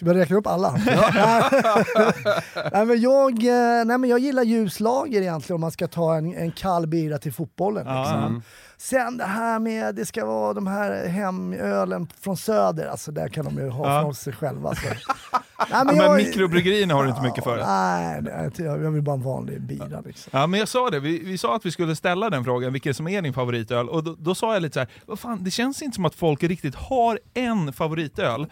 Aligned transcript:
Ska 0.00 0.06
jag 0.06 0.16
räkna 0.16 0.36
upp 0.36 0.46
alla? 0.46 0.70
nej, 2.72 2.86
men 2.86 3.00
jag, 3.00 3.32
eh, 3.44 3.84
nej, 3.84 3.98
men 3.98 4.10
jag 4.10 4.18
gillar 4.18 4.42
ljuslager 4.42 5.22
egentligen 5.22 5.54
om 5.54 5.60
man 5.60 5.70
ska 5.70 5.88
ta 5.88 6.16
en, 6.16 6.34
en 6.34 6.52
kall 6.52 6.86
bira 6.86 7.18
till 7.18 7.32
fotbollen. 7.32 7.86
Liksom. 7.86 8.42
Sen 8.76 9.16
det 9.16 9.24
här 9.24 9.58
med, 9.58 9.94
det 9.94 10.06
ska 10.06 10.26
vara 10.26 10.54
de 10.54 10.66
här 10.66 11.06
hemölen 11.06 12.08
från 12.20 12.36
söder, 12.36 12.86
alltså 12.86 13.12
där 13.12 13.28
kan 13.28 13.44
de 13.44 13.56
ju 13.58 13.68
ha 13.68 13.94
Ja. 13.94 14.02
från 14.02 14.14
sig 14.14 14.32
själva. 14.32 14.68
Alltså. 14.68 14.86
nej, 15.58 15.66
Ja, 15.70 15.84
men 15.84 16.16
mikrobryggerierna 16.16 16.94
har 16.94 17.04
du 17.04 17.10
inte 17.10 17.22
mycket 17.22 17.44
för. 17.44 17.56
Nej, 17.56 18.22
nej, 18.22 18.50
jag 18.56 18.84
jag 18.84 18.90
vill 18.90 19.02
bara 19.02 19.14
en 19.16 19.22
vanlig 19.22 19.60
bira. 19.60 20.00
Liksom. 20.06 20.30
Ja, 20.32 20.46
men 20.46 20.60
jag 20.60 20.68
sa 20.68 20.90
det, 20.90 21.00
vi, 21.00 21.18
vi 21.24 21.38
sa 21.38 21.56
att 21.56 21.66
vi 21.66 21.70
skulle 21.70 21.96
ställa 21.96 22.30
den 22.30 22.44
frågan, 22.44 22.72
vilken 22.72 22.94
som 22.94 23.08
är 23.08 23.22
din 23.22 23.32
favoritöl, 23.32 23.88
och 23.88 24.04
då, 24.04 24.16
då 24.18 24.34
sa 24.34 24.52
jag 24.52 24.62
lite 24.62 24.74
så 24.74 24.80
här, 24.80 24.88
vad 25.06 25.18
fan, 25.18 25.44
det 25.44 25.50
känns 25.50 25.82
inte 25.82 25.94
som 25.94 26.04
att 26.04 26.14
folk 26.14 26.42
riktigt 26.42 26.74
har 26.74 27.18
en 27.34 27.72
favoritöl, 27.72 28.46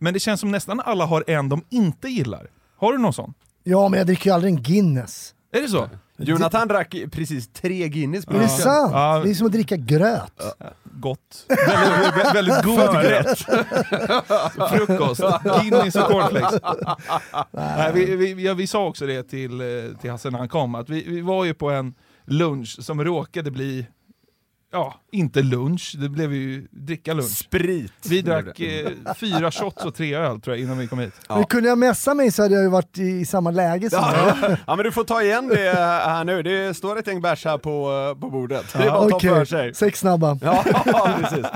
men 0.00 0.14
det 0.14 0.20
känns 0.20 0.40
som 0.40 0.50
nästan 0.50 0.80
alla 0.80 1.04
har 1.06 1.24
en 1.26 1.48
de 1.48 1.64
inte 1.70 2.08
gillar. 2.08 2.46
Har 2.76 2.92
du 2.92 2.98
någon 2.98 3.12
sån? 3.12 3.34
Ja, 3.64 3.88
men 3.88 3.98
jag 3.98 4.06
dricker 4.06 4.30
ju 4.30 4.34
aldrig 4.34 4.54
en 4.54 4.62
Guinness. 4.62 5.34
Är 5.52 5.62
det 5.62 5.68
så? 5.68 5.88
Jonathan 6.20 6.68
drack 6.68 6.94
precis 7.12 7.48
tre 7.48 7.88
Guinness 7.88 8.26
på 8.26 8.36
Är 8.36 8.38
det 8.40 8.48
sant? 8.48 8.90
Ja. 8.92 9.20
Det 9.24 9.30
är 9.30 9.34
som 9.34 9.46
att 9.46 9.52
dricka 9.52 9.76
gröt. 9.76 10.32
Gott. 10.84 11.46
Väldigt, 11.48 12.12
vä- 12.14 12.34
väldigt 12.34 12.62
god 12.64 13.02
gröt. 13.02 13.38
Frukost, 14.70 15.20
Guinness 15.60 15.94
och 15.96 16.02
cornflakes. 16.04 16.60
Nej, 17.52 17.92
vi, 17.94 18.16
vi, 18.16 18.44
ja, 18.44 18.54
vi 18.54 18.66
sa 18.66 18.86
också 18.86 19.06
det 19.06 19.22
till, 19.22 19.60
eh, 19.60 19.66
till 20.00 20.10
Hasse 20.10 20.30
när 20.30 20.38
han 20.38 20.48
kom, 20.48 20.74
att 20.74 20.88
vi, 20.90 21.04
vi 21.08 21.20
var 21.20 21.44
ju 21.44 21.54
på 21.54 21.70
en 21.70 21.94
lunch 22.24 22.76
som 22.80 23.04
råkade 23.04 23.50
bli, 23.50 23.86
ja, 24.72 25.00
inte 25.12 25.42
lunch, 25.42 25.94
det 25.98 26.08
blev 26.08 26.32
ju 26.32 26.68
dricka 26.70 27.12
lunch. 27.14 27.30
Sprit. 27.30 27.92
Vi 28.08 28.22
drack 28.22 28.60
eh, 28.60 28.90
fyra 29.14 29.50
shots 29.50 29.84
och 29.84 29.94
tre 29.94 30.14
öl 30.14 30.40
tror 30.40 30.56
jag 30.56 30.64
innan 30.64 30.78
vi 30.78 30.86
kom 30.86 30.98
hit. 30.98 31.14
Men 31.28 31.44
kunde 31.44 31.68
jag 31.68 31.78
messa 31.78 32.14
mig 32.14 32.32
så 32.32 32.42
hade 32.42 32.54
jag 32.54 32.62
ju 32.64 32.70
varit 32.70 32.98
i, 32.98 33.02
i 33.02 33.24
samma 33.26 33.50
läge 33.50 33.90
som 33.90 33.98
Ja, 33.98 34.36
ja 34.66 34.76
men 34.76 34.84
du 34.84 34.92
får 34.92 35.04
ta 35.04 35.22
igen 35.22 35.48
det 35.48 35.72
här 36.06 36.24
nu, 36.24 36.42
det 36.42 36.74
står 36.76 36.98
ett 36.98 37.06
gäng 37.06 37.20
bärs 37.20 37.44
här 37.44 37.58
på, 37.58 38.16
på 38.20 38.30
bordet. 38.30 38.66
Det 38.72 38.84
är 38.84 38.90
bara 38.90 39.04
att 39.04 39.10
ta 39.10 39.16
Okej, 39.16 39.30
för 39.30 39.44
sig. 39.44 39.74
sex 39.74 40.00
snabba. 40.00 40.38
Ja, 40.42 40.64
precis. 41.20 41.46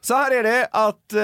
Så 0.00 0.14
här 0.14 0.38
är 0.38 0.42
det 0.42 0.68
att 0.72 1.12
eh, 1.12 1.18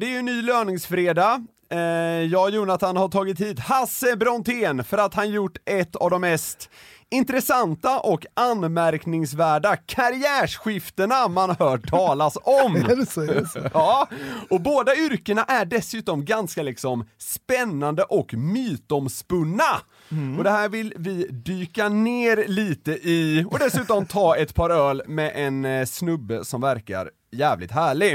det 0.00 0.06
är 0.06 0.16
ju 0.16 0.22
ny 0.22 0.42
löningsfredag. 0.42 1.46
Eh, 1.70 1.78
jag 2.22 2.42
och 2.42 2.50
Jonathan 2.50 2.96
har 2.96 3.08
tagit 3.08 3.40
hit 3.40 3.58
Hasse 3.58 4.16
Brontén 4.16 4.84
för 4.84 4.98
att 4.98 5.14
han 5.14 5.30
gjort 5.30 5.56
ett 5.64 5.96
av 5.96 6.10
de 6.10 6.20
mest 6.20 6.70
intressanta 7.14 8.00
och 8.00 8.26
anmärkningsvärda 8.34 9.76
karriärskiftena 9.76 11.28
man 11.28 11.50
hört 11.58 11.90
talas 11.90 12.38
om. 12.42 12.76
Är 12.90 12.96
det 12.96 13.06
så? 13.06 13.20
Är 13.20 13.26
det 13.34 13.48
så? 13.48 13.58
Ja, 13.74 14.08
och 14.50 14.60
båda 14.60 14.96
yrkena 14.96 15.44
är 15.44 15.64
dessutom 15.64 16.24
ganska 16.24 16.62
liksom 16.62 17.04
spännande 17.18 18.02
och 18.02 18.34
mytomspunna. 18.34 19.64
Och 20.38 20.44
det 20.44 20.50
här 20.50 20.68
vill 20.68 20.94
vi 20.96 21.26
dyka 21.30 21.88
ner 21.88 22.44
lite 22.48 22.90
i 22.92 23.44
och 23.50 23.58
dessutom 23.58 24.06
ta 24.06 24.36
ett 24.36 24.54
par 24.54 24.70
öl 24.70 25.02
med 25.06 25.32
en 25.34 25.64
eh, 25.64 25.84
snubbe 25.84 26.44
som 26.44 26.60
verkar 26.60 27.10
jävligt 27.32 27.70
härlig. 27.70 28.12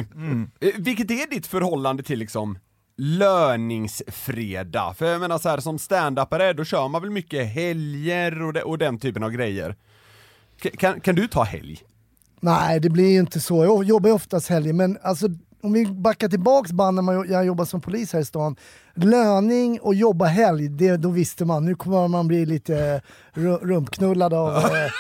Eh, 0.62 0.70
Vilket 0.78 1.12
är 1.12 1.30
ditt 1.30 1.48
förhållande 1.48 2.04
till 2.04 2.20
liksom 2.20 2.58
löningsfredag? 3.00 4.98
För 4.98 5.06
jag 5.06 5.22
menar 5.22 5.38
så 5.38 5.50
här 5.50 5.58
som 5.60 5.78
stand-upare, 5.80 6.54
då 6.54 6.64
kör 6.64 6.88
man 6.88 7.02
väl 7.02 7.12
mycket 7.12 7.48
helger 7.54 8.42
och, 8.42 8.54
de, 8.54 8.62
och 8.62 8.78
den 8.78 9.00
typen 9.00 9.24
av 9.24 9.32
grejer. 9.32 9.76
K- 10.64 10.70
Kan, 10.78 11.02
kan 11.02 11.16
du 11.16 11.28
ta 11.28 11.44
helg? 11.44 11.80
Nej, 12.42 12.80
det 12.80 12.90
blir 12.90 13.10
ju 13.12 13.20
inte 13.20 13.40
så. 13.40 13.64
Jag 13.66 13.84
jobbar 13.84 14.10
ju 14.10 14.16
oftast 14.16 14.50
helger, 14.50 14.74
men 14.74 14.98
alltså 15.04 15.28
om 15.64 15.74
vi 15.74 15.86
backar 15.86 16.28
tillbaks 16.30 16.72
band 16.72 17.04
när 17.04 17.32
jag 17.32 17.46
jobbade 17.46 17.70
som 17.70 17.82
polis 17.82 18.14
här 18.14 18.20
i 18.20 18.26
stan. 18.26 18.56
Löning 18.96 19.80
och 19.82 19.96
jobba 19.96 20.26
helg, 20.26 20.68
det, 20.70 20.98
då 20.98 21.10
visste 21.10 21.46
man, 21.46 21.66
nu 21.66 21.76
kommer 21.76 22.08
man 22.08 22.28
bli 22.28 22.46
lite 22.46 23.02
ru- 23.34 23.60
rumpknullad 23.62 24.34
av, 24.34 24.56
eh, 24.58 24.92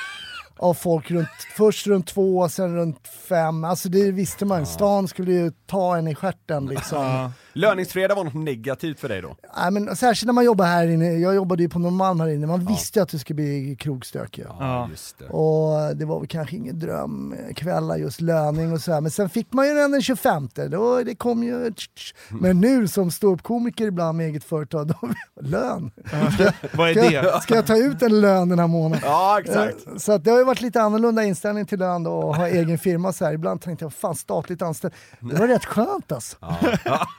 av 0.58 0.74
folk 0.74 1.12
runt, 1.12 1.28
först 1.58 1.88
runt 1.88 2.08
två, 2.08 2.50
sen 2.50 2.76
runt 2.76 3.08
fem. 3.30 3.64
Alltså 3.64 3.90
det 3.90 4.12
visste 4.12 4.46
man. 4.46 4.66
Stan 4.66 5.08
skulle 5.08 5.32
ju 5.32 5.52
ta 5.68 5.98
en 5.98 6.08
i 6.08 6.16
stjärten 6.16 6.66
liksom. 6.66 7.32
Löningsfredag 7.60 8.16
var 8.16 8.24
något 8.24 8.34
negativt 8.34 9.00
för 9.00 9.10
dig 9.10 9.22
då? 9.22 9.36
Nej, 9.58 9.72
men 9.72 9.96
särskilt 9.96 10.26
när 10.28 10.34
man 10.34 10.46
jobbar 10.46 10.66
här 10.66 10.88
inne, 10.88 11.14
jag 11.14 11.36
jobbade 11.36 11.64
ju 11.64 11.70
på 11.70 11.80
Norrmalm 11.80 12.20
här 12.20 12.28
inne, 12.28 12.48
man 12.48 12.66
visste 12.66 13.00
ju 13.00 13.04
att 13.04 13.10
det 13.10 13.20
skulle 13.20 13.36
bli 13.36 13.76
krogstök 13.80 14.38
ju. 14.38 14.44
Ja. 14.60 14.88
just 14.92 15.20
det. 15.20 15.26
Och 15.26 15.96
det 15.98 16.06
var 16.06 16.20
väl 16.20 16.28
kanske 16.28 16.56
ingen 16.56 16.80
drömkvällar 16.80 17.98
just 17.98 18.22
löning 18.22 18.74
och 18.74 18.82
så 18.82 18.94
här. 18.94 19.02
Men 19.02 19.12
sen 19.12 19.30
fick 19.30 19.54
man 19.54 19.68
ju 19.68 19.74
den 19.74 19.92
den 19.92 20.02
25, 20.02 20.50
då, 20.70 21.04
det 21.04 21.16
kom 21.16 21.44
ju... 21.44 21.72
Men 22.30 22.62
nu 22.62 22.88
som 22.88 23.12
ståuppkomiker 23.12 23.86
ibland 23.88 24.18
med 24.18 24.28
eget 24.28 24.44
företag, 24.44 24.88
då, 24.88 25.10
lön. 25.42 25.92
Vad 26.74 26.90
är 26.90 26.94
Ska, 26.94 27.02
det? 27.02 27.12
jag- 27.14 27.44
ska 27.44 27.56
jag 27.56 27.66
ta 27.68 27.78
ut 27.78 28.02
en 28.02 28.22
lön 28.22 28.50
den 28.50 28.60
här 28.60 28.68
månaden? 28.68 29.04
Ja, 29.06 29.40
exakt. 29.40 29.88
Eh, 29.88 29.96
Så 29.98 30.12
att 30.12 30.24
det 30.24 30.32
har 30.32 30.38
ju 30.38 30.44
varit 30.46 30.62
lite 30.62 30.82
annorlunda 30.82 31.24
inställning 31.24 31.66
till 31.66 31.80
lön 31.80 32.04
då, 32.04 32.12
och 32.12 32.36
ha 32.36 32.48
egen 32.48 32.78
firma 32.78 33.14
så 33.14 33.26
här. 33.26 33.34
Ibland 33.34 33.62
tänkte 33.62 33.86
jag, 33.86 33.94
fan 33.94 34.16
statligt 34.16 34.62
anställd, 34.62 34.94
det 35.20 35.36
var 35.36 35.48
rätt 35.48 35.66
skönt 35.66 36.12
alltså. 36.12 36.38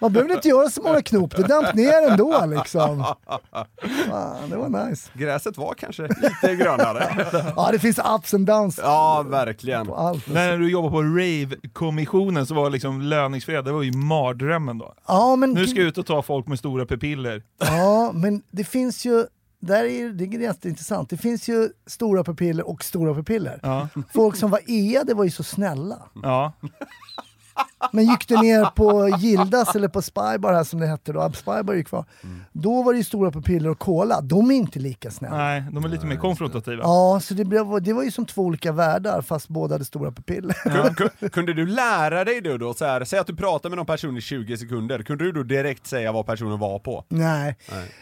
Man 0.01 0.13
behöver 0.13 0.30
inte 0.35 0.49
göra 0.49 0.69
så 0.69 0.83
många 0.83 1.03
knop, 1.03 1.37
det 1.37 1.43
damp 1.43 1.75
ner 1.75 2.11
ändå 2.11 2.45
liksom. 2.47 3.05
Fan, 4.09 4.51
det 4.51 4.57
var 4.57 4.87
nice. 4.89 5.11
Gräset 5.15 5.57
var 5.59 5.75
kanske 5.75 6.03
lite 6.03 6.55
grönare. 6.57 7.27
Ja, 7.57 7.69
det 7.73 7.79
finns 7.79 7.99
ups 7.99 8.35
and 8.35 8.47
downs 8.47 8.81
Ja, 8.83 9.25
verkligen. 9.29 9.87
på 9.87 9.95
allt. 9.97 10.29
När 10.29 10.59
du 10.59 10.71
jobbade 10.71 10.93
på 10.93 11.03
Rave-kommissionen 11.03 12.47
så 12.47 12.55
var 12.55 12.71
liksom 12.71 13.01
löningsfredag, 13.03 13.65
det 13.65 13.73
var 13.73 13.83
ju 13.83 13.93
mardrömmen 13.93 14.79
då. 14.79 14.95
Ja, 15.09 15.37
men 15.37 15.53
Nu 15.53 15.67
ska 15.67 15.79
jag 15.81 15.89
ut 15.89 15.99
och 15.99 16.07
ta 16.07 16.23
folk 16.23 16.47
med 16.47 16.59
stora 16.59 16.87
pupiller. 16.87 17.43
Ja, 17.59 18.11
men 18.15 18.43
det 18.51 18.65
finns 18.65 19.05
ju, 19.07 19.25
där 19.61 19.85
är 19.85 20.09
det 20.09 20.25
är 20.25 20.41
jätteintressant, 20.41 21.11
det 21.11 21.17
finns 21.17 21.49
ju 21.49 21.69
stora 21.87 22.25
pupiller 22.25 22.69
och 22.69 22.85
stora 22.85 23.15
pupiller. 23.15 23.61
Ja. 23.63 23.89
Folk 24.15 24.37
som 24.37 24.51
var 24.51 24.61
EA, 24.67 25.05
det 25.05 25.15
var 25.15 25.25
ju 25.25 25.31
så 25.31 25.43
snälla. 25.43 25.97
Ja. 26.23 26.53
Men 27.93 28.05
gick 28.05 28.29
du 28.29 28.37
ner 28.37 28.65
på 28.65 29.09
Gildas 29.19 29.75
eller 29.77 29.89
på 29.89 30.03
Spybar 30.03 30.53
här 30.53 30.65
som 30.65 30.81
det 30.81 30.87
hette 30.87 31.13
då, 31.13 31.33
Spybar 31.33 31.73
är 31.73 31.77
ju 31.77 31.85
kvar. 31.85 32.05
Då 32.53 32.83
var 32.83 32.93
det 32.93 32.99
ju 32.99 33.05
stora 33.05 33.31
pupiller 33.31 33.69
och 33.71 33.79
cola, 33.79 34.21
de 34.21 34.51
är 34.51 34.55
inte 34.55 34.79
lika 34.79 35.11
snälla. 35.11 35.37
Nej, 35.37 35.65
de 35.73 35.85
är 35.85 35.89
lite 35.89 36.07
mer 36.07 36.17
konfrontativa. 36.17 36.83
Ja, 36.83 37.21
så 37.23 37.35
det, 37.35 37.45
blev, 37.45 37.83
det 37.83 37.93
var 37.93 38.03
ju 38.03 38.11
som 38.11 38.27
två 38.27 38.43
olika 38.43 38.73
världar 38.73 39.23
fast 39.23 39.49
båda 39.49 39.75
hade 39.75 39.85
stora 39.85 40.11
pupiller. 40.13 40.53
Kun- 40.95 41.29
Kunde 41.29 41.55
du 41.55 41.67
lära 41.67 42.25
dig 42.25 42.41
det 42.41 42.59
då? 42.59 42.75
Så 42.75 42.85
här, 42.85 43.05
säg 43.05 43.19
att 43.19 43.27
du 43.27 43.37
pratar 43.37 43.69
med 43.69 43.77
någon 43.77 43.87
person 43.87 44.17
i 44.17 44.21
20 44.21 44.57
sekunder, 44.57 45.03
kunde 45.03 45.25
du 45.25 45.33
då 45.33 45.43
direkt 45.43 45.87
säga 45.87 46.13
vad 46.13 46.27
personen 46.27 46.59
var 46.59 46.79
på? 46.79 47.05
Nej. 47.09 47.57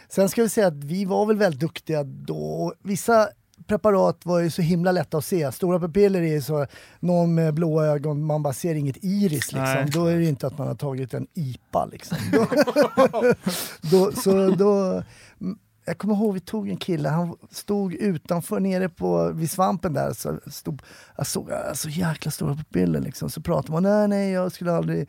Sen 0.09 0.29
ska 0.29 0.43
vi 0.43 0.49
säga 0.49 0.67
att 0.67 0.85
vi 0.85 1.05
var 1.05 1.27
väl 1.27 1.37
väldigt 1.37 1.61
duktiga 1.61 2.05
då. 2.05 2.73
Vissa 2.83 3.29
preparat 3.69 4.27
var 4.27 4.39
ju 4.39 4.51
så 4.51 4.63
himla 4.63 4.93
lätta 4.93 5.19
att 5.19 5.25
se. 5.25 5.53
Stora 5.53 5.81
pupiller 5.81 6.23
är 6.23 6.33
ju 6.33 6.43
så, 6.43 6.67
någon 7.01 7.35
med 7.35 7.55
blåa 7.55 7.87
ögon, 7.87 8.25
man 8.25 8.43
bara 8.43 8.53
ser 8.53 8.75
inget 8.75 8.97
iris 9.05 9.53
liksom. 9.53 9.63
Nej. 9.63 9.91
Då 9.93 10.07
är 10.07 10.17
det 10.17 10.25
inte 10.25 10.47
att 10.47 10.59
man 10.59 10.67
har 10.67 10.75
tagit 10.75 11.15
en 11.15 11.27
IPA 11.35 11.87
liksom. 11.87 12.19
Då, 13.91 14.13
så 14.13 14.51
då, 14.51 15.03
jag 15.85 15.99
kommer 15.99 16.15
ihåg 16.15 16.35
vi 16.35 16.41
tog 16.41 16.69
en 16.69 16.77
kille, 16.77 17.09
han 17.09 17.37
stod 17.51 17.95
utanför 17.95 18.61
nere 18.61 18.89
på, 18.89 19.33
vid 19.33 19.51
svampen 19.51 19.93
där, 19.93 20.13
så 20.13 20.39
stod, 20.47 20.83
jag 21.17 21.27
såg 21.27 21.51
så 21.75 21.89
jäkla 21.89 22.31
stora 22.31 22.55
pupiller 22.55 23.01
liksom. 23.01 23.31
Så 23.31 23.41
pratade 23.41 23.73
man, 23.73 23.83
nej 23.83 24.09
nej 24.09 24.31
jag 24.31 24.53
skulle 24.53 24.73
aldrig 24.73 25.09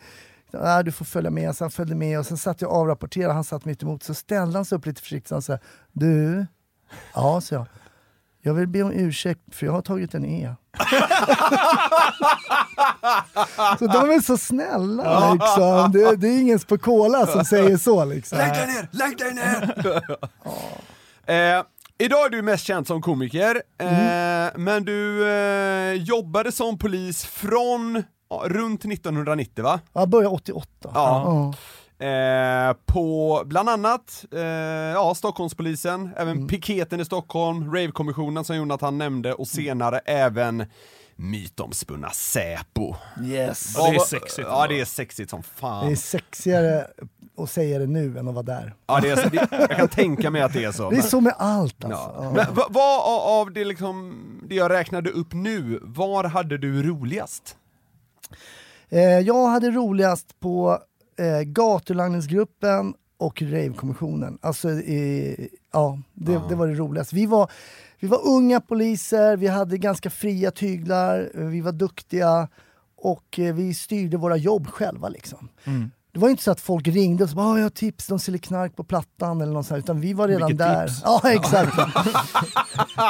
Ja, 0.52 0.84
du 0.84 0.92
får 0.92 1.06
följa 1.06 1.32
med. 1.32 1.56
Så 1.56 1.64
han 1.64 1.72
följde 1.72 1.96
med 1.96 2.20
och 2.20 2.26
sen 2.26 2.38
satt 2.38 2.62
jag 2.62 2.72
och 2.72 2.78
avrapporterade, 2.78 3.34
han 3.34 3.44
satt 3.44 3.66
mitt 3.66 3.84
emot. 3.84 4.04
Så 4.04 4.14
ställde 4.14 4.58
han 4.58 4.66
sig 4.66 4.78
upp 4.78 4.86
lite 4.86 5.02
försiktigt 5.02 5.32
och 5.32 5.44
sa 5.44 5.58
Du? 5.92 6.46
Ja, 7.14 7.42
så 7.42 7.54
jag. 7.54 7.66
Jag 8.42 8.54
vill 8.54 8.68
be 8.68 8.84
om 8.84 8.92
ursäkt 8.92 9.42
för 9.56 9.66
jag 9.66 9.74
har 9.74 9.82
tagit 9.82 10.14
en 10.14 10.26
E. 10.26 10.54
så 13.80 13.88
de 13.88 14.10
är 14.12 14.22
så 14.22 14.38
snälla 14.38 15.34
liksom. 15.34 15.92
Det, 15.92 16.16
det 16.16 16.28
är 16.28 16.40
ingen 16.42 16.60
på 16.60 16.78
Cola 16.78 17.28
som 17.28 17.46
säger 17.46 17.78
så 17.78 18.06
liksom. 18.06 18.38
Lägg 18.38 18.54
dig 18.54 18.68
ner, 18.68 18.88
lägg 18.92 19.18
dig 19.18 19.34
ner! 19.34 19.76
eh, 21.58 21.64
idag 21.98 22.26
är 22.26 22.30
du 22.30 22.42
mest 22.42 22.64
känd 22.66 22.88
som 22.88 23.02
komiker, 23.02 23.62
eh, 23.82 24.00
Mm. 24.00 24.64
men 24.64 24.86
du 24.86 25.30
eh, 25.30 25.94
jobbade 25.94 26.52
som 26.52 26.78
polis 26.78 27.26
från 27.26 28.04
ja, 28.30 28.44
runt 28.46 28.86
1990 28.86 29.64
va? 29.64 29.80
Jag 29.94 30.10
började 30.10 30.36
88. 30.36 30.68
Ja. 30.84 30.90
Ja. 30.94 31.54
Eh, 32.00 32.74
på 32.86 33.42
bland 33.46 33.70
annat 33.70 34.26
eh, 34.32 34.42
ja, 34.94 35.16
Stockholmspolisen, 35.16 36.10
även 36.18 36.48
piketen 36.48 37.00
i 37.00 37.06
Stockholm, 37.06 37.66
Rave-kommissionen 37.76 38.44
som 38.46 38.56
Jonathan 38.56 38.98
nämnde 38.98 39.34
och 39.34 39.48
senare 39.48 40.00
även 40.06 40.66
mytomspunna 41.16 42.10
Säpo. 42.10 42.96
Yes. 43.24 43.74
Ja, 43.78 43.90
det 43.92 43.96
är 43.96 44.00
sexigt 44.00 44.48
Ja, 44.52 44.68
det 44.68 44.80
är 44.82 44.86
sexigt 44.86 45.30
som 45.30 45.42
Det 45.42 45.48
fan. 45.60 45.92
är 45.92 45.96
sexigare 45.96 46.88
att 47.38 47.50
säga 47.52 47.80
det 47.80 47.88
nu 47.88 48.18
än 48.20 48.28
att 48.28 48.34
vara 48.34 48.44
där. 48.44 48.74
Ja, 48.88 49.00
det 49.02 49.10
är, 49.10 49.30
det, 49.30 49.48
jag 49.52 49.70
kan 49.78 49.88
tänka 49.88 50.30
mig 50.30 50.42
att 50.42 50.54
det 50.54 50.64
är 50.64 50.72
så. 50.72 50.90
Det 50.90 50.96
är 50.96 51.02
men- 51.02 51.10
så 51.10 51.22
med 51.22 51.34
allt 51.38 51.84
alltså. 51.86 52.00
Ja. 52.00 52.14
Ja. 52.24 52.32
Men 52.32 52.46
vad 52.56 52.74
vad 52.74 53.02
av 53.40 53.52
det, 53.54 53.66
liksom, 53.66 54.16
det 54.50 54.56
jag 54.56 54.72
räknade 54.72 55.10
upp 55.10 55.34
nu, 55.34 55.80
var 55.82 56.24
hade 56.24 56.58
du 56.58 56.84
roligast? 56.84 57.56
Eh, 58.90 59.00
jag 59.02 59.48
hade 59.48 59.72
roligast 59.72 60.40
på 60.40 60.80
eh, 61.20 61.42
gatulangningsgruppen 61.42 62.94
och 63.18 63.42
ravekommissionen. 63.42 64.38
Alltså, 64.42 64.70
eh, 64.70 65.48
ja, 65.74 66.00
det, 66.14 66.42
det 66.50 66.56
var 66.56 66.68
det 66.68 66.74
roligaste. 66.74 67.16
Vi 67.16 67.26
var, 67.26 67.52
vi 68.00 68.08
var 68.08 68.28
unga 68.28 68.62
poliser, 68.62 69.38
vi 69.38 69.48
hade 69.48 69.78
ganska 69.78 70.10
fria 70.10 70.52
tyglar, 70.52 71.32
vi 71.34 71.62
var 71.62 71.72
duktiga 71.72 72.48
och 72.96 73.40
eh, 73.40 73.56
vi 73.56 73.74
styrde 73.74 74.18
våra 74.18 74.38
jobb 74.38 74.68
själva. 74.68 75.10
Liksom. 75.10 75.50
Det 76.12 76.20
var 76.20 76.30
inte 76.30 76.44
så 76.44 76.52
att 76.52 76.60
folk 76.62 76.88
ringde 76.88 77.24
och 77.24 77.30
sa 77.30 77.40
"Ah, 77.40 77.58
jag 77.58 77.64
har 77.66 77.70
tips, 77.70 78.08
de 78.08 78.20
säljer 78.20 78.40
knark 78.42 78.76
på 78.76 78.84
Plattan 78.84 79.42
eller 79.42 79.54
något 79.54 79.66
sånt, 79.66 79.78
utan 79.84 80.02
vi 80.02 80.14
var 80.14 80.28
redan 80.28 80.48
Vilket 80.48 80.68
där. 80.68 80.88
tips. 80.88 81.02
Ja, 81.06 81.22
exakt. 81.32 81.78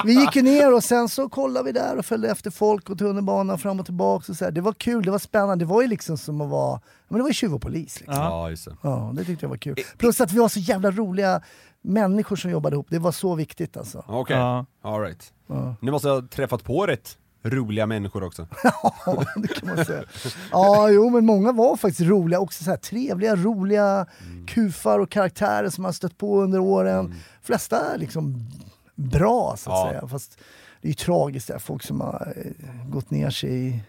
vi 0.06 0.14
gick 0.14 0.36
ner 0.36 0.74
och 0.74 0.84
sen 0.84 1.10
så 1.10 1.30
kollade 1.30 1.66
vi 1.66 1.72
där 1.72 1.98
och 1.98 2.06
följde 2.06 2.30
efter 2.32 2.52
folk 2.52 2.90
och 2.90 2.98
tunnelbanan 2.98 3.58
fram 3.60 3.80
och 3.80 3.86
tillbaka. 3.86 4.32
Och 4.32 4.38
så 4.38 4.46
här. 4.46 4.52
Det 4.52 4.62
var 4.62 4.74
kul, 4.74 5.04
det 5.04 5.12
var 5.12 5.20
spännande. 5.20 5.66
Det 5.66 5.70
var 5.70 5.82
ju 5.82 5.88
liksom 5.88 6.18
som 6.18 6.42
att 6.42 6.50
vara, 6.50 6.82
men 7.08 7.18
det 7.18 7.22
var 7.24 7.30
ju 7.30 7.34
tjuv 7.34 7.54
och 7.56 7.62
polis. 7.62 8.00
Liksom. 8.00 8.16
Ja. 8.24 8.50
just 8.50 8.66
det. 8.66 8.76
Ja, 8.82 9.12
det 9.16 9.24
tyckte 9.26 9.46
jag 9.46 9.50
var 9.50 9.58
kul. 9.58 9.76
Plus 9.98 10.22
att 10.22 10.32
vi 10.32 10.40
var 10.40 10.50
så 10.50 10.60
jävla 10.60 10.92
roliga 10.92 11.42
människor 11.82 12.36
som 12.36 12.52
jobbade 12.52 12.74
ihop. 12.76 12.88
Det 12.90 13.00
var 13.00 13.12
så 13.12 13.36
viktigt 13.36 13.78
alltså. 13.78 14.04
Okej, 14.08 14.38
Ja. 14.38 14.66
alright. 14.84 15.34
Ja. 15.48 15.76
Ni 15.82 15.92
måste 15.92 16.10
ha 16.10 16.22
träffat 16.22 16.64
på 16.64 16.86
rätt 16.86 17.18
roliga 17.44 17.86
människor 17.86 18.24
också. 18.24 18.48
Ja, 19.06 19.26
det 19.36 19.48
kan 19.48 19.76
man 19.76 19.86
säga. 19.86 20.04
Ja, 20.52 20.90
jo, 20.90 21.10
men 21.10 21.26
många 21.26 21.52
var 21.52 21.76
faktiskt 21.76 22.10
roliga, 22.10 22.40
också 22.40 22.64
så 22.64 22.70
här 22.70 22.78
trevliga, 22.78 23.36
roliga 23.36 24.06
kufar 24.48 25.00
och 25.00 25.10
karaktärer 25.12 25.70
som 25.70 25.82
man 25.82 25.94
stött 25.94 26.18
på 26.18 26.42
under 26.42 26.60
åren. 26.60 27.16
flesta 27.42 27.94
är 27.94 27.98
liksom 27.98 28.50
bra 28.96 29.56
så 29.58 29.72
att 29.72 29.78
Ja. 29.78 29.90
säga. 29.92 30.08
Fast 30.08 30.38
det 30.82 30.88
är 30.88 30.90
ju 30.90 30.94
tragiskt, 30.96 31.48
det 31.48 31.54
här, 31.54 31.60
folk 31.60 31.84
som 31.84 32.02
har 32.02 32.34
eh, 32.38 32.90
gått 32.90 33.12
ner 33.12 33.30
sig 33.30 33.68
i 33.68 33.80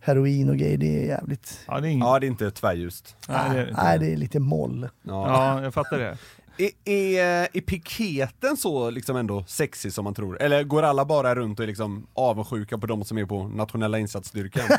heroin 0.00 0.48
och 0.50 0.56
grejer. 0.56 0.78
Det 0.78 1.02
är 1.02 1.06
jävligt... 1.06 1.58
Ja, 1.66 1.80
det 1.80 1.88
är 1.88 1.90
inget. 1.90 2.06
Ja, 2.06 2.18
det 2.18 2.26
är 2.26 2.28
inte 2.28 2.50
tvärljust. 2.50 3.16
Nej, 3.28 3.50
det 3.50 3.58
är 3.60 3.64
det 3.64 3.70
inte. 3.70 3.82
Nej, 3.82 3.98
det 3.98 4.12
är 4.12 4.16
lite 4.16 4.40
moll. 4.40 4.88
Ja. 5.02 5.28
Ja, 5.56 5.62
jag 5.62 5.74
fattar 5.74 5.98
det. 5.98 6.18
Är, 6.60 6.70
är, 6.84 7.48
är 7.52 7.60
piketen 7.60 8.56
så 8.56 8.90
liksom 8.90 9.16
ändå 9.16 9.44
sexig 9.46 9.92
som 9.92 10.04
man 10.04 10.14
tror? 10.14 10.42
Eller 10.42 10.64
går 10.64 10.82
alla 10.82 11.04
bara 11.04 11.34
runt 11.34 11.58
och 11.58 11.62
är 11.62 11.66
liksom 11.66 12.06
avundsjuka 12.14 12.78
på 12.78 12.86
de 12.86 13.04
som 13.04 13.18
är 13.18 13.24
på 13.24 13.48
nationella 13.48 13.98
insatsstyrkan? 13.98 14.64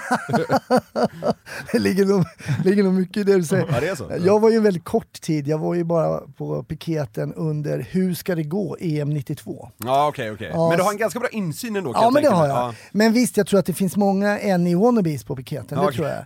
Det 1.72 1.80
ligger 1.80 2.06
nog, 2.06 2.25
ligger 2.66 2.83
nog 2.83 2.94
mycket 2.94 3.18
i 3.18 3.24
det 3.24 3.36
du 3.38 3.44
säger. 3.44 3.68
Ja, 3.72 3.80
det 3.80 3.88
är 3.88 3.95
så? 3.95 4.12
Jag 4.19 4.39
var 4.39 4.50
ju 4.50 4.57
en 4.57 4.63
väldigt 4.63 4.83
kort 4.83 5.22
tid, 5.22 5.48
jag 5.48 5.57
var 5.57 5.75
ju 5.75 5.83
bara 5.83 6.19
på 6.38 6.63
piketen 6.63 7.33
under 7.33 7.88
Hur 7.92 8.13
ska 8.13 8.36
det 8.36 8.44
gå? 8.44 8.78
EM 8.80 9.10
92. 9.10 9.69
Ja, 9.78 10.07
okej, 10.07 10.31
okej. 10.31 10.50
Ja, 10.54 10.69
Men 10.69 10.78
du 10.78 10.83
har 10.83 10.92
en 10.92 10.98
ganska 10.98 11.19
bra 11.19 11.30
insyn 11.30 11.75
ändå 11.75 11.94
kan 11.94 12.01
Ja 12.01 12.06
jag 12.06 12.13
men 12.13 12.24
det 12.24 12.30
har 12.30 12.48
jag. 12.48 12.75
Men 12.92 13.13
visst, 13.13 13.38
jag 13.38 13.48
tror 13.48 13.60
att 13.60 13.66
det 13.66 13.74
finns 13.74 13.98
många 13.98 14.38
NI-wannabes 14.38 15.25
på 15.25 15.36
piketen, 15.36 15.78
det 15.78 15.83
Ja, 15.83 15.92
tror 15.92 16.07
jag. 16.07 16.18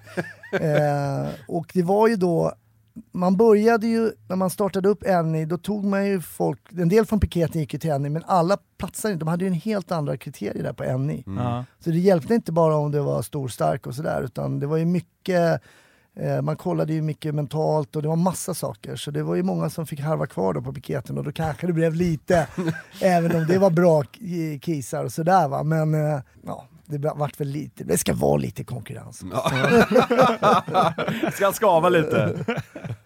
eh, 1.22 1.28
och 1.48 1.72
det 1.74 1.84
var 1.84 2.07
ju 2.07 2.16
då, 2.16 2.54
man 3.12 3.38
började 3.38 3.88
ju, 3.88 4.12
när 4.27 4.36
man 4.36 4.50
startade 4.50 4.89
upp 4.89 5.03
NI, 5.25 5.45
då 5.45 5.57
tog 5.57 5.86
man 5.86 6.06
ju 6.06 6.21
folk, 6.21 6.59
en 6.71 6.89
del 6.89 7.06
från 7.06 7.19
piketen 7.19 7.62
gick 7.62 7.74
ju 7.74 7.80
till 7.80 7.97
NI, 7.97 8.09
men 8.09 8.24
alla 8.25 8.57
platsade 8.77 9.13
inte, 9.13 9.25
de 9.25 9.30
hade 9.30 9.44
ju 9.44 9.47
en 9.47 9.53
helt 9.53 9.92
andra 9.92 10.18
kriterier 10.18 10.63
där 10.63 10.74
på 10.74 10.97
NI. 10.97 11.24
Ja. 11.25 11.65
Så 11.80 11.89
det 11.89 11.97
hjälpte 11.97 12.36
inte 12.36 12.51
bara 12.51 12.75
om 12.75 12.92
det 12.92 13.01
var 13.01 13.21
stor, 13.21 13.47
stark 13.47 13.88
och 13.88 13.95
sådär, 13.95 14.21
utan 14.24 14.59
det 14.59 14.68
var 14.68 14.77
ju 14.77 14.86
mycket 14.86 15.62
eh, 16.15 16.42
man 16.42 16.56
kollade 16.56 16.94
ju 16.94 17.01
mycket 17.01 17.36
mentalt 17.36 17.95
och 17.95 18.01
det 18.01 18.07
var 18.07 18.15
massa 18.15 18.53
saker, 18.53 18.95
så 18.95 19.12
det 19.12 19.24
var 19.24 19.36
ju 19.36 19.44
många 19.44 19.69
som 19.69 19.88
fick 19.88 20.00
harva 20.00 20.27
kvar 20.27 20.53
då 20.53 20.62
på 20.62 20.74
piketen 20.74 21.18
och 21.18 21.24
då 21.24 21.31
kanske 21.31 21.68
det 21.68 21.74
blev 21.74 21.95
lite, 21.95 22.47
även 23.01 23.36
om 23.36 23.45
det 23.47 23.57
var 23.57 23.69
bra 23.69 24.03
kisar 24.62 25.03
och 25.03 25.12
sådär 25.12 25.47
va, 25.47 25.63
men 25.63 25.94
eh, 25.94 26.19
ja, 26.45 26.68
det 26.85 26.97
vart 27.15 27.39
väl 27.39 27.47
lite, 27.47 27.83
det 27.83 27.97
ska 27.97 28.13
vara 28.13 28.37
lite 28.37 28.63
konkurrens. 28.63 29.23
Ska 31.33 31.51
skava 31.53 31.89
lite. 31.89 32.45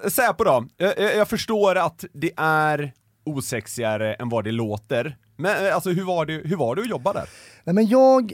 Säpo 0.09 0.43
då, 0.43 0.65
jag, 0.77 0.99
jag- 0.99 1.15
jag 1.15 1.27
förstår 1.27 1.75
att 1.75 2.05
det 2.13 2.31
är 2.37 2.91
osexigare 3.25 4.13
än 4.13 4.29
vad 4.29 4.43
det 4.43 4.51
låter. 4.51 5.17
Men 5.37 5.65
eh, 5.65 5.75
alltså 5.75 5.89
hur 5.89 6.03
var 6.03 6.25
det, 6.25 6.33
hur 6.33 6.55
var 6.55 6.75
det 6.75 6.81
att 6.81 6.89
jobba 6.89 7.13
där? 7.13 7.29
Nej, 7.63 7.73
men 7.75 7.87
jag, 7.87 8.33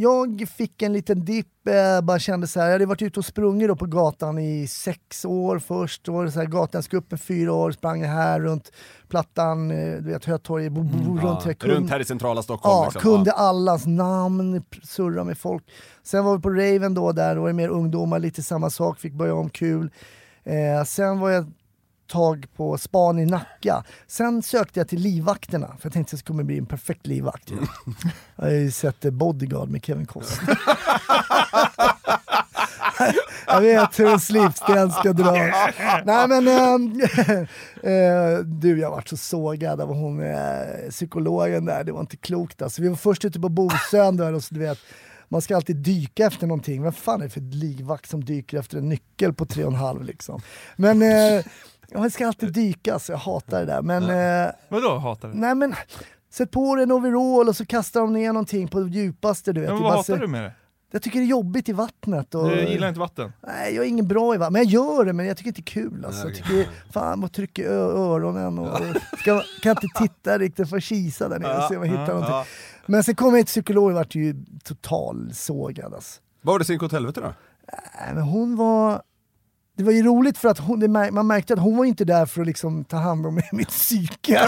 jag 0.00 0.48
fick 0.56 0.82
en 0.82 0.92
liten 0.92 1.24
dipp, 1.24 1.68
eh, 1.68 2.04
bara 2.04 2.18
kände 2.18 2.46
så 2.46 2.60
här, 2.60 2.66
jag 2.66 2.72
hade 2.72 2.86
varit 2.86 3.02
ute 3.02 3.20
och 3.20 3.24
sprungit 3.24 3.68
då 3.68 3.76
på 3.76 3.86
gatan 3.86 4.38
i 4.38 4.66
sex 4.66 5.24
år 5.24 5.58
först, 5.58 6.04
då 6.04 6.12
var 6.12 6.24
det 6.24 6.30
så 6.32 6.38
här 6.38 6.46
Gatlandsgruppen 6.46 7.18
fyra 7.18 7.52
år, 7.52 7.72
sprang 7.72 8.02
här 8.04 8.40
runt 8.40 8.72
Plattan, 9.08 9.70
eh, 9.70 9.96
du 9.96 10.10
vet 10.12 10.24
Hötorget, 10.24 10.72
bo, 10.72 10.82
bo, 10.82 11.18
runt, 11.18 11.42
Ja, 11.46 11.52
kund- 11.52 11.72
runt 11.72 11.90
här 11.90 12.00
i 12.00 12.04
centrala 12.04 12.42
Stockholm 12.42 12.72
Ja, 12.76 12.84
liksom. 12.84 13.00
kunde 13.02 13.32
allas 13.32 13.86
namn, 13.86 14.62
surra 14.82 15.24
med 15.24 15.38
folk. 15.38 15.64
Sen 16.02 16.24
var 16.24 16.36
vi 16.36 16.42
på 16.42 16.50
Raven 16.50 16.94
då, 16.94 17.12
där 17.12 17.34
då 17.34 17.40
var 17.40 17.48
det 17.48 17.54
mer 17.54 17.68
ungdomar, 17.68 18.18
lite 18.18 18.42
samma 18.42 18.70
sak, 18.70 18.98
fick 18.98 19.12
börja 19.12 19.34
om 19.34 19.50
kul. 19.50 19.90
Eh, 20.44 20.84
sen 20.86 21.20
var 21.20 21.30
jag 21.30 21.52
tag 22.06 22.46
på 22.56 22.78
span 22.78 23.18
i 23.18 23.26
Nacka. 23.26 23.84
Sen 24.06 24.42
sökte 24.42 24.80
jag 24.80 24.88
till 24.88 25.00
livvakterna, 25.00 25.66
för 25.66 25.80
jag 25.82 25.92
tänkte 25.92 26.08
att 26.08 26.12
jag 26.12 26.20
skulle 26.20 26.44
bli 26.44 26.58
en 26.58 26.66
perfekt 26.66 27.06
livvakt. 27.06 27.50
ju. 27.50 27.56
jag 28.36 28.44
har 28.44 28.50
ju 28.50 28.70
sett 28.70 29.04
eh, 29.04 29.10
Bodyguard 29.10 29.68
med 29.68 29.84
Kevin 29.84 30.06
Costner. 30.06 30.58
jag 33.46 33.60
vet 33.60 33.98
hur 33.98 34.06
en 34.06 34.20
slipsten 34.20 34.90
ska 34.90 35.12
dras. 35.12 35.74
Nej 36.04 36.28
men, 36.28 36.48
ehm, 36.48 37.00
eh, 37.82 38.38
du 38.44 38.78
jag 38.78 38.90
varit 38.90 39.08
så 39.08 39.16
sågad 39.16 39.80
av 39.80 39.94
hon 39.94 40.22
eh, 40.22 40.90
psykologen 40.90 41.64
där, 41.64 41.84
det 41.84 41.92
var 41.92 42.00
inte 42.00 42.16
klokt 42.16 42.62
alltså. 42.62 42.82
Vi 42.82 42.88
var 42.88 42.96
först 42.96 43.24
ute 43.24 43.40
på 43.40 43.48
Bosön 43.48 44.16
där 44.16 44.32
och 44.32 44.44
så 44.44 44.54
du 44.54 44.60
vet, 44.60 44.78
man 45.28 45.42
ska 45.42 45.56
alltid 45.56 45.76
dyka 45.76 46.26
efter 46.26 46.46
någonting. 46.46 46.82
Vad 46.82 46.96
fan 46.96 47.20
är 47.20 47.24
det 47.24 47.30
för 47.30 47.40
livvakt 47.40 48.10
som 48.10 48.24
dyker 48.24 48.58
efter 48.58 48.78
en 48.78 48.88
nyckel 48.88 49.32
på 49.32 49.46
tre 49.46 49.64
och 49.64 49.72
en 49.72 49.78
halv 49.78 50.02
liksom? 50.02 50.40
Men 50.76 51.02
man 51.94 52.10
ska 52.10 52.26
alltid 52.26 52.52
dyka 52.52 52.98
så 52.98 53.12
jag 53.12 53.18
hatar 53.18 53.60
det 53.60 53.66
där. 53.66 53.82
Men, 53.82 54.02
eh, 54.46 54.52
Vadå 54.68 54.98
hatar 54.98 55.28
du? 55.28 55.34
nej 55.34 55.54
men, 55.54 55.74
sätt 56.32 56.50
på 56.50 56.74
dig 56.74 56.82
en 56.82 56.92
overall 56.92 57.48
och 57.48 57.56
så 57.56 57.66
kastar 57.66 58.00
de 58.00 58.12
ner 58.12 58.32
någonting 58.32 58.68
på 58.68 58.80
det 58.80 58.90
djupaste 58.90 59.52
du 59.52 59.60
vet. 59.60 59.68
Men 59.70 59.76
Det 59.76 59.82
vad 59.82 59.92
bara 59.92 59.96
hatar 59.96 60.14
så- 60.16 60.20
du 60.20 60.26
med 60.26 60.42
det? 60.42 60.52
Jag 60.90 61.02
tycker 61.02 61.18
det 61.18 61.24
är 61.24 61.28
jobbigt 61.28 61.68
i 61.68 61.72
vattnet. 61.72 62.34
Och, 62.34 62.48
Du 62.48 62.68
gillar 62.68 62.88
inte 62.88 63.00
vatten? 63.00 63.32
Nej, 63.46 63.74
jag 63.74 63.84
är 63.84 63.88
ingen 63.88 64.08
bra 64.08 64.34
i 64.34 64.38
vatten. 64.38 64.52
Men 64.52 64.62
jag 64.62 64.70
gör 64.72 65.04
det, 65.04 65.12
men 65.12 65.26
jag 65.26 65.36
tycker 65.36 65.48
inte 65.48 65.60
det 65.60 65.70
är 65.70 65.82
kul. 65.82 66.04
Alltså. 66.04 66.26
Jag 66.28 66.36
tycker, 66.36 66.68
fan 66.92 67.20
vad 67.20 67.32
trycker 67.32 67.62
i 67.62 67.66
öronen 67.66 68.58
och 68.58 68.80
ska, 69.18 69.42
kan 69.62 69.70
inte 69.70 69.86
titta 70.02 70.38
riktigt, 70.38 70.68
får 70.70 70.80
kisa 70.80 71.28
där 71.28 71.38
nere 71.38 71.56
och 71.56 71.62
se 71.68 71.76
om 71.76 71.82
jag 71.86 71.90
hittar 71.90 72.14
någonting. 72.14 72.52
Men 72.86 73.04
sen 73.04 73.14
kom 73.14 73.26
jag 73.36 73.46
till 73.46 73.46
psykolog 73.46 73.84
och 73.88 73.92
vart 73.92 74.14
ju 74.14 74.34
total 74.64 75.30
sågad. 75.34 75.94
Alltså. 75.94 76.20
Vad 76.42 76.54
var 76.54 76.58
det 76.58 76.64
som 76.64 76.72
gick 76.72 76.82
åt 76.82 76.92
helvete 76.92 77.20
då? 77.20 77.32
Nej, 78.00 78.14
men 78.14 78.22
hon 78.22 78.56
var... 78.56 79.02
Det 79.76 79.82
var 79.84 79.92
ju 79.92 80.02
roligt 80.02 80.38
för 80.38 80.48
att 80.48 80.58
hon, 80.58 80.80
det 80.80 80.88
mär, 80.88 81.10
man 81.10 81.26
märkte 81.26 81.52
att 81.54 81.60
hon 81.60 81.76
var 81.76 81.84
inte 81.84 82.04
där 82.04 82.26
för 82.26 82.40
att 82.40 82.46
liksom 82.46 82.84
ta 82.84 82.96
hand 82.96 83.26
om 83.26 83.40
mitt 83.52 83.68
psyke. 83.68 84.40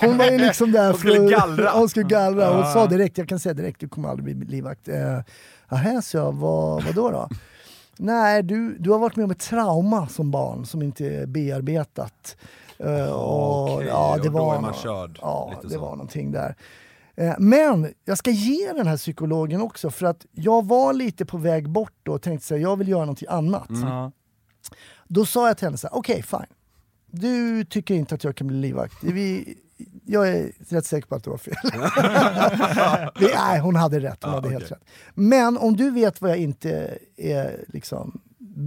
Hon 0.00 0.18
var 0.18 0.24
ju 0.26 0.38
liksom 0.38 0.72
där 0.72 0.90
Hon 0.90 0.98
skulle 0.98 1.14
för 1.16 1.24
att... 1.24 1.30
gallra. 1.30 1.70
Hon 1.70 1.88
skulle 1.88 2.06
gallra. 2.08 2.48
Hon 2.50 2.58
Ja. 2.58 2.72
sa 2.72 2.86
direkt, 2.86 3.18
jag 3.18 3.28
kan 3.28 3.38
säga 3.38 3.54
direkt, 3.54 3.80
du 3.80 3.88
kommer 3.88 4.08
aldrig 4.08 4.36
bli 4.36 4.46
livvakt. 4.56 4.88
Eh, 4.88 5.20
Jaha, 5.68 6.02
så 6.02 6.16
jag, 6.16 6.32
vad, 6.32 6.84
vad 6.84 6.94
då? 6.94 7.10
då? 7.10 7.28
Nej, 7.98 8.42
du, 8.42 8.76
du 8.78 8.90
har 8.90 8.98
varit 8.98 9.16
med 9.16 9.24
om 9.24 9.30
ett 9.30 9.38
trauma 9.40 10.08
som 10.08 10.30
barn 10.30 10.66
som 10.66 10.82
inte 10.82 11.06
är 11.06 11.26
bearbetat. 11.26 12.36
Eh, 12.78 13.12
och, 13.12 13.74
Okej, 13.74 13.86
ja, 13.86 14.14
det 14.16 14.20
och 14.28 14.34
då 14.34 14.38
var 14.44 14.56
är 14.56 14.60
man 14.60 14.74
körd, 14.74 15.18
Ja, 15.22 15.50
lite 15.54 15.66
det 15.66 15.74
så. 15.74 15.80
var 15.80 15.90
någonting 15.90 16.32
där. 16.32 16.54
Eh, 17.16 17.34
Men 17.38 17.88
jag 18.04 18.18
ska 18.18 18.30
ge 18.30 18.72
den 18.72 18.86
här 18.86 18.96
psykologen 18.96 19.60
också 19.62 19.90
för 19.90 20.06
att 20.06 20.26
jag 20.32 20.66
var 20.66 20.92
lite 20.92 21.24
på 21.26 21.36
väg 21.38 21.68
bort 21.70 21.92
då 22.02 22.12
och 22.12 22.22
tänkte 22.22 22.46
säga 22.46 22.60
jag 22.60 22.76
vill 22.76 22.88
göra 22.88 23.00
någonting 23.00 23.28
annat. 23.30 23.68
Mm. 23.70 24.10
Då 25.08 25.26
sa 25.26 25.46
jag 25.48 25.58
till 25.58 25.66
henne 25.66 25.78
så 25.78 25.86
här, 25.86 25.94
okej 25.96 26.22
fine. 26.22 26.46
Du 27.06 27.64
tycker 27.64 27.94
inte 27.94 28.14
att 28.14 28.24
jag 28.24 28.36
kan 28.36 28.46
bli 28.46 28.56
livvakt. 28.56 29.04
Vi, 29.04 29.54
jag 30.06 30.28
är 30.28 30.52
rätt 30.68 30.86
säker 30.86 31.08
på 31.08 31.14
att 31.14 31.24
du 31.24 31.30
har 31.30 31.38
fel. 31.38 31.54
Vi- 33.20 33.32
Nej, 33.34 33.60
hon 33.60 33.76
hade 33.76 34.00
rätt. 34.00 34.18
Hon 34.22 34.30
Ja, 34.32 34.36
hade 34.36 34.48
helt 34.50 34.64
okej. 34.64 34.76
rätt. 34.80 34.88
Men 35.14 35.58
om 35.58 35.76
du 35.76 35.90
vet 35.90 36.20
vad 36.20 36.30
jag 36.30 36.38
inte 36.38 36.98
är 37.16 37.64
liksom 37.68 38.20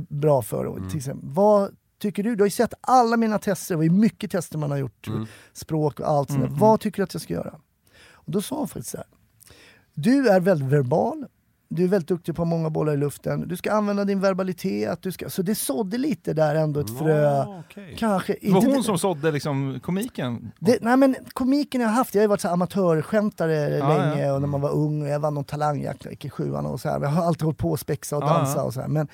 bra 0.10 0.42
för, 0.42 0.66
Mm. 0.66 0.90
till 0.90 0.98
exempel, 0.98 1.30
vad 1.30 1.76
tycker 2.02 2.24
du? 2.24 2.36
Du 2.36 2.42
har 2.44 2.48
ju 2.48 2.52
sett 2.52 2.74
alla 2.82 3.18
mina 3.18 3.40
tester, 3.40 3.74
det 3.76 3.78
var 3.78 3.84
ju 3.84 3.90
mycket 3.90 4.32
tester 4.32 4.58
man 4.58 4.72
har 4.72 4.78
gjort, 4.78 5.08
Mm. 5.08 5.26
språk 5.54 6.00
och 6.00 6.08
allt 6.10 6.30
sånt 6.30 6.42
där. 6.42 6.50
Vad 6.50 6.80
tycker 6.80 6.98
du 6.98 7.04
att 7.04 7.14
jag 7.14 7.22
ska 7.22 7.34
göra? 7.34 7.56
Och 8.12 8.32
då 8.32 8.42
sa 8.42 8.56
hon 8.58 8.68
faktiskt 8.68 8.90
så 8.90 8.98
här. 8.98 9.06
Du 9.94 10.30
är 10.30 10.40
väldigt 10.40 10.68
verbal, 10.70 11.26
du 11.72 11.84
är 11.84 11.88
väldigt 11.88 12.08
duktig 12.08 12.36
på 12.36 12.46
många 12.46 12.70
bollar 12.70 12.94
i 12.94 12.98
luften, 12.98 13.48
du 13.48 13.58
ska 13.58 13.72
använda 13.72 14.06
din 14.06 14.20
verbalitet, 14.20 15.02
du 15.02 15.12
ska... 15.12 15.30
så 15.30 15.42
det 15.42 15.56
sådde 15.56 15.98
lite 15.98 16.34
där 16.34 16.56
ändå 16.56 16.80
ett 16.80 16.98
frö. 16.98 17.42
Ah, 17.42 17.60
okej. 17.60 17.96
Kanske 17.98 18.36
Det 18.42 18.52
var 18.52 18.58
inte 18.58 18.72
hon 18.72 18.84
som 18.84 18.98
sådde 19.00 19.32
liksom 19.32 19.80
komiken? 19.84 20.52
det, 20.60 20.78
nej 20.82 20.98
men 20.98 21.16
komiken 21.34 21.82
jag 21.82 21.88
har 21.88 21.96
haft, 21.96 22.16
jag 22.16 22.20
har 22.20 22.24
ju 22.24 22.28
varit 22.30 22.42
så 22.42 22.48
amatörskämtare 22.50 23.78
Ja, 23.78 23.98
länge 23.98 24.26
ja. 24.26 24.34
och 24.34 24.42
när 24.42 24.48
man 24.48 24.62
var 24.62 24.72
ung, 24.72 25.02
och 25.02 25.08
jag 25.08 25.20
vann 25.20 25.34
någon 25.34 25.44
talangjakt 25.44 26.26
i 26.26 26.30
sjuan 26.30 26.66
och 26.66 26.80
så 26.80 26.90
här. 26.90 27.02
Jag 27.02 27.10
har 27.10 27.26
alltid 27.26 27.44
hållit 27.44 27.58
på 27.58 27.74
att 27.74 27.80
spexa 27.80 28.16
och 28.16 28.22
dansa 28.22 28.58
ja. 28.58 28.64
och 28.64 28.74
så 28.74 28.82
här. 28.82 28.88
Men 28.88 29.08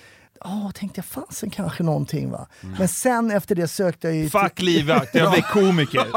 ja, 0.44 0.72
tänkte 0.76 0.98
jag, 1.00 1.06
fasen 1.06 1.50
kanske 1.50 1.84
någonting 1.84 2.32
va. 2.32 2.48
Men 2.78 2.88
sen 2.88 3.32
efter 3.32 3.56
det 3.56 3.68
sökte 3.68 4.08
jag 4.08 4.16
ju... 4.18 4.30
Fuck 4.30 4.62
livvakt, 4.62 5.16
jag 5.16 5.32
blir 5.32 5.42
komiker. 5.42 6.06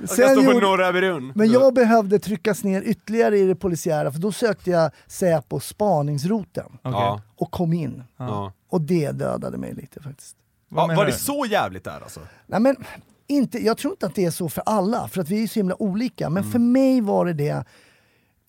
Jag 0.00 0.08
sen 0.08 0.28
stå 0.28 0.34
på 0.34 0.42
gjorde- 0.52 0.66
Norra 0.66 0.92
Brunn. 0.92 1.32
men 1.34 1.52
jag 1.52 1.74
behövde 1.74 2.18
tryckas 2.18 2.64
ner 2.64 2.82
ytterligare 2.82 3.38
i 3.38 3.46
det 3.46 3.54
polisiära 3.54 4.12
för 4.12 4.18
då 4.18 4.32
sökte 4.32 4.70
jag 4.70 4.90
Säpo 5.06 5.60
spaningsroten. 5.60 6.66
Ja. 6.82 7.22
och 7.36 7.50
kom 7.50 7.72
in. 7.72 8.04
Ja. 8.16 8.52
Och 8.70 8.80
det 8.80 9.10
dödade 9.12 9.58
mig 9.58 9.74
lite 9.74 10.02
faktiskt. 10.02 10.36
Ja, 10.74 10.86
var 10.86 11.06
det 11.06 11.12
så 11.12 11.46
jävligt 11.50 11.84
där 11.84 12.00
alltså? 12.02 12.20
Nej, 12.46 12.60
men 12.60 12.76
inte, 13.26 13.58
jag 13.64 13.78
tror 13.78 13.92
inte 13.92 14.06
att 14.06 14.14
det 14.14 14.24
är 14.24 14.30
så 14.30 14.48
för 14.48 14.62
alla, 14.66 15.08
för 15.08 15.20
att 15.20 15.28
vi 15.28 15.42
är 15.42 15.46
så 15.48 15.54
himla 15.60 15.82
olika. 15.82 16.30
Men 16.30 16.44
för 16.52 16.58
mig 16.58 17.00
var 17.00 17.26
det 17.26 17.32
det. 17.32 17.64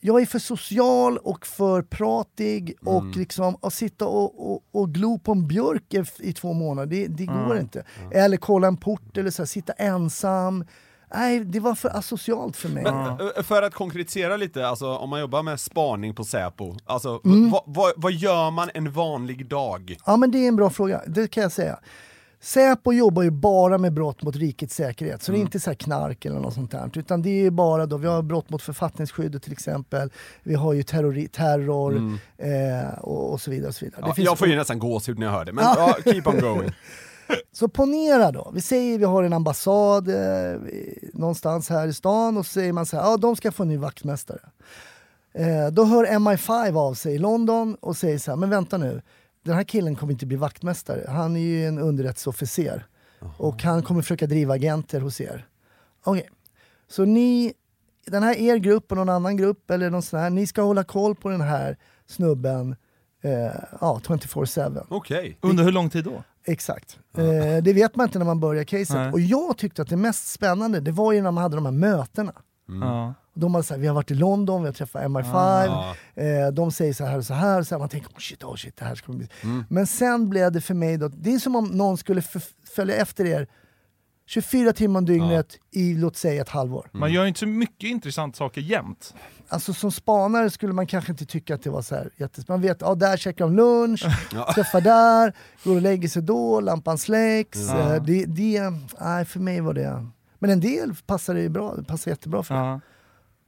Jag 0.01 0.21
är 0.21 0.25
för 0.25 0.39
social 0.39 1.17
och 1.17 1.47
för 1.47 1.81
pratig 1.81 2.75
och 2.85 3.05
liksom 3.05 3.57
att 3.61 3.73
sitta 3.73 4.07
och, 4.07 4.51
och, 4.51 4.63
och 4.71 4.89
glo 4.93 5.19
på 5.19 5.31
en 5.31 5.47
björk 5.47 5.93
i, 5.93 6.03
i 6.19 6.33
två 6.33 6.53
månader, 6.53 6.87
det, 6.87 7.07
det 7.07 7.25
går 7.25 7.57
inte. 7.59 7.83
Eller 8.11 8.37
kolla 8.37 8.67
en 8.67 8.77
port 8.77 9.17
eller 9.17 9.31
så 9.31 9.41
här, 9.41 9.47
sitta 9.47 9.73
ensam. 9.73 10.65
Nej, 11.13 11.39
det 11.39 11.59
var 11.59 11.75
för 11.75 11.89
asocialt 11.97 12.57
för 12.57 12.69
mig. 12.69 12.83
Men 12.83 13.19
ö, 13.19 13.43
för 13.43 13.61
att 13.61 13.73
konkretisera 13.73 14.37
lite, 14.37 14.67
alltså 14.67 14.87
om 14.95 15.09
man 15.09 15.19
jobbar 15.19 15.43
med 15.43 15.59
spaning 15.59 16.15
på 16.15 16.23
Säpo, 16.23 16.75
alltså 16.85 17.21
Mm. 17.25 17.49
vad, 17.49 17.61
vad, 17.65 17.91
vad 17.95 18.11
gör 18.11 18.51
man 18.51 18.69
en 18.73 18.91
vanlig 18.91 19.49
dag? 19.49 19.95
Ja 20.05 20.17
men 20.17 20.31
det 20.31 20.37
är 20.37 20.47
en 20.47 20.55
bra 20.55 20.69
fråga, 20.69 21.01
det 21.07 21.27
kan 21.27 21.43
jag 21.43 21.51
säga. 21.51 21.79
Säpo 22.41 22.93
jobbar 22.93 23.23
ju 23.23 23.31
bara 23.31 23.77
med 23.77 23.93
brott 23.93 24.23
mot 24.23 24.35
rikets 24.35 24.75
säkerhet, 24.75 25.23
så 25.23 25.31
det 25.31 25.37
är 25.37 25.39
inte 25.39 25.59
så 25.59 25.69
här 25.69 25.75
knark 25.75 26.25
eller 26.25 26.39
något 26.39 26.53
sånt 26.53 26.71
där. 26.71 26.91
Utan 26.93 27.21
det 27.21 27.45
är 27.45 27.51
bara 27.51 27.85
då, 27.85 27.97
vi 27.97 28.07
har 28.07 28.21
brott 28.21 28.49
mot 28.49 28.61
författningsskyddet 28.61 29.43
till 29.43 29.51
exempel, 29.51 30.11
vi 30.43 30.55
har 30.55 30.73
ju 30.73 30.81
terrori- 30.81 31.29
terror 31.29 32.17
eh, 32.37 32.99
och, 32.99 33.31
och 33.31 33.41
så 33.41 33.51
vidare. 33.51 33.67
Och 33.67 33.75
så 33.75 33.85
vidare. 33.85 34.03
Ja, 34.05 34.13
jag 34.17 34.37
får 34.37 34.47
ju 34.47 34.55
nästan 34.55 34.79
gåshud 34.79 35.19
när 35.19 35.25
jag 35.25 35.33
hör 35.33 35.45
det, 35.45 35.53
men 35.53 35.63
ja, 35.63 35.97
keep 36.03 36.21
on 36.25 36.39
going. 36.39 36.71
Så 37.51 37.67
ponera 37.67 38.31
då, 38.31 38.51
vi 38.53 38.61
säger 38.61 38.97
vi 38.97 39.05
har 39.05 39.23
en 39.23 39.33
ambassad 39.33 40.09
eh, 40.09 40.59
någonstans 41.13 41.69
här 41.69 41.87
i 41.87 41.93
stan 41.93 42.37
och 42.37 42.45
så 42.45 42.51
säger 42.51 42.73
man 42.73 42.85
så 42.85 42.97
här, 42.97 43.03
ja 43.03 43.17
de 43.17 43.35
ska 43.35 43.51
få 43.51 43.63
en 43.63 43.69
ny 43.69 43.77
vaktmästare. 43.77 44.39
Eh, 45.33 45.67
då 45.71 45.83
hör 45.83 46.05
MI5 46.05 46.77
av 46.77 46.93
sig 46.93 47.15
i 47.15 47.17
London 47.17 47.75
och 47.79 47.97
säger 47.97 48.17
så 48.17 48.31
här, 48.31 48.35
men 48.35 48.49
vänta 48.49 48.77
nu, 48.77 49.01
den 49.45 49.55
här 49.55 49.63
killen 49.63 49.95
kommer 49.95 50.13
inte 50.13 50.25
bli 50.25 50.37
vaktmästare, 50.37 51.05
han 51.07 51.35
är 51.35 51.39
ju 51.39 51.65
en 51.65 51.79
underrättelseofficer 51.79 52.85
och 53.37 53.63
han 53.63 53.83
kommer 53.83 54.01
försöka 54.01 54.27
driva 54.27 54.53
agenter 54.53 55.01
hos 55.01 55.21
er. 55.21 55.47
Okej, 56.03 56.29
så 56.87 57.05
ni, 57.05 57.53
den 58.07 58.23
här 58.23 58.35
er 58.35 58.57
grupp 58.57 58.91
och 58.91 58.97
någon 58.97 59.09
annan 59.09 59.37
grupp 59.37 59.71
eller 59.71 59.89
någon 59.89 60.01
sån 60.01 60.19
här, 60.19 60.29
ni 60.29 60.47
ska 60.47 60.61
hålla 60.61 60.83
koll 60.83 61.15
på 61.15 61.29
den 61.29 61.41
här 61.41 61.77
snubben 62.07 62.75
eh, 63.23 63.31
ja, 63.81 64.01
24-7. 64.03 64.85
Okej. 64.89 65.37
Under 65.41 65.63
hur 65.63 65.71
lång 65.71 65.89
tid 65.89 66.03
då? 66.03 66.23
Exakt. 66.45 66.99
Eh, 67.17 67.63
det 67.63 67.73
vet 67.73 67.95
man 67.95 68.07
inte 68.07 68.19
när 68.19 68.25
man 68.25 68.39
börjar 68.39 68.63
caset. 68.63 68.95
Nej. 68.95 69.11
Och 69.11 69.19
jag 69.19 69.57
tyckte 69.57 69.81
att 69.81 69.89
det 69.89 69.97
mest 69.97 70.27
spännande, 70.31 70.79
det 70.79 70.91
var 70.91 71.11
ju 71.13 71.21
när 71.21 71.31
man 71.31 71.41
hade 71.41 71.55
de 71.55 71.65
här 71.65 71.71
mötena. 71.71 72.33
Ja. 72.67 73.13
De 73.33 73.53
hade 73.53 73.63
sagt, 73.63 73.79
vi 73.79 73.87
har 73.87 73.95
varit 73.95 74.11
i 74.11 74.15
London, 74.15 74.61
vi 74.61 74.67
har 74.67 74.73
träffat 74.73 75.01
MI5, 75.03 75.33
Ah. 75.35 75.95
eh, 76.21 76.47
de 76.51 76.71
säger 76.71 76.93
så 76.93 77.05
här 77.05 77.17
och 77.17 77.25
så 77.25 77.33
här, 77.33 77.63
så 77.63 77.75
här. 77.75 77.79
man 77.79 77.89
tänker 77.89 78.09
oh 78.09 78.17
shit, 78.19 78.43
oh 78.43 78.55
shit, 78.55 78.77
det 78.77 78.85
här 78.85 78.95
ska 78.95 79.11
bli... 79.11 79.27
Mm. 79.43 79.65
Men 79.69 79.87
sen 79.87 80.29
blev 80.29 80.51
det 80.51 80.61
för 80.61 80.73
mig 80.73 80.97
då, 80.97 81.07
det 81.07 81.33
är 81.33 81.39
som 81.39 81.55
om 81.55 81.65
någon 81.65 81.97
skulle 81.97 82.21
följa 82.75 82.95
efter 82.95 83.25
er 83.25 83.47
24 84.25 84.73
timmar 84.73 84.97
om 84.99 85.05
dygnet 85.05 85.57
i 85.71 85.93
låt 85.93 86.15
säga 86.17 86.41
ett 86.41 86.49
halvår. 86.49 86.89
Man 86.91 87.11
gör 87.13 87.21
ju 87.21 87.27
inte 87.27 87.39
så 87.39 87.47
mycket 87.47 87.89
intressanta 87.89 88.37
saker 88.37 88.61
jämt. 88.61 89.13
Alltså 89.47 89.73
som 89.73 89.91
spanare 89.91 90.49
skulle 90.49 90.73
man 90.73 90.87
kanske 90.87 91.11
inte 91.11 91.25
tycka 91.25 91.55
att 91.55 91.63
det 91.63 91.69
var 91.69 91.81
så 91.81 91.95
här 91.95 92.09
jättes... 92.17 92.47
Man 92.47 92.61
vet, 92.61 92.81
ja 92.81 92.95
där 92.95 93.17
käkar 93.17 93.45
de 93.45 93.55
lunch, 93.55 94.05
träffar 94.55 94.81
där, 94.81 95.33
går 95.63 95.75
och 95.75 95.81
lägger 95.81 96.07
sig 96.09 96.21
då, 96.21 96.59
lampan 96.59 96.97
släcks. 96.97 97.59
Ja. 97.67 97.95
Eh, 97.95 98.03
Det, 98.03 98.25
det, 98.25 98.61
nej 99.01 99.25
för 99.25 99.39
mig 99.39 99.61
var 99.61 99.73
det... 99.73 100.05
Men 100.39 100.49
en 100.49 100.59
del 100.59 100.95
passar 101.05 101.35
ju 101.35 101.49
bra, 101.49 101.75
det 101.75 101.83
passar 101.83 102.11
jättebra 102.11 102.43
för. 102.43 102.55
Ja. 102.55 102.79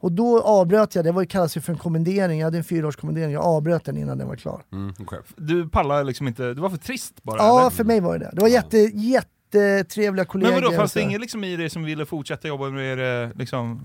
Och 0.01 0.11
då 0.11 0.41
avbröt 0.41 0.95
jag, 0.95 1.05
det 1.05 1.11
var 1.11 1.21
ju 1.21 1.27
kallas 1.27 1.57
ju 1.57 1.61
för 1.61 1.73
en 1.73 1.79
kommendering, 1.79 2.39
jag 2.39 2.47
hade 2.47 2.57
en 2.57 2.63
fyraårskommendering, 2.63 3.31
jag 3.31 3.43
avbröt 3.43 3.85
den 3.85 3.97
innan 3.97 4.17
den 4.17 4.27
var 4.27 4.35
klar. 4.35 4.63
Mm, 4.71 4.93
okej. 4.99 5.19
Du 5.35 5.69
pallar 5.69 6.03
liksom 6.03 6.27
inte, 6.27 6.53
det 6.53 6.61
var 6.61 6.69
för 6.69 6.77
trist 6.77 7.23
bara 7.23 7.37
Ja, 7.37 7.61
eller? 7.61 7.69
för 7.69 7.83
mig 7.83 7.99
var 7.99 8.17
det 8.19 8.25
det. 8.25 8.31
Det 8.33 8.41
var 8.41 8.47
jätte, 8.47 8.77
jättetrevliga 8.77 10.25
kollegor. 10.25 10.53
Men 10.53 10.63
vadå, 10.63 10.75
fanns 10.75 10.93
det 10.93 11.01
inget 11.01 11.21
liksom 11.21 11.43
i 11.43 11.55
dig 11.55 11.69
som 11.69 11.83
ville 11.83 12.05
fortsätta 12.05 12.47
jobba 12.47 12.69
med 12.69 12.97
det 12.97 13.31
liksom, 13.35 13.81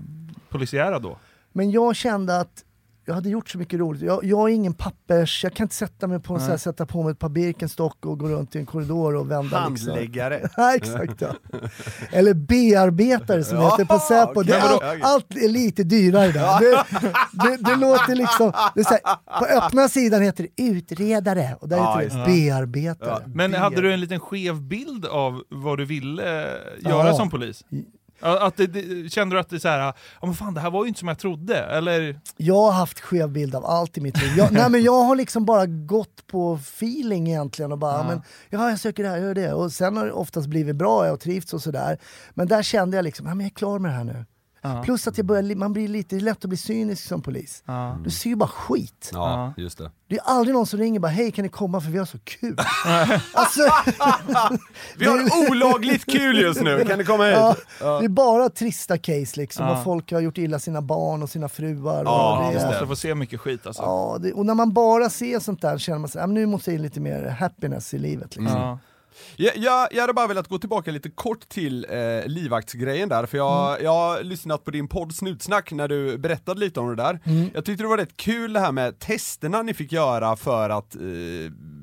polisiära 0.49 0.99
då? 0.99 1.17
Men 1.53 1.71
jag 1.71 1.95
kände 1.95 2.39
att 2.39 2.63
jag 3.07 3.13
hade 3.15 3.29
gjort 3.29 3.49
så 3.49 3.57
mycket 3.57 3.79
roligt. 3.79 4.01
Jag, 4.01 4.23
jag 4.23 4.49
är 4.49 4.53
ingen 4.53 4.73
pappers, 4.73 5.43
jag 5.43 5.53
kan 5.53 5.63
inte 5.63 5.75
sätta 5.75 6.07
mig 6.07 6.19
på 6.19 6.33
en 6.33 6.39
så 6.39 6.45
här, 6.45 6.57
sätta 6.57 6.85
på 6.85 7.03
mig 7.03 7.11
ett 7.11 7.19
par 7.19 7.29
Birkenstock 7.29 8.05
och 8.05 8.19
gå 8.19 8.27
runt 8.27 8.55
i 8.55 8.59
en 8.59 8.65
korridor 8.65 9.15
och 9.15 9.31
vända 9.31 9.67
liksom. 9.69 9.89
Handläggare. 9.89 10.49
Ja, 10.57 10.75
exakt 10.75 11.21
ja. 11.21 11.27
Eller 12.11 12.33
bearbetare 12.33 13.43
som 13.43 13.57
Ja, 13.57 13.69
heter 13.69 13.85
på 13.85 13.99
Säpo. 13.99 14.41
Okej, 14.41 14.53
är 14.53 14.99
allt, 15.01 15.35
är 15.35 15.49
lite 15.49 15.83
dyrare 15.83 16.31
där. 16.31 16.59
Det, 16.59 16.83
det, 17.31 17.57
det 17.69 17.75
låter 17.75 18.15
liksom, 18.15 18.51
det 18.75 18.79
är 18.79 18.83
så 18.83 18.89
här, 19.03 19.39
på 19.39 19.45
öppna 19.45 19.89
sidan 19.89 20.21
heter 20.21 20.47
det 20.55 20.63
utredare 20.63 21.55
och 21.59 21.69
där 21.69 21.77
Ja, 21.77 21.97
heter 21.97 22.17
det 22.17 22.25
bearbetare. 22.25 23.09
Ja. 23.09 23.31
Men 23.35 23.53
hade 23.53 23.81
du 23.81 23.93
en 23.93 23.99
liten 23.99 24.19
skev 24.19 24.61
bild 24.61 25.05
av 25.05 25.41
vad 25.49 25.77
du 25.77 25.85
ville 25.85 26.23
göra 26.79 27.07
Ja. 27.07 27.13
som 27.13 27.29
polis? 27.29 27.63
Att 28.19 28.57
det, 28.57 28.67
det, 28.67 29.09
kände 29.09 29.35
du 29.35 29.39
att 29.39 29.49
det 29.49 29.55
är 29.55 29.59
så 29.59 29.67
här, 29.67 29.79
ja 29.79 29.93
men 30.21 30.33
fan 30.33 30.53
det 30.53 30.59
här 30.61 30.69
var 30.71 30.83
ju 30.83 30.87
inte 30.87 30.99
som 30.99 31.07
jag 31.07 31.19
trodde, 31.19 31.57
eller? 31.57 32.19
Jag 32.37 32.55
har 32.55 32.71
haft 32.71 32.99
skev 32.99 33.29
bild 33.29 33.55
av 33.55 33.65
allt 33.65 33.97
i 33.97 34.01
mitt 34.01 34.21
liv. 34.21 34.31
Jag, 34.37 34.51
nej, 34.53 34.69
men 34.69 34.83
jag 34.83 35.03
har 35.03 35.15
liksom 35.15 35.45
bara 35.45 35.65
gått 35.65 36.27
på 36.27 36.53
feeling 36.53 37.27
egentligen 37.27 37.71
och 37.71 37.77
bara, 37.77 37.97
Ja. 37.97 38.03
men, 38.07 38.21
ja 38.49 38.69
jag 38.69 38.79
söker 38.79 39.03
det 39.03 39.09
här, 39.09 39.17
jag 39.17 39.25
gör 39.25 39.35
det. 39.35 39.53
Och 39.53 39.71
sen 39.71 39.97
har 39.97 40.05
det 40.05 40.11
oftast 40.11 40.47
blivit 40.47 40.75
bra, 40.75 41.03
jag 41.05 41.11
har 41.11 41.17
trivts 41.17 41.53
och 41.53 41.61
sådär. 41.61 41.97
Men 42.33 42.47
där 42.47 42.63
kände 42.63 42.97
jag 42.97 43.03
liksom, 43.03 43.25
ja, 43.25 43.35
men 43.35 43.45
jag 43.45 43.51
är 43.51 43.55
klar 43.55 43.79
med 43.79 43.91
det 43.91 43.95
här 43.95 44.03
nu. 44.03 44.25
Ja. 44.75 44.83
Plus 44.83 45.07
att 45.07 45.17
jag 45.17 45.25
börjar, 45.27 45.55
man 45.55 45.73
blir 45.73 45.87
lite 45.87 46.15
det 46.15 46.19
är 46.19 46.23
lätt 46.23 46.43
att 46.43 46.49
bli 46.49 46.57
cynisk 46.57 47.07
som 47.07 47.21
polis. 47.21 47.63
Ja. 47.65 47.97
Du 48.03 48.09
ser 48.09 48.29
ju 48.29 48.35
bara 48.35 48.49
skit. 48.49 49.09
Ja, 49.13 49.53
just 49.57 49.77
det. 49.77 49.91
Det 50.09 50.15
är 50.15 50.21
aldrig 50.25 50.55
någon 50.55 50.65
som 50.67 50.79
ringer 50.79 50.99
bara 50.99 51.11
hej 51.11 51.31
kan 51.31 51.43
ni 51.43 51.49
komma 51.49 51.81
för 51.81 51.89
vi 51.89 51.97
har 51.97 52.05
så 52.05 52.17
kul. 52.23 52.57
alltså, 53.33 53.61
Vi 54.97 55.05
har 55.05 55.49
olagligt 55.51 56.05
kul 56.05 56.37
just 56.37 56.61
nu, 56.61 56.85
kan 56.85 56.99
du 56.99 57.05
komma 57.05 57.23
hit? 57.25 57.65
ja, 57.79 57.99
det 57.99 58.05
är 58.05 58.09
bara 58.09 58.49
trista 58.49 58.97
case 58.97 59.39
liksom. 59.39 59.65
Ja. 59.65 59.77
Och 59.77 59.83
folk 59.83 60.11
har 60.11 60.19
gjort 60.19 60.37
illa 60.37 60.59
sina 60.59 60.81
barn 60.81 61.23
och 61.23 61.29
sina 61.29 61.49
fruar. 61.49 62.03
Ja, 62.03 62.37
och 62.37 62.43
Du 62.43 62.47
det, 62.47 62.53
just 62.53 62.65
måste 62.65 62.87
få 62.87 62.95
se 62.95 63.15
mycket 63.15 63.39
skit 63.39 63.67
alltså. 63.67 63.81
Ja, 63.83 64.17
det, 64.21 64.33
och 64.33 64.45
när 64.45 64.53
man 64.55 64.73
bara 64.73 65.09
ser 65.09 65.39
sånt 65.39 65.61
där 65.61 65.77
känner 65.77 65.99
man 65.99 66.09
sig, 66.09 66.21
men 66.21 66.33
nu 66.33 66.45
måste 66.45 66.71
jag 66.71 66.75
in 66.75 66.81
lite 66.81 66.99
mer 66.99 67.35
happiness 67.39 67.93
i 67.93 67.97
livet. 67.99 68.35
Liksom. 68.35 68.61
Ja. 68.61 68.79
Jag, 69.35 69.57
jag, 69.57 69.87
jag 69.91 70.01
hade 70.01 70.13
bara 70.13 70.27
velat 70.27 70.47
gå 70.47 70.59
tillbaka 70.59 70.91
lite 70.91 71.09
kort 71.09 71.49
till 71.49 71.85
eh, 71.89 72.27
livvaktsgrejen 72.27 73.09
där, 73.09 73.25
för 73.25 73.37
jag, 73.37 73.81
jag 73.81 73.91
har 73.91 74.23
lyssnat 74.23 74.63
på 74.63 74.71
din 74.71 74.87
podd 74.87 75.15
Snutsnack 75.15 75.71
när 75.71 75.87
du 75.87 76.17
berättade 76.17 76.59
lite 76.59 76.79
om 76.79 76.89
det 76.89 76.95
där. 76.95 77.19
Jag 77.53 77.65
tyckte 77.65 77.83
det 77.83 77.87
var 77.87 77.97
rätt 77.97 78.17
kul 78.17 78.53
det 78.53 78.59
här 78.59 78.71
med 78.71 78.99
testerna 78.99 79.61
ni 79.61 79.73
fick 79.73 79.91
göra 79.91 80.35
för 80.35 80.69
att 80.69 80.95
eh, 80.95 81.01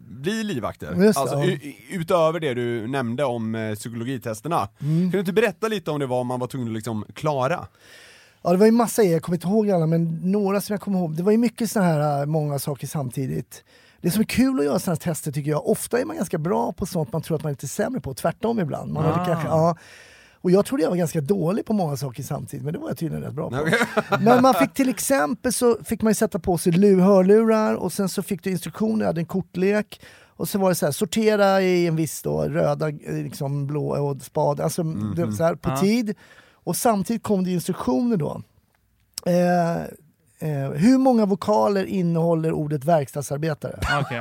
bli 0.09 0.45
livvakter. 0.45 0.95
Just 0.95 1.19
alltså, 1.19 1.45
ja. 1.45 1.59
utöver 1.91 2.41
det 2.41 2.55
du 2.55 2.87
nämnde 2.87 3.25
om 3.25 3.55
eh, 3.55 3.75
psykologitesterna. 3.75 4.69
Kan 4.79 5.11
du 5.11 5.21
inte 5.21 5.33
berätta 5.33 5.69
lite 5.69 5.91
om 5.91 6.01
det 6.01 6.07
var 6.07 6.25
man 6.25 6.41
var 6.41 6.47
tvungen 6.47 6.69
att 6.69 6.75
liksom 6.75 7.05
klara? 7.15 7.67
Ja, 8.43 8.51
det 8.51 8.57
var 8.57 8.67
ju 8.67 8.73
massa 8.73 9.03
jag 9.03 9.23
kommer 9.23 9.37
inte 9.37 9.47
ihåg 9.47 9.71
alla, 9.71 9.87
men 9.87 10.33
några 10.33 10.61
som 10.61 10.73
jag 10.73 10.81
kommer 10.81 10.99
ihåg. 10.99 11.17
Det 11.17 11.23
var 11.23 11.33
ju 11.33 11.39
mycket 11.39 11.71
såna 11.71 11.85
här, 11.85 12.21
äh, 12.21 12.27
många 12.27 12.59
saker 12.59 12.87
samtidigt. 12.87 13.65
Det 14.05 14.11
som 14.11 14.21
är 14.21 14.25
kul 14.25 14.59
att 14.59 14.65
göra 14.65 14.79
sådana 14.79 14.95
här 15.05 15.13
tester 15.13 15.33
tycker 15.33 15.51
jag, 15.51 15.69
ofta 15.69 16.01
är 16.01 16.05
man 16.05 16.17
ganska 16.17 16.39
bra 16.39 16.73
på 16.73 16.87
sånt 16.87 17.13
man 17.13 17.23
tror 17.23 17.37
att 17.37 17.43
man 17.43 17.51
är 17.51 17.55
lite 17.55 17.69
sämre 17.69 18.01
på, 18.01 18.15
tvärtom 18.15 18.61
ibland. 18.61 18.93
Man 18.93 19.05
Ah. 19.07 19.25
kanske, 19.27 19.49
ja, 19.49 19.77
och 20.41 20.51
jag 20.51 20.67
trodde 20.67 20.83
jag 20.83 20.91
var 20.91 20.97
ganska 20.97 21.21
dålig 21.21 21.67
på 21.67 21.73
många 21.73 21.97
saker 21.97 22.23
samtidigt, 22.23 22.65
men 22.65 22.73
det 22.73 22.79
var 22.79 22.89
jag 22.89 22.99
tydligen 22.99 23.25
rätt 23.25 23.35
bra 23.35 23.51
på. 23.51 23.57
Men 24.21 24.43
man 24.43 24.55
fick 24.55 24.75
till 24.75 24.89
exempel 24.89 25.53
så 25.53 25.77
fick 25.85 26.03
man 26.03 26.11
ju 26.11 26.15
sätta 26.15 26.39
på 26.39 26.59
sig 26.59 26.73
lu- 26.73 27.01
hörlurar 27.01 27.75
och 27.75 27.93
sen 27.93 28.09
så 28.09 28.23
fick 28.23 28.43
du 28.45 28.51
instruktioner, 28.51 29.01
jag 29.01 29.07
hade 29.07 29.21
en 29.21 29.27
kortlek 29.27 30.01
Och 30.37 30.49
så 30.49 30.59
var 30.59 30.69
det 30.69 30.75
så 30.75 30.87
här, 30.87 30.93
sortera 30.93 31.61
i 31.63 31.87
en 31.87 31.97
viss 31.97 32.23
då, 32.23 32.43
röda, 32.43 32.89
eh, 32.89 32.95
liksom 33.15 33.67
blå 33.67 33.89
och 33.89 34.23
spad, 34.23 34.61
alltså 34.61 34.83
det, 34.83 35.33
så 35.33 35.45
här, 35.45 35.55
på 35.55 35.71
Ja. 35.71 35.77
tid. 35.77 36.15
Och 36.53 36.77
samtidigt 36.77 37.23
kom 37.23 37.45
det 37.45 37.51
instruktioner 37.51 38.17
då. 38.17 38.43
Eh, 39.27 39.83
eh, 40.45 40.71
hur 40.71 40.99
många 40.99 41.27
vokaler 41.27 41.85
innehåller 41.85 42.53
ordet 42.53 42.85
verkstadsarbetare? 42.85 43.79
Okej, 44.01 44.17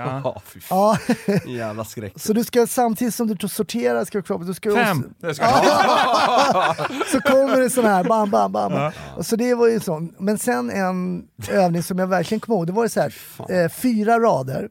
ja. 0.70 0.98
Jävla 1.48 1.86
skräck. 1.86 2.14
så 2.16 2.34
du 2.34 2.44
ska 2.44 2.68
samtidigt 2.68 3.14
som 3.14 3.28
du 3.28 3.48
sorterar 3.48 4.06
ska 4.06 4.18
du 4.18 4.22
kroppen, 4.22 4.48
du 4.48 4.54
ska 4.54 4.74
Fem! 4.76 4.98
också- 5.00 5.28
Det 5.28 5.36
ska 5.36 5.46
så 7.12 7.22
kommer 7.22 7.62
det 7.62 7.70
sån 7.70 7.86
här 7.86 8.04
bam, 8.04 8.30
bam, 8.30 8.52
bam. 8.52 8.72
Ja. 8.74 8.92
Och 9.18 9.26
så 9.26 9.36
det 9.36 9.54
var 9.56 9.68
ju 9.68 9.80
sån. 9.80 10.16
Men 10.20 10.38
sen 10.38 10.70
en 10.70 11.28
övning 11.50 11.84
som 11.84 12.00
jag 12.00 12.08
verkligen 12.08 12.40
kommer 12.40 12.58
ihåg, 12.58 12.68
det 12.68 12.74
var 12.74 12.84
det 12.84 12.90
så 12.90 13.02
här, 13.02 13.14
eh, 13.50 13.70
fyra 13.70 14.20
rader. 14.20 14.70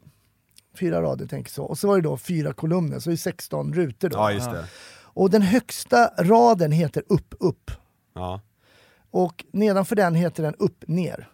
Fyra 0.81 1.03
rader, 1.03 1.27
tänker 1.27 1.51
så. 1.51 1.65
Och 1.65 1.79
så 1.79 1.89
var 1.89 1.97
det 1.97 2.03
då 2.03 2.17
fyra 2.17 2.53
kolumner, 2.53 2.99
så 2.99 3.11
det 3.11 3.15
är 3.15 3.17
16 3.17 3.73
rutor 3.75 4.09
då. 4.09 4.17
Ja, 4.19 4.33
just 4.33 4.51
det. 4.51 4.65
Och 5.15 5.31
den 5.31 5.43
högsta 5.43 6.11
raden 6.19 6.73
heter 6.73 7.03
upp, 7.09 7.35
upp. 7.41 7.71
Ja. 8.15 8.41
Och 9.11 9.45
nedanför 9.53 9.97
den 9.97 10.15
heter 10.15 10.43
den 10.43 10.55
upp, 10.59 10.85
ner. 10.87 11.29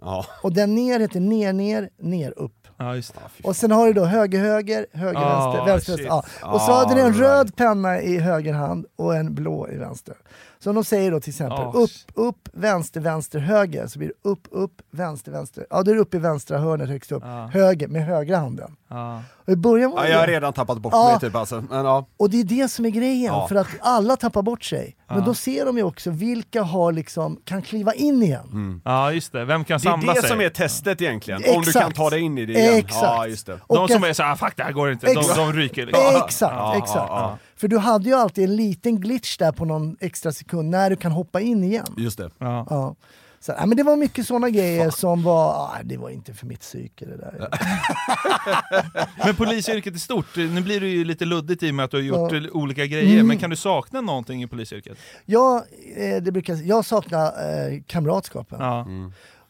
Ja. 0.00 0.24
Och 0.42 0.52
den 0.52 0.74
ner 0.74 1.00
heter 1.00 1.20
ner, 1.20 1.52
ner, 1.52 1.90
ner, 1.98 2.38
upp. 2.38 2.68
Ja, 2.76 2.96
just 2.96 3.14
det. 3.14 3.48
Och 3.48 3.56
sen 3.56 3.70
har 3.70 3.86
du 3.86 3.92
då 3.92 4.04
höger, 4.04 4.38
höger, 4.40 4.86
höger, 4.92 5.18
Ah, 5.20 5.50
vänster, 5.52 5.66
vänster, 5.72 5.92
vänster. 5.92 6.06
Ja. 6.40 6.52
Och 6.54 6.60
så 6.60 6.72
hade 6.72 6.94
du 6.94 7.00
en 7.00 7.06
All 7.06 7.12
röd 7.12 7.56
penna 7.56 8.00
i 8.00 8.18
höger 8.18 8.52
hand 8.52 8.86
och 8.96 9.16
en 9.16 9.34
blå 9.34 9.68
i 9.68 9.76
vänster. 9.76 10.14
Så 10.60 10.70
om 10.70 10.74
de 10.74 10.84
säger 10.84 11.10
då 11.10 11.20
till 11.20 11.30
exempel 11.30 11.58
Ah, 11.58 11.72
upp, 11.72 11.90
upp, 12.14 12.48
vänster, 12.52 13.00
vänster, 13.00 13.38
höger. 13.38 13.86
Så 13.86 13.98
blir 13.98 14.08
det 14.08 14.30
upp, 14.30 14.48
upp, 14.50 14.72
vänster, 14.90 15.32
vänster. 15.32 15.66
Ja, 15.70 15.82
då 15.82 15.90
är 15.90 15.94
det 15.94 16.00
upp 16.00 16.14
i 16.14 16.18
vänstra 16.18 16.58
hörnet 16.58 16.88
högst 16.88 17.12
upp. 17.12 17.22
Ah. 17.26 17.46
Höger 17.46 17.88
med 17.88 18.04
högra 18.06 18.36
handen. 18.38 18.76
Ja. 18.90 19.22
Och 19.46 19.52
i 19.52 19.56
början 19.56 19.90
var 19.90 20.04
Ja, 20.04 20.10
jag 20.10 20.18
har 20.18 20.26
redan 20.26 20.52
tappat 20.52 20.78
bort 20.78 20.92
Ja. 20.92 21.08
mig 21.10 21.20
typ 21.20 21.34
alltså. 21.36 21.64
Men 21.70 21.84
ja. 21.84 22.06
Och 22.16 22.30
det 22.30 22.40
är 22.40 22.44
det 22.44 22.68
som 22.68 22.86
är 22.86 22.90
grejen, 22.90 23.34
för 23.48 23.54
att 23.56 23.66
alla 23.80 24.16
tappar 24.16 24.42
bort 24.42 24.64
sig. 24.64 24.96
Men 25.08 25.24
då 25.24 25.34
ser 25.34 25.64
de 25.66 25.76
ju 25.76 25.82
också 25.82 26.10
vilka 26.10 26.62
har 26.62 26.92
liksom, 26.92 27.36
kan 27.44 27.62
kliva 27.62 27.94
in 27.94 28.22
igen. 28.22 28.80
ja, 28.84 29.12
just 29.12 29.32
det. 29.32 29.44
Vem 29.44 29.64
kan 29.64 29.78
Det 29.78 29.88
är 29.88 29.90
samla 29.90 30.14
det 30.14 30.20
sig? 30.20 30.30
som 30.30 30.40
är 30.40 30.48
testet 30.48 31.02
egentligen. 31.02 31.42
Om 31.56 31.62
du 31.62 31.68
Exakt. 31.68 31.84
kan 31.84 31.92
ta 31.92 32.10
dig 32.10 32.20
in 32.20 32.38
i 32.38 32.46
det 32.46 32.52
igen. 32.52 32.74
Exakt. 32.74 33.02
Ja, 33.02 33.26
just 33.26 33.46
det. 33.46 33.60
De 33.68 33.78
Och 33.78 33.90
som 33.90 34.04
är 34.04 34.12
såhär, 34.12 34.32
ah, 34.32 34.36
fuck 34.36 34.56
det 34.56 34.62
här 34.62 34.72
går 34.72 34.92
inte, 34.92 35.06
de, 35.06 35.12
Exakt. 35.20 35.36
de 35.36 35.52
ryker 35.52 35.86
liksom. 35.86 36.04
Exakt, 36.24 36.76
exakt. 36.82 37.12
Ja, 37.60 37.64
ja. 37.64 37.68
För 37.68 37.68
du 37.68 37.78
hade 37.78 38.08
ju 38.08 38.14
alltid 38.14 38.44
en 38.44 38.56
liten 38.56 39.00
glitch 39.00 39.36
där 39.36 39.52
på 39.52 39.64
någon 39.64 39.96
extra 40.00 40.32
sekund 40.32 40.70
när 40.70 40.90
du 40.90 40.96
kan 40.96 41.12
hoppa 41.12 41.40
in 41.40 41.64
igen. 41.64 41.86
Just 41.96 42.18
det. 42.18 42.30
Ja. 42.38 42.66
Ja. 42.70 42.94
Så, 43.40 43.52
ja, 43.58 43.66
men 43.66 43.76
det 43.76 43.82
var 43.82 43.96
mycket 43.96 44.26
sådana 44.26 44.50
grejer 44.50 44.90
som 44.90 45.22
var, 45.22 45.48
ah, 45.50 45.76
det 45.84 45.96
var 45.96 46.10
inte 46.10 46.34
för 46.34 46.46
mitt 46.46 46.60
psyke 46.60 47.04
det 47.06 47.16
där. 47.16 47.48
Men 49.24 49.34
polisyrket 49.36 49.94
är 49.94 49.98
stort, 49.98 50.36
nu 50.36 50.60
blir 50.60 50.80
det 50.80 50.86
ju 50.88 51.04
lite 51.04 51.24
luddigt 51.24 51.62
i 51.62 51.70
och 51.70 51.74
med 51.74 51.84
att 51.84 51.90
du 51.90 51.96
har 51.96 52.02
gjort 52.02 52.32
Ja. 52.32 52.38
eh, 52.38 52.44
olika 52.52 52.86
grejer, 52.86 53.14
Mm. 53.14 53.26
men 53.26 53.38
kan 53.38 53.50
du 53.50 53.56
sakna 53.56 54.00
någonting 54.00 54.42
i 54.42 54.46
polisyrket? 54.46 54.98
Jag, 55.24 55.56
eh, 55.96 56.16
det 56.22 56.32
brukar, 56.32 56.54
jag 56.68 56.84
saknar 56.84 57.26
eh, 57.26 57.80
kamratskapen. 57.86 58.58
Ja. 58.60 58.86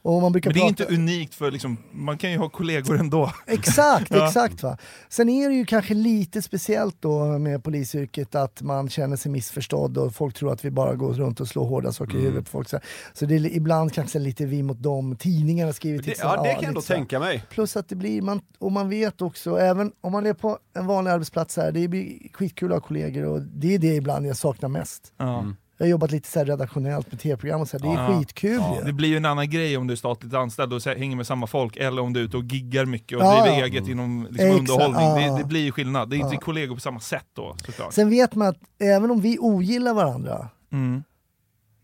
Och 0.02 0.22
man 0.22 0.32
brukar 0.32 0.50
Men 0.50 0.54
det 0.54 0.60
är 0.60 0.68
prata, 0.68 0.82
inte 0.82 0.94
unikt 0.94 1.34
för 1.34 1.50
liksom, 1.50 1.76
man 1.92 2.18
kan 2.18 2.30
ju 2.32 2.38
ha 2.38 2.48
kollegor 2.48 2.98
ändå. 3.00 3.32
Exakt, 3.46 4.10
Ja. 4.14 4.26
exakt. 4.26 4.62
Va? 4.62 4.78
Sen 5.08 5.28
är 5.28 5.48
det 5.48 5.54
ju 5.54 5.64
kanske 5.66 5.94
lite 5.94 6.42
speciellt 6.42 6.96
då 7.00 7.38
med 7.38 7.64
polisyrket 7.64 8.34
att 8.34 8.62
man 8.62 8.88
känner 8.88 9.16
sig 9.16 9.30
missförstådd 9.32 9.98
och 9.98 10.14
folk 10.14 10.34
tror 10.34 10.52
att 10.52 10.64
vi 10.64 10.70
bara 10.70 10.94
går 10.94 11.12
runt 11.12 11.40
och 11.40 11.48
slår 11.48 11.64
hårda 11.64 11.92
saker 11.92 12.10
Mm. 12.12 12.22
i 12.22 12.24
huvudet 12.26 12.44
på 12.44 12.50
folk. 12.50 12.68
Så, 12.68 12.78
så 13.12 13.26
det 13.26 13.34
är 13.34 13.46
ibland 13.56 13.92
kanske 13.92 14.18
lite 14.18 14.46
vi 14.46 14.62
mot 14.62 14.82
dem, 14.82 15.16
tidningarna 15.16 15.72
skriver 15.72 15.98
till 15.98 16.12
det 16.12 16.18
ja, 16.22 16.42
det 16.42 16.52
kan 16.52 16.62
jag 16.62 16.64
ändå 16.68 16.80
tänka 16.80 17.18
mig. 17.18 17.44
Plus 17.50 17.76
att 17.76 17.88
det 17.88 17.96
blir, 17.96 18.22
man, 18.22 18.40
och 18.58 18.72
man 18.72 18.88
vet 18.88 19.22
också, 19.22 19.56
även 19.58 19.92
om 20.00 20.12
man 20.12 20.26
är 20.26 20.34
på 20.34 20.58
en 20.76 20.86
vanlig 20.86 21.10
arbetsplats 21.10 21.56
här, 21.56 21.72
det 21.72 21.88
blir 21.88 22.18
skitkul 22.32 22.72
att 22.72 22.80
ha 22.82 22.86
kollegor 22.88 23.24
och 23.24 23.42
det 23.42 23.74
är 23.74 23.78
det 23.78 23.94
ibland 23.94 24.26
jag 24.26 24.36
saknar 24.36 24.68
mest. 24.68 25.12
Ja. 25.16 25.44
Jag 25.78 25.86
har 25.86 25.90
jobbat 25.90 26.10
lite 26.10 26.28
så 26.28 26.38
här 26.38 26.46
redaktionellt 26.46 27.12
med 27.12 27.20
tv-program 27.20 27.60
och 27.60 27.68
så 27.68 27.78
här, 27.78 27.82
det 27.88 28.00
är 28.00 28.12
Ja. 28.12 28.18
skitkul 28.18 28.60
Det 28.82 28.86
ju. 28.86 28.92
blir 28.92 29.08
ju 29.08 29.16
en 29.16 29.24
annan 29.24 29.50
grej 29.50 29.76
om 29.76 29.86
du 29.86 29.92
är 29.92 29.96
statligt 29.96 30.34
anställd 30.34 30.72
och 30.72 30.82
hänger 30.82 31.16
med 31.16 31.26
samma 31.26 31.46
folk, 31.46 31.76
eller 31.76 32.02
om 32.02 32.12
du 32.12 32.20
är 32.20 32.24
ute 32.24 32.36
och 32.36 32.44
giggar 32.44 32.84
mycket 32.84 33.18
och 33.18 33.24
Ja, 33.24 33.42
driver 33.42 33.58
ja. 33.58 33.64
eget 33.66 33.88
inom 33.88 34.26
liksom, 34.30 34.50
underhållning. 34.50 35.02
ja. 35.26 35.32
Det, 35.36 35.38
det 35.42 35.44
blir 35.48 35.60
ju 35.60 35.72
skillnad, 35.72 36.10
det 36.10 36.16
är 36.16 36.18
inte 36.18 36.34
Ja. 36.34 36.40
kollegor 36.40 36.74
på 36.74 36.80
samma 36.80 37.00
sätt 37.00 37.26
då 37.32 37.56
såklart. 37.66 37.92
Sen 37.92 38.10
vet 38.10 38.34
man 38.34 38.48
att 38.48 38.58
även 38.78 39.10
om 39.10 39.20
vi 39.20 39.38
ogillar 39.38 39.94
varandra, 39.94 40.48
Mm. 40.72 41.02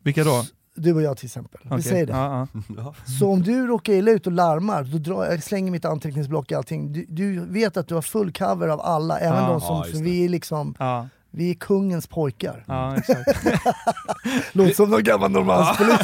Vilka 0.03 0.25
då? 0.25 0.45
du 0.77 0.93
och 0.95 1.03
jag 1.03 1.17
till 1.17 1.27
exempel, 1.27 1.61
vi 1.65 1.71
Okej. 1.71 1.83
säger 1.83 2.07
det. 2.07 2.13
Ja, 2.13 2.47
ja. 2.77 2.95
Så 3.21 3.29
om 3.31 3.43
du 3.43 3.67
råkar 3.67 3.93
illa 3.93 4.11
ut 4.11 4.27
och 4.27 4.33
larmar, 4.33 4.83
då 4.85 4.99
drar, 4.99 5.25
jag 5.25 5.43
slänger 5.43 5.71
mitt 5.73 5.85
anteckningsblock 5.85 6.51
och 6.51 6.57
allting. 6.57 6.93
Du, 6.93 7.07
du 7.09 7.47
vet 7.47 7.77
att 7.77 7.89
du 7.89 7.95
har 7.95 8.03
full 8.03 8.33
cover 8.33 8.69
av 8.69 8.81
alla, 8.81 9.19
även 9.19 9.43
Ja. 9.43 9.49
de 9.49 9.61
som, 9.61 9.77
Ja, 9.77 9.85
det. 9.93 10.03
vi 10.03 10.25
är 10.25 10.29
liksom, 10.29 10.75
Ja, 10.79 11.09
vi 11.37 11.51
är 11.51 11.55
kungens 11.55 12.07
pojkar. 12.07 12.65
ja, 12.67 12.97
exakt. 12.97 13.45
Låter 14.53 14.75
som 14.75 14.91
någon 14.91 15.03
gammal 15.03 15.31
Norrmalmspolis. 15.31 16.01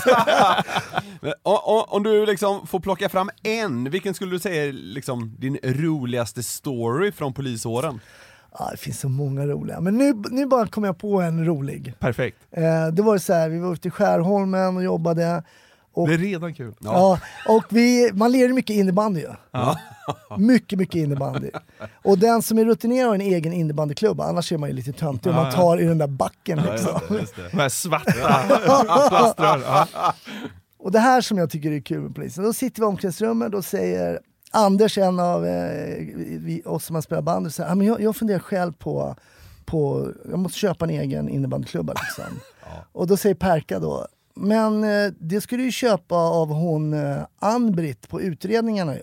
Om 1.88 2.02
du 2.02 2.26
liksom 2.26 2.66
får 2.66 2.80
plocka 2.80 3.08
fram 3.08 3.30
en, 3.42 3.90
vilken 3.90 4.14
skulle 4.14 4.30
du 4.30 4.38
säga 4.38 4.64
är 4.64 4.72
liksom 4.72 5.36
din 5.38 5.58
roligaste 5.62 6.42
story 6.42 7.12
från 7.12 7.32
polisåren? 7.32 8.00
Ja, 8.58 8.68
det 8.70 8.76
finns 8.76 9.00
så 9.00 9.08
många 9.08 9.46
roliga. 9.46 9.80
Men 9.80 9.98
nu, 9.98 10.22
nu 10.30 10.46
bara 10.46 10.66
kom 10.66 10.84
jag 10.84 10.98
på 10.98 11.20
en 11.20 11.44
rolig. 11.44 11.94
Perfekt. 11.98 12.38
Eh, 12.50 12.86
det 12.86 13.02
var 13.02 13.18
så 13.18 13.32
här, 13.32 13.48
vi 13.48 13.58
var 13.58 13.72
ute 13.72 13.88
i 13.88 13.90
Skärholmen 13.90 14.76
och 14.76 14.84
jobbade. 14.84 15.42
Och, 15.92 16.08
Det 16.08 16.14
är 16.14 16.18
redan 16.18 16.54
kul. 16.54 16.74
ja. 16.80 17.20
och 17.48 17.64
vi, 17.68 18.10
man 18.14 18.32
lirade 18.32 18.54
mycket 18.54 18.76
innebandy 18.76 19.20
ju. 19.20 19.28
Mycket, 20.38 20.78
mycket 20.78 20.94
innebandy. 20.94 21.50
Och 22.04 22.18
den 22.18 22.42
som 22.42 22.58
är 22.58 22.64
rutinerad 22.64 23.08
har 23.08 23.14
en 23.14 23.20
egen 23.20 23.52
innebandyklubb, 23.52 24.20
annars 24.20 24.52
är 24.52 24.58
man 24.58 24.68
ju 24.68 24.74
lite 24.74 24.92
töntig 24.92 25.30
om 25.32 25.36
Ja, 25.36 25.42
man 25.42 25.52
ja. 25.52 25.56
tar 25.56 25.80
i 25.80 25.84
den 25.84 25.98
där 25.98 26.06
backen 26.06 26.58
liksom. 26.70 27.00
De 27.50 27.56
här 27.58 27.68
svarta 27.68 28.12
plaströr. 29.08 29.62
Ja. 29.66 30.14
Och 30.78 30.92
det 30.92 30.98
här 30.98 31.20
som 31.20 31.38
jag 31.38 31.50
tycker 31.50 31.72
är 31.72 31.80
kul 31.80 32.00
med 32.00 32.14
polisen, 32.14 32.44
då 32.44 32.52
sitter 32.52 32.80
vi 32.80 32.86
i 32.86 32.88
omklädningsrummet 32.88 33.54
och 33.54 33.64
säger 33.64 34.20
Anders, 34.52 34.98
en 34.98 35.20
av 35.20 35.46
eh, 35.46 36.06
vi, 36.16 36.62
oss 36.64 36.84
som 36.84 36.94
har 36.94 37.02
spelat 37.02 37.24
bandy, 37.24 37.50
säger, 37.50 37.70
ah, 37.70 37.74
men 37.74 37.86
jag, 37.86 38.00
jag 38.00 38.16
funderar 38.16 38.38
själv 38.38 38.72
på, 38.72 39.16
på, 39.64 40.08
jag 40.30 40.38
måste 40.38 40.58
köpa 40.58 40.84
en 40.84 40.90
egen 40.90 41.28
innebandyklubba 41.28 41.92
liksom. 41.92 42.40
Och 42.92 43.06
då 43.06 43.16
säger 43.16 43.34
Perka 43.34 43.78
då, 43.78 44.06
men 44.40 44.84
eh, 44.84 45.12
det 45.20 45.40
ska 45.40 45.56
du 45.56 45.62
ju 45.64 45.70
köpa 45.70 46.14
av 46.16 46.48
hon 46.48 46.92
eh, 46.94 47.16
Ann-Britt 47.40 48.08
på 48.08 48.20
utredningarna 48.20 48.94
ju. 48.94 49.02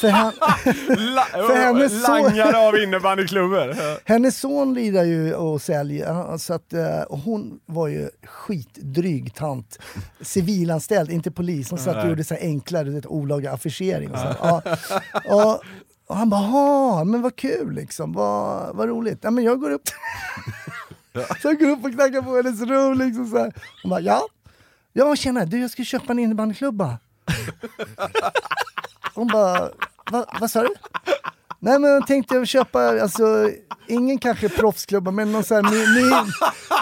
För, 0.00 0.08
han, 0.08 0.32
För 1.32 1.56
hennes 1.64 2.04
son- 2.06 2.22
Langare 2.22 2.68
av 2.68 2.76
innebandyklubbor. 2.78 3.74
hennes 4.08 4.38
son 4.40 4.74
lirar 4.74 5.02
ju 5.04 5.34
och 5.34 5.62
säljer, 5.62 6.36
så 6.38 6.54
att, 6.54 6.72
eh, 6.72 7.00
och 7.00 7.18
hon 7.18 7.60
var 7.66 7.88
ju 7.88 8.08
skitdryg 8.24 9.34
tant. 9.34 9.78
Civilanställd, 10.20 11.10
inte 11.10 11.30
polis. 11.30 11.70
Hon 11.70 11.78
satt 11.78 12.04
och 12.04 12.08
gjorde 12.10 12.24
så 12.24 12.34
här 12.34 12.40
enklare, 12.42 12.90
vet, 12.90 13.06
olaga 13.06 13.52
affischering. 13.52 14.10
Och, 14.10 14.18
så. 14.18 14.34
Ja. 14.42 14.62
Och, 15.30 15.60
och 16.06 16.16
han 16.16 16.30
bara, 16.30 16.40
"Ha, 16.40 17.04
men 17.04 17.22
vad 17.22 17.36
kul 17.36 17.72
liksom, 17.74 18.12
vad, 18.12 18.76
vad 18.76 18.88
roligt. 18.88 19.18
Ja, 19.22 19.30
men 19.30 19.44
jag 19.44 19.60
går 19.60 19.70
upp 19.70 19.82
Så 21.12 21.48
jag 21.48 21.58
går 21.58 21.70
upp 21.70 21.84
och 21.84 21.92
knackar 21.92 22.22
på 22.22 22.36
hennes 22.36 22.60
rum 22.60 22.98
liksom 22.98 23.26
så 23.26 23.38
här. 23.38 23.52
Hon 23.82 23.90
bara, 23.90 24.00
ja? 24.00 24.22
Ja 24.92 25.16
tjena, 25.16 25.44
du 25.44 25.60
jag 25.60 25.70
ska 25.70 25.84
köpa 25.84 26.12
en 26.12 26.18
innebandyklubba. 26.18 26.98
Hon 29.14 29.26
bara, 29.26 29.70
Va, 30.10 30.24
vad 30.40 30.50
sa 30.50 30.62
du? 30.62 30.74
Nej 31.58 31.78
men 31.78 31.90
jag 31.90 32.06
tänkte 32.06 32.46
köpa, 32.46 33.02
alltså, 33.02 33.50
ingen 33.88 34.18
kanske 34.18 34.48
proffsklubba 34.48 35.10
men 35.10 35.32
någon 35.32 35.44
sån 35.44 35.64
här 35.64 35.72
mi, 35.72 36.10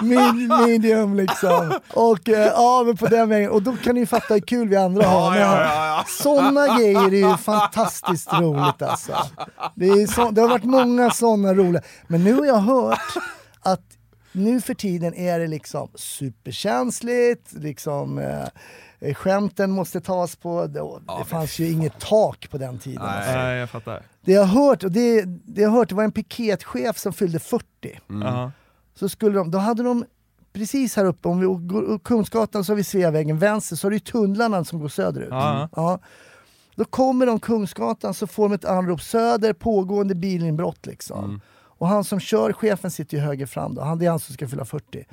mi, 0.02 0.32
mi, 0.32 0.48
medium 0.66 1.14
liksom. 1.14 1.78
Och 1.92 2.28
eh, 2.28 2.46
ja, 2.46 2.82
men 2.86 2.96
på 2.96 3.06
den 3.06 3.28
vägen. 3.28 3.50
Och 3.50 3.62
då 3.62 3.76
kan 3.76 3.94
ni 3.94 4.00
ju 4.00 4.06
fatta 4.06 4.34
hur 4.34 4.40
kul 4.40 4.68
vi 4.68 4.76
andra 4.76 5.06
har. 5.06 5.36
Ja, 5.36 5.40
ja, 5.40 5.86
ja. 5.86 6.04
Såna 6.08 6.78
grejer 6.78 7.14
är 7.14 7.30
ju 7.30 7.36
fantastiskt 7.36 8.32
roligt 8.32 8.82
alltså. 8.82 9.12
Det, 9.74 9.86
är 9.86 10.06
så, 10.06 10.30
det 10.30 10.40
har 10.40 10.48
varit 10.48 10.64
många 10.64 11.10
såna 11.10 11.54
roliga. 11.54 11.82
Men 12.06 12.24
nu 12.24 12.34
har 12.34 12.46
jag 12.46 12.58
hört 12.58 13.14
att 13.60 13.97
nu 14.32 14.60
för 14.60 14.74
tiden 14.74 15.14
är 15.14 15.38
det 15.38 15.46
liksom 15.46 15.88
superkänsligt, 15.94 17.52
liksom 17.52 18.18
eh, 18.18 19.14
skämten 19.14 19.70
måste 19.70 20.00
tas 20.00 20.36
på, 20.36 20.66
det, 20.66 20.80
det 21.18 21.24
fanns 21.24 21.58
ju 21.58 21.70
inget 21.70 22.00
tak 22.00 22.50
på 22.50 22.58
den 22.58 22.78
tiden. 22.78 23.02
alltså. 23.02 23.32
Nej, 23.32 23.58
jag 23.58 23.70
fattar. 23.70 24.02
Det 24.20 24.32
jag 24.32 24.44
har 24.44 24.66
hört, 24.66 24.84
och 24.84 24.92
det, 24.92 25.24
det 25.24 25.60
jag 25.62 25.70
har 25.70 25.78
hört, 25.78 25.88
det 25.88 25.94
var 25.94 26.04
en 26.04 26.12
piketchef 26.12 26.98
som 26.98 27.12
fyllde 27.12 27.38
40. 27.38 27.64
Ja. 28.06 28.52
Så 28.94 29.08
skulle 29.08 29.38
de, 29.38 29.50
då 29.50 29.58
hade 29.58 29.82
de 29.82 30.04
precis 30.52 30.96
här 30.96 31.04
uppe, 31.04 31.28
om 31.28 31.40
vi 31.40 31.46
går 31.46 31.82
upp 31.82 32.04
Kungsgatan 32.04 32.64
så 32.64 32.72
har 32.72 32.76
vi 32.76 32.84
Sveavägen, 32.84 33.38
vänster 33.38 33.76
så 33.76 33.86
har 33.86 33.90
du 33.90 33.98
tunnlarna 33.98 34.64
som 34.64 34.80
går 34.80 34.88
söderut. 34.88 35.28
Ja. 35.30 35.68
Ja. 35.76 35.98
Då 36.74 36.84
kommer 36.84 37.26
de 37.26 37.40
Kungsgatan 37.40 38.14
så 38.14 38.26
får 38.26 38.42
de 38.48 38.54
ett 38.54 38.64
anrop 38.64 39.02
söder, 39.02 39.52
pågående 39.52 40.14
bilinbrott 40.14 40.86
liksom. 40.86 41.40
Och 41.78 41.88
han 41.88 42.04
som 42.04 42.20
kör, 42.20 42.52
chefen 42.52 42.90
sitter 42.90 43.16
ju 43.16 43.22
höger 43.22 43.46
fram 43.46 43.74
då, 43.74 43.82
han, 43.82 43.98
det 43.98 44.06
är 44.06 44.10
han 44.10 44.18
som 44.18 44.34
ska 44.34 44.48
fylla 44.48 44.64
40. 44.64 45.04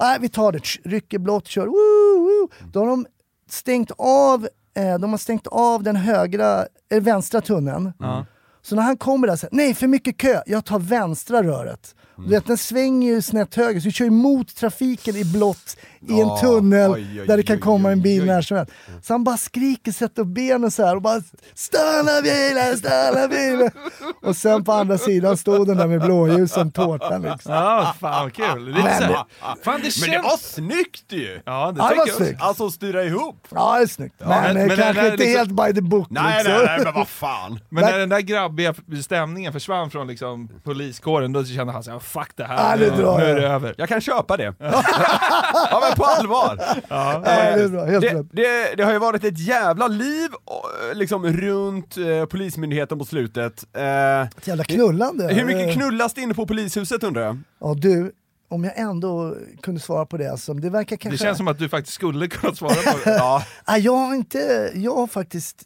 Nej, 0.00 0.18
vi 0.20 0.28
tar 0.28 0.52
det, 0.52 0.60
rycker 0.84 1.18
blått, 1.18 1.46
kör, 1.46 1.66
woo, 1.66 2.20
woo. 2.24 2.48
Då 2.72 2.80
har 2.80 2.86
de 2.86 3.06
stängt 3.48 3.90
av, 3.98 4.48
eh, 4.74 4.98
de 4.98 5.10
har 5.10 5.18
stängt 5.18 5.46
av 5.46 5.82
den 5.82 5.96
högra, 5.96 6.66
eh, 6.90 7.02
vänstra 7.02 7.40
tunneln. 7.40 7.92
Ja. 7.98 8.26
Så 8.62 8.76
när 8.76 8.82
han 8.82 8.96
kommer 8.96 9.26
där 9.26 9.36
säger 9.36 9.54
nej 9.56 9.74
för 9.74 9.86
mycket 9.86 10.16
kö, 10.16 10.42
jag 10.46 10.64
tar 10.64 10.78
vänstra 10.78 11.42
röret. 11.42 11.94
Mm. 12.20 12.30
Du 12.30 12.36
vet, 12.36 12.46
den 12.46 12.58
svänger 12.58 13.12
ju 13.14 13.22
snett 13.22 13.54
höger, 13.54 13.80
så 13.80 13.84
vi 13.84 13.92
kör 13.92 14.04
ju 14.04 14.10
mot 14.10 14.56
trafiken 14.56 15.16
i 15.16 15.24
blått 15.24 15.76
i 16.00 16.12
en 16.12 16.18
Ja, 16.18 16.38
tunnel 16.40 16.90
oj, 16.90 17.20
oj, 17.20 17.26
där 17.26 17.36
det 17.36 17.42
kan 17.42 17.56
oj, 17.56 17.60
komma 17.62 17.90
en 17.90 17.98
oj, 17.98 18.02
bil 18.02 18.20
oj. 18.20 18.26
när 18.26 18.42
som 18.42 18.56
helst. 18.56 18.72
Så 19.02 19.14
han 19.14 19.24
bara 19.24 19.36
skriker, 19.36 19.92
sätter 19.92 20.22
upp 20.22 20.28
benen 20.28 20.70
så 20.70 20.86
här 20.86 20.96
och 20.96 21.02
bara 21.02 21.22
stanna 21.54 22.22
bilen, 22.22 22.76
stanna 22.78 23.28
bilen. 23.28 23.70
Och 24.22 24.36
sen 24.36 24.64
på 24.64 24.72
andra 24.72 24.98
sidan 24.98 25.36
stod 25.36 25.66
den 25.66 25.76
där 25.76 25.86
med 25.86 26.00
blåljus 26.00 26.52
som 26.52 26.72
tårtan 26.72 27.22
liksom. 27.22 27.52
Ja, 27.54 27.94
fan 28.00 28.22
vad 28.24 28.32
kul. 28.34 28.66
Lite 28.66 28.78
Men- 28.82 28.86
här- 28.92 29.24
fan, 29.64 29.80
det 29.82 29.90
känns... 29.90 30.00
Men 30.00 30.10
det 30.10 30.18
var 30.22 30.36
snyggt 30.36 31.04
ju! 31.08 31.40
Ja, 31.46 31.72
det 31.72 31.78
Ja, 31.80 31.88
det 31.90 31.94
var 31.96 32.06
snyggt. 32.06 32.42
Alltså 32.42 32.70
styra 32.70 33.04
ihop. 33.04 33.46
Ja, 33.54 33.76
det 33.76 33.82
är 33.82 33.86
snyggt. 33.86 34.14
men 34.18 34.28
men- 34.28 34.56
eh, 34.56 34.66
men 34.66 34.76
kanske 34.76 35.02
det 35.02 35.10
inte 35.10 35.24
liksom- 35.24 35.38
helt 35.38 35.50
by 35.74 35.80
the 35.80 35.86
book 35.86 36.06
Nej, 36.10 36.34
liksom. 36.44 36.52
nej, 36.52 36.64
nej, 36.66 36.84
men 36.84 36.94
vad 36.94 37.08
fan. 37.08 37.60
Men 37.68 37.84
när 37.84 37.98
den 37.98 38.08
där 38.08 38.20
grabbiga 38.20 38.74
stämningen 39.02 39.52
försvann 39.52 39.90
från 39.90 40.06
liksom 40.06 40.48
poliskåren, 40.64 41.32
då 41.32 41.44
kände 41.44 41.72
han 41.72 41.82
såhär, 41.84 41.98
fuck 42.10 42.30
det 42.36 42.42
Ja, 42.42 42.48
här, 42.48 42.76
nu, 42.78 42.90
drar 42.90 43.18
nu 43.18 43.24
är 43.24 43.28
jag. 43.28 43.36
det 43.36 43.48
över. 43.48 43.74
Jag 43.78 43.88
kan 43.88 44.00
köpa 44.00 44.36
det. 44.36 44.54
ja 44.58 45.80
men 45.82 45.96
på 45.96 46.04
allvar. 46.04 46.58
Ja, 46.88 47.20
det 47.24 47.30
är 47.30 47.68
bra, 47.68 47.84
helt 47.84 48.00
det, 48.02 48.26
det, 48.32 48.74
det 48.76 48.82
har 48.82 48.92
ju 48.92 48.98
varit 48.98 49.24
ett 49.24 49.38
jävla 49.38 49.88
liv 49.88 50.28
liksom 50.94 51.26
runt 51.26 51.96
eh, 51.96 52.24
Polismyndigheten 52.24 52.98
på 52.98 53.04
slutet. 53.04 53.64
Eh, 53.76 54.20
Ett 54.20 54.46
jävla 54.46 54.64
knullande. 54.64 55.28
hur 55.34 55.44
mycket 55.44 55.74
knullas 55.74 56.14
det 56.14 56.20
inne 56.20 56.34
på 56.34 56.46
polishuset 56.46 57.02
undrar 57.02 57.22
jag? 57.22 57.38
Ja 57.60 57.74
du, 57.78 58.12
om 58.48 58.64
jag 58.64 58.78
ändå 58.78 59.34
kunde 59.62 59.80
svara 59.80 60.06
på 60.06 60.16
det, 60.16 60.30
alltså, 60.32 60.54
det 60.54 60.70
verkar 60.70 60.96
Det 60.96 61.00
kanske... 61.02 61.24
känns 61.24 61.38
som 61.38 61.48
att 61.48 61.58
du 61.58 61.68
faktiskt 61.68 61.94
skulle 61.94 62.28
kunna 62.28 62.54
svara 62.54 62.74
på 62.74 62.98
det. 63.04 63.10
Ja. 63.66 63.76
Jag 63.78 63.92
har 63.96 64.14
inte, 64.14 64.70
jag 64.74 64.94
har 64.94 65.06
faktiskt... 65.06 65.62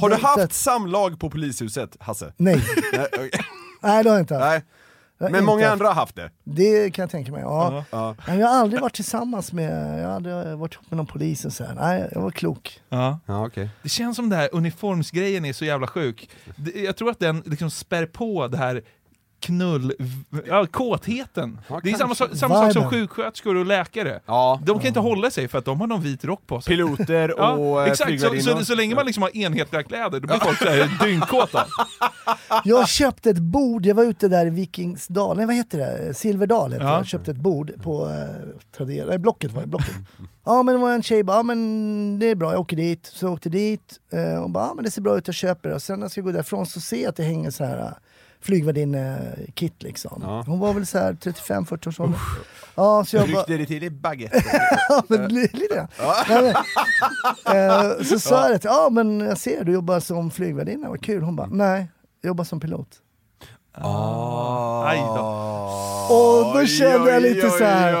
Har 0.00 0.10
du 0.10 0.16
haft 0.16 0.52
samlag 0.52 1.20
på 1.20 1.30
polishuset, 1.30 1.96
Hasse? 2.00 2.32
Nej, 2.36 2.54
nej 2.92 4.02
det 4.04 4.10
har 4.10 4.16
jag 4.16 4.20
inte 4.20 4.34
haft. 4.34 4.44
Nej. 4.46 4.62
Men 5.18 5.28
inte 5.28 5.42
många 5.42 5.62
haft. 5.62 5.72
andra 5.72 5.86
har 5.86 5.94
haft 5.94 6.16
det. 6.16 6.30
Det 6.44 6.90
kan 6.90 7.02
jag 7.02 7.10
tänka 7.10 7.32
mig, 7.32 7.40
ja. 7.42 7.84
Ja. 7.90 8.14
Men 8.26 8.38
jag 8.38 8.48
har 8.48 8.54
aldrig 8.56 8.80
varit 8.82 8.94
tillsammans 8.94 9.52
med, 9.52 10.00
jag 10.02 10.08
har 10.08 10.14
aldrig 10.14 10.34
varit 10.34 10.74
ihop 10.74 10.90
med 10.90 10.96
någon 10.96 11.06
polis 11.06 11.44
och 11.44 11.52
så 11.52 11.64
här. 11.64 11.74
Nej, 11.74 12.08
jag 12.12 12.20
var 12.20 12.30
klok. 12.30 12.80
Ja. 12.88 13.18
Ja, 13.26 13.46
okej. 13.46 13.68
Det 13.82 13.88
känns 13.88 14.16
som 14.16 14.30
den 14.30 14.38
här 14.38 14.48
uniformsgrejen 14.52 15.44
är 15.44 15.52
så 15.52 15.64
jävla 15.64 15.86
sjuk. 15.86 16.30
Jag 16.74 16.96
tror 16.96 17.10
att 17.10 17.18
den 17.18 17.42
liksom 17.46 17.70
spär 17.70 18.06
på 18.06 18.48
det 18.48 18.56
här 18.56 18.82
knull... 19.40 19.92
Ja, 20.46 20.66
kåtheten. 20.66 21.60
Ja, 21.68 21.80
det 21.82 21.90
är 21.90 21.94
samma, 21.94 22.14
samma 22.14 22.54
sak 22.54 22.72
som 22.72 22.90
sjuksköterskor 22.90 23.56
och 23.56 23.66
läkare. 23.66 24.20
Ja. 24.26 24.60
De 24.64 24.78
kan 24.78 24.86
inte 24.86 25.00
hålla 25.00 25.30
sig 25.30 25.48
för 25.48 25.58
att 25.58 25.64
de 25.64 25.80
har 25.80 25.86
någon 25.86 26.00
vit 26.02 26.24
rock 26.24 26.46
på 26.46 26.60
sig. 26.60 26.70
Piloter 26.70 27.34
Ja, 27.38 27.52
och 27.52 27.82
eh, 27.82 27.90
exakt, 27.90 28.20
så, 28.20 28.40
så, 28.40 28.64
så 28.64 28.74
länge 28.74 28.94
man 28.94 29.06
liksom 29.06 29.22
har 29.22 29.36
enhetliga 29.36 29.82
kläder, 29.82 30.20
då 30.20 30.26
blir 30.26 30.38
folk 30.38 30.58
såhär 30.58 31.04
dyngkåta. 31.04 31.66
Jag 32.64 32.88
köpte 32.88 33.30
ett 33.30 33.38
bord, 33.38 33.86
jag 33.86 33.94
var 33.94 34.04
ute 34.04 34.28
där 34.28 34.46
i 34.46 34.50
Vikingsdal, 34.50 35.36
nej 35.36 35.46
vad 35.46 35.54
heter 35.54 35.78
det? 35.78 36.14
Silverdal 36.14 36.72
heter 36.72 36.86
Ja. 36.86 36.96
Jag 36.96 37.06
köpte 37.06 37.30
ett 37.30 37.36
bord 37.36 37.72
på 37.82 38.06
eh, 38.08 38.76
Tradera, 38.76 39.06
nej 39.06 39.18
Blocket 39.18 39.52
var 39.52 39.60
det, 39.62 39.68
Blocket. 39.68 39.94
Ja 40.44 40.62
men 40.62 40.74
det 40.74 40.80
var 40.80 40.92
en 40.92 41.02
tjej 41.02 41.22
bara, 41.22 41.36
ja 41.36 41.42
men 41.42 42.18
det 42.18 42.26
är 42.26 42.34
bra, 42.34 42.52
jag 42.52 42.60
åker 42.60 42.76
dit. 42.76 43.06
Så 43.06 43.26
jag 43.26 43.32
åkte 43.32 43.48
dit, 43.48 44.00
eh, 44.12 44.42
och 44.42 44.50
bara, 44.50 44.64
ja 44.64 44.74
men 44.74 44.84
det 44.84 44.90
ser 44.90 45.02
bra 45.02 45.18
ut, 45.18 45.26
jag 45.26 45.34
köper 45.34 45.68
det. 45.68 45.74
Och 45.74 45.82
sen 45.82 45.98
när 45.98 46.04
jag 46.04 46.10
ska 46.10 46.20
gå 46.20 46.32
därifrån 46.32 46.66
så 46.66 46.80
ser 46.80 47.02
jag 47.02 47.08
att 47.08 47.16
det 47.16 47.22
hänger 47.22 47.50
så 47.50 47.64
här 47.64 47.94
flygvärdinne-kit 48.40 49.82
liksom. 49.82 50.22
Ja. 50.26 50.44
Hon 50.46 50.58
var 50.58 50.72
väl 50.74 50.86
så 50.86 50.98
här 50.98 51.12
35-40 51.12 51.88
års 51.88 52.00
ålder. 52.00 52.18
Ja, 52.74 53.04
så 53.04 53.16
jag 53.16 53.28
bara, 53.30 53.38
Ryckte 53.38 53.56
det 53.56 53.66
till 53.66 53.84
i 53.84 53.90
baguette. 53.90 54.42
ja, 54.88 55.02
men 55.08 55.28
li- 55.34 55.50
lite 55.52 55.74
grann. 55.74 55.88
Men, 56.28 56.46
eh, 57.70 58.02
så 58.02 58.18
sa 58.18 58.42
jag 58.50 58.60
det, 58.60 58.64
ja 58.68 58.88
men 58.92 59.20
jag 59.20 59.38
ser 59.38 59.64
du 59.64 59.72
jobbar 59.72 60.00
som 60.00 60.30
flygvärdinna, 60.30 60.88
vad 60.88 61.04
kul. 61.04 61.22
Hon 61.22 61.36
bara, 61.36 61.46
nej, 61.46 61.86
jag 62.20 62.28
jobbar 62.28 62.44
som 62.44 62.60
pilot. 62.60 62.88
Aj 64.84 64.98
då. 64.98 65.24
Och 66.14 66.54
då 66.58 66.66
kände 66.66 67.10
jag 67.10 67.22
oj, 67.22 67.34
lite 67.34 67.46
oj, 67.46 67.52
så 67.58 67.64
här, 67.64 67.92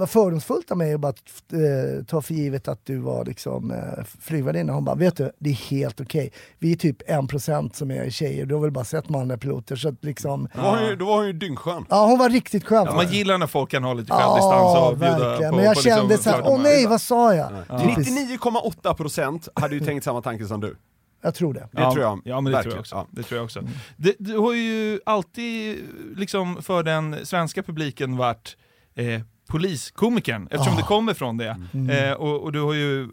vad 0.00 0.10
fördomsfullt 0.10 0.70
av 0.70 0.76
mig 0.78 0.94
att 0.94 1.00
bara 1.00 1.12
eh, 1.52 2.04
ta 2.04 2.22
för 2.22 2.34
givet 2.34 2.68
att 2.68 2.84
du 2.86 2.98
var 2.98 3.24
liksom 3.24 3.70
eh, 3.70 4.04
flygvärdinna. 4.20 4.72
Hon 4.72 4.84
bara, 4.84 4.94
vet 4.96 5.16
du, 5.16 5.32
det 5.38 5.50
är 5.50 5.54
helt 5.54 6.00
okej. 6.00 6.32
Vi 6.58 6.72
är 6.72 6.76
typ 6.76 6.96
en 7.06 7.26
procent 7.28 7.76
som 7.76 7.90
är 7.90 8.10
tjejer, 8.10 8.46
du 8.46 8.54
har 8.54 8.62
väl 8.62 8.70
bara 8.70 8.84
sett 8.84 9.08
manliga 9.08 9.38
piloter. 9.38 9.76
Så 9.76 9.88
att 9.88 10.04
liksom, 10.04 10.48
Då 10.54 10.60
var 10.62 10.76
hon 10.78 10.86
ju- 10.88 10.96
Då 10.96 11.04
var 11.06 11.16
hon 11.16 11.26
ju 11.26 11.32
dyngskön. 11.32 11.84
ja 11.88 12.06
hon 12.06 12.18
var 12.18 12.30
riktigt 12.30 12.64
skön. 12.66 12.86
Ja, 12.86 12.94
man 12.94 13.08
gillar 13.12 13.38
när 13.38 13.46
folk 13.46 13.70
kan 13.70 13.84
ha 13.84 13.92
lite 13.94 14.12
självdistans 14.12 14.42
Ja, 14.74 14.88
och 14.90 14.98
bjuda 14.98 15.18
verkligen. 15.28 15.50
på 15.50 15.56
Men 15.56 15.64
jag 15.64 15.74
på 15.74 15.80
kände 15.82 16.08
liksom 16.14 16.32
så 16.32 16.38
här, 16.38 16.42
åh 16.46 16.62
nej, 16.62 16.86
vad 16.86 17.00
sa 17.00 17.34
jag? 17.34 17.48
Typiskt. 17.80 18.12
99,8% 18.16 19.48
hade 19.54 19.74
ju 19.74 19.80
tänkt 19.80 20.04
samma 20.04 20.22
tanke 20.22 20.46
som 20.46 20.60
du. 20.60 20.76
Jag 21.22 21.34
tror 21.34 21.54
det. 21.54 21.68
Det 21.72 21.82
tror 21.92 22.00
jag. 22.00 22.20
Ja 22.24 22.40
men 22.40 22.52
det 22.52 22.62
tror 22.62 22.74
jag 22.74 22.80
också. 22.80 22.94
Ja. 22.96 23.06
Det 23.10 23.22
tror 23.22 23.38
jag 23.38 23.44
också. 23.44 23.60
Det, 23.96 24.14
du 24.18 24.38
har 24.38 24.54
ju 24.54 25.00
alltid 25.06 25.78
liksom 26.16 26.62
för 26.62 26.82
den 26.82 27.26
svenska 27.26 27.62
publiken 27.62 28.16
varit 28.16 28.56
eh, 28.94 29.20
poliskomikern, 29.50 30.48
eftersom 30.50 30.74
Ah. 30.74 30.76
det 30.76 30.82
kommer 30.82 31.14
från 31.14 31.36
det. 31.36 31.56
Mm. 31.74 31.90
Eh, 31.90 32.12
och, 32.12 32.42
och 32.42 32.52
du 32.52 32.60
har 32.60 32.74
ju 32.74 33.08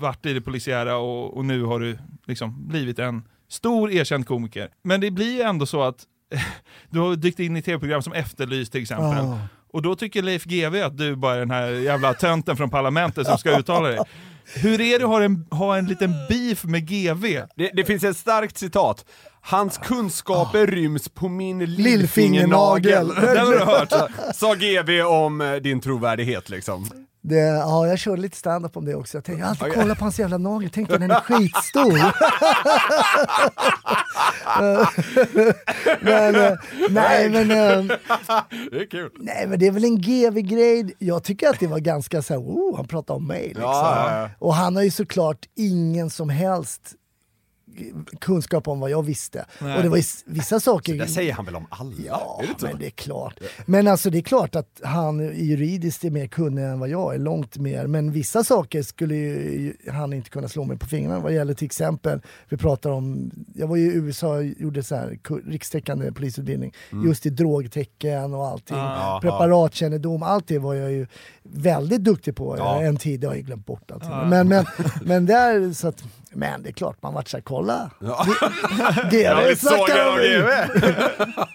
varit 0.00 0.26
i 0.26 0.32
det 0.34 0.40
polisiära 0.40 0.96
och, 0.96 1.36
och 1.36 1.44
nu 1.44 1.62
har 1.62 1.80
du 1.80 1.98
liksom 2.26 2.68
blivit 2.68 2.98
en 2.98 3.22
stor 3.48 3.90
erkänd 3.92 4.26
komiker. 4.26 4.68
Men 4.84 5.00
det 5.00 5.10
blir 5.10 5.34
ju 5.34 5.40
ändå 5.42 5.66
så 5.66 5.82
att 5.82 6.04
du 6.90 6.98
har 6.98 7.16
dykt 7.16 7.40
in 7.40 7.56
i 7.56 7.62
tv-program 7.62 8.02
som 8.02 8.12
Efterlyst 8.12 8.72
till 8.72 8.82
exempel. 8.82 9.18
Ah. 9.24 9.38
Och 9.72 9.82
då 9.82 9.94
tycker 9.96 10.22
Leif 10.22 10.44
GW 10.44 10.82
att 10.82 10.98
du 10.98 11.16
bara 11.16 11.34
är 11.34 11.38
den 11.38 11.50
här 11.50 11.68
jävla 11.70 12.14
tönten 12.14 12.56
från 12.56 12.70
parlamentet 12.70 13.26
som 13.26 13.38
ska 13.38 13.58
uttala 13.58 13.88
dig. 13.88 13.98
Hur 14.54 14.80
är 14.80 14.98
det 14.98 15.04
att 15.04 15.10
ha 15.10 15.22
en, 15.22 15.46
ha 15.50 15.76
en 15.78 15.86
liten 15.86 16.12
beef 16.28 16.64
med 16.64 16.88
GV? 16.88 17.24
Det, 17.56 17.70
det 17.74 17.84
finns 17.84 18.04
ett 18.04 18.16
starkt 18.16 18.56
citat. 18.58 19.04
Hans 19.40 19.78
kunskaper 19.78 20.66
ryms 20.66 21.08
på 21.08 21.28
min 21.28 21.58
Lillfingernagel. 21.58 23.06
lillfingernagel. 23.06 23.08
Den 23.36 23.46
har 23.46 23.52
du 23.52 23.64
hört. 23.64 24.10
Sa 24.34 24.54
GV 24.54 25.02
om 25.02 25.40
eh, 25.40 25.54
din 25.54 25.80
trovärdighet 25.80 26.48
liksom. 26.48 26.86
Det, 27.20 27.36
ja, 27.38 27.86
jag 27.86 27.98
körde 27.98 28.22
lite 28.22 28.36
stand-up 28.36 28.76
om 28.76 28.84
det 28.84 28.94
också. 28.94 29.16
Jag 29.16 29.24
tänkte, 29.24 29.40
jag 29.40 29.48
alltid 29.50 29.62
Okej. 29.68 29.82
kollat 29.82 29.98
på 29.98 30.04
hans 30.04 30.18
jävla 30.18 30.38
nagel, 30.38 30.70
tänkte 30.70 30.98
den 30.98 31.10
är 31.10 31.20
skitstor. 31.20 31.98
men, 36.04 36.34
eh, 36.34 36.52
nej, 36.90 37.28
men, 37.30 37.50
eh, 37.50 37.96
Det 38.70 38.80
är 38.80 38.90
kul. 38.90 39.10
nej 39.18 39.46
men 39.46 39.58
det 39.58 39.66
är 39.66 39.70
väl 39.70 39.84
en 39.84 40.00
GV-grej. 40.00 40.94
Jag 40.98 41.24
tycker 41.24 41.48
att 41.48 41.60
det 41.60 41.66
var 41.66 41.78
ganska 41.78 42.22
så 42.22 42.32
här, 42.34 42.40
oh, 42.40 42.76
han 42.76 42.86
pratar 42.86 43.14
om 43.14 43.26
mig. 43.26 43.42
Liksom. 43.46 43.62
Ja, 43.62 44.10
ja, 44.10 44.20
ja. 44.20 44.30
Och 44.38 44.54
han 44.54 44.76
har 44.76 44.82
ju 44.82 44.90
såklart 44.90 45.46
ingen 45.56 46.10
som 46.10 46.28
helst 46.28 46.92
kunskap 48.20 48.68
om 48.68 48.80
vad 48.80 48.90
jag 48.90 49.02
visste. 49.02 49.44
Nej. 49.60 49.76
Och 49.76 49.82
det 49.82 49.88
var 49.88 50.30
vissa 50.32 50.60
saker... 50.60 50.94
Det 50.94 51.06
säger 51.06 51.32
han 51.32 51.44
väl 51.44 51.56
om 51.56 51.66
alla? 51.70 51.94
Ja, 52.06 52.40
det 52.42 52.60
så? 52.60 52.66
men 52.66 52.78
det 52.78 52.86
är 52.86 52.90
klart. 52.90 53.34
Men 53.66 53.86
alltså 53.88 54.10
det 54.10 54.18
är 54.18 54.22
klart 54.22 54.56
att 54.56 54.80
han 54.82 55.20
juridiskt 55.20 56.04
är 56.04 56.10
mer 56.10 56.26
kunnig 56.26 56.62
än 56.62 56.80
vad 56.80 56.88
jag 56.88 57.14
är, 57.14 57.18
långt 57.18 57.56
mer. 57.58 57.86
Men 57.86 58.12
vissa 58.12 58.44
saker 58.44 58.82
skulle 58.82 59.14
ju 59.14 59.74
han 59.90 60.12
inte 60.12 60.30
kunna 60.30 60.48
slå 60.48 60.64
mig 60.64 60.78
på 60.78 60.86
fingrarna 60.86 61.20
vad 61.20 61.34
gäller 61.34 61.54
till 61.54 61.66
exempel, 61.66 62.20
vi 62.48 62.56
pratar 62.56 62.90
om, 62.90 63.30
jag 63.54 63.66
var 63.66 63.76
i 63.76 63.82
USA 63.94 64.28
och 64.28 64.44
gjorde 64.44 64.82
så 64.82 64.94
här 64.94 65.18
rikstäckande 65.50 66.12
polisutbildning, 66.12 66.72
just 67.04 67.26
i 67.26 67.30
drogtecken 67.30 68.34
och 68.34 68.46
allting. 68.46 68.76
Ah. 68.80 69.20
Preparatkännedom, 69.22 70.22
allt 70.22 70.48
det 70.48 70.58
var 70.58 70.74
jag 70.74 70.92
ju 70.92 71.06
väldigt 71.42 72.04
duktig 72.04 72.36
på 72.36 72.54
Ja. 72.58 72.82
en 72.82 72.96
tid, 72.96 73.20
det 73.20 73.26
har 73.26 73.34
jag 73.34 73.44
glömt 73.44 73.66
bort 73.66 73.90
allting. 73.90 74.10
Men, 74.28 74.48
men, 74.48 74.64
men 75.02 75.26
där, 75.38 75.72
så 75.72 75.88
att, 75.88 76.04
men 76.32 76.62
det 76.62 76.68
är 76.68 76.72
klart, 76.72 77.02
man 77.02 77.14
vart 77.14 77.28
såhär, 77.28 77.42
kolla! 77.42 77.90
Ja. 78.00 78.24
Snackar 79.56 80.08
om. 80.08 80.16
GV. 80.18 80.48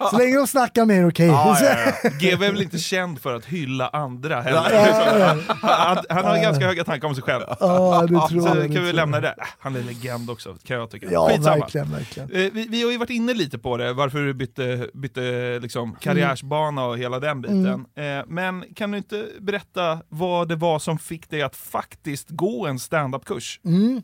Så 0.10 0.18
länge 0.18 0.36
de 0.36 0.46
snackar 0.46 0.84
med 0.84 0.96
er 0.98 1.08
okej. 1.08 1.26
Ja, 1.26 1.58
ja, 1.62 1.70
ja. 2.02 2.10
GW 2.20 2.46
är 2.46 2.52
väl 2.52 2.62
inte 2.62 2.78
känd 2.78 3.20
för 3.20 3.34
att 3.34 3.44
hylla 3.44 3.88
andra 3.88 4.40
heller. 4.40 5.42
Han, 5.66 5.98
han 6.08 6.24
har 6.24 6.42
ganska 6.42 6.66
höga 6.66 6.84
tankar 6.84 7.08
om 7.08 7.14
sig 7.14 7.24
själv. 7.24 7.42
Ja, 7.60 8.02
det 8.08 8.28
tror 8.28 8.28
Så 8.28 8.36
jag. 8.36 8.44
kan 8.44 8.54
tror 8.72 8.80
vi 8.80 8.86
jag. 8.86 8.94
lämna 8.94 9.20
det. 9.20 9.34
Han 9.58 9.76
är 9.76 9.82
legend 9.82 10.30
också, 10.30 10.56
kan 10.64 10.76
jag 10.76 10.90
tycka. 10.90 11.06
Ja, 11.10 11.28
Skitsamma. 11.28 11.56
verkligen, 11.56 11.90
verkligen. 11.92 12.30
Eh, 12.32 12.50
Vi, 12.52 12.66
vi 12.70 12.82
har 12.82 12.90
ju 12.90 12.98
varit 12.98 13.10
inne 13.10 13.34
lite 13.34 13.58
på 13.58 13.76
det, 13.76 13.92
varför 13.92 14.18
du 14.18 14.34
bytte, 14.34 14.88
bytte 14.94 15.58
liksom 15.62 15.96
karriärsbana 16.00 16.84
och 16.84 16.98
hela 16.98 17.18
den 17.20 17.40
biten. 17.42 17.86
Mm. 17.96 18.24
Men 18.28 18.64
kan 18.74 18.90
du 18.90 18.98
inte 18.98 19.26
berätta 19.40 19.98
vad 20.08 20.48
det 20.48 20.56
var 20.56 20.78
som 20.78 20.98
fick 20.98 21.30
dig 21.30 21.42
att 21.42 21.56
faktiskt 21.56 22.26
gå 22.30 22.66
en 22.66 22.78
standup-kurs? 22.78 23.60
Mm. 23.64 24.02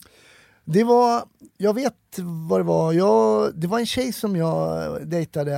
Det 0.72 0.84
var, 0.84 1.22
jag 1.56 1.74
vet 1.74 1.94
vad 2.48 2.60
det 2.60 2.64
var, 2.64 2.92
jag, 2.92 3.50
det 3.54 3.66
var 3.66 3.78
en 3.78 3.86
tjej 3.86 4.12
som 4.12 4.36
jag 4.36 4.86
dejtade, 5.08 5.52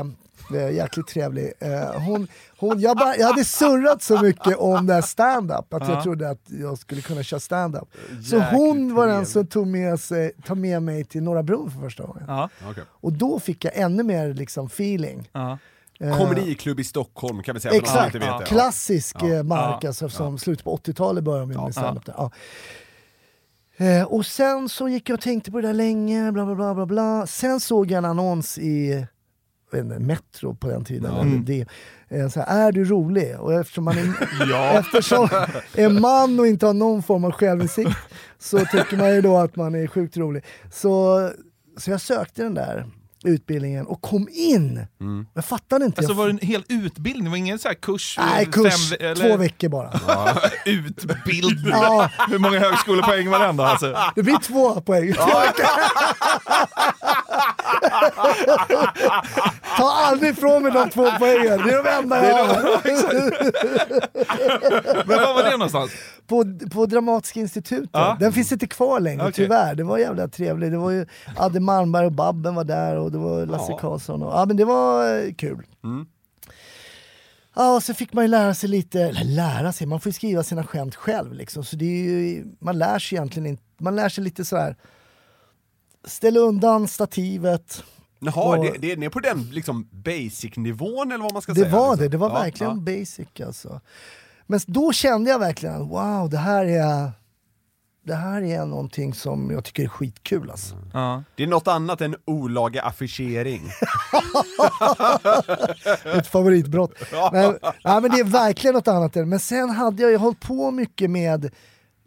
eh, 0.54 0.70
jäkligt 0.70 1.06
trevlig. 1.08 1.52
Eh, 1.60 2.00
hon, 2.00 2.28
hon, 2.58 2.80
jag, 2.80 2.96
bara, 2.96 3.16
jag 3.16 3.26
hade 3.26 3.44
surrat 3.44 4.02
så 4.02 4.22
mycket 4.22 4.56
om 4.56 4.86
det 4.86 4.94
här 4.94 5.02
stand-up 5.02 5.74
att 5.74 5.88
Ja. 5.88 5.94
jag 5.94 6.02
trodde 6.02 6.30
att 6.30 6.42
jag 6.60 6.78
skulle 6.78 7.00
kunna 7.00 7.22
köra 7.22 7.40
stand-up. 7.40 7.88
Så 8.30 8.38
hon 8.40 8.94
var 8.94 9.06
den 9.06 9.26
som 9.26 9.46
tog 9.46 9.66
med, 9.66 10.00
sig, 10.00 10.32
tog 10.46 10.56
med 10.58 10.82
mig 10.82 11.04
till 11.04 11.22
Norra 11.22 11.42
Brunn 11.42 11.70
för 11.70 11.80
första 11.80 12.04
gången. 12.04 12.24
Ja. 12.28 12.48
Och 12.86 13.12
då 13.12 13.40
fick 13.40 13.64
jag 13.64 13.76
ännu 13.76 14.02
mer 14.02 14.34
liksom, 14.34 14.66
feeling. 14.66 15.28
Ja. 15.32 15.58
Eh, 16.00 16.18
Komediklubb 16.18 16.80
i 16.80 16.84
Stockholm 16.84 17.42
kan 17.42 17.54
vi 17.54 17.60
säga 17.60 17.74
Exakt, 17.74 18.14
inte 18.14 18.18
vet 18.28 18.38
det. 18.38 18.44
klassisk 18.44 19.16
Ja. 19.22 19.42
mark, 19.42 19.78
Ja. 19.84 19.88
alltså, 19.88 20.08
som 20.08 20.38
slutet 20.38 20.64
på 20.64 20.76
80-talet 20.76 21.24
började 21.24 21.46
med, 21.46 21.56
med 21.56 21.72
standup. 21.74 22.08
Ja. 23.82 23.88
Eh, 23.88 24.04
och 24.04 24.26
sen 24.26 24.68
så 24.68 24.88
gick 24.88 25.08
jag 25.08 25.14
och 25.14 25.20
tänkte 25.20 25.50
på 25.50 25.60
det 25.60 25.68
där 25.68 25.74
länge, 25.74 26.32
bla 26.32 26.46
bla 26.46 26.54
bla. 26.54 26.74
bla, 26.74 26.86
bla. 26.86 27.26
Sen 27.26 27.60
såg 27.60 27.90
jag 27.90 27.98
en 27.98 28.04
annons 28.04 28.58
i 28.58 29.06
inte, 29.72 29.98
Metro 29.98 30.54
på 30.54 30.68
den 30.68 30.84
tiden. 30.84 31.12
eller 31.14 31.38
Det, 31.38 31.66
eh, 32.08 32.28
så 32.28 32.40
här, 32.40 32.66
är 32.68 32.72
du 32.72 32.84
rolig? 32.84 33.40
Och 33.40 33.54
eftersom 33.54 33.84
man 33.84 33.98
är, 33.98 34.14
eftersom 34.78 35.28
är 35.74 36.00
man 36.00 36.40
och 36.40 36.46
inte 36.46 36.66
har 36.66 36.74
någon 36.74 37.02
form 37.02 37.24
av 37.24 37.32
självinsikt 37.32 37.96
så 38.38 38.58
tycker 38.58 38.96
man 38.96 39.14
ju 39.14 39.20
då 39.20 39.36
att 39.36 39.56
man 39.56 39.74
är 39.74 39.86
sjukt 39.86 40.16
rolig. 40.16 40.44
Så, 40.72 41.30
så 41.78 41.90
jag 41.90 42.00
sökte 42.00 42.42
den 42.42 42.54
där 42.54 42.86
utbildningen 43.24 43.86
och 43.86 44.02
kom 44.02 44.28
in. 44.32 44.86
Jag 45.34 45.44
fattade 45.44 45.84
inte. 45.84 46.00
Alltså 46.00 46.14
var 46.14 46.24
det 46.26 46.30
en 46.30 46.38
hel 46.48 46.64
utbildning? 46.68 47.24
Det 47.24 47.30
var 47.30 47.36
ingen 47.36 47.58
så 47.58 47.68
här 47.68 47.74
kurs? 47.74 48.18
nej, 48.20 48.44
fem- 48.44 48.52
kurs, 48.52 48.92
eller- 49.00 49.28
två 49.30 49.36
veckor 49.36 49.68
bara. 49.68 49.90
Utbildning? 50.66 51.70
Ja. 51.72 52.10
Hur 52.28 52.38
många 52.38 52.58
högskolepoäng 52.58 53.30
var 53.30 53.38
den 53.38 53.56
då? 53.56 53.64
Alltså? 53.64 53.96
Det 54.14 54.22
blir 54.22 54.36
två 54.36 54.80
poäng. 54.80 55.14
Ta 59.76 59.92
aldrig 59.92 60.30
ifrån 60.32 60.62
mig 60.62 60.72
de 60.72 60.90
två 60.90 61.10
poängen, 61.18 61.60
det 61.66 61.72
är 61.72 61.84
de 61.84 61.90
enda 61.90 62.28
jag 62.28 62.44
har. 62.44 62.62
Men 65.06 65.16
var 65.18 65.34
var 65.34 65.42
det 65.42 65.50
någonstans? 65.50 65.90
På, 66.26 66.44
på 66.72 66.86
Dramatiska 66.86 67.40
institutet. 67.40 67.90
Ja. 67.92 68.16
Den 68.20 68.32
finns 68.32 68.52
inte 68.52 68.66
kvar 68.66 69.00
längre 69.00 69.22
Okej. 69.22 69.32
tyvärr. 69.32 69.74
Det 69.74 69.84
var 69.84 69.98
jävla 69.98 70.28
trevligt. 70.28 70.70
Det 70.72 70.78
var 70.78 70.90
ju 70.90 71.06
Adde 71.36 71.60
Malmberg 71.60 72.06
och 72.06 72.12
Babben 72.12 72.54
var 72.54 72.64
där 72.64 72.96
och 72.96 73.11
det 73.12 73.18
var 73.18 73.46
Lasse 73.46 73.72
Ja. 73.72 73.78
Karlsson. 73.78 74.22
Och, 74.22 74.32
ja 74.32 74.44
men 74.46 74.56
det 74.56 74.64
var 74.64 75.18
eh, 75.18 75.32
kul. 75.34 75.66
Mm. 75.84 76.06
Ja, 77.54 77.74
och 77.76 77.82
så 77.82 77.94
fick 77.94 78.12
man 78.12 78.24
ju 78.24 78.28
lära 78.28 78.54
sig 78.54 78.68
lite, 78.68 79.00
eller 79.02 79.24
lära 79.24 79.72
sig, 79.72 79.86
man 79.86 80.00
får 80.00 80.10
ju 80.10 80.14
skriva 80.14 80.42
sina 80.42 80.64
skämt 80.64 80.94
själv 80.94 81.32
liksom. 81.34 81.64
Så 81.64 81.76
det 81.76 81.84
är 81.84 82.04
ju, 82.08 82.44
man 82.58 82.78
lär 82.78 82.98
sig 82.98 83.16
egentligen 83.18 83.46
inte, 83.46 83.62
man 83.78 83.96
lär 83.96 84.08
sig 84.08 84.24
lite 84.24 84.44
sådär, 84.44 84.76
ställa 86.04 86.40
undan 86.40 86.88
stativet. 86.88 87.82
Jaha, 88.18 88.58
Och- 88.58 88.64
det, 88.64 88.78
det 88.78 88.92
är 88.92 88.96
ner 88.96 89.08
på 89.08 89.20
den 89.20 89.50
liksom 89.50 89.88
basic-nivån 89.92 91.12
eller 91.12 91.22
vad 91.22 91.32
man 91.32 91.42
ska 91.42 91.52
Det 91.52 91.60
säga? 91.60 91.72
var 91.72 91.90
liksom. 91.90 91.98
det, 92.02 92.08
det 92.08 92.16
var 92.16 92.28
Ja, 92.30 92.34
verkligen 92.34 92.72
ja. 92.86 92.98
basic 92.98 93.28
alltså. 93.46 93.80
Men 94.46 94.60
då 94.66 94.92
kände 94.92 95.30
jag 95.30 95.38
verkligen, 95.38 95.88
wow, 95.88 96.30
det 96.30 96.38
här 96.38 96.64
är, 96.64 97.10
det 98.04 98.14
här 98.14 98.42
är 98.42 98.66
någonting 98.66 99.14
som 99.14 99.50
jag 99.50 99.64
tycker 99.64 99.82
är 99.82 99.88
skitkul 99.88 100.50
alltså. 100.50 100.74
Ja. 100.92 101.22
Det 101.36 101.42
är 101.42 101.46
något 101.46 101.68
annat 101.68 102.00
än 102.00 102.16
olaga 102.24 102.82
affischering. 102.82 103.62
Ett 106.18 106.26
favoritbrott. 106.26 106.92
Men, 107.32 107.58
nej, 107.84 108.00
men 108.00 108.10
det 108.10 108.18
är 108.20 108.24
verkligen 108.24 108.74
något 108.74 108.88
annat. 108.88 109.16
än- 109.16 109.28
Men 109.28 109.38
sen 109.40 109.70
hade 109.70 110.02
jag 110.02 110.10
ju 110.10 110.16
hållit 110.16 110.40
på 110.40 110.70
mycket 110.70 111.10
med 111.10 111.44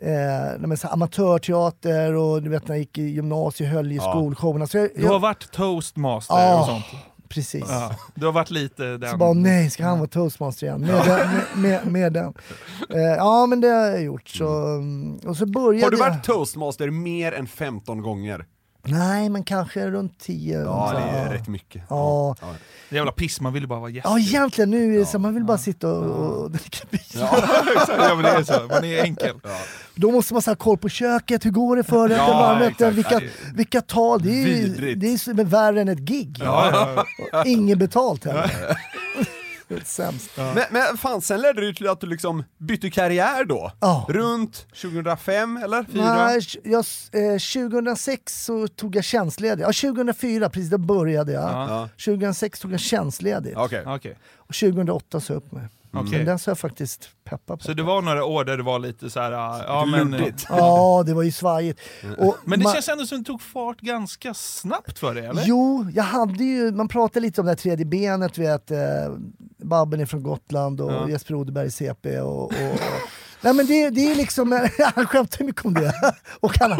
eh, 0.01 0.75
så 0.75 0.87
amatörteater 0.87 2.13
och 2.13 2.43
du 2.43 2.49
vet 2.49 2.67
när 2.67 2.75
jag 2.75 2.79
gick 2.79 2.97
i 2.97 3.01
gymnasiet 3.03 3.69
höll 3.71 3.91
i 3.91 3.99
skolshowerna. 3.99 4.67
Så 4.67 4.77
jag, 4.77 4.89
Du 4.95 5.05
har 5.05 5.13
jag, 5.13 5.19
varit 5.19 5.51
toastmaster 5.51 6.35
Ja. 6.35 6.59
och 6.59 6.65
sånt? 6.65 6.85
Precis. 7.29 7.65
Ja. 7.67 7.91
Du 8.15 8.25
har 8.25 8.33
varit 8.33 8.51
lite 8.51 8.97
den... 8.97 9.09
Så 9.11 9.17
bara, 9.17 9.33
nej, 9.33 9.69
ska 9.69 9.85
han 9.85 9.99
vara 9.99 10.09
toastmaster 10.09 10.67
igen? 10.67 10.81
Med 10.81 10.89
den. 11.05 11.05
Med, 11.05 11.43
med, 11.55 11.91
med 11.91 12.13
den. 12.13 12.33
Eh, 12.89 12.99
ja, 13.01 13.45
men 13.45 13.61
det 13.61 13.67
har 13.67 13.85
jag 13.85 14.03
gjort. 14.03 14.27
Så, 14.29 14.47
mm, 14.67 15.17
och 15.17 15.37
så 15.37 15.45
började 15.45 15.85
Har 15.85 15.91
du 15.91 15.97
jag- 15.97 16.09
varit 16.09 16.23
toastmaster 16.23 16.89
mer 16.89 17.31
än 17.31 17.47
15 17.47 18.01
gånger? 18.01 18.45
Nej, 18.87 19.29
men 19.29 19.43
kanske 19.43 19.87
runt 19.91 20.19
10. 20.19 20.59
Ja, 20.61 20.87
så, 20.91 20.97
det 20.97 21.03
är 21.19 21.29
rätt 21.33 21.47
mycket. 21.47 21.81
Ja. 21.89 22.35
Jävla 22.89 23.11
piss, 23.11 23.41
man 23.41 23.53
vill 23.53 23.67
bara 23.67 23.79
vara 23.79 23.89
gäst. 23.89 24.05
ja, 24.09 24.19
egentligen 24.19 24.69
nu 24.69 24.95
är 24.95 24.99
det 24.99 25.05
så 25.05 25.19
man 25.19 25.33
vill 25.33 25.43
bara 25.43 25.57
sitta 25.57 25.91
och, 25.91 26.43
och 26.43 26.51
dricka 26.51 26.85
bira. 26.91 27.01
ja, 27.97 28.15
men 28.15 28.23
det 28.23 28.29
är 28.29 28.43
så. 28.43 28.67
Man 28.69 28.83
är 28.83 29.03
enkel. 29.03 29.35
Då 29.95 30.11
måste 30.11 30.33
man 30.33 30.43
ha 30.45 30.55
koll 30.55 30.77
på 30.77 30.89
köket, 30.89 31.45
hur 31.45 31.51
går 31.51 31.75
det 31.75 31.83
för 31.83 32.09
Ja, 32.09 32.27
varmrätten, 32.27 32.95
vilka, 32.95 33.21
vilka 33.55 33.81
tal. 33.81 34.21
Det 34.21 34.29
är 34.29 34.47
ju 34.47 34.53
Vidrigt. 34.53 35.25
det 35.25 35.41
är 35.41 35.43
värre 35.43 35.81
än 35.81 35.89
ett 35.89 35.99
gig. 35.99 36.37
Ja, 36.43 37.05
ja, 37.31 37.45
Inget 37.45 37.77
betalt 37.77 38.25
heller. 38.25 38.51
Sämst. 39.85 40.29
Men, 40.37 40.63
men 40.71 40.97
fan, 40.97 41.21
sen 41.21 41.41
ledde 41.41 41.61
det 41.61 41.67
ju 41.67 41.73
till 41.73 41.87
att 41.89 42.01
du 42.01 42.07
liksom 42.07 42.43
bytte 42.57 42.89
karriär 42.89 43.45
då? 43.45 43.71
Ja. 43.79 44.05
Runt 44.09 44.67
2005 44.81 45.57
eller? 45.57 45.85
Nej, 45.91 46.41
jag, 46.63 46.85
eh, 47.33 47.39
2006 47.39 48.45
så 48.45 48.67
tog 48.67 48.95
jag 48.95 49.03
tjänstledigt. 49.03 49.61
Ja, 49.61 49.89
2004, 49.91 50.49
precis, 50.49 50.69
då 50.69 50.77
började 50.77 51.31
jag. 51.31 51.51
Ja. 51.51 51.89
2006 52.05 52.59
tog 52.59 52.73
jag 52.73 52.79
tjänstledigt. 52.79 53.57
Okej. 53.57 53.83
Okej. 53.85 54.17
Och 54.37 54.55
2008 54.55 55.19
sa 55.19 55.33
jag 55.33 55.37
upp 55.37 55.51
mig. 55.51 55.67
Okej. 55.97 56.17
Men 56.17 56.25
den 56.25 56.39
ska 56.39 56.51
jag 56.51 56.59
faktiskt 56.59 57.09
peppa 57.23 57.57
på. 57.57 57.63
Så 57.63 57.73
det 57.73 57.83
var 57.83 58.01
några 58.01 58.25
år 58.25 58.43
där 58.43 58.57
det 58.57 58.63
var 58.63 58.79
lite 58.79 59.09
så 59.09 59.19
här, 59.19 59.31
ja 59.31 59.85
men... 59.85 60.33
Ja, 60.49 61.03
det 61.05 61.13
var 61.13 61.23
ju 61.23 61.31
svajigt. 61.31 61.79
Och 62.17 62.37
Men 62.43 62.59
det 62.59 62.73
känns 62.73 62.89
ändå 62.89 63.05
som 63.05 63.17
det 63.17 63.23
tog 63.23 63.41
fart 63.41 63.79
ganska 63.79 64.33
snabbt 64.33 64.99
för 64.99 65.15
dig, 65.15 65.25
eller? 65.25 65.43
Jo, 65.45 65.87
jag 65.93 66.03
hade 66.03 66.43
ju, 66.43 66.71
man 66.71 66.87
pratade 66.87 67.19
lite 67.19 67.41
om 67.41 67.45
det 67.45 67.51
här 67.51 67.57
tredje 67.57 67.85
benet, 67.85 68.37
vet, 68.37 68.71
eh, 68.71 68.77
Babben 69.65 69.99
är 69.99 70.05
från 70.05 70.23
Gotland 70.23 70.81
och 70.81 70.91
Ja. 70.91 71.09
Jesper 71.09 71.35
Odeberg 71.35 71.71
CP 71.71 72.19
och... 72.19 72.37
och, 72.43 72.43
och 72.45 72.51
Nej 73.41 73.53
men 73.53 73.65
det, 73.65 73.89
det 73.89 74.11
är 74.11 74.15
liksom, 74.15 74.51
han 74.95 75.05
skämtar 75.07 75.45
mycket 75.45 75.65
om 75.65 75.73
det. 75.73 75.93
och, 76.39 76.57
han, 76.59 76.71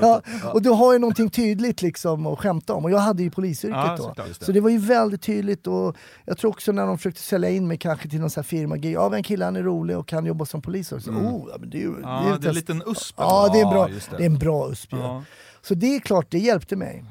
ja, 0.00 0.22
och 0.52 0.62
du 0.62 0.70
har 0.70 0.92
ju 0.92 0.98
någonting 0.98 1.30
tydligt 1.30 1.82
liksom 1.82 2.26
att 2.26 2.38
skämta 2.38 2.74
om. 2.74 2.84
Och 2.84 2.90
jag 2.90 2.98
hade 2.98 3.22
ju 3.22 3.30
polisyrket 3.30 3.76
Ja, 3.76 3.96
då. 3.96 4.02
såklart, 4.02 4.28
det. 4.38 4.44
Så 4.44 4.52
det 4.52 4.60
var 4.60 4.70
ju 4.70 4.78
väldigt 4.78 5.22
tydligt 5.22 5.66
och 5.66 5.96
jag 6.24 6.38
tror 6.38 6.50
också 6.50 6.72
när 6.72 6.86
de 6.86 6.98
försökte 6.98 7.20
sälja 7.20 7.50
in 7.50 7.68
mig 7.68 7.78
kanske 7.78 8.08
till 8.08 8.20
någon 8.20 8.30
sån 8.30 8.40
här 8.40 8.48
firma, 8.48 8.76
ja 8.76 9.08
men 9.08 9.22
killen 9.22 9.44
han 9.46 9.56
är 9.56 9.62
rolig 9.62 9.98
och 9.98 10.08
kan 10.08 10.26
jobba 10.26 10.44
som 10.44 10.62
polis 10.62 10.92
också. 10.92 11.10
Oh, 11.10 11.48
ja, 11.50 11.56
men 11.60 11.70
det 11.70 11.76
är 11.76 11.80
ju, 11.80 11.94
Ja, 12.02 12.08
det 12.24 12.28
är 12.28 12.30
ett 12.30 12.36
en 12.36 12.42
test- 12.42 12.54
liten 12.54 12.82
usp. 12.86 13.14
Ja, 13.18 13.48
det 13.52 13.60
är 13.60 13.64
en 13.64 13.70
bra, 13.70 13.86
det. 13.88 14.16
det 14.16 14.22
är 14.22 14.26
en 14.26 14.38
bra 14.38 14.70
USP. 14.70 14.92
Ja. 14.92 15.22
Så 15.62 15.74
det 15.74 15.96
är 15.96 16.00
klart, 16.00 16.26
det 16.30 16.38
hjälpte 16.38 16.76
mig. 16.76 17.04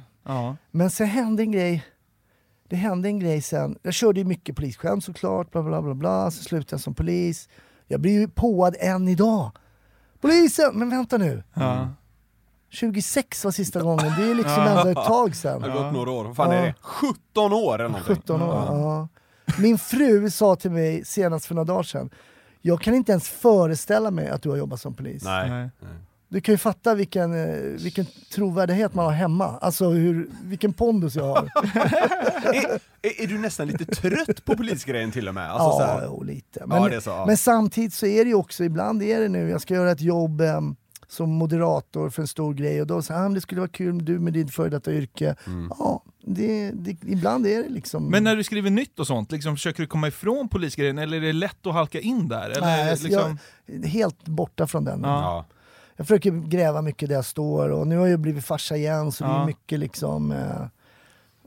Men 0.72 0.90
sen 0.92 1.08
hände 1.08 1.44
en 1.44 1.52
grej. 1.52 1.84
Det 2.70 2.76
hände 2.76 3.10
en 3.10 3.20
grej 3.20 3.42
sen. 3.42 3.78
Jag 3.82 3.94
körde 3.94 4.20
ju 4.20 4.26
mycket 4.26 4.56
polisskämt 4.56 5.04
såklart, 5.04 5.52
bla 5.52 5.64
bla 5.64 5.82
bla 5.82 5.94
bla. 5.94 6.32
Så 6.32 6.44
slutade 6.44 6.74
jag 6.74 6.80
som 6.82 6.94
polis. 6.94 7.50
Jag 7.88 8.00
blir 8.02 8.12
ju 8.12 8.28
påad 8.28 8.76
än 8.80 9.08
idag. 9.08 9.52
Polisen! 10.22 10.72
Men 10.76 10.90
vänta 10.90 11.18
nu. 11.18 11.44
Ja. 11.54 11.90
26 12.70 13.44
var 13.46 13.52
sista 13.52 13.82
gången. 13.82 14.14
Det 14.18 14.32
är 14.32 14.36
liksom 14.36 14.64
ändå 14.64 14.88
ett 14.90 15.08
tag 15.08 15.36
sen. 15.36 15.62
Det 15.62 15.70
har 15.72 15.84
gått 15.84 15.94
några 15.94 16.12
år. 16.12 16.26
Vad 16.26 16.36
fan 16.36 16.52
är 16.52 16.56
Ja. 16.56 16.62
det? 16.66 16.74
17 16.82 17.54
år 17.54 17.76
eller 17.76 17.90
någonting? 17.90 18.16
17 18.16 18.42
år. 18.42 18.54
Ja. 18.56 19.08
Min 19.58 19.78
fru 19.78 20.30
sa 20.30 20.56
till 20.56 20.72
mig 20.72 21.06
senast 21.06 21.46
för 21.46 21.56
några 21.56 21.66
dagar 21.66 21.84
sedan. 21.84 22.10
Jag 22.62 22.82
kan 22.82 22.94
inte 22.96 23.12
ens 23.12 23.30
föreställa 23.30 24.12
mig 24.12 24.30
att 24.30 24.42
du 24.42 24.50
har 24.50 24.58
jobbat 24.58 24.82
som 24.82 24.94
polis. 24.94 25.24
Nej. 25.24 25.50
Nej. 25.50 25.70
Du 26.30 26.42
kan 26.42 26.54
ju 26.54 26.58
fatta 26.58 26.96
vilken, 26.96 27.34
eh, 27.34 27.60
vilken 27.60 28.06
trovärdighet 28.34 28.94
man 28.94 29.06
har 29.06 29.12
hemma. 29.12 29.58
Alltså 29.62 29.90
hur, 29.90 30.30
vilken 30.44 30.74
pondus 30.74 31.16
jag 31.16 31.24
har. 31.24 31.38
är, 32.54 32.80
är, 33.02 33.24
är 33.24 33.28
du 33.28 33.38
nästan 33.38 33.68
lite 33.68 33.86
trött 33.86 34.46
på 34.46 34.56
polisgrejen 34.56 35.12
till 35.12 35.28
och 35.28 35.34
med? 35.34 35.52
Alltså, 35.52 35.78
så 35.78 35.82
ja, 35.82 35.88
här, 35.88 36.04
jo, 36.06 36.24
lite. 36.24 36.60
Ja, 36.60 36.66
Men, 36.68 36.84
det 36.84 36.96
är 36.96 37.00
så, 37.00 37.10
ja. 37.10 37.26
men 37.26 37.38
samtidigt 37.38 37.94
så 37.94 38.06
är 38.06 38.26
det 38.26 38.30
ju 38.30 38.36
också, 38.36 38.64
ibland 38.64 39.04
är 39.04 39.20
det 39.20 39.30
nu, 39.30 39.50
jag 39.50 39.62
ska 39.62 39.74
göra 39.74 39.92
ett 39.92 40.02
jobb 40.02 40.42
em, 40.42 40.76
som 41.08 41.30
moderator 41.30 42.10
för 42.10 42.22
en 42.22 42.28
stor 42.28 42.54
grej 42.54 42.82
och 42.82 42.88
då 42.88 43.02
säger 43.02 43.20
han 43.22 43.34
det 43.34 43.42
skulle 43.42 43.62
vara 43.62 43.72
kul 43.72 44.06
du 44.06 44.20
med 44.20 44.34
ditt 44.34 44.54
före 44.54 44.70
detta 44.70 44.94
yrke. 44.94 45.36
Mm. 45.48 45.72
Ja, 45.80 46.04
det, 46.26 46.72
det, 46.72 46.92
ibland 47.06 47.48
är 47.48 47.64
det 47.64 47.70
liksom... 47.70 48.06
Men 48.06 48.24
när 48.24 48.36
du 48.36 48.44
skriver 48.44 48.70
nytt 48.70 49.00
och 49.00 49.08
sånt, 49.08 49.32
liksom, 49.32 49.56
försöker 49.56 49.82
du 49.82 49.88
komma 49.88 50.08
ifrån 50.08 50.50
polisgrejen 50.50 50.98
eller 50.98 51.18
är 51.18 51.22
det 51.22 51.34
lätt 51.34 51.68
att 51.68 51.74
halka 51.74 52.00
in 52.00 52.28
där? 52.28 52.50
Eller, 52.50 52.62
Nej, 52.62 52.92
alltså, 52.92 53.08
liksom... 53.08 53.38
jag 53.66 53.88
helt 53.88 54.26
borta 54.26 54.68
från 54.68 54.86
den. 54.86 55.02
Ja. 55.04 55.46
Ja. 56.00 56.04
Jag 56.04 56.08
försöker 56.08 56.32
gräva 56.50 56.82
mycket 56.82 57.10
där 57.10 57.16
jag 57.16 57.26
står 57.26 57.70
och 57.70 57.88
nu 57.88 57.98
har 57.98 58.08
jag 58.08 58.20
blivit 58.20 58.46
farsa 58.46 58.76
igen 58.78 59.12
så 59.12 59.24
det 59.24 59.30
Ja. 59.30 59.42
är 59.42 59.46
mycket 59.46 59.80
liksom 59.80 60.32
eh, 60.32 60.38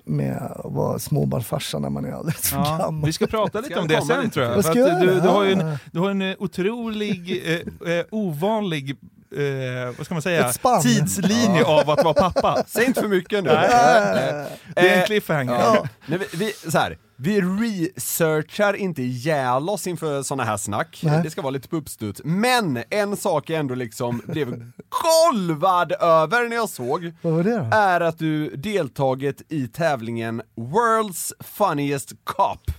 med 0.04 0.36
att 0.42 0.72
vara 0.72 0.98
småbarnsfarsa 0.98 1.78
när 1.78 1.90
man 1.90 2.04
är 2.04 2.12
alldeles 2.12 2.50
för 2.50 2.56
Ja, 2.56 2.76
gammal. 2.78 3.06
vi 3.06 3.12
ska 3.12 3.26
prata 3.26 3.60
lite 3.60 3.78
om 3.80 3.88
det 3.88 3.94
det 3.96 4.02
sen 4.06 4.30
tror 4.30 4.46
jag. 4.46 4.54
För 4.54 4.62
ska 4.62 4.70
att 4.70 4.76
jag 4.78 5.00
du, 5.00 5.20
du, 5.20 5.28
har 5.28 5.44
en, 5.44 5.58
Ja. 5.68 5.78
du 5.92 5.98
har 6.00 6.10
en 6.10 6.36
otrolig, 6.38 7.42
eh, 7.86 7.92
eh, 7.94 8.04
ovanlig, 8.10 8.90
eh, 9.36 9.96
vad 9.96 10.06
ska 10.06 10.14
man 10.14 10.22
säga, 10.22 10.52
tidslinje 10.82 11.64
av 11.64 11.90
att 11.90 12.04
vara 12.04 12.14
pappa. 12.14 12.64
Säg 12.66 12.84
inte 12.86 13.00
för 13.00 13.08
mycket 13.08 13.44
nu. 13.44 13.50
Nej. 13.50 13.68
Eh, 13.68 14.46
Det 14.74 14.88
är 14.94 15.00
en 15.00 15.06
cliffhanger. 15.06 15.52
Ja. 15.52 15.84
Nej, 16.06 16.18
vi, 16.18 16.36
vi, 16.36 16.70
så 16.70 16.78
här, 16.78 16.98
vi 17.22 17.40
researchar 17.40 18.74
inte 18.74 19.02
ihjäl 19.02 19.68
oss 19.68 19.86
inför 19.86 20.22
såna 20.22 20.44
här 20.44 20.56
snack. 20.56 21.00
Nej. 21.04 21.22
Det 21.22 21.30
ska 21.30 21.42
vara 21.42 21.50
lite 21.50 21.68
på 21.68 21.76
uppstuds. 21.76 22.20
Men 22.24 22.82
en 22.90 23.16
sak 23.16 23.50
jag 23.50 23.60
ändå 23.60 23.74
liksom 23.74 24.22
blev 24.26 24.70
golvad 24.88 25.92
över 25.92 26.48
när 26.48 26.56
jag 26.56 26.68
såg 26.68 27.12
Vad 27.22 27.32
var 27.32 27.42
det 27.42 27.56
då? 27.58 27.68
är 27.72 28.00
att 28.00 28.18
du 28.18 28.56
deltagit 28.56 29.42
i 29.48 29.68
tävlingen 29.68 30.42
World's 30.56 31.32
Funniest 31.40 32.12
Cop. 32.24 32.70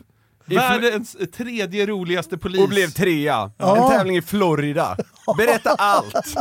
Världens 0.45 1.17
tredje 1.37 1.85
roligaste 1.85 2.37
polis. 2.37 2.61
och 2.61 2.69
blev 2.69 2.87
trea. 2.87 3.51
Ja. 3.57 3.77
En 3.77 3.89
tävling 3.97 4.17
i 4.17 4.21
Florida. 4.21 4.97
Berätta 5.37 5.69
allt! 5.77 6.35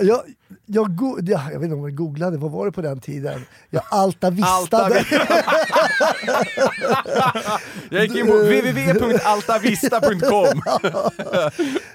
Jag, 0.00 0.20
jag, 0.66 0.96
go- 0.96 1.18
ja, 1.22 1.42
jag 1.52 1.58
vet 1.58 1.64
inte 1.64 1.74
om 1.76 1.82
jag 1.82 1.94
googlade, 1.94 2.36
vad 2.38 2.50
var 2.50 2.66
det 2.66 2.72
på 2.72 2.82
den 2.82 3.00
tiden? 3.00 3.44
Jag 3.70 3.82
Alta 3.90 4.26
altavistade. 4.26 5.04
Jag 7.90 8.02
gick 8.02 8.16
in 8.16 8.26
på 8.26 8.32
www.altavista.com. 8.32 10.62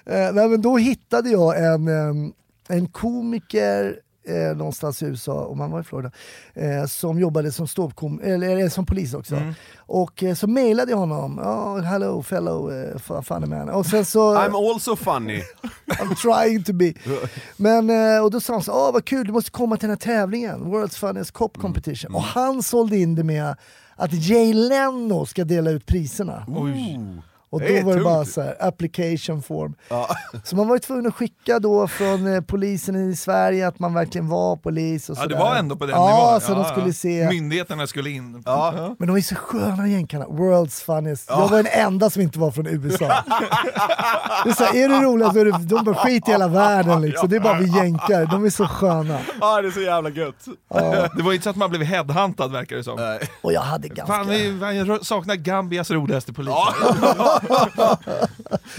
Eh, 0.05 0.31
nej, 0.33 0.49
men 0.49 0.61
då 0.61 0.77
hittade 0.77 1.29
jag 1.29 1.63
en, 1.65 1.87
em, 1.87 2.33
en 2.67 2.87
komiker 2.87 3.95
eh, 4.27 4.57
någonstans 4.57 5.03
i 5.03 5.05
USA, 5.05 5.45
om 5.45 5.59
han 5.59 5.71
var 5.71 5.79
i 5.79 5.83
Florida, 5.83 6.11
eh, 6.53 6.85
som 6.85 7.19
jobbade 7.19 7.51
som, 7.51 7.65
ståuppkom- 7.65 8.23
eller, 8.23 8.49
eller 8.49 8.69
som 8.69 8.85
polis 8.85 9.13
också. 9.13 9.35
Mm. 9.35 9.53
Och 9.77 10.23
så 10.37 10.47
mejlade 10.47 10.91
jag 10.91 10.97
honom, 10.97 11.39
oh, 11.39 11.79
hello 11.81 12.23
fellow 12.23 12.71
uh, 12.71 13.21
funny 13.21 13.45
man. 13.47 13.69
Och 13.69 13.85
sen 13.85 14.05
så... 14.05 14.35
I'm 14.35 14.73
also 14.73 14.95
funny. 14.95 15.41
I'm 15.87 16.15
trying 16.15 16.63
to 16.63 16.73
be. 16.73 16.93
Men, 17.57 17.89
eh, 17.89 18.23
och 18.23 18.31
då 18.31 18.39
sa 18.41 18.53
han 18.53 18.63
så, 18.63 18.71
åh 18.71 18.93
vad 18.93 19.05
kul, 19.05 19.27
du 19.27 19.33
måste 19.33 19.51
komma 19.51 19.77
till 19.77 19.89
den 19.89 19.97
här 20.01 20.15
tävlingen, 20.15 20.59
World's 20.63 20.97
Funniest 20.99 21.31
Cop 21.31 21.57
Mm. 21.57 21.61
Competition. 21.61 22.15
Och 22.15 22.21
han 22.23 22.63
sålde 22.63 22.97
in 22.97 23.15
det 23.15 23.23
med 23.23 23.55
att 23.95 24.13
Jay 24.13 24.53
Leno 24.53 25.25
ska 25.25 25.43
dela 25.43 25.71
ut 25.71 25.85
priserna. 25.85 26.45
Och 27.51 27.59
då 27.59 27.67
Det 27.67 27.83
var 27.83 27.95
det 27.95 28.01
bara 28.03 28.25
så 28.25 28.41
här, 28.41 28.55
application 28.59 29.41
form. 29.41 29.75
Så 30.43 30.55
man 30.55 30.67
var 30.67 30.75
ju 30.75 30.79
tvungen 30.79 31.07
att 31.07 31.15
skicka 31.15 31.59
då 31.59 31.87
från 31.87 32.33
eh, 32.35 32.41
polisen 32.41 33.11
i 33.11 33.15
Sverige 33.15 33.67
att 33.67 33.79
man 33.79 33.93
verkligen 33.93 34.27
var 34.27 34.55
polis 34.55 35.09
och 35.09 35.17
Ja, 35.17 35.21
det 35.21 35.33
sådär. 35.33 35.45
var 35.45 35.55
ändå 35.55 35.75
på 35.75 35.85
den 35.85 35.95
ja, 35.95 36.25
nivån. 36.25 36.41
så 36.41 36.53
de 36.53 36.65
skulle 36.65 36.93
se. 36.93 37.29
Myndigheterna 37.29 37.87
skulle 37.87 38.09
in. 38.09 38.43
Ja. 38.45 38.95
Men 38.99 39.07
de 39.07 39.17
är 39.17 39.21
så 39.21 39.35
sköna 39.35 39.87
jänkarna, 39.87 40.25
world's 40.25 40.83
funniest. 40.85 41.29
Jag 41.29 41.47
var 41.49 41.57
den 41.63 41.71
enda 41.71 42.09
som 42.09 42.21
inte 42.21 42.39
var 42.39 42.51
från 42.51 42.67
USA. 42.67 43.05
det 44.43 44.49
är, 44.49 44.53
så 44.53 44.63
här, 44.63 44.75
är 44.83 44.89
du 44.89 44.95
rolig 44.95 45.27
så 45.27 45.39
är 45.39 45.45
du, 45.45 45.51
de 45.51 45.83
bara 45.85 45.95
skit 45.95 46.27
i 46.27 46.31
hela 46.31 46.47
världen 46.47 47.01
liksom. 47.01 47.29
Det 47.29 47.35
är 47.35 47.39
bara 47.39 47.59
vi 47.59 47.77
jänkar, 47.77 48.25
de 48.25 48.45
är 48.45 48.49
så 48.49 48.67
sköna. 48.67 49.19
Ja, 49.41 49.61
det 49.61 49.67
är 49.67 49.71
så 49.71 49.81
jävla 49.81 50.09
gött. 50.09 50.45
Det 51.17 51.23
var 51.23 51.33
inte 51.33 51.43
så 51.43 51.49
att 51.49 51.55
man 51.55 51.69
blev 51.69 51.81
headhuntad 51.81 52.51
verkar 52.51 52.75
det 52.75 52.83
som. 52.83 53.17
Och 53.41 53.53
jag 53.53 53.61
hade 53.61 53.87
ganska... 53.87 54.13
Fan, 54.13 54.27
vi, 54.27 54.59
jag 54.77 55.05
saknar 55.05 55.35
Gambias 55.35 55.91
roligaste 55.91 56.33
polis. 56.33 56.53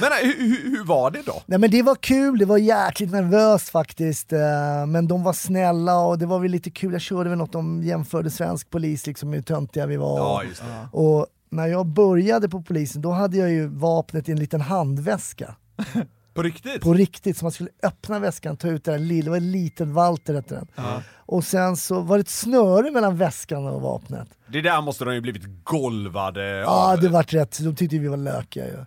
Men 0.01 0.11
nej, 0.11 0.27
hur, 0.39 0.71
hur, 0.71 0.85
var 0.85 1.11
det 1.11 1.23
då? 1.27 1.43
Nej 1.47 1.59
men 1.59 1.71
det 1.71 1.83
var 1.83 1.95
kul, 1.95 2.39
det 2.39 2.45
var 2.45 2.59
jäkligt 2.59 3.13
nervöst 3.13 3.69
faktiskt. 3.69 4.33
eh, 4.33 4.87
Men 4.89 5.09
de 5.09 5.23
var 5.23 5.33
snälla 5.33 5.99
och 5.99 6.19
det 6.19 6.27
var 6.27 6.39
väl 6.39 6.51
lite 6.51 6.71
kul. 6.71 6.93
Jag 6.93 7.03
körde 7.03 7.29
väl 7.31 7.39
något, 7.39 7.53
de 7.53 7.83
jämförde 7.83 8.31
svensk 8.31 8.71
polis 8.71 9.07
liksom 9.07 9.33
hur 9.33 9.43
töntiga 9.43 9.87
vi 9.87 9.97
var. 9.97 10.19
Ja, 10.19 10.43
just 10.45 10.61
det. 10.63 10.99
Och 10.99 11.27
när 11.51 11.67
jag 11.67 11.87
började 11.87 12.49
på 12.49 12.63
polisen, 12.63 13.03
då 13.03 13.11
hade 13.11 13.37
jag 13.37 13.51
ju 13.51 13.67
vapnet 13.67 14.29
i 14.29 14.33
en 14.33 14.39
liten 14.41 14.61
handväska. 14.61 15.55
På 16.35 16.43
riktigt? 16.43 16.81
På 16.83 16.93
riktigt, 16.95 17.37
så 17.39 17.45
man 17.45 17.53
skulle 17.53 17.71
öppna 17.83 18.19
väskan, 18.19 18.57
ta 18.57 18.69
ut 18.69 18.85
det 18.85 18.91
där 18.91 18.99
lilla, 18.99 19.25
det 19.25 19.31
var 19.31 19.37
en 19.37 19.53
liten 19.53 19.95
Walter 19.95 20.35
hette 20.35 20.55
den. 20.55 20.67
Och 21.17 21.45
sen 21.45 21.77
så 21.77 22.01
var 22.01 22.17
det 22.17 22.21
ett 22.21 22.29
snöre 22.29 22.91
mellan 22.91 23.17
väskan 23.17 23.67
och 23.67 23.81
vapnet. 23.83 24.29
Det 24.49 24.61
där 24.61 24.81
måste 24.81 25.05
de 25.05 25.15
ju 25.15 25.21
blivit 25.21 25.43
golvade 25.65 26.49
Ja, 26.49 26.93
av. 26.93 27.01
det 27.01 27.09
vart 27.09 27.33
rätt. 27.35 27.59
De 27.59 27.77
tyckte 27.77 27.99
vi 27.99 28.09
var 28.09 28.17
lökiga 28.17 28.67
ju. 28.67 28.77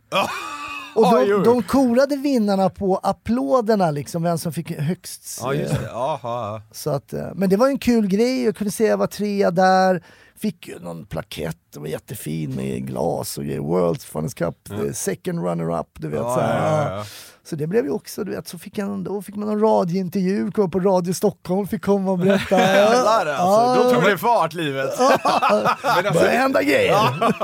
Och 0.96 1.04
Ja, 1.06 1.26
de, 1.26 1.44
de 1.44 1.64
korade 1.64 2.16
vinnarna 2.16 2.70
på 2.70 2.98
applåderna, 2.98 3.92
liksom, 3.92 4.24
vem 4.24 4.38
som 4.38 4.54
fick 4.54 4.72
högst. 4.72 5.40
Ja, 5.42 5.54
just 5.54 5.74
eh, 5.74 5.80
det. 5.82 5.88
Jaha. 5.88 6.62
Så 6.72 6.90
att, 6.90 7.14
eh, 7.14 7.28
men 7.36 7.50
det 7.50 7.58
var 7.58 7.68
en 7.68 7.78
kul 7.80 8.08
grej, 8.08 8.44
jag 8.44 8.56
kunde 8.56 8.72
säga 8.72 8.90
jag 8.90 8.98
var 8.98 9.08
trea 9.08 9.52
där. 9.52 10.04
Fick 10.38 10.68
ju 10.68 10.80
någon 10.80 11.06
plakett, 11.06 11.58
det 11.76 11.82
var 11.82 11.88
jättefin 11.88 12.56
med 12.56 12.88
glas 12.88 13.38
och. 13.38 13.44
World's 13.44 14.06
Funnest 14.06 14.38
Cup, 14.38 14.72
eh, 14.72 14.92
second 14.92 15.40
runner-up, 15.40 15.88
du 15.94 16.08
vet. 16.08 16.20
Ja, 16.20 16.36
så, 16.36 16.42
här, 16.42 16.90
ja, 16.90 16.98
ja, 16.98 17.06
så 17.48 17.56
det 17.56 17.68
blev 17.68 17.86
ju 17.86 17.92
också, 17.92 18.24
du 18.24 18.32
vet, 18.32 18.48
så 18.48 18.58
fick, 18.58 18.78
jag, 18.78 19.04
då 19.04 19.22
fick 19.22 19.36
man 19.36 19.50
en 19.50 19.60
radiointervju, 19.60 20.52
kom 20.52 20.72
på 20.72 20.80
Radio 20.80 21.14
Stockholm, 21.14 21.68
fick 21.68 21.82
komma 21.82 22.12
och 22.12 22.20
berätta. 22.20 22.60
Jävlar 22.60 23.26
alltså, 23.26 23.84
då 23.84 23.94
tog 23.94 24.04
det 24.04 24.18
fart 24.18 24.54
livet. 24.54 24.90
Men 25.00 26.06
alltså, 26.06 26.14
börjar 26.14 26.38
hända 26.38 26.64
grejer. 26.64 26.96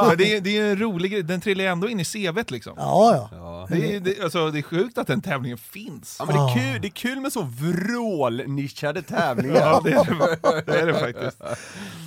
men 0.07 0.17
det, 0.17 0.35
är, 0.35 0.41
det 0.41 0.57
är 0.57 0.71
en 0.71 0.79
rolig 0.79 1.11
grej, 1.11 1.23
den 1.23 1.41
trillar 1.41 1.63
ju 1.63 1.69
ändå 1.69 1.89
in 1.89 1.99
i 1.99 2.05
CVt 2.05 2.51
liksom. 2.51 2.73
Ja, 2.77 3.29
ja. 3.31 3.67
Det, 3.69 3.95
är, 3.95 3.99
det, 3.99 4.21
alltså, 4.21 4.51
det 4.51 4.59
är 4.59 4.63
sjukt 4.63 4.97
att 4.97 5.07
den 5.07 5.21
tävlingen 5.21 5.57
finns. 5.57 6.15
Ja, 6.19 6.25
men 6.25 6.35
det, 6.35 6.41
är 6.41 6.55
kul, 6.55 6.81
det 6.81 6.87
är 6.87 6.91
kul 6.91 7.19
med 7.19 7.33
så 7.33 7.41
vrålnischade 7.41 9.01
tävlingar. 9.01 9.55
Ja, 9.55 9.81
det 9.83 9.91
är 9.91 10.05
det, 10.05 10.71
det, 10.71 10.79
är 10.79 10.87
det 10.87 10.93
faktiskt. 10.93 11.41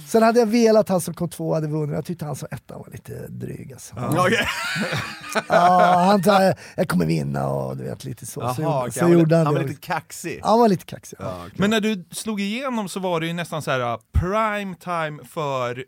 Sen 0.08 0.22
hade 0.22 0.38
jag 0.38 0.46
velat 0.46 0.80
att 0.80 0.88
han 0.88 1.00
som 1.00 1.14
kom 1.14 1.28
två 1.28 1.54
hade 1.54 1.66
vunnit, 1.66 1.96
tyckte 2.14 2.24
han 2.26 2.36
som 2.36 2.48
etta 2.50 2.78
var 2.78 2.88
lite 2.92 3.26
dryg 3.28 3.72
alltså. 3.72 3.94
Ja. 3.96 4.26
Okej. 4.26 4.46
han 5.48 6.22
sa 6.22 6.52
jag 6.76 6.88
kommer 6.88 7.06
vinna 7.06 7.48
och 7.48 7.76
du 7.76 7.84
vet 7.84 8.04
lite 8.04 8.26
så. 8.26 8.40
så, 8.40 8.40
Jaha, 8.40 8.54
gjorde- 8.58 8.78
okej, 8.78 8.92
så 8.92 9.00
han 9.00 9.12
gjorde 9.12 9.36
han 9.36 9.46
han 9.46 9.54
var 9.54 9.62
det. 9.62 9.68
lite 9.68 9.80
kaxig. 9.80 10.40
Han 10.42 10.58
var 10.58 10.68
lite 10.68 10.84
kaxig. 10.84 11.18
Ja. 11.20 11.36
Men 11.56 11.70
när 11.70 11.80
du 11.80 12.04
slog 12.10 12.40
igenom 12.40 12.88
så 12.88 13.00
var 13.00 13.20
det 13.20 13.26
ju 13.26 13.32
nästan 13.32 13.62
så 13.62 13.70
här 13.70 13.80
uh, 13.80 13.98
prime 14.12 14.74
time 14.74 15.24
för 15.24 15.84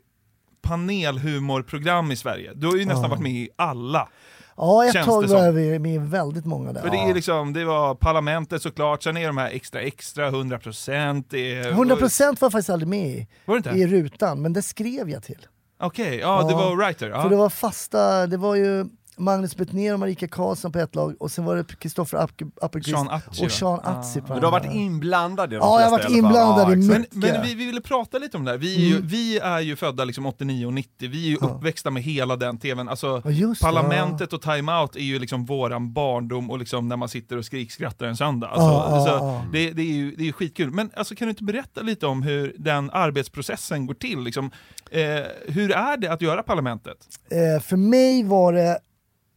panelhumorprogram 0.61 2.11
i 2.11 2.15
Sverige. 2.15 2.51
Du 2.55 2.67
har 2.67 2.75
ju 2.75 2.85
nästan 2.85 3.09
varit 3.09 3.21
med 3.21 3.31
i 3.31 3.49
alla. 3.55 4.09
Ja, 4.57 4.85
ett 4.85 4.93
Känns 4.93 5.05
tag 5.05 5.23
det 5.27 5.33
var 5.33 5.43
jag 5.45 5.53
med 5.55 5.81
med 5.81 6.09
väldigt 6.09 6.45
många 6.45 6.73
där. 6.73 6.81
För 6.81 6.89
det, 6.89 6.97
är 6.97 7.13
liksom, 7.13 7.53
det 7.53 7.65
var 7.65 7.95
Parlamentet 7.95 8.61
såklart, 8.61 9.03
sen 9.03 9.17
är 9.17 9.27
de 9.27 9.37
här 9.37 9.49
extra 9.49 9.81
extra, 9.81 10.31
100%. 10.31 11.23
Det 11.29 11.55
är, 11.55 11.71
100% 11.71 12.23
var 12.25 12.37
jag 12.41 12.51
faktiskt 12.51 12.69
aldrig 12.69 12.87
med 12.87 13.07
i, 13.07 13.27
Var 13.45 13.55
det 13.55 13.69
inte? 13.69 13.79
i 13.79 13.87
rutan, 13.87 14.41
men 14.41 14.53
det 14.53 14.61
skrev 14.61 15.09
jag 15.09 15.23
till. 15.23 15.47
Okej, 15.79 16.17
ja, 16.19 16.43
du 16.43 16.51
Ja. 16.51 16.57
var 16.57 16.75
writer. 16.75 17.09
Ja. 17.09 17.21
För 17.21 17.29
det 17.29 17.35
var 17.35 17.49
fasta, 17.49 18.27
det 18.27 18.37
var 18.37 18.55
ju 18.55 18.85
Magnus 19.19 19.55
Bettner 19.55 19.93
och 19.93 19.99
Marika 19.99 20.27
Karlsson 20.27 20.71
på 20.71 20.79
ett 20.79 20.95
lag 20.95 21.15
och 21.19 21.31
sen 21.31 21.45
var 21.45 21.55
det 21.55 21.79
Kristoffer 21.79 22.17
App- 22.17 22.51
Appelqvist 22.61 22.97
och? 23.41 23.51
Sean 23.51 23.79
Ja. 23.83 23.89
Atzi 23.91 24.21
på 24.21 24.27
Men 24.33 24.39
du 24.39 24.45
har 24.45 24.51
varit 24.51 24.73
inblandad 24.73 25.53
i 25.53 25.55
de 25.55 25.59
Ja, 25.59 25.81
jag 25.81 25.89
har 25.89 25.97
varit 25.97 26.09
inblandad 26.09 26.69
i 26.69 26.79
exakt. 26.85 27.13
Men, 27.13 27.31
men 27.33 27.41
vi, 27.41 27.53
vi 27.55 27.65
ville 27.65 27.81
prata 27.81 28.17
lite 28.17 28.37
om 28.37 28.45
det 28.45 28.51
här. 28.51 28.57
Vi 28.57 28.75
är 28.75 28.79
ju, 28.79 28.95
Mm. 28.95 29.07
vi 29.07 29.37
är 29.39 29.59
ju 29.59 29.75
födda 29.75 30.05
liksom 30.05 30.25
89 30.25 30.65
och 30.65 30.73
90, 30.73 31.09
vi 31.09 31.25
är 31.25 31.29
ju 31.29 31.35
uppväxta 31.37 31.89
med 31.91 32.03
hela 32.03 32.35
den 32.35 32.57
tvn. 32.59 32.89
Alltså, 32.89 33.21
Ja, 33.25 33.53
Parlamentet 33.61 34.33
och 34.33 34.41
Time 34.41 34.71
Out 34.81 34.95
är 34.95 34.99
ju 34.99 35.19
liksom 35.19 35.45
våran 35.45 35.93
barndom 35.93 36.51
och 36.51 36.59
liksom 36.59 36.87
när 36.87 36.97
man 36.97 37.09
sitter 37.09 37.37
och 37.37 37.45
skrikskrattar 37.45 38.05
en 38.05 38.17
söndag. 38.17 38.47
Alltså, 38.47 38.67
Ja, 38.67 38.87
ja, 38.89 39.05
så 39.05 39.09
ja. 39.25 39.43
Det, 39.51 39.71
det, 39.71 39.81
är 39.81 39.93
ju, 39.93 40.15
det 40.15 40.23
är 40.23 40.25
ju 40.25 40.33
skitkul. 40.33 40.71
Men 40.71 40.91
alltså, 40.95 41.15
kan 41.15 41.25
du 41.27 41.29
inte 41.29 41.43
berätta 41.43 41.81
lite 41.81 42.07
om 42.07 42.23
hur 42.23 42.55
den 42.57 42.89
arbetsprocessen 42.93 43.85
går 43.87 43.93
till? 43.93 44.19
Liksom, 44.19 44.51
eh, 44.91 45.25
hur 45.47 45.71
är 45.71 45.97
det 45.97 46.07
att 46.11 46.21
göra 46.21 46.43
Parlamentet? 46.43 46.97
Eh, 47.29 47.61
för 47.61 47.75
mig 47.77 48.23
var 48.23 48.53
det 48.53 48.79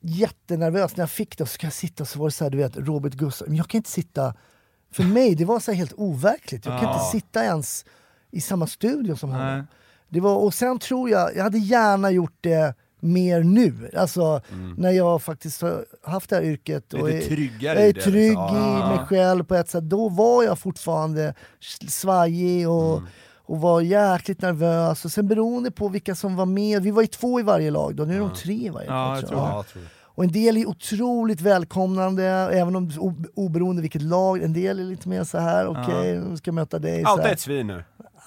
jättenervöst 0.02 0.96
när 0.96 1.02
jag 1.02 1.10
fick 1.10 1.38
det, 1.38 1.44
och 1.44 1.48
så 1.48 1.54
ska 1.54 1.66
jag 1.66 1.72
sitta 1.74 2.02
och 2.02 2.08
så 2.08 2.18
var 2.18 2.26
det 2.26 2.32
så 2.32 2.44
här, 2.44 2.50
du 2.50 2.58
vet, 2.58 2.76
Robert 2.76 3.12
Gustaf, 3.12 3.48
men 3.48 3.56
jag 3.56 3.68
kan 3.68 3.78
inte 3.78 3.90
sitta, 3.90 4.34
för 4.92 5.02
mig 5.14 5.34
det 5.34 5.44
var 5.44 5.60
så 5.60 5.72
helt 5.72 5.92
overkligt, 5.92 6.66
jag 6.66 6.80
kan 6.80 6.88
Ja. 6.90 6.94
inte 6.94 7.18
sitta 7.18 7.44
ens 7.44 7.84
i 8.30 8.40
samma 8.40 8.66
studio 8.66 9.16
som 9.16 9.30
Nej. 9.30 9.38
honom. 9.38 9.66
Det 10.08 10.20
var, 10.20 10.34
och 10.36 10.54
sen 10.54 10.78
tror 10.78 11.10
jag, 11.10 11.36
jag 11.36 11.42
hade 11.42 11.58
gärna 11.58 12.10
gjort 12.10 12.36
det 12.40 12.74
mer 13.02 13.42
nu, 13.42 13.90
alltså 13.96 14.40
när 14.76 14.90
jag 14.90 15.22
faktiskt 15.22 15.62
har 15.62 15.84
haft 16.02 16.30
det 16.30 16.36
här 16.36 16.42
yrket. 16.42 16.94
och 16.94 17.08
Lite 17.08 17.34
är- 17.34 17.50
jag 17.60 17.76
är 17.76 17.92
det, 17.92 18.00
trygg 18.00 18.28
liksom. 18.30 18.56
i 18.56 18.96
mig 18.96 18.98
själv 19.06 19.44
på 19.44 19.54
ett 19.54 19.68
sätt. 19.70 19.84
Då 19.84 20.08
var 20.08 20.44
jag 20.44 20.58
fortfarande 20.58 21.34
svajig 21.88 22.68
och, 22.68 23.02
och 23.50 23.60
var 23.60 23.80
jäkligt 23.80 24.42
nervös. 24.42 25.04
Och 25.04 25.12
sen 25.12 25.28
beroende 25.28 25.70
på 25.70 25.88
vilka 25.88 26.14
som 26.14 26.36
var 26.36 26.46
med, 26.46 26.82
vi 26.82 26.90
var 26.90 27.02
ju 27.02 27.08
två 27.08 27.40
i 27.40 27.42
varje 27.42 27.70
lag 27.70 27.94
då, 27.96 28.04
nu 28.04 28.14
är 28.16 28.20
de 28.20 28.34
tre 28.34 28.54
i 28.54 28.68
varje 28.68 28.88
lag. 28.88 29.16
jag 29.16 29.18
tror 29.18 29.28
tror 29.28 29.40
jag. 29.40 29.48
Ja, 29.58 29.62
tror 29.62 29.84
jag. 29.84 29.90
Och 30.02 30.24
en 30.24 30.32
del 30.32 30.56
är 30.56 30.68
otroligt 30.68 31.40
välkomnande, 31.40 32.24
även 32.52 32.76
om 32.76 32.90
oberoende 33.34 33.82
vilket 33.82 34.02
lag. 34.02 34.42
En 34.42 34.52
del 34.52 34.78
är 34.78 34.84
lite 34.84 35.08
mer 35.08 35.24
så 35.24 35.38
här, 35.38 35.66
okej, 35.66 36.18
nu 36.18 36.36
ska 36.36 36.48
jag 36.48 36.54
möta 36.54 36.78
dig. 36.78 37.02
Allt 37.04 37.22
är 37.22 37.32
ett 37.32 37.40
svin 37.40 37.66
nu. 37.66 37.84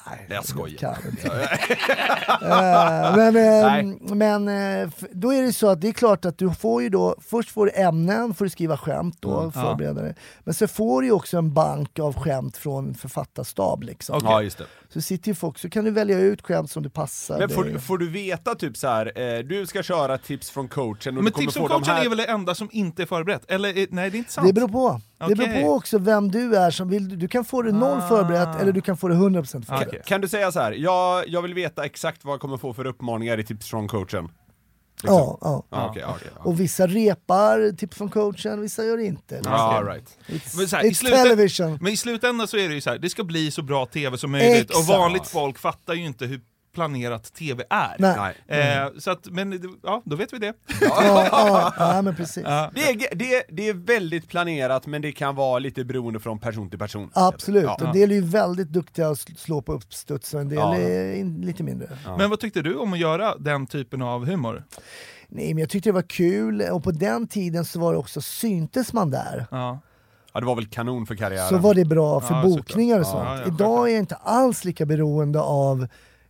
Nej, 0.10 0.26
jag 0.30 0.46
skojar. 0.46 0.98
Eh, 2.42 3.16
men 3.16 3.36
eh, 3.36 3.96
men 4.16 4.48
eh, 4.48 4.88
f- 4.88 5.04
då 5.12 5.34
är 5.34 5.42
det 5.42 5.54
så 5.54 5.68
att 5.70 5.82
det 5.82 5.88
är 5.88 5.92
klart 5.94 6.26
att 6.26 6.38
du 6.38 6.54
får 6.54 6.82
ju 6.84 6.90
då, 6.90 7.16
först 7.22 7.50
får 7.52 7.66
du 7.66 7.72
ämnen, 7.72 8.34
får 8.34 8.46
du 8.46 8.50
skriva 8.50 8.78
skämt 8.78 9.18
då, 9.20 9.40
Mm. 9.40 9.52
förbereda 9.52 10.02
dig. 10.02 10.16
Men 10.44 10.54
så 10.54 10.68
får 10.68 11.02
du 11.02 11.08
ju 11.08 11.14
också 11.14 11.38
en 11.38 11.54
bank 11.54 12.00
av 12.00 12.14
skämt 12.16 12.58
från 12.58 12.94
författarstab 12.96 13.84
liksom. 13.84 14.22
Ja, 14.24 14.42
just 14.42 14.58
det. 14.58 14.66
Så 14.90 15.02
sitter 15.02 15.28
ju 15.28 15.36
folk, 15.36 15.60
så 15.60 15.70
kan 15.70 15.86
du 15.86 15.92
välja 15.92 16.18
ut 16.20 16.42
skämt 16.42 16.72
som 16.72 16.84
du 16.84 16.90
passar 16.90 17.40
Men 17.40 17.50
får, 17.50 17.64
dig. 17.64 17.80
får 17.80 17.98
du 17.98 18.10
veta 18.10 18.56
typ 18.56 18.78
så 18.78 18.88
här, 18.88 19.20
eh, 19.38 19.40
du 19.40 19.66
ska 19.66 19.84
köra 19.84 20.18
tips 20.18 20.50
från 20.52 20.68
coachen 20.68 21.18
och 21.18 21.24
Men 21.24 21.26
du 21.26 21.32
kommer 21.32 21.46
tips 21.48 21.54
få 21.58 21.68
de 21.68 21.80
coachen 21.82 21.96
här... 21.96 22.06
är 22.06 22.10
väl 22.10 22.18
det 22.18 22.26
enda 22.26 22.56
som 22.56 22.70
inte 22.72 23.02
är 23.02 23.06
förberett? 23.06 23.52
Eller 23.52 23.70
är- 23.78 23.88
nej, 23.90 24.10
det 24.10 24.16
är 24.18 24.20
inte 24.20 24.32
sant. 24.34 24.48
Det 24.48 24.54
beror 24.54 24.68
på. 24.68 25.02
Det 25.28 25.36
beror 25.36 25.62
på 25.62 25.74
också 25.74 25.98
vem 25.98 26.32
du 26.32 26.56
är 26.56 26.72
som 26.72 26.90
vill. 26.90 27.20
Du 27.20 27.28
kan 27.28 27.46
få 27.46 27.62
det 27.62 27.72
noll 27.72 27.98
Ah. 27.98 28.08
förberett 28.08 28.62
eller 28.62 28.72
du 28.72 28.82
kan 28.82 28.98
få 28.98 29.08
det 29.08 29.16
100% 29.16 29.66
förberett. 29.66 29.88
Okej. 29.88 30.02
Kan 30.06 30.22
du 30.22 30.28
säga 30.28 30.52
så 30.52 30.60
här, 30.60 30.72
jag, 30.72 31.28
jag 31.28 31.42
vill 31.42 31.54
veta 31.54 31.86
exakt 31.86 32.26
vad 32.26 32.34
jag 32.34 32.40
kommer 32.42 32.58
få 32.58 32.74
för 32.74 32.86
uppmaningar 32.88 33.40
i 33.40 33.44
tips 33.44 33.68
från 33.70 33.88
coachen? 33.88 34.30
Liksom. 35.04 35.18
Ja, 35.18 35.38
ja. 35.42 35.64
Ja, 35.70 35.90
okej, 35.90 36.06
okej, 36.10 36.28
ja. 36.36 36.42
Och 36.44 36.60
vissa 36.60 36.88
repar 36.88 37.76
tips 37.76 37.98
från 37.98 38.10
coachen, 38.10 38.62
vissa 38.62 38.84
gör 38.84 38.98
det 38.98 39.06
inte. 39.06 39.42
All 39.46 39.86
right. 39.86 40.18
It's, 40.28 40.58
Men 40.58 40.68
så 40.68 40.76
här, 40.76 40.84
i 40.86 40.90
it's 40.90 40.94
slutet- 40.94 41.24
television. 41.24 41.78
Men 41.82 41.94
i 41.94 41.98
slutändan 41.98 42.48
så 42.48 42.58
är 42.58 42.70
det 42.70 42.76
ju 42.76 42.82
så 42.82 42.90
här, 42.90 42.98
det 42.98 43.10
ska 43.10 43.24
bli 43.24 43.52
så 43.52 43.62
bra 43.62 43.86
tv 43.86 44.18
som 44.18 44.32
möjligt 44.32 44.70
och 44.70 44.80
Exakt. 44.80 44.90
vanligt 45.00 45.28
folk 45.28 45.60
fattar 45.60 45.94
ju 45.94 46.06
inte 46.06 46.26
hur 46.26 46.42
planerat 46.74 47.34
tv 47.34 47.64
är. 47.70 47.96
Nej. 48.00 48.36
Nej. 48.48 48.78
Eh, 48.78 48.88
så 49.00 49.12
att, 49.12 49.26
men 49.32 49.78
ja, 49.84 50.02
då 50.06 50.16
vet 50.16 50.34
vi 50.34 50.38
det. 50.38 50.54
Ja, 50.82 51.28
ja, 51.32 51.74
ja, 51.78 52.02
men 52.02 52.16
precis. 52.16 52.44
Ja. 52.46 52.72
Det 52.76 52.82
är, 52.90 53.16
det, 53.16 53.36
är, 53.36 53.44
det 53.50 53.70
är 53.70 53.74
väldigt 53.74 54.28
planerat 54.30 54.86
men 54.88 55.02
det 55.02 55.12
kan 55.12 55.36
vara 55.36 55.60
lite 55.60 55.86
beroende 55.86 56.20
från 56.20 56.40
person 56.40 56.70
till 56.70 56.80
person. 56.80 57.10
Absolut, 57.14 57.64
Ja. 57.64 57.74
och 57.76 57.82
en 57.82 57.94
del 57.94 58.12
är 58.12 58.16
ju 58.16 58.22
väldigt 58.22 58.68
duktiga 58.70 59.08
att 59.10 59.18
sl- 59.18 59.38
slå 59.38 59.62
på 59.62 59.74
uppstuds 59.74 60.34
och 60.34 60.42
en 60.42 60.50
del 60.50 60.58
Ja. 60.60 60.76
är 60.76 61.14
in, 61.14 61.42
lite 61.42 61.64
mindre. 61.64 61.88
Men 62.18 62.30
vad 62.30 62.40
tyckte 62.40 62.62
du 62.62 62.76
om 62.76 62.94
att 62.94 63.00
göra 63.00 63.36
den 63.38 63.68
typen 63.68 64.02
av 64.02 64.26
humor? 64.26 64.64
Nej 65.28 65.54
men 65.54 65.62
jag 65.62 65.70
tyckte 65.70 65.90
det 65.90 65.94
var 65.94 66.02
kul, 66.02 66.62
och 66.62 66.84
på 66.84 66.92
den 66.92 67.28
tiden 67.28 67.66
så 67.66 67.80
var 67.80 67.94
det 67.94 68.00
också, 68.00 68.22
syntes 68.22 68.94
man 68.94 69.12
där, 69.12 69.46
Ja. 69.52 69.80
Ja, 70.34 70.40
det 70.40 70.46
var 70.46 70.56
väl 70.56 70.66
kanon 70.68 71.06
för 71.06 71.16
karriären. 71.16 71.50
så 71.50 71.58
var 71.58 71.74
det 71.74 71.86
bra 71.86 72.22
för 72.22 72.36
Ja, 72.36 72.42
bokningar 72.44 73.00
och 73.00 73.06
sånt. 73.08 73.24
ja, 73.26 73.38
ja, 73.40 73.48
Idag 73.48 73.88
är 73.90 73.92
jag 73.94 74.00
inte 74.00 74.16
alls 74.16 74.66
lika 74.66 74.86
beroende 74.86 75.42
av 75.42 75.88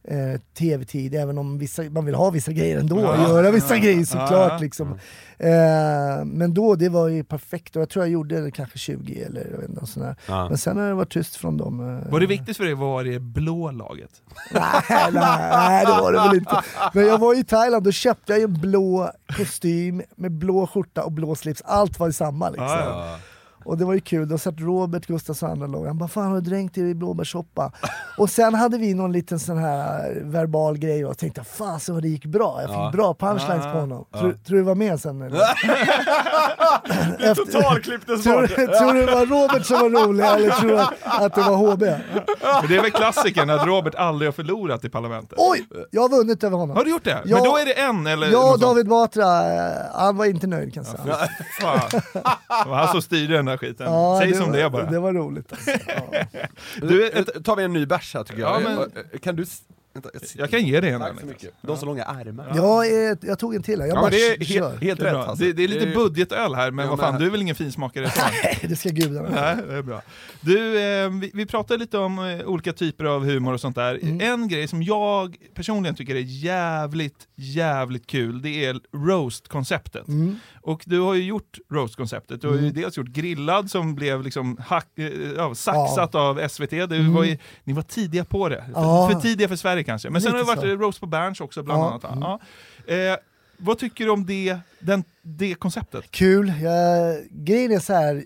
eh, 0.08 0.40
tv-tid, 0.58 1.16
även 1.16 1.38
om 1.38 1.58
vissa, 1.58 1.84
man 1.84 2.06
vill 2.06 2.16
ha 2.16 2.30
vissa 2.30 2.52
grejer 2.52 2.80
ändå, 2.80 3.02
Ja, 3.02 3.30
göra 3.30 3.52
vissa 3.52 3.76
ja. 3.76 3.82
grejer 3.84 4.06
såklart. 4.06 4.52
Ja. 4.52 4.58
Liksom. 4.62 4.92
Eh, 5.38 6.26
men 6.26 6.54
då, 6.54 6.76
det 6.76 6.90
var 6.90 7.08
ju 7.08 7.24
perfekt 7.24 7.76
och 7.76 7.82
jag 7.82 7.90
tror 7.90 8.06
jag 8.06 8.12
gjorde 8.12 8.52
kanske 8.52 8.78
20 8.78 9.22
eller 9.24 9.48
jag 9.52 9.58
vet 9.58 9.70
inte, 9.70 9.86
sån 9.86 10.04
där. 10.04 10.16
Ja. 10.28 10.50
Men 10.50 10.58
sen 10.58 10.78
har 10.78 10.88
det 10.88 10.94
varit 10.94 11.14
tyst 11.14 11.36
från 11.36 11.58
dem. 11.58 12.00
eh. 12.06 12.12
Var 12.12 12.20
det 12.20 12.26
viktigt 12.26 12.58
för 12.58 12.64
dig 12.64 12.74
att 12.74 12.80
vara 12.80 13.08
i 13.08 13.10
det 13.12 13.20
blå 13.20 13.72
laget? 13.72 14.12
nej, 14.54 15.12
nej, 15.14 15.86
det 15.86 15.92
var 15.92 16.12
det 16.14 16.20
väl 16.20 16.36
inte. 16.38 16.62
Men 16.94 17.06
jag 17.06 17.18
var 17.18 17.40
i 17.40 17.44
Thailand, 17.44 17.84
då 17.84 17.92
köpte 17.92 18.34
jag 18.34 18.42
en 18.42 18.54
blå 18.62 19.12
kostym 19.38 20.02
med 20.16 20.32
blå 20.32 20.68
skjorta 20.68 21.04
och 21.04 21.12
blå 21.12 21.36
slips. 21.36 21.62
Allt 21.66 22.00
var 22.00 22.12
samma 22.12 22.50
liksom. 22.50 22.68
Ja, 23.66 23.70
ja. 23.70 23.72
Och 23.72 23.78
det 23.78 23.86
var 23.86 23.94
ju 23.94 24.00
kul, 24.02 24.28
då 24.30 24.38
satt 24.38 24.56
Robert 24.58 25.06
Gustafsson 25.06 25.52
andra 25.52 25.68
låg. 25.68 25.88
Han 25.88 25.98
bara 25.98 26.10
“Fan 26.10 26.28
har 26.28 26.36
du 26.36 26.42
dränkt 26.42 26.76
dig 26.76 26.90
i 26.90 26.94
blåbärssoppa?” 26.96 27.72
Och 28.18 28.30
sen 28.30 28.54
hade 28.56 28.78
vi 28.78 28.94
någon 28.94 29.12
liten 29.12 29.40
sån 29.40 29.58
här 29.58 30.22
verbal 30.24 30.78
grej 30.78 31.06
och 31.06 31.10
jag 31.10 31.18
tänkte 31.18 31.44
“Fan 31.44 31.80
så 31.80 32.00
det 32.00 32.08
gick 32.08 32.26
bra, 32.26 32.58
jag 32.62 32.70
fick 32.70 32.78
Ja. 32.78 32.90
bra 32.94 33.14
punchlines 33.14 33.64
på 33.64 33.70
honom”. 33.80 34.06
Tror, 34.14 34.32
tror 34.46 34.58
du 34.58 34.64
var 34.64 34.76
med 34.76 35.00
sen 35.00 35.22
eller? 35.22 35.40
Totalklipptes 37.36 38.24
tror, 38.24 38.42
bort! 38.42 38.50
tror 38.56 38.94
du 38.94 39.06
det 39.06 39.12
var 39.12 39.26
Robert 39.26 39.66
som 39.66 39.76
var 39.80 39.90
rolig 40.06 40.24
eller 40.26 40.50
tror 40.50 40.70
du 40.70 40.80
att, 41.04 41.36
det 41.36 41.42
var 41.42 41.56
HB? 41.56 41.82
Men 41.82 42.68
det 42.70 42.76
är 42.78 42.82
väl 42.82 42.92
klassikern 42.92 43.50
att 43.50 43.66
Robert 43.68 43.96
aldrig 43.96 44.28
har 44.28 44.34
förlorat 44.34 44.86
i 44.86 44.90
parlamentet? 44.90 45.38
Oj! 45.42 45.68
Jag 45.92 46.02
har 46.02 46.10
vunnit 46.10 46.44
över 46.44 46.58
honom. 46.58 46.78
Har 46.78 46.84
du 46.84 46.92
gjort 46.92 47.04
det? 47.04 47.22
Ja. 47.26 47.36
Men 47.36 47.44
då 47.44 47.58
är 47.58 47.66
det 47.66 47.74
en 47.74 48.08
eller? 48.08 48.32
Sånt? 48.32 48.62
David 48.62 48.88
Batra, 48.88 49.54
eh, 49.54 49.72
han 49.94 50.18
var 50.18 50.26
inte 50.26 50.48
nöjd 50.48 50.74
kan 50.74 50.84
jag 50.84 51.00
säga. 51.00 51.18
Fan. 51.62 51.80
Det 52.64 52.70
var 52.70 52.76
han 52.76 52.88
som 52.88 53.02
styrde 53.02 53.34
den 53.36 53.46
där 53.46 53.53
skiten. 53.58 53.88
Ja, 53.88 54.20
Säg 54.22 54.34
som 54.34 54.46
var, 54.50 54.58
det 54.58 54.64
är 54.64 54.70
bara. 54.70 54.86
Det 54.92 55.00
var 55.00 55.14
roligt. 55.14 55.52
Alltså. 55.52 55.72
Ja. 55.88 56.48
Du, 56.82 57.24
tar 57.44 57.56
vi 57.56 57.64
en 57.64 57.74
ny 57.74 57.86
bärs 57.86 58.14
här 58.14 58.24
tycker 58.24 58.42
jag. 58.42 58.62
Ja, 58.62 58.70
men- 58.70 58.78
Eh, 59.14 59.20
Kan 59.20 59.36
du... 59.36 59.46
Vänta, 59.94 60.10
jag, 60.14 60.22
jag 60.36 60.50
kan 60.50 60.66
ge 60.66 60.80
dig 60.82 60.90
en. 60.92 61.00
Tack 61.00 61.20
så 61.20 61.26
mycket. 61.26 61.54
De 61.62 61.78
så 61.78 61.86
långa 61.86 62.04
ärmar. 62.04 62.52
Jag, 62.56 62.88
är- 62.88 63.18
jag 63.22 63.40
tog 63.40 63.56
en 63.56 63.64
till 63.64 63.82
här, 63.82 63.88
jag 63.88 63.98
Ja, 63.98 64.02
bara 64.02 64.10
det 64.12 64.28
är 64.28 64.46
kör. 64.46 64.70
helt, 64.70 64.84
helt 64.84 65.00
Det 65.00 65.06
är, 65.06 65.10
rätt 65.10 65.14
bra. 65.14 65.26
alltså. 65.26 65.46
det, 65.46 65.54
det 65.54 65.64
är 65.64 65.68
lite 65.68 65.86
ju- 65.86 65.96
budgetöl 65.96 66.56
här, 66.56 66.72
men 66.72 66.86
Ja, 66.86 66.90
vad 66.92 67.00
fan, 67.00 67.12
men- 67.14 67.22
du 67.22 67.28
är 67.28 67.32
väl 67.32 67.42
ingen 67.42 67.56
finsmakare? 67.56 68.04
Nej, 68.44 68.60
det 68.70 68.76
ska 68.76 68.90
gudarna 68.90 69.30
Nej, 69.30 69.56
det 69.70 69.76
är 69.76 69.82
bra. 69.82 70.02
Du, 70.42 70.80
eh, 70.82 71.10
vi, 71.10 71.32
vi 71.34 71.46
pratade 71.46 71.78
lite 71.80 71.98
om 71.98 72.20
eh, 72.20 72.46
olika 72.46 72.74
typer 72.74 73.06
av 73.06 73.26
humor 73.26 73.54
och 73.54 73.60
sånt 73.62 73.76
där. 73.76 74.00
Mm. 74.04 74.22
En 74.22 74.48
grej 74.48 74.68
som 74.68 74.84
jag 74.84 75.36
personligen 75.56 75.96
tycker 75.96 76.16
är 76.16 76.20
jävligt, 76.20 77.28
jävligt 77.36 78.08
kul, 78.08 78.42
det 78.42 78.66
är 78.66 78.80
roast-konceptet. 79.28 80.08
Mm. 80.08 80.36
Och 80.62 80.84
du 80.86 81.00
har 81.00 81.14
ju 81.14 81.24
gjort 81.24 81.58
roast-konceptet. 81.74 82.42
Du 82.42 82.48
har 82.48 82.54
ju 82.56 82.60
Mm. 82.62 82.74
dels 82.74 82.98
gjort 82.98 83.08
Grillad 83.08 83.72
som 83.72 83.96
blev 83.96 84.24
liksom 84.24 84.58
hack, 84.68 84.88
eh, 85.00 85.06
ja, 85.38 85.56
saxat 85.56 86.16
av 86.16 86.48
SVT. 86.50 86.86
Du 86.86 87.10
var 87.10 87.24
ju, 87.24 87.38
ni 87.64 87.74
var 87.74 87.82
tidiga 87.84 88.26
på 88.26 88.50
det. 88.50 88.56
För, 88.56 88.64
Mm. 88.64 88.74
Ja. 88.76 89.10
för 89.14 89.20
tidiga 89.20 89.48
för 89.48 89.56
Sverige 89.56 89.83
kanske. 89.84 90.10
Men 90.10 90.22
sen 90.22 90.32
har 90.32 90.40
det 90.40 90.46
varit 90.46 90.60
så. 90.60 90.68
roast 90.68 91.00
på 91.00 91.06
Berns 91.06 91.42
också 91.42 91.64
bland 91.64 91.82
Ja. 91.82 91.90
annat. 91.90 92.04
Mm. 92.04 92.20
Ja. 92.22 92.40
Eh, 93.14 93.18
vad 93.58 93.78
tycker 93.78 94.06
du 94.06 94.12
om 94.12 94.26
det, 94.26 94.58
den, 94.80 95.04
det 95.22 95.56
konceptet? 95.56 96.12
Kul. 96.12 96.54
Jag, 96.62 97.18
grejen 97.30 97.72
är 97.72 97.80
så 97.80 97.94
här. 97.94 98.24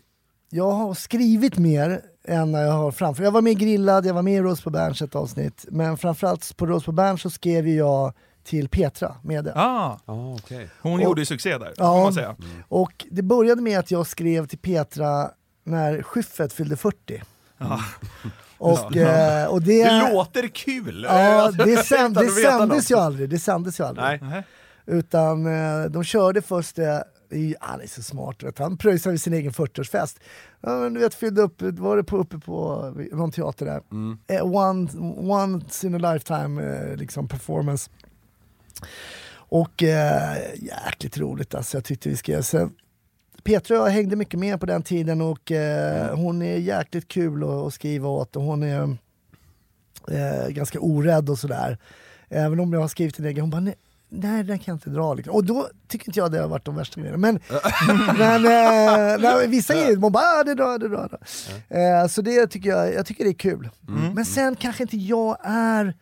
jag 0.49 0.71
har 0.71 0.93
skrivit 0.93 1.57
mer 1.57 2.01
än 2.27 2.53
jag 2.53 2.71
har 2.71 2.91
framför. 2.91 3.23
Jag 3.23 3.31
var 3.31 3.41
med 3.41 3.51
i 3.51 3.55
Grillad, 3.55 4.05
jag 4.05 4.13
var 4.13 4.21
med 4.21 4.33
i 4.33 4.39
Rose 4.41 4.63
på 4.63 4.69
Berns 4.69 5.01
ett 5.01 5.15
avsnitt. 5.15 5.65
Men 5.71 5.97
framförallt 5.97 6.57
på 6.57 6.65
Rose 6.65 6.85
på 6.85 6.91
Berns 6.91 7.21
så 7.21 7.29
skrev 7.29 7.67
jag 7.67 8.13
till 8.43 8.69
Petra 8.69 9.15
med 9.23 9.43
det. 9.43 9.53
Ah, 9.55 9.99
Ah, 10.05 10.35
okej. 10.35 10.69
hon 10.81 10.93
Och- 10.93 11.01
gjorde 11.01 11.21
ju 11.21 11.25
succé 11.25 11.57
där, 11.57 11.73
Ja. 11.77 12.03
man 12.03 12.13
säga. 12.13 12.35
Och 12.67 13.05
det 13.11 13.21
började 13.21 13.61
med 13.61 13.79
att 13.79 13.91
jag 13.91 14.07
skrev 14.07 14.47
till 14.47 14.59
Petra 14.59 15.31
när 15.63 16.01
Schyffert 16.01 16.51
fyllde 16.53 16.75
40. 16.77 17.23
Ah. 17.57 17.79
Och, 18.57 18.97
eh, 18.97 19.47
och 19.47 19.61
det... 19.61 19.83
Det 19.83 20.09
låter 20.13 20.47
kul! 20.47 21.05
Ja, 21.09 21.51
det, 21.65 21.77
sänd, 21.85 22.15
det 22.15 22.29
sändes 22.29 22.91
ju 22.91 22.95
aldrig. 22.97 23.29
Det 23.29 23.39
sändes 23.39 23.79
ju 23.79 23.83
aldrig. 23.83 24.21
Nej. 24.21 24.43
Utan 24.85 25.45
eh, 25.45 25.85
de 25.85 26.03
körde 26.03 26.41
först 26.41 26.75
det, 26.75 27.03
i- 27.31 27.55
han 27.59 27.81
är 27.81 27.87
så 27.87 28.03
smart, 28.03 28.43
vet. 28.43 28.55
du. 28.55 28.63
han 28.63 28.77
pröjsade 28.77 29.11
vid 29.11 29.21
sin 29.21 29.33
egen 29.33 29.51
40-årsfest. 29.51 30.17
Ja, 30.61 30.69
men 30.79 30.93
du 30.93 30.99
vet, 30.99 31.13
fyllde 31.13 31.41
upp, 31.41 31.61
var 31.61 31.97
det 31.97 32.03
på, 32.03 32.17
uppe 32.17 32.37
på 32.39 32.93
någon 33.11 33.31
teater 33.31 33.65
där. 33.65 33.81
Mm. 33.91 34.17
Eh, 34.27 34.45
one, 34.55 34.89
once 35.33 35.87
in 35.87 36.05
a 36.05 36.13
lifetime 36.13 36.63
eh, 36.63 36.95
liksom 36.95 37.27
performance. 37.27 37.89
Och 39.49 39.83
eh, 39.83 40.37
jäkligt 40.55 41.17
roligt 41.17 41.55
alltså, 41.55 41.77
jag 41.77 41.83
tyckte 41.83 42.09
vi 42.09 42.17
skrev. 42.17 42.41
Sen, 42.41 42.71
Petra 43.43 43.81
och 43.81 43.87
jag 43.87 43.93
hängde 43.93 44.15
mycket 44.15 44.39
med 44.39 44.59
på 44.59 44.65
den 44.65 44.83
tiden 44.83 45.21
och 45.21 45.51
eh, 45.51 46.15
hon 46.15 46.41
är 46.41 46.57
jäkligt 46.57 47.07
kul 47.07 47.43
att, 47.43 47.49
att 47.49 47.73
skriva 47.73 48.07
åt 48.07 48.35
och 48.35 48.41
hon 48.41 48.63
är 48.63 48.97
eh, 50.11 50.49
ganska 50.49 50.79
orädd 50.79 51.29
och 51.29 51.39
sådär. 51.39 51.77
Även 52.29 52.59
om 52.59 52.73
jag 52.73 52.79
har 52.79 52.87
skrivit 52.87 53.19
en 53.19 53.25
egen, 53.25 53.41
hon 53.41 53.49
bara 53.49 53.61
nej, 53.61 53.75
nej 54.09 54.43
den 54.43 54.59
kan 54.59 54.71
jag 54.71 54.75
inte 54.75 54.89
dra. 54.89 55.13
Liksom. 55.13 55.35
Och 55.35 55.45
då 55.45 55.69
tycker 55.87 56.09
inte 56.09 56.19
jag 56.19 56.31
det 56.31 56.39
har 56.39 56.47
varit 56.47 56.65
de 56.65 56.75
värsta 56.75 57.01
grejerna. 57.01 57.17
Men, 57.17 57.39
men 58.17 58.45
eh, 58.45 59.19
nej, 59.19 59.47
vissa 59.47 59.73
grejer, 59.73 59.97
man 59.97 60.11
bara 60.11 60.23
ah, 60.23 60.43
det 60.43 60.55
drar, 60.55 60.79
det 60.79 60.87
drar. 60.87 61.19
Eh, 61.69 62.07
så 62.07 62.21
det 62.21 62.47
tycker 62.47 62.69
jag, 62.69 62.93
jag 62.93 63.05
tycker 63.05 63.23
det 63.23 63.29
är 63.29 63.33
kul. 63.33 63.69
Men 64.13 64.25
sen 64.25 64.55
kanske 64.55 64.83
inte 64.83 64.97
jag 64.97 65.37
är 65.43 65.93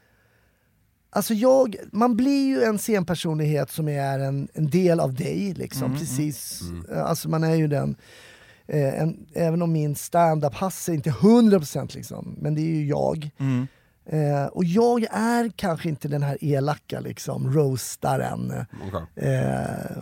Alltså 1.16 1.34
jag, 1.34 1.76
man 1.91 2.16
blir 2.16 2.47
ju 2.47 2.63
en 2.63 2.78
scenpersonlighet 2.78 3.72
som 3.72 3.88
är 3.88 4.20
en, 4.20 4.47
en 4.53 4.70
del 4.70 4.99
av 4.99 5.13
dig, 5.13 5.53
liksom. 5.53 5.97
precis. 5.97 6.61
Eh, 6.91 7.05
Alltså 7.05 7.30
man 7.30 7.43
är 7.43 7.55
ju 7.55 7.68
den. 7.68 7.95
Eh, 8.68 9.01
en, 9.01 9.26
även 9.34 9.61
om 9.61 9.72
min 9.72 9.95
stand-up-Hasse 9.95 10.93
inte 10.93 11.09
är 11.09 11.13
100% 11.13 11.95
liksom, 11.95 12.36
men 12.41 12.55
det 12.55 12.61
är 12.61 12.76
ju 12.76 12.88
jag. 12.88 13.30
Mm. 13.38 13.68
Eh, 14.05 14.45
och 14.45 14.66
jag 14.66 15.03
är 15.11 15.51
kanske 15.55 15.89
inte 15.89 16.07
den 16.07 16.24
här 16.24 16.38
elaka 16.41 16.99
liksom, 16.99 17.53
roastaren. 17.53 18.53
Okej. 18.88 19.30
Eh, 19.30 19.97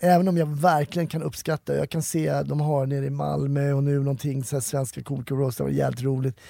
även 0.00 0.28
om 0.28 0.36
jag 0.36 0.46
verkligen 0.46 1.06
kan 1.06 1.22
uppskatta, 1.22 1.76
jag 1.76 1.90
kan 1.90 2.02
se 2.02 2.42
de 2.42 2.60
har 2.60 2.86
nere 2.86 3.06
i 3.06 3.10
Malmö 3.10 3.72
och 3.72 3.82
nu 3.84 3.98
någonting, 3.98 4.44
så 4.44 4.56
här, 4.56 4.60
svenska 4.60 5.02
komiker 5.02 5.34
roastar, 5.34 5.64
det 5.64 5.70
var 5.70 5.78
jävligt 5.78 6.02
roligt. 6.02 6.40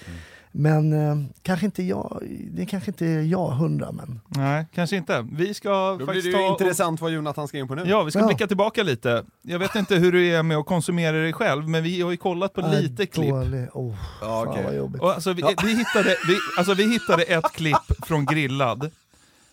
Men 0.54 0.92
eh, 0.92 1.16
kanske 1.42 1.66
inte 1.66 1.82
jag, 1.82 2.22
det 2.50 2.66
kanske 2.66 2.90
inte 2.90 3.06
är 3.06 3.22
jag 3.22 3.46
hundra 3.48 3.92
men. 3.92 4.20
Nej, 4.28 4.66
kanske 4.74 4.96
inte. 4.96 5.26
Vi 5.32 5.54
ska 5.54 5.96
Då 6.00 6.06
blir 6.06 6.22
det 6.22 6.28
ju 6.28 6.32
ta 6.32 6.38
och- 6.38 6.60
intressant 6.60 7.00
vad 7.00 7.10
Jonathan 7.10 7.48
ska 7.48 7.58
in 7.58 7.68
på 7.68 7.74
nu. 7.74 7.82
Ja, 7.86 8.02
vi 8.02 8.10
ska 8.10 8.20
Ja. 8.20 8.26
blicka 8.26 8.46
tillbaka 8.46 8.82
lite. 8.82 9.24
Jag 9.42 9.58
vet 9.58 9.74
inte 9.74 9.94
hur 9.94 10.12
du 10.12 10.26
är 10.34 10.42
med 10.42 10.56
att 10.56 10.66
konsumera 10.66 11.16
dig 11.16 11.32
själv, 11.32 11.68
men 11.68 11.82
vi 11.82 12.02
har 12.02 12.10
ju 12.10 12.16
kollat 12.16 12.52
på 12.54 12.60
lite 12.60 13.02
Äh, 13.02 13.06
klipp. 13.06 13.30
Dålig. 13.30 13.68
Oh, 13.72 13.94
Ja, 14.20 14.26
fan 14.26 14.48
okej. 14.48 14.64
vad 14.64 14.76
jobbigt. 14.76 15.02
Och 15.02 15.10
alltså, 15.14 15.32
vi, 15.32 15.42
vi, 15.64 15.68
hittade, 15.76 16.16
vi, 16.28 16.36
alltså, 16.58 16.74
vi 16.74 16.92
hittade 16.92 17.22
ett 17.22 17.52
klipp 17.52 18.06
från 18.06 18.24
Grillad. 18.26 18.90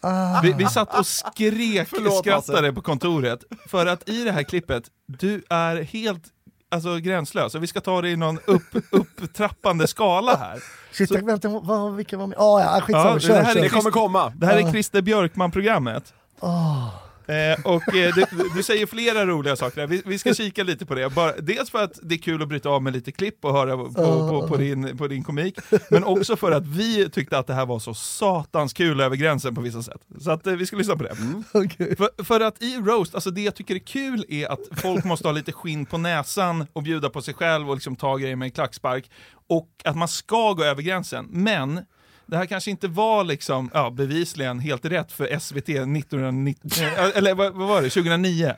Ah, 0.02 0.42
Vi, 0.44 0.54
vi 0.54 0.66
satt 0.66 1.00
och 1.00 1.06
skrek, 1.08 1.88
Förlåt, 1.88 2.18
skrattade 2.18 2.58
Hasse. 2.60 2.74
på 2.74 2.82
kontoret, 2.82 3.40
för 3.68 3.86
att 3.86 4.10
i 4.10 4.24
det 4.24 4.32
här 4.32 4.44
klippet, 4.44 4.84
du 5.06 5.44
är 5.50 5.76
helt 5.84 6.24
alltså, 6.72 6.98
gränslös. 6.98 7.56
Och 7.56 7.64
vi 7.64 7.68
ska 7.68 7.82
ta 7.82 8.02
det 8.02 8.10
i 8.10 8.16
någon 8.16 8.40
upp, 8.46 8.64
upptrappande 8.92 9.88
skala 9.88 10.36
här. 10.36 10.60
Shit, 10.92 11.10
så- 11.10 11.26
vänta, 11.26 11.48
vad, 11.50 11.96
vilka 11.96 12.18
var 12.18 12.28
med? 12.28 12.38
Ah, 12.40 12.60
ja, 12.62 12.82
skitsamma, 12.82 13.10
Ja, 13.14 13.20
kör, 13.20 13.34
det 13.34 13.42
här 13.42 13.50
är 13.52 13.54
kör. 13.54 13.62
Det 13.62 13.70
kommer 13.70 13.92
komma. 13.92 14.34
Det 14.36 14.46
här 14.46 14.58
är. 14.58 14.72
Christer 14.72 15.02
Björkman-programmet. 15.02 16.14
Ah. 16.40 16.86
Eh, 17.30 17.66
och 17.66 17.96
eh, 17.96 18.16
du, 18.16 18.26
du 18.56 18.64
säger 18.64 18.86
flera 18.86 19.26
roliga 19.26 19.56
saker. 19.56 19.88
Vi, 19.88 20.02
vi 20.06 20.18
ska 20.18 20.34
kika 20.34 20.64
lite 20.64 20.86
på 20.86 20.96
det. 20.96 21.10
Bara, 21.10 21.34
dels 21.38 21.70
för 21.70 21.84
att 21.84 22.00
det 22.02 22.16
är 22.16 22.20
kul 22.20 22.42
att 22.42 22.48
bryta 22.48 22.70
av 22.70 22.84
med 22.84 22.94
lite 22.94 23.12
klipp 23.12 23.46
och 23.46 23.54
höra 23.54 23.78
på, 23.78 23.94
på, 23.94 24.48
på, 24.48 24.58
din, 24.58 24.98
på 24.98 25.08
din 25.08 25.24
komik, 25.24 25.60
men 25.90 26.04
också 26.04 26.36
för 26.36 26.52
att 26.52 26.68
vi 26.68 27.10
tyckte 27.10 27.38
att 27.38 27.48
det 27.48 27.54
här 27.54 27.66
var 27.66 27.80
så 27.80 27.94
satans 27.94 28.74
kul 28.74 29.02
över 29.02 29.16
gränsen 29.16 29.56
på 29.56 29.62
vissa 29.62 29.84
sätt. 29.84 30.02
Så 30.20 30.32
att 30.32 30.48
eh, 30.48 30.54
vi 30.54 30.66
ska 30.66 30.78
lyssna 30.78 30.96
på 30.96 31.04
det. 31.04 31.16
Okej. 31.54 31.96
För, 31.96 32.24
för 32.24 32.40
att 32.40 32.64
i 32.64 32.78
roast, 32.78 33.16
alltså 33.16 33.32
det 33.32 33.42
jag 33.42 33.56
tycker 33.56 33.76
är 33.76 33.80
kul 33.80 34.26
är 34.30 34.48
att 34.48 34.60
folk 34.82 35.06
måste 35.06 35.28
ha 35.28 35.34
lite 35.34 35.52
skinn 35.52 35.86
på 35.86 35.98
näsan 35.98 36.68
och 36.74 36.84
bjuda 36.84 37.10
på 37.10 37.22
sig 37.22 37.34
själv 37.34 37.70
och 37.70 37.76
liksom 37.76 37.96
ta 37.96 38.18
grejer 38.18 38.36
med 38.36 38.46
en 38.46 38.52
klackspark. 38.52 39.12
Och 39.48 39.70
att 39.84 39.98
man 39.98 40.08
ska 40.08 40.54
gå 40.54 40.64
över 40.64 40.82
gränsen. 40.82 41.28
Men 41.30 41.86
det 42.30 42.38
här 42.38 42.46
kanske 42.46 42.72
inte 42.72 42.88
var 42.88 43.24
liksom, 43.24 43.70
ja, 43.74 43.90
bevisligen 43.90 44.60
helt 44.60 44.86
rätt 44.86 45.12
för 45.12 45.40
SVT 45.40 45.70
1990, 45.70 46.84
eh, 46.84 47.18
eller 47.18 47.36
vad, 47.36 47.54
vad 47.54 47.68
var 47.68 47.82
det, 47.82 47.90
2009? 47.90 48.54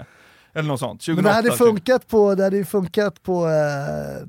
Eller 0.53 0.67
något 0.67 0.79
sånt. 0.79 1.01
2008, 1.01 1.15
Men 1.15 1.23
det 1.23 1.35
hade 1.35 1.49
typ. 1.49 1.57
funkat 1.57 2.07
på, 2.07 2.35
det 2.35 2.43
hade 2.43 2.65
funkat 2.65 3.23
på 3.23 3.47
eh, 3.47 4.27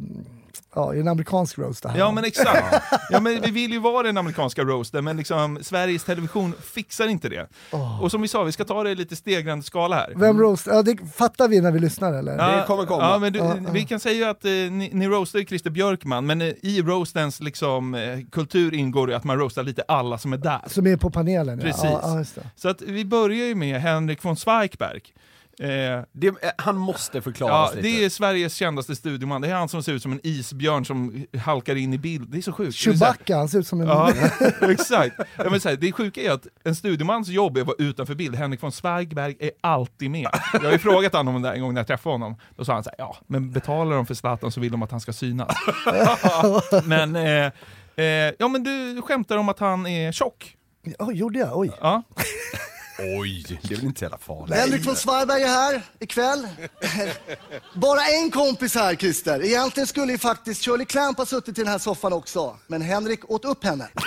ja, 0.74 0.94
i 0.94 1.00
en 1.00 1.08
amerikansk 1.08 1.58
roast 1.58 1.82
det 1.82 1.88
här. 1.88 1.98
Ja 1.98 2.10
men 2.10 2.24
exakt. 2.24 2.84
Ja, 3.10 3.20
men 3.20 3.40
vi 3.42 3.50
vill 3.50 3.72
ju 3.72 3.78
vara 3.78 4.02
den 4.02 4.18
amerikanska 4.18 4.62
roasten, 4.62 5.04
men 5.04 5.16
liksom, 5.16 5.58
Sveriges 5.62 6.04
Television 6.04 6.52
fixar 6.62 7.08
inte 7.08 7.28
det. 7.28 7.48
Åh. 7.72 8.02
Och 8.02 8.10
som 8.10 8.22
vi 8.22 8.28
sa, 8.28 8.42
vi 8.42 8.52
ska 8.52 8.64
ta 8.64 8.82
det 8.82 8.90
i 8.90 8.94
lite 8.94 9.16
stegrande 9.16 9.64
skala 9.64 9.96
här. 9.96 10.12
Vem 10.16 10.40
roast? 10.40 10.66
Ja, 10.66 10.82
det 10.82 10.96
fattar 11.14 11.48
vi 11.48 11.60
när 11.60 11.70
vi 11.70 11.78
lyssnar 11.78 12.12
eller? 12.12 12.36
Det 12.36 12.64
kommer 12.66 12.86
komma. 12.86 13.02
Ja, 13.02 13.18
men 13.18 13.32
du, 13.32 13.38
Ja, 13.38 13.56
ja. 13.64 13.70
Vi 13.72 13.84
kan 13.84 14.00
säga 14.00 14.30
att 14.30 14.44
eh, 14.44 14.50
ni, 14.50 14.90
ni 14.92 15.08
roastar 15.08 15.38
ju 15.38 15.44
Christer 15.46 15.70
Björkman, 15.70 16.26
men 16.26 16.40
eh, 16.40 16.48
i 16.62 16.82
roastens 16.82 17.40
liksom, 17.40 17.94
eh, 17.94 18.18
kultur 18.32 18.74
ingår 18.74 19.06
det 19.06 19.16
att 19.16 19.24
man 19.24 19.38
roastar 19.38 19.62
lite 19.62 19.82
alla 19.88 20.18
som 20.18 20.32
är 20.32 20.36
där. 20.36 20.60
Som 20.66 20.86
är 20.86 20.96
på 20.96 21.10
panelen? 21.10 21.58
Ja. 21.58 21.64
Precis. 21.64 21.84
Ja, 21.84 22.00
ja, 22.02 22.18
just 22.18 22.34
det. 22.34 22.50
Så 22.56 22.68
att 22.68 22.82
vi 22.82 23.04
börjar 23.04 23.46
ju 23.46 23.54
med 23.54 23.80
Henrik 23.80 24.24
von 24.24 24.36
Zweigbergk. 24.36 25.14
Eh, 25.62 26.04
det, 26.12 26.26
eh, 26.26 26.34
han 26.58 26.76
måste 26.76 27.22
förklara 27.22 27.52
Ja, 27.52 27.70
lite. 27.74 27.82
det 27.82 28.04
är 28.04 28.08
Sveriges 28.08 28.54
kändaste 28.54 28.96
studioman. 28.96 29.40
Det 29.40 29.48
är 29.48 29.54
han 29.54 29.68
som 29.68 29.82
ser 29.82 29.92
ut 29.92 30.02
som 30.02 30.12
en 30.12 30.20
isbjörn 30.22 30.84
som 30.84 31.26
halkar 31.38 31.76
in 31.76 31.94
i 31.94 31.98
bild. 31.98 32.28
Det 32.30 32.38
är 32.38 32.42
så 32.42 32.52
sjukt. 32.52 32.74
Chewbacca, 32.74 33.36
han 33.36 33.48
ser 33.48 33.58
ut 33.58 33.66
som 33.66 33.80
en... 33.80 33.86
Ja, 33.88 34.12
exakt. 34.60 35.16
Ja, 35.36 35.50
men 35.50 35.60
så 35.60 35.68
här, 35.68 35.76
det 35.76 35.92
sjuka 35.92 36.20
är 36.22 36.30
att 36.30 36.46
en 36.64 36.74
studiomans 36.74 37.28
jobb 37.28 37.56
är 37.56 37.60
att 37.60 37.66
vara 37.66 37.76
utanför 37.78 38.14
bild. 38.14 38.34
Henrik 38.34 38.62
von 38.62 38.72
Zweigbergk 38.72 39.36
är 39.40 39.50
alltid 39.60 40.10
med. 40.10 40.28
Jag 40.52 40.60
har 40.60 40.72
ju 40.72 40.78
frågat 40.78 41.12
honom 41.12 41.36
om 41.36 41.42
det 41.42 41.48
där 41.48 41.54
en 41.54 41.60
gång 41.62 41.74
när 41.74 41.80
jag 41.80 41.86
träffade 41.86 42.14
honom. 42.14 42.36
Då 42.56 42.64
sa 42.64 42.72
han 42.74 42.84
så 42.84 42.90
här, 42.90 42.96
ja, 42.98 43.16
men 43.26 43.50
betalar 43.52 43.96
de 43.96 44.06
för 44.06 44.14
Zlatan 44.14 44.52
så 44.52 44.60
vill 44.60 44.72
de 44.72 44.82
att 44.82 44.90
han 44.90 45.00
ska 45.00 45.12
synas. 45.12 45.56
men, 46.84 47.16
eh, 47.16 47.52
eh, 47.96 48.32
ja 48.38 48.48
men 48.48 48.64
du 48.64 49.02
skämtar 49.02 49.36
om 49.36 49.48
att 49.48 49.58
han 49.58 49.86
är 49.86 50.12
tjock. 50.12 50.56
Ja, 50.98 51.12
gjorde 51.12 51.38
jag? 51.38 51.58
Oj. 51.58 51.70
Ja. 51.80 52.02
Oj, 53.20 53.44
det 53.48 53.72
är 53.72 53.76
väl 53.76 53.84
inte 53.84 53.98
så 53.98 54.04
jävla 54.04 54.18
farligt. 54.18 54.56
Henrik 54.56 54.86
von 54.86 54.96
Zweigbergk 54.96 55.42
är 55.42 55.46
här 55.48 55.82
ikväll. 56.00 56.48
Bara 57.74 58.00
en 58.06 58.30
kompis 58.30 58.74
här, 58.74 58.94
Christer. 58.94 59.44
Egentligen 59.44 59.86
skulle 59.86 60.12
ju 60.12 60.18
faktiskt 60.18 60.64
Shirley 60.64 60.86
Clamp 60.86 61.18
ha 61.18 61.26
suttit 61.26 61.58
i 61.58 61.62
den 61.62 61.70
här 61.70 61.78
soffan 61.78 62.12
också, 62.12 62.56
men 62.66 62.82
Henrik 62.82 63.30
åt 63.30 63.44
upp 63.44 63.64
henne. 63.64 63.88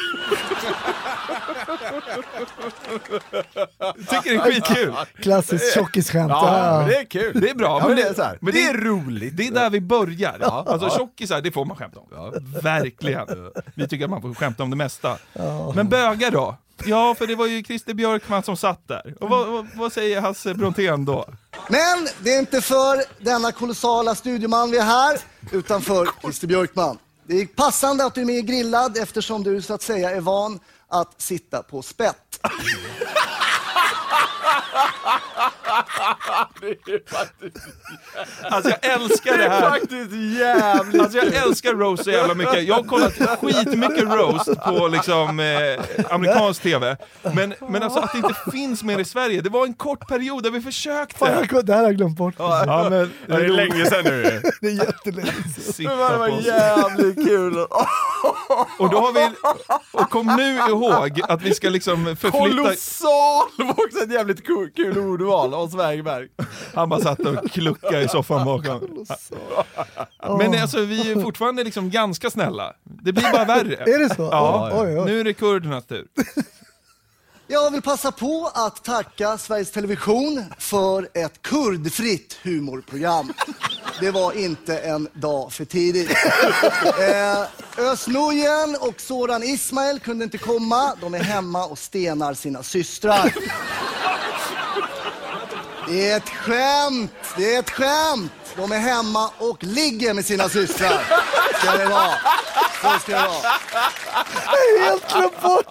Tycker 4.10 4.30
det 4.30 4.36
är 4.36 4.40
skitkul. 4.52 4.94
Klassiskt 5.22 5.74
tjockisskämt. 5.74 6.30
Ja, 6.30 6.58
Ja, 6.58 6.80
men 6.80 6.88
det 6.90 6.96
är 6.96 7.06
kul. 7.06 7.42
Det 7.42 7.50
är 7.50 7.56
bra. 7.56 7.80
Ja, 7.82 7.88
men 7.88 7.98
det, 7.98 8.04
är 8.04 8.14
så 8.14 8.24
här. 8.24 8.38
men 8.42 8.54
det 8.54 8.64
är 8.64 8.74
roligt. 8.74 9.38
Det 9.38 9.48
är 9.48 9.52
där 9.52 9.70
vi 9.70 9.82
börjar. 9.82 10.40
Alltså 10.42 10.90
tjockisar, 10.98 11.42
det 11.42 11.52
får 11.52 11.66
man 11.66 11.78
skämta 11.78 12.00
om. 12.00 12.08
Verkligen. 12.64 13.28
Vi 13.76 13.88
tycker 13.88 14.06
att 14.06 14.12
man 14.12 14.22
får 14.22 14.34
skämta 14.34 14.64
om 14.64 14.70
det 14.70 14.76
mesta. 14.76 15.18
Men 15.76 15.90
bögar 15.90 16.32
då? 16.32 16.58
Ja, 16.84 17.16
för 17.16 17.28
det 17.28 17.36
var 17.36 17.46
ju 17.46 17.64
Christer 17.64 17.94
Björkman 17.94 18.44
som 18.44 18.58
satt 18.58 18.88
där. 18.88 19.16
Och 19.20 19.30
vad, 19.30 19.48
vad, 19.48 19.68
vad 19.76 19.94
säger 19.94 20.22
Hasse 20.22 20.54
Brontén 20.54 21.06
då? 21.06 21.26
Men 21.70 22.08
det 22.24 22.34
är 22.34 22.40
inte 22.40 22.62
för 22.62 23.24
denna 23.24 23.52
kolossala 23.52 24.16
studioman 24.16 24.72
vi 24.72 24.78
är 24.78 24.84
här, 24.84 25.20
utan 25.52 25.82
för 25.82 26.10
Christer 26.22 26.48
Björkman. 26.48 26.98
Det 27.28 27.42
är 27.42 27.46
passande 27.46 28.06
att 28.06 28.16
du 28.16 28.22
är 28.22 28.26
med 28.26 28.36
i 28.36 28.42
Grillad 28.42 28.98
eftersom 28.98 29.44
du 29.44 29.62
så 29.62 29.74
att 29.74 29.82
säga 29.82 30.12
är 30.12 30.22
van 30.22 30.60
att 30.88 31.22
sitta 31.22 31.64
på 31.64 31.82
spett. 31.82 32.40
Alltså 38.52 38.70
jag 38.82 38.92
älskar 38.94 39.32
det 39.32 39.38
Det 39.38 39.44
är 39.46 39.50
här. 39.50 39.70
faktiskt 39.70 40.12
jävligt 40.40 41.02
Alltså 41.02 41.18
jag 41.18 41.34
älskar 41.34 41.74
Rose 41.74 42.04
så 42.04 42.12
jävla 42.12 42.34
mycket. 42.34 42.64
Jag 42.64 42.76
har 42.76 42.84
kollat 42.84 43.14
skitmycket 43.42 44.04
Roast 44.04 44.64
på 44.66 44.88
liksom, 44.88 45.40
eh, 45.40 45.80
amerikansk 46.10 46.62
TV. 46.62 46.98
Men, 47.34 47.54
men 47.70 47.84
alltså 47.84 48.00
att 48.00 48.12
det 48.12 48.18
inte 48.18 48.36
finns 48.52 48.84
mer 48.84 49.00
i 49.00 49.06
Sverige, 49.06 49.42
det 49.42 49.50
var 49.50 49.66
en 49.66 49.74
kort 49.74 50.08
period 50.08 50.44
där 50.44 50.52
vi 50.52 50.62
Fan, 50.62 50.72
försökte. 50.72 51.48
jag, 51.52 51.66
det 51.66 51.74
här 51.74 51.80
har 51.80 51.88
jag 51.88 51.98
glömt 51.98 52.18
bort. 52.18 52.36
Ja, 52.38 52.88
men, 52.90 53.12
Ja, 53.28 53.38
det 53.38 53.46
är 53.46 53.50
länge 53.50 53.86
sedan 53.86 54.04
nu. 54.04 54.42
Det 54.62 54.68
är 54.68 54.72
jättelänge 54.72 55.32
sedan. 55.62 55.86
Det 56.12 56.18
var 56.18 56.28
jävligt 56.28 57.28
kul. 57.28 57.58
Och 58.80 58.90
då 58.90 59.00
har 59.00 59.14
vi, 59.14 59.30
och 59.92 60.10
kom 60.10 60.28
nu 60.38 60.56
ihåg 60.58 61.22
att 61.30 61.42
vi 61.42 61.54
ska 61.54 61.70
liksom 61.70 62.06
förflytta, 62.06 62.38
Kolossal 62.40 63.48
var 63.58 63.86
också 63.86 64.00
ett 64.04 64.12
jävligt 64.12 64.45
kul, 64.46 64.72
kul 64.76 64.98
ordval 64.98 65.54
av 65.54 65.68
Svägberg. 65.68 66.28
han 66.74 66.90
bara 66.90 67.00
satt 67.02 67.20
och 67.20 67.52
kluckade 67.52 68.02
i 68.02 68.08
soffan 68.08 68.46
bakom. 68.46 69.06
Men 70.40 70.62
alltså 70.62 70.80
vi 70.82 71.12
är 71.12 71.22
fortfarande 71.22 71.64
liksom 71.64 71.90
ganska 71.90 72.30
snälla, 72.30 72.74
det 72.84 73.14
blir 73.14 73.32
bara 73.32 73.46
värre. 73.46 73.76
Är 73.96 74.00
det 74.00 74.16
så? 74.16 74.30
Ja, 74.32 74.72
Oj, 74.74 75.00
oj. 75.00 75.06
nu 75.06 75.20
är 75.20 75.24
det 75.24 75.34
kurdernas 75.34 75.86
tur. 75.86 76.08
Jag 77.48 77.72
vill 77.72 77.82
passa 77.82 78.12
på 78.12 78.52
att 78.54 78.84
tacka 78.84 79.38
Sveriges 79.38 79.72
Television 79.72 80.44
för 80.60 81.10
ett 81.14 81.42
kurdfritt 81.42 82.38
humorprogram. 82.44 83.34
Det 84.00 84.12
var 84.12 84.38
inte 84.38 84.78
en 84.78 85.08
dag 85.14 85.54
för 85.54 85.66
tidigt. 85.66 86.12
Eh, 87.00 87.42
Özz 87.92 88.08
och 88.80 89.02
Soran 89.02 89.44
Ismail 89.44 90.00
kunde 90.00 90.24
inte 90.24 90.38
komma. 90.38 90.96
De 91.02 91.14
är 91.14 91.20
hemma 91.20 91.66
och 91.66 91.80
stenar 91.80 92.34
sina 92.34 92.64
systrar. 92.64 93.34
Det 95.88 96.10
är 96.10 96.18
ett 96.18 96.30
skämt! 96.30 97.12
Det 97.38 97.56
är 97.56 97.60
ett 97.60 97.70
skämt! 97.70 98.32
De 98.58 98.72
är 98.72 98.80
hemma 98.80 99.30
och 99.38 99.64
ligger 99.64 100.14
med 100.14 100.26
sina 100.26 100.50
systrar. 100.50 101.02
Ska 101.62 101.78
det 101.78 101.86
vara. 101.86 102.12
Så 102.82 103.00
ska 103.00 103.12
det 103.12 103.28
vara. 103.28 104.86
Helt 104.86 105.14
glömt 105.14 105.42
bort! 105.42 105.66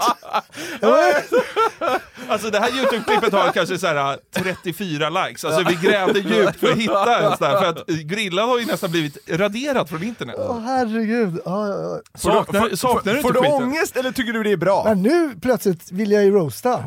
Alltså 2.28 2.51
det 2.51 2.61
här 2.61 2.70
Youtube-klippet 2.70 3.32
har 3.32 3.51
kanske 3.53 3.78
så 3.78 3.87
här 3.87 4.18
34 4.35 5.11
likes, 5.11 5.45
alltså 5.45 5.64
vi 5.68 5.74
grävde 5.89 6.18
djupt 6.18 6.61
för 6.61 6.72
att 6.72 6.78
hitta 6.78 7.18
en 7.30 7.37
sån 7.37 7.47
här, 7.47 7.59
för 7.61 7.66
att 7.66 7.87
Grillad 7.87 8.49
har 8.49 8.59
ju 8.59 8.66
nästan 8.66 8.91
blivit 8.91 9.30
raderat 9.30 9.89
från 9.89 10.03
internet. 10.03 10.37
Åh 10.39 10.61
herregud. 10.61 11.41
Ja, 11.45 11.68
ja, 11.68 11.74
ja. 11.80 12.01
Saknar, 12.18 12.76
saknar 12.76 13.14
du 13.14 13.22
Får 13.22 13.30
inte 13.30 13.41
du 13.41 13.45
skiten? 13.53 13.62
ångest 13.68 13.97
eller 13.97 14.12
tycker 14.12 14.32
du 14.32 14.43
det 14.43 14.53
är 14.53 14.57
bra? 14.57 14.85
Men 14.85 15.03
nu 15.03 15.35
plötsligt 15.43 15.93
vill 15.93 16.11
jag 16.11 16.24
ju 16.24 16.30
roasta. 16.30 16.85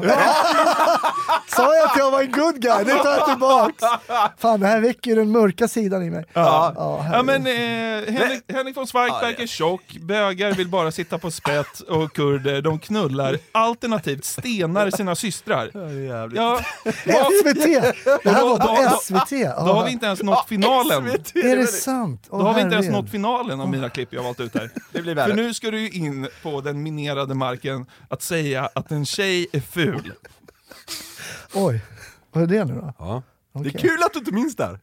Sa 1.47 1.75
jag 1.75 1.85
att 1.89 1.97
jag 1.97 2.11
var 2.11 2.21
en 2.21 2.31
good 2.31 2.61
guy? 2.61 2.83
Det 2.83 2.95
tar 2.95 3.11
jag 3.17 3.25
tillbaks. 3.29 3.83
Fan, 4.37 4.59
det 4.59 4.67
här 4.67 4.79
väcker 4.81 5.11
ju 5.11 5.15
den 5.15 5.31
mörka 5.31 5.67
sidan 5.67 5.86
i 5.95 6.09
mig. 6.09 6.25
Ja, 6.33 6.73
Ja, 6.75 7.05
ja 7.11 7.23
men 7.23 7.47
eh, 7.47 8.13
Henrik, 8.13 8.43
Henrik 8.47 8.77
von 8.77 8.87
Zweigbergk 8.87 9.39
är 9.39 9.47
tjock, 9.47 9.97
bögar 10.01 10.51
vill 10.53 10.67
bara 10.67 10.91
sitta 10.91 11.17
på 11.17 11.31
spett 11.31 11.79
och 11.79 12.13
kurder 12.13 12.61
de 12.61 12.79
knullar 12.79 13.37
alternativt 13.51 14.25
stenar 14.25 14.89
sina 14.89 15.15
systrar. 15.15 15.71
Ja, 16.35 16.59
SVT! 17.41 17.63
Det 18.23 18.29
här 18.29 18.43
var 18.43 18.49
Då- 18.49 18.57
på 18.57 18.83
då- 18.83 18.99
SVT. 19.01 19.29
då 19.55 19.73
har 19.73 19.85
vi 19.85 19.91
inte 19.91 20.05
ens 20.05 20.23
nått 20.23 20.45
finalen. 20.47 21.07
Är 21.33 21.55
det 21.57 21.67
sant? 21.67 22.27
Då 22.31 22.37
har 22.37 22.53
vi 22.53 22.61
inte 22.61 22.75
ens 22.75 22.89
nått 22.89 23.09
finalen 23.09 23.61
av 23.61 23.69
mina 23.69 23.89
klipp 23.89 24.13
jag 24.13 24.19
har 24.19 24.25
valt 24.25 24.39
ut 24.39 24.53
här. 24.55 24.69
Det 24.91 25.01
blir 25.01 25.15
För 25.15 25.33
nu 25.33 25.53
ska 25.53 25.71
du 25.71 25.79
ju 25.81 25.89
in 25.89 26.27
på 26.43 26.61
den 26.61 26.83
minerade 26.83 27.33
marken 27.33 27.85
att 28.09 28.21
säga 28.21 28.69
att 28.75 28.91
en 28.91 29.05
tjej 29.05 29.47
är 29.53 29.59
ful. 29.59 30.13
Oj, 31.53 31.81
vad 32.31 32.43
är 32.43 32.47
det 32.47 32.65
nu 32.65 32.73
då? 32.75 32.93
Ja. 32.99 33.23
Det 33.53 33.59
Okej. 33.59 33.71
är 33.75 33.79
kul 33.79 34.03
att 34.03 34.13
du 34.13 34.19
inte 34.19 34.31
minns 34.31 34.55
det. 34.55 34.63
Ja, 34.63 34.77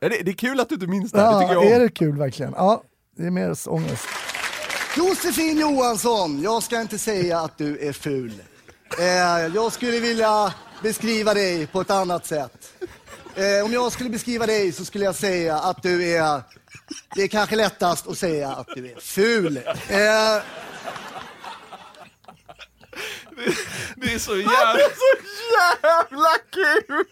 Det, 0.00 0.08
det 0.08 0.30
är 0.30 0.32
kul 0.34 0.60
att 0.60 0.68
du 0.68 0.74
inte 0.74 0.86
minns 0.86 1.12
det 1.12 1.20
här, 1.20 1.26
det 1.26 1.32
Ja, 1.32 1.40
tycker 1.40 1.52
jag 1.54 1.62
om. 1.66 1.72
är 1.72 1.80
det 1.80 1.88
kul 1.90 2.16
verkligen? 2.18 2.52
Ja, 2.56 2.82
det 3.16 3.26
är 3.26 3.30
mer 3.30 3.56
ångest. 3.68 4.04
Josefin 4.96 5.58
Johansson, 5.58 6.42
jag 6.42 6.62
ska 6.62 6.80
inte 6.80 6.98
säga 6.98 7.38
att 7.40 7.58
du 7.58 7.78
är 7.88 7.92
ful. 7.92 8.32
Eh, 8.98 9.04
jag 9.54 9.72
skulle 9.72 10.00
vilja 10.00 10.54
beskriva 10.82 11.34
dig 11.34 11.66
på 11.66 11.80
ett 11.80 11.90
annat 11.90 12.26
sätt. 12.26 12.72
Eh, 13.34 13.64
om 13.64 13.72
jag 13.72 13.92
skulle 13.92 14.10
beskriva 14.10 14.46
dig 14.46 14.72
så 14.72 14.84
skulle 14.84 15.04
jag 15.04 15.14
säga 15.14 15.56
att 15.58 15.82
du 15.82 16.08
är... 16.12 16.42
Det 17.14 17.22
är 17.22 17.28
kanske 17.28 17.56
lättast 17.56 18.08
att 18.08 18.18
säga 18.18 18.48
att 18.50 18.66
du 18.74 18.86
är 18.90 19.00
ful. 19.00 19.56
Eh, 19.88 20.42
Det 23.96 24.14
är 24.14 24.18
så 24.18 24.36
jävla... 24.36 24.80
Jävla 25.82 26.28
kul! 26.50 27.04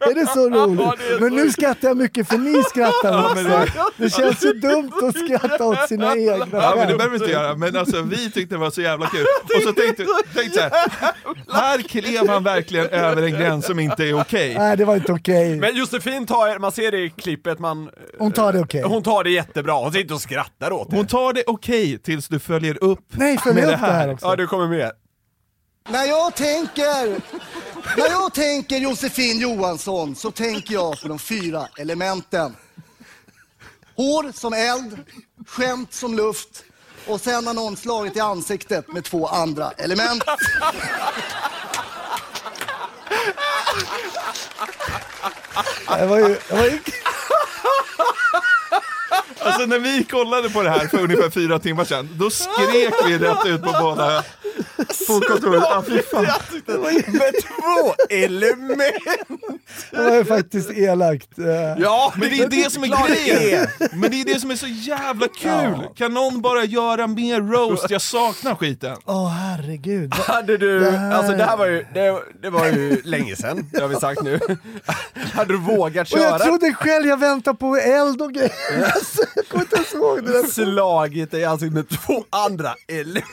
Är 0.00 0.14
det 0.14 0.26
så 0.26 0.50
roligt? 0.50 1.20
Men 1.20 1.34
nu 1.34 1.50
skrattar 1.50 1.88
jag 1.88 1.96
mycket 1.96 2.28
för 2.28 2.38
ni 2.38 2.62
skrattar 2.62 3.24
också. 3.24 3.72
Det 3.96 4.10
känns 4.10 4.44
ju 4.44 4.52
dumt 4.52 4.92
att 5.02 5.18
skratta 5.18 5.64
åt 5.64 5.88
sina 5.88 6.16
egna 6.16 6.46
Ja 6.52 6.74
men 6.76 6.88
det 6.88 6.94
behöver 6.96 7.08
vi 7.08 7.24
inte 7.24 7.30
göra, 7.32 7.54
men 7.54 7.76
alltså 7.76 8.02
vi 8.02 8.30
tyckte 8.30 8.54
det 8.54 8.58
var 8.58 8.70
så 8.70 8.80
jävla 8.82 9.06
kul. 9.06 9.26
Och 9.56 9.62
så 9.62 9.72
tänkte 9.72 10.06
tänkte 10.34 10.54
så 10.54 10.60
här, 10.60 10.90
här 11.52 11.82
klev 11.82 12.28
han 12.28 12.44
verkligen 12.44 12.86
över 12.86 13.22
en 13.22 13.32
gräns 13.32 13.66
som 13.66 13.78
inte 13.78 14.04
är 14.04 14.20
okej. 14.20 14.54
Nej, 14.58 14.76
det 14.76 14.84
var 14.84 14.94
inte 14.96 15.12
okej. 15.12 15.56
Men 15.56 15.76
Josefin 15.76 16.26
tar, 16.26 16.58
man 16.58 16.72
ser 16.72 16.90
det 16.92 16.98
i 16.98 17.10
klippet, 17.10 17.58
man, 17.58 17.90
Hon 18.18 18.32
tar 18.32 18.52
det 18.52 18.60
okej. 18.60 18.82
hon 18.82 19.02
tar 19.02 19.24
det 19.24 19.30
jättebra, 19.30 19.72
hon 19.74 19.92
sitter 19.92 20.00
inte 20.02 20.14
och 20.14 20.20
skrattar 20.20 20.72
åt 20.72 20.90
det. 20.90 20.96
Hon 20.96 21.06
tar 21.06 21.32
det 21.32 21.44
okej 21.46 21.98
tills 21.98 22.28
du 22.28 22.38
följer 22.38 22.84
upp 22.84 23.00
Nej, 23.10 23.38
följ 23.38 23.54
med 23.54 23.64
upp 23.64 23.70
det 23.70 23.76
det 23.76 23.76
här 23.76 23.92
här. 23.92 24.12
också. 24.12 24.26
Ja, 24.26 24.36
du 24.36 24.46
kommer 24.46 24.68
med 24.68 24.90
när 25.90 26.04
jag 26.04 26.34
tänker... 26.34 27.20
När 27.96 28.08
jag 28.10 28.34
tänker 28.34 28.76
Josefin 28.76 29.38
Johansson 29.38 30.16
så 30.16 30.30
tänker 30.30 30.74
jag 30.74 31.00
på 31.00 31.08
de 31.08 31.18
fyra 31.18 31.68
elementen. 31.78 32.56
Hår 33.96 34.32
som 34.34 34.52
eld, 34.52 34.98
skämt 35.46 35.94
som 35.94 36.16
luft 36.16 36.64
och 37.06 37.20
sen 37.20 37.46
har 37.46 37.54
någon 37.54 37.76
slagit 37.76 38.16
i 38.16 38.20
ansiktet 38.20 38.92
med 38.92 39.04
två 39.04 39.26
andra 39.26 39.70
element. 39.70 40.22
Det 45.98 46.06
var 46.06 46.18
ju, 46.18 46.38
det 46.48 46.54
var 46.54 46.64
ju, 46.64 46.78
Alltså 49.40 49.66
när 49.66 49.78
vi 49.78 50.04
kollade 50.04 50.50
på 50.50 50.62
det 50.62 50.70
här 50.70 50.86
för 50.86 50.98
ungefär 50.98 51.30
fyra 51.30 51.58
timmar 51.58 51.84
sedan, 51.84 52.08
då 52.12 52.30
skrek 52.30 52.94
vi 53.06 53.18
rätt 53.18 53.46
ut 53.46 53.62
på 53.62 53.72
båda 53.80 54.24
på 55.06 55.20
kontoret. 55.20 55.62
Ah, 55.62 55.82
fy 55.86 56.02
fan. 56.02 56.26
Med 57.06 57.34
två 57.46 57.94
element! 58.10 58.80
Det 59.90 59.96
var 60.02 60.14
ju 60.16 60.24
faktiskt 60.24 60.70
elakt. 60.70 61.38
Eh, 61.38 61.44
Ja, 61.78 62.12
Men 62.16 62.28
det 62.30 62.38
är 62.40 62.48
det 62.48 62.72
som 62.72 62.82
är 62.84 63.08
grejen! 63.08 63.66
Men 63.92 64.10
det 64.10 64.20
är 64.20 64.24
det 64.34 64.40
som 64.40 64.50
är 64.50 64.56
så 64.56 64.66
jävla 64.66 65.28
kul! 65.28 65.88
Kan 65.96 66.14
någon 66.14 66.40
bara 66.40 66.64
göra 66.64 67.06
mer 67.06 67.40
roast? 67.40 67.90
Jag 67.90 68.02
saknar 68.02 68.54
skiten. 68.54 68.96
Åh 69.04 69.28
herregud. 69.28 70.14
Hade 70.26 70.56
du, 70.56 70.80
Det 70.80 70.90
här- 70.90 71.12
alltså 71.14 71.32
det 71.32 71.44
här 71.44 71.56
var 71.56 71.66
ju, 71.66 71.86
det, 71.94 72.22
det 72.42 72.50
var 72.50 72.66
ju 72.66 73.00
länge 73.04 73.36
sedan, 73.36 73.70
det 73.72 73.80
har 73.80 73.88
vi 73.88 73.96
sagt 73.96 74.22
nu. 74.22 74.40
Hade 75.34 75.52
du 75.52 75.58
vågat 75.58 76.12
Och 76.12 76.18
jag 76.18 76.28
köra, 76.30 76.38
trodde 76.38 76.72
själv 76.74 77.06
jag 77.06 77.16
väntade 77.20 77.58
på 77.58 77.76
eld 77.76 78.22
och 78.22 78.32
grejer. 78.32 78.52
Alltså, 78.84 79.22
jag 79.36 79.48
kommer 79.48 79.64
inte 79.64 79.76
ens 79.76 79.94
ihåg 79.94 80.24
det 80.24 80.32
där. 80.32 80.48
slagit 80.48 81.30
dig 81.30 81.44
alltså 81.44 81.66
med 81.66 81.88
två 81.88 82.24
andra 82.30 82.74
element. 82.88 83.24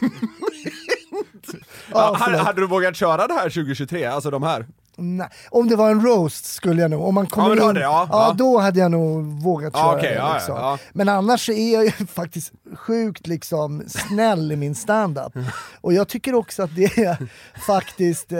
Ja, 1.54 1.60
Ja, 1.92 2.16
hade, 2.18 2.38
hade 2.38 2.62
du 2.62 2.68
vågat 2.68 2.96
köra 2.96 3.28
det 3.28 3.34
här 3.34 3.42
2023, 3.50 4.06
alltså 4.06 4.30
de 4.32 4.44
här? 4.44 4.66
Nej. 4.98 5.28
Om 5.50 5.68
det 5.70 5.76
var 5.76 5.92
en 5.92 6.02
roast 6.06 6.46
skulle 6.46 6.82
jag 6.82 6.92
nog, 6.92 7.04
om 7.08 7.16
man 7.16 7.28
kommer 7.28 7.56
Ja, 7.58 7.70
in, 7.70 7.76
det, 7.76 7.82
ja. 7.82 8.08
ja, 8.12 8.28
Ja. 8.28 8.34
då 8.38 8.58
hade 8.60 8.80
jag 8.80 8.92
nog 8.92 9.24
vågat 9.44 9.74
köra 9.76 9.96
okej, 9.96 10.16
det. 10.16 10.34
Liksom. 10.34 10.56
ja. 10.56 10.78
Men 10.94 11.10
annars 11.10 11.46
så 11.46 11.52
är 11.52 11.74
jag 11.74 11.86
ju 11.86 11.92
faktiskt 12.14 12.52
sjukt 12.76 13.28
liksom 13.28 13.84
snäll 13.88 14.52
i 14.52 14.56
min 14.56 14.76
standup. 14.76 15.34
Och 15.82 15.94
jag 15.94 16.08
tycker 16.08 16.36
också 16.36 16.64
att 16.64 16.76
det 16.76 16.98
är 16.98 17.18
faktiskt... 17.68 18.32
Eh, 18.32 18.38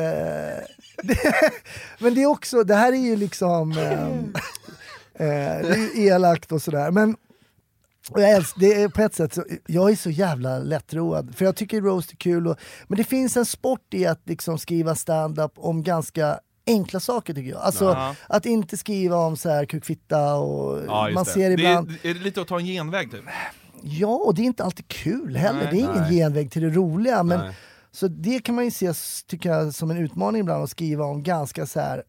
det, 1.04 1.18
men 2.00 2.14
det 2.16 2.24
är 2.24 2.28
också, 2.28 2.64
det 2.64 2.76
här 2.76 2.92
är 2.94 2.98
ju 2.98 3.16
liksom... 3.16 3.72
Eh, 3.72 4.02
eh, 5.28 5.62
det 5.62 5.74
är 5.74 5.96
ju 5.96 6.06
elakt 6.08 6.52
och 6.52 6.62
sådär. 6.62 6.92
Men 6.92 7.16
och 8.12 8.22
jag 8.22 8.32
älskar, 8.32 8.60
det 8.60 8.82
är 8.82 8.90
på 8.90 9.02
ett 9.02 9.16
sätt, 9.16 9.34
så, 9.34 9.44
jag 9.68 9.92
är 9.92 9.96
så 9.96 10.10
jävla 10.10 10.60
lättroad, 10.60 11.36
för 11.36 11.46
jag 11.46 11.56
tycker 11.56 11.82
roast 11.82 12.12
är 12.12 12.16
kul. 12.16 12.48
Och, 12.48 12.58
men 12.88 12.98
det 12.98 13.04
finns 13.04 13.38
en 13.38 13.46
sport 13.46 13.94
i 13.94 14.06
att 14.06 14.22
liksom 14.26 14.58
skriva 14.60 14.96
stand-up 14.96 15.52
om 15.56 15.84
ganska 15.84 16.40
enkla 16.68 17.00
saker 17.00 17.34
tycker 17.34 17.52
jag. 17.52 17.62
Alltså 17.62 17.86
Ja. 17.86 18.16
att 18.30 18.46
inte 18.46 18.78
skriva 18.78 19.16
om 19.18 19.38
så 19.38 19.50
här 19.50 19.66
kukfitta 19.66 20.36
och 20.36 20.84
Ja, 20.88 21.10
man 21.14 21.24
det. 21.24 21.30
ser 21.32 21.48
Det 21.50 21.54
ibland... 21.54 21.90
är, 22.04 22.10
är 22.10 22.14
det 22.14 22.20
lite 22.20 22.42
att 22.42 22.48
ta 22.48 22.60
en 22.60 22.66
genväg 22.66 23.12
typ? 23.12 23.24
Ja, 23.82 24.08
och 24.16 24.36
det 24.36 24.42
är 24.42 24.46
inte 24.46 24.64
alltid 24.64 24.88
kul 24.88 25.36
heller. 25.36 25.60
Nej. 25.64 25.68
det 25.72 25.78
är 25.78 25.80
ingen 25.92 26.02
Nej. 26.02 26.12
genväg 26.16 26.52
till 26.52 26.62
det 26.62 26.70
roliga. 26.70 27.24
Men, 27.24 27.40
Nej. 27.40 27.56
så 27.92 28.08
det 28.08 28.40
kan 28.40 28.56
man 28.56 28.66
ju 28.66 28.72
se 28.72 28.94
tycker 29.28 29.50
jag, 29.50 29.74
som 29.74 29.92
en 29.92 29.98
utmaning 29.98 30.40
ibland 30.42 30.64
att 30.64 30.70
skriva 30.70 31.06
om 31.06 31.24
ganska 31.24 31.66
så 31.66 31.80
här 31.80 32.04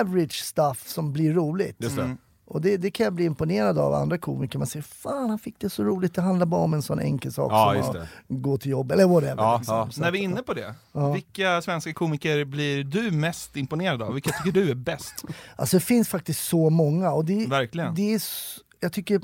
average 0.00 0.42
stuff 0.44 0.88
som 0.88 1.12
blir 1.12 1.32
roligt. 1.34 1.76
Just 1.78 1.96
det. 1.96 2.02
Mm. 2.02 2.16
Och 2.46 2.60
det, 2.60 2.76
det 2.76 2.90
kan 2.90 3.04
jag 3.04 3.12
bli 3.12 3.24
imponerad 3.24 3.78
av 3.78 3.94
andra 3.94 4.18
komiker. 4.18 4.58
Man 4.58 4.66
säger 4.66 4.82
fan 4.82 5.30
han 5.30 5.38
fick 5.38 5.54
det 5.58 5.70
så 5.70 5.84
roligt, 5.84 6.14
det 6.14 6.22
handlar 6.22 6.46
bara 6.46 6.60
om 6.60 6.74
en 6.74 6.82
sån 6.82 7.00
enkel 7.00 7.32
sak 7.32 7.52
Ja, 7.52 7.82
som 7.82 8.00
att 8.00 8.08
gå 8.28 8.58
till 8.58 8.70
jobb 8.70 8.92
eller 8.92 9.06
whatever. 9.06 9.42
Ja, 9.42 9.56
liksom. 9.58 9.76
ja. 9.76 9.88
Så 9.90 10.00
När 10.00 10.10
vi 10.10 10.18
är 10.18 10.22
inne 10.22 10.42
på 10.42 10.54
det, 10.54 10.74
Ja. 10.92 11.12
vilka 11.12 11.62
svenska 11.62 11.92
komiker 11.92 12.44
blir 12.44 12.84
du 12.84 13.10
mest 13.10 13.56
imponerad 13.56 14.02
av? 14.02 14.12
Vilka 14.14 14.30
tycker 14.30 14.60
du 14.60 14.70
är 14.70 14.74
bäst? 14.74 15.24
Alltså 15.56 15.76
det 15.76 15.80
finns 15.84 16.08
faktiskt 16.08 16.44
så 16.44 16.70
många. 16.70 17.10
Och 17.12 17.24
det, 17.24 17.46
Verkligen. 17.46 17.94
det 17.94 18.14
är, 18.14 18.22
jag 18.80 18.92
tycker 18.92 19.20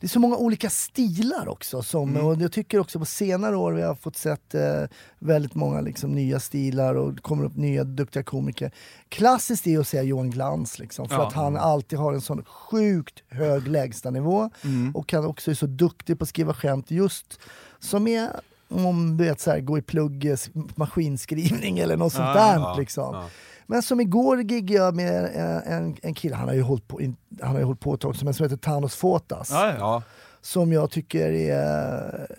det 0.00 0.06
är 0.06 0.08
så 0.08 0.20
många 0.20 0.36
olika 0.36 0.70
stilar 0.70 1.48
också. 1.48 1.82
Som, 1.82 2.10
Mm. 2.10 2.26
Och 2.26 2.36
jag 2.40 2.52
tycker 2.52 2.78
också 2.80 2.98
på 2.98 3.04
senare 3.04 3.56
år 3.56 3.72
vi 3.72 3.82
har 3.82 3.94
fått 3.94 4.16
sett 4.16 4.54
eh, 4.54 4.82
väldigt 5.18 5.54
många 5.54 5.80
liksom, 5.80 6.12
nya 6.14 6.40
stilar 6.40 6.94
och 6.94 7.14
det 7.14 7.22
kommer 7.22 7.44
upp 7.44 7.56
nya 7.56 7.84
duktiga 7.84 8.22
komiker. 8.22 8.70
Klassiskt 9.08 9.66
är 9.66 9.78
att 9.80 9.88
säga 9.88 10.02
Johan 10.02 10.30
Glans, 10.30 10.78
liksom, 10.78 11.08
för 11.08 11.14
Ja. 11.16 11.26
att 11.26 11.32
han 11.32 11.56
alltid 11.56 11.98
har 11.98 12.12
en 12.12 12.20
sån 12.20 12.44
sjukt 12.44 13.22
hög 13.28 13.68
lägstanivå 13.68 14.50
Mm. 14.64 14.96
och 14.96 15.12
han 15.12 15.24
också 15.26 15.50
är 15.50 15.54
så 15.54 15.66
duktig 15.66 16.18
på 16.18 16.22
att 16.22 16.28
skriva 16.28 16.54
skämt 16.54 16.90
just 16.90 17.40
som 17.78 18.06
är 18.08 18.30
om 18.68 19.16
du 19.16 19.24
vet, 19.24 19.40
så 19.40 19.50
här, 19.50 19.60
gå 19.60 19.78
i 19.78 19.82
plugg, 19.82 20.24
eh, 20.26 20.36
maskinskrivning 20.76 21.78
eller 21.78 21.96
något 21.96 22.12
sånt 22.12 22.24
Ja, 22.24 22.34
där. 22.34 22.54
ja, 22.58 22.76
liksom. 22.78 23.24
Men 23.66 23.82
som 23.82 24.00
igår 24.00 24.42
giggade 24.42 24.84
jag 24.84 24.96
med 24.96 25.24
eh, 25.24 25.72
en, 25.72 25.96
en 26.02 26.14
kille, 26.14 26.36
han 26.36 26.48
har 26.48 26.54
ju 26.54 26.62
hållit 26.62 26.88
på, 26.88 27.00
in, 27.00 27.16
han 27.40 27.50
har 27.50 27.58
ju 27.58 27.64
hållit 27.64 27.80
på 27.80 27.94
ett 27.94 28.00
tag, 28.00 28.16
som 28.16 28.28
heter 28.28 28.56
Thanos 28.56 28.96
Fotas. 28.96 29.50
Ja, 29.50 29.74
ja. 29.78 30.02
Som 30.40 30.72
jag 30.72 30.90
tycker 30.90 31.32
är 31.32 32.36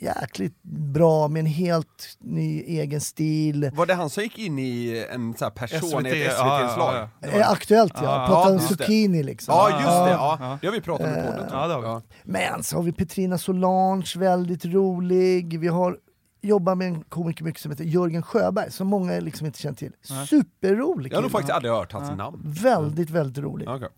jäkligt 0.00 0.62
bra 0.62 1.28
med 1.28 1.40
en 1.40 1.46
helt 1.46 2.16
ny 2.18 2.62
egen 2.62 3.00
stil. 3.00 3.70
Var 3.74 3.86
det 3.86 3.94
han 3.94 4.10
som 4.10 4.22
gick 4.22 4.38
in 4.38 4.58
i 4.58 5.06
en 5.10 5.34
sån 5.34 5.44
här 5.44 5.50
person 5.50 6.06
i 6.06 6.10
ett 6.10 6.32
SVT-inslag? 6.32 6.94
ja, 6.94 7.08
ja. 7.20 7.28
Är 7.28 7.52
aktuellt 7.52 7.92
ja, 7.96 8.02
Ja, 8.02 8.26
pratar 8.26 8.50
ja, 8.50 8.54
om 8.54 8.60
zucchini 8.60 9.22
liksom. 9.22 9.54
Ja, 9.54 9.70
just 9.70 10.04
det. 10.04 10.10
Ja. 10.10 10.58
Det 10.60 10.66
har 10.66 10.74
vi 10.74 10.80
pratat 10.80 11.06
om 11.06 11.12
i 11.12 11.26
podden. 11.26 11.48
Ja, 11.52 11.66
det 11.66 11.74
har 11.74 11.82
jag. 11.82 11.96
vi. 11.96 12.32
Men 12.32 12.62
så 12.62 12.76
har 12.76 12.82
vi 12.82 12.92
Petrina 12.92 13.38
Solange, 13.38 14.12
väldigt 14.16 14.64
rolig. 14.64 15.60
Vi 15.60 15.68
har 15.68 15.98
jobbar 16.40 16.74
med 16.74 16.88
en 16.88 17.00
komiker 17.02 17.44
mycket 17.44 17.62
som 17.62 17.70
heter 17.70 17.84
Jörgen 17.84 18.22
Sjöberg, 18.22 18.70
som 18.72 18.86
många 18.86 19.20
liksom 19.20 19.46
inte 19.46 19.58
känner 19.60 19.76
till. 19.76 19.92
Superrolig 20.28 21.12
Jag 21.12 21.16
har 21.16 21.22
nog 21.22 21.30
faktiskt 21.30 21.52
aldrig 21.52 21.72
hört 21.74 21.92
hans 21.92 22.18
namn. 22.18 22.40
Väldigt, 22.44 23.10
väldigt 23.10 23.44
rolig. 23.44 23.68
Okej. 23.68 23.88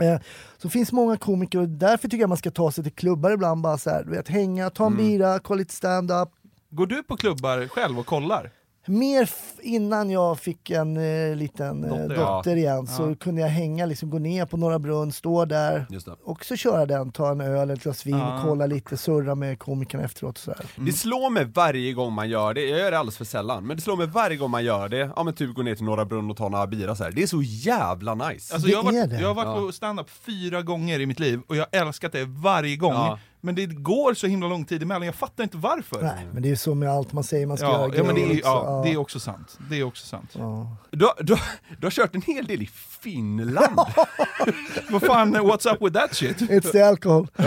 Eh, 0.00 0.20
så 0.58 0.68
det 0.68 0.72
finns 0.72 0.92
många 0.92 1.16
komiker 1.16 1.58
och 1.58 1.68
därför 1.68 2.08
tycker 2.08 2.20
jag 2.22 2.28
man 2.28 2.38
ska 2.38 2.50
ta 2.50 2.72
sig 2.72 2.84
till 2.84 2.92
klubbar 2.92 3.30
ibland, 3.30 3.62
bara 3.62 3.78
så 3.78 3.90
här, 3.90 4.04
du 4.04 4.10
vet, 4.10 4.28
hänga, 4.28 4.70
ta 4.70 4.86
en 4.86 4.92
Mm. 4.92 5.04
bira, 5.06 5.38
kolla 5.38 5.58
lite 5.58 5.74
stand-up. 5.74 6.28
Går 6.70 6.86
du 6.86 7.02
på 7.02 7.16
klubbar 7.16 7.68
själv 7.68 7.98
och 7.98 8.06
kollar? 8.06 8.50
Mer 8.86 9.30
innan 9.62 10.10
jag 10.10 10.38
fick 10.40 10.70
en 10.70 10.96
eh, 10.96 11.36
liten 11.36 11.84
eh, 11.84 11.90
Dotter, 11.90 12.16
dotter, 12.16 12.50
ja. 12.50 12.56
igen 12.56 12.86
så 12.86 13.14
kunde 13.14 13.40
jag 13.40 13.48
hänga, 13.48 13.86
liksom, 13.86 14.10
gå 14.10 14.18
ner 14.18 14.46
på 14.46 14.56
Norra 14.56 14.78
Brunn, 14.78 15.12
stå 15.12 15.44
där, 15.44 15.86
det. 15.88 16.12
också 16.24 16.56
köra 16.56 16.86
den, 16.86 17.12
ta 17.12 17.30
en 17.30 17.40
öl, 17.40 17.70
ett 17.70 17.82
glas 17.82 18.06
vin, 18.06 18.18
Ja. 18.18 18.40
kolla 18.44 18.66
lite, 18.66 18.96
surra 18.96 19.34
med 19.34 19.58
komikerna 19.58 20.04
efteråt. 20.04 20.32
Och 20.34 20.38
så 20.38 20.50
här. 20.50 20.66
Det 20.76 20.92
slår 20.92 21.30
mig 21.30 21.44
varje 21.44 21.92
gång 21.92 22.12
man 22.12 22.28
gör 22.28 22.54
det, 22.54 22.60
jag 22.68 22.78
gör 22.78 22.90
det 22.90 22.98
alldeles 22.98 23.16
för 23.16 23.24
sällan, 23.24 23.66
men 23.66 23.76
det 23.76 23.82
slår 23.82 23.96
mig 23.96 24.06
varje 24.06 24.36
gång 24.36 24.50
man 24.50 24.64
gör 24.64 24.88
det, 24.88 25.10
ja 25.16 25.22
men 25.22 25.34
typ 25.34 25.54
gå 25.54 25.62
ner 25.62 25.74
till 25.74 25.84
Norra 25.84 26.04
Brunn 26.04 26.30
och 26.30 26.36
ta 26.36 26.48
några 26.48 26.66
bira 26.66 26.96
så 26.96 27.04
här. 27.04 27.10
det 27.10 27.22
är 27.22 27.26
så 27.26 27.42
jävla 27.42 28.14
nice. 28.14 28.54
Alltså 28.54 28.66
Det 28.68 28.72
jag 28.72 28.82
har 28.82 28.92
är 28.92 28.98
varit, 28.98 29.10
det. 29.10 29.20
jag 29.20 29.28
har 29.28 29.34
varit 29.34 29.60
Ja. 29.60 29.66
på 29.66 29.72
stand-up 29.72 30.10
fyra 30.10 30.62
gånger 30.62 31.00
i 31.00 31.06
mitt 31.06 31.20
liv 31.20 31.40
och 31.48 31.56
jag 31.56 31.66
har 31.72 31.80
älskat 31.86 32.12
det 32.12 32.24
varje 32.24 32.76
gång. 32.76 33.18
Men 33.40 33.54
det 33.54 33.66
går 33.66 34.14
så 34.14 34.26
himla 34.26 34.48
lång 34.48 34.64
tid 34.64 34.82
emellan, 34.82 35.02
jag 35.06 35.14
fattar 35.14 35.44
inte 35.44 35.56
varför. 35.56 36.02
Nej, 36.02 36.26
men 36.32 36.42
det 36.42 36.48
är 36.48 36.50
ju 36.50 36.56
så 36.56 36.74
med 36.74 36.90
allt 36.90 37.12
man 37.12 37.24
säger 37.24 37.46
man 37.46 37.56
ska 37.56 37.66
Ja, 37.66 37.80
göra. 37.80 37.96
ja, 37.96 38.02
men 38.04 38.14
det 38.14 38.20
är, 38.22 38.26
grejer 38.26 38.40
ja, 38.44 38.60
också. 38.60 38.82
det 38.82 38.92
är 38.92 38.96
också 38.96 39.20
sant. 39.20 39.58
Det 39.70 39.76
är 39.80 39.84
också 39.84 40.06
sant. 40.06 40.30
Ja. 40.32 40.76
Du, 40.90 41.08
du, 41.20 41.36
du 41.78 41.86
har 41.86 41.90
kört 41.90 42.14
en 42.14 42.22
hel 42.22 42.46
del 42.46 42.62
i 42.62 42.70
Finland. 43.00 43.76
Vad 44.90 45.02
fan, 45.02 45.36
what's 45.36 45.72
up 45.74 45.82
with 45.82 45.98
that 45.98 46.14
shit? 46.14 46.36
It's 46.40 46.72
the 46.72 46.82
alcohol. 46.82 47.28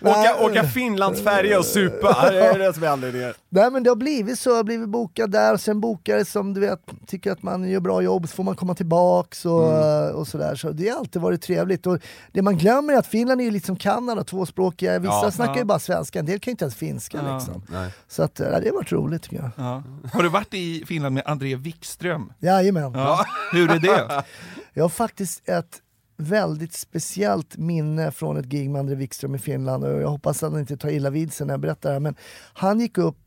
åka, 0.00 0.36
åka 0.40 0.64
Finlandsfärja 0.64 1.58
och 1.58 1.64
supa, 1.64 2.30
det 2.30 2.40
är 2.46 2.58
det 2.58 2.74
som 2.74 2.82
är 2.82 2.88
anledningen. 2.88 3.32
Nej 3.48 3.70
men 3.70 3.82
det 3.82 3.90
har 3.90 3.96
blivit 3.96 4.38
så, 4.38 4.50
jag 4.50 4.56
har 4.56 4.64
blivit 4.64 4.88
bokad 4.88 5.30
där 5.30 5.56
sen 5.56 5.80
bokare 5.80 6.24
som 6.24 6.54
du 6.54 6.60
vet 6.60 6.80
tycker 7.06 7.32
att 7.32 7.42
man 7.42 7.68
gör 7.68 7.80
bra 7.80 8.02
jobb 8.02 8.28
så 8.28 8.34
får 8.34 8.44
man 8.44 8.56
komma 8.56 8.74
tillbaks 8.74 9.44
och, 9.46 9.68
Mm. 9.68 10.14
och 10.16 10.26
sådär. 10.28 10.54
Så 10.54 10.70
det 10.70 10.88
har 10.88 10.98
alltid 10.98 11.22
varit 11.22 11.42
trevligt. 11.42 11.86
Och 11.86 11.98
det 12.32 12.42
man 12.42 12.56
glömmer 12.58 12.92
är 12.94 12.98
att 12.98 13.06
Finland 13.06 13.40
är 13.40 13.44
ju 13.44 13.50
lite 13.50 13.66
som 13.66 13.76
Kanada, 13.78 14.24
tvåspråkiga. 14.24 14.98
Vissa 14.98 15.12
Ja. 15.22 15.30
snackar 15.30 15.52
Ja. 15.52 15.58
ju 15.58 15.64
bara 15.64 15.78
svenska, 15.78 16.18
en 16.18 16.26
del 16.26 16.38
kan 16.40 16.50
ju 16.50 16.52
inte 16.52 16.64
ens 16.64 16.74
finska 16.74 17.18
Ja. 17.26 17.34
liksom. 17.36 17.62
Så 18.08 18.22
att, 18.22 18.38
ja, 18.38 18.60
det 18.60 18.68
har 18.68 18.74
varit 18.74 18.92
roligt 18.92 19.22
tycker 19.22 19.36
jag. 19.36 19.50
Ja. 19.56 19.82
Har 20.12 20.22
du 20.22 20.28
varit 20.28 20.54
i 20.54 20.84
Finland 20.86 21.14
med 21.14 21.22
André 21.26 21.56
Wikström? 21.56 22.32
Jajamän. 22.38 22.92
Ja. 22.94 23.24
Hur 23.52 23.70
är 23.70 23.78
det? 23.78 24.24
Jag 24.74 24.84
har 24.84 24.88
faktiskt 24.88 25.48
ett 25.48 25.82
väldigt 26.16 26.72
speciellt 26.72 27.56
minne 27.56 28.10
från 28.12 28.36
ett 28.36 28.46
gig 28.46 28.70
med 28.70 28.80
André 28.80 28.94
Wikström 28.94 29.34
i 29.34 29.38
Finland 29.38 29.84
och 29.84 30.00
jag 30.02 30.08
hoppas 30.08 30.42
att 30.42 30.50
han 30.52 30.60
inte 30.60 30.76
tar 30.76 30.88
illa 30.88 31.10
vid 31.10 31.32
sig 31.32 31.46
när 31.46 31.52
jag 31.54 31.60
berättar 31.60 31.88
det 31.88 31.94
här. 31.94 32.00
Men 32.00 32.16
han 32.52 32.80
gick 32.80 32.98
upp, 32.98 33.18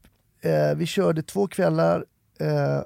eh, 0.42 0.76
vi 0.76 0.86
körde 0.86 1.24
två 1.24 1.48
kvällar 1.48 2.06
eh, 2.40 2.82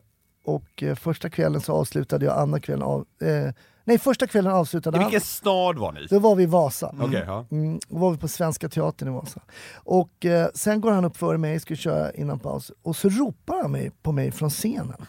och 0.45 0.83
eh, 0.83 0.95
första 0.95 1.29
kvällen 1.29 1.61
så 1.61 1.73
avslutade 1.73 2.25
jag, 2.25 2.37
andra 2.37 2.59
kvällen 2.59 2.83
av... 2.83 3.05
Eh, 3.21 3.53
nej, 3.85 3.99
första 3.99 4.27
kvällen 4.27 4.53
avslutade 4.53 4.97
I 4.97 5.01
han. 5.01 5.09
vilken 5.09 5.27
stad 5.27 5.77
var 5.77 5.91
ni? 5.91 6.07
Då 6.09 6.19
var 6.19 6.35
vi 6.35 6.43
i 6.43 6.45
Vasa. 6.45 6.95
Okej, 6.99 7.23
ja. 7.27 7.45
Mm, 7.51 7.79
då 7.87 7.97
var 7.97 8.11
vi 8.11 8.17
på 8.17 8.27
Svenska 8.27 8.69
Teatern 8.69 9.09
i 9.09 9.11
Vasa. 9.11 9.41
Och 9.73 10.25
eh, 10.25 10.47
sen 10.53 10.81
går 10.81 10.91
han 10.91 11.05
upp 11.05 11.17
före 11.17 11.37
mig, 11.37 11.59
ska 11.59 11.75
köra 11.75 12.11
innan 12.11 12.39
paus, 12.39 12.71
och 12.81 12.95
så 12.95 13.09
ropar 13.09 13.61
han 13.61 13.71
mig, 13.71 13.91
på 14.01 14.11
mig 14.11 14.31
från 14.31 14.49
scenen. 14.49 15.05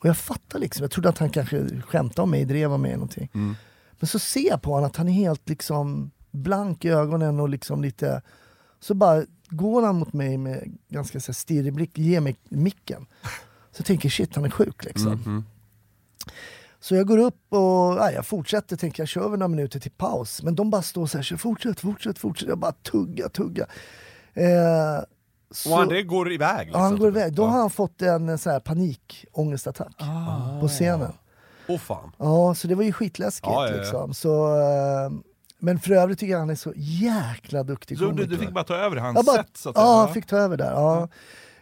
Och 0.00 0.06
jag 0.06 0.16
fattar 0.16 0.58
liksom, 0.58 0.82
jag 0.84 0.90
trodde 0.90 1.08
att 1.08 1.18
han 1.18 1.30
kanske 1.30 1.80
skämtade 1.80 2.22
om 2.22 2.30
mig, 2.30 2.44
drev 2.44 2.72
om 2.72 2.82
mig 2.82 2.92
någonting. 2.92 3.28
Men 3.98 4.06
så 4.08 4.18
ser 4.18 4.48
jag 4.48 4.62
på 4.62 4.70
honom 4.70 4.86
att 4.86 4.96
han 4.96 5.08
är 5.08 5.12
helt 5.12 5.48
liksom 5.48 6.10
blank 6.30 6.84
i 6.84 6.88
ögonen 6.88 7.40
och 7.40 7.48
liksom 7.48 7.82
lite... 7.82 8.22
Så 8.80 8.94
bara 8.94 9.22
går 9.48 9.82
han 9.82 9.96
mot 9.96 10.12
mig 10.12 10.38
med 10.38 10.78
ganska 10.88 11.20
så 11.20 11.26
här 11.32 11.34
stirrig 11.34 11.74
blick, 11.74 11.98
ger 11.98 12.20
mig 12.20 12.36
micken. 12.48 13.06
Så 13.72 13.80
jag 13.80 13.86
tänker 13.86 14.08
shit, 14.08 14.34
han 14.34 14.44
är 14.44 14.50
sjuk 14.50 14.84
liksom. 14.84 15.44
Så 16.80 16.94
jag 16.96 17.06
går 17.06 17.18
upp 17.18 17.42
och 17.48 17.58
ja, 17.58 18.10
jag 18.10 18.26
fortsätter, 18.26 18.76
tänker 18.76 19.02
jag 19.02 19.08
kör 19.08 19.28
väl 19.28 19.38
några 19.38 19.48
minuter 19.48 19.80
till 19.80 19.90
paus. 19.90 20.42
Men 20.42 20.54
de 20.54 20.70
bara 20.70 20.82
står 20.82 21.06
så 21.06 21.18
här, 21.18 21.22
så 21.22 21.38
fortsätt, 21.38 21.80
fortsätt, 21.80 22.18
fortsätt. 22.18 22.48
Jag 22.48 22.58
bara 22.58 22.72
tugga, 22.72 23.28
tugga. 23.28 23.66
Eh, 24.34 25.04
så, 25.50 25.72
Och 25.74 25.80
André 25.80 26.02
går 26.02 26.32
iväg? 26.32 26.70
ja, 26.72 26.78
han 26.78 26.90
liksom. 26.92 26.98
går 26.98 27.08
iväg. 27.08 27.32
Då 27.34 27.44
har 27.46 27.58
han 27.58 27.70
fått 27.70 28.02
en 28.02 28.28
eh, 28.28 28.36
så 28.36 28.50
här 28.50 28.60
panikångestattack 28.60 29.96
på 30.60 30.68
scenen. 30.68 31.12
Åh 31.68 31.78
fan. 31.78 32.12
Ja, 32.18 32.54
så 32.54 32.68
det 32.68 32.74
var 32.74 32.82
ju 32.82 32.92
skitläskigt 32.92 33.46
Ja, 33.52 33.66
ja, 33.66 33.72
ja. 33.72 33.76
liksom. 33.80 34.14
Så, 34.14 34.56
eh, 34.60 35.10
men 35.58 35.80
för 35.80 35.90
övrigt 35.92 36.18
tycker 36.18 36.32
jag 36.32 36.38
han 36.40 36.50
är 36.50 36.54
så 36.54 36.72
jäkla 36.76 37.62
duktig 37.62 37.98
Så 37.98 38.04
du, 38.04 38.10
komiker. 38.10 38.28
du 38.30 38.38
fick 38.38 38.50
bara 38.50 38.64
ta 38.64 38.74
över 38.76 38.96
hans 38.96 39.16
jag 39.16 39.24
bara, 39.24 39.36
sätt? 39.36 39.56
Så 39.56 39.68
att 39.70 39.76
ja, 39.76 39.96
han 40.04 40.14
fick 40.14 40.26
ta 40.26 40.36
över 40.36 40.56
där. 40.56 40.70
Ja. 40.72 41.08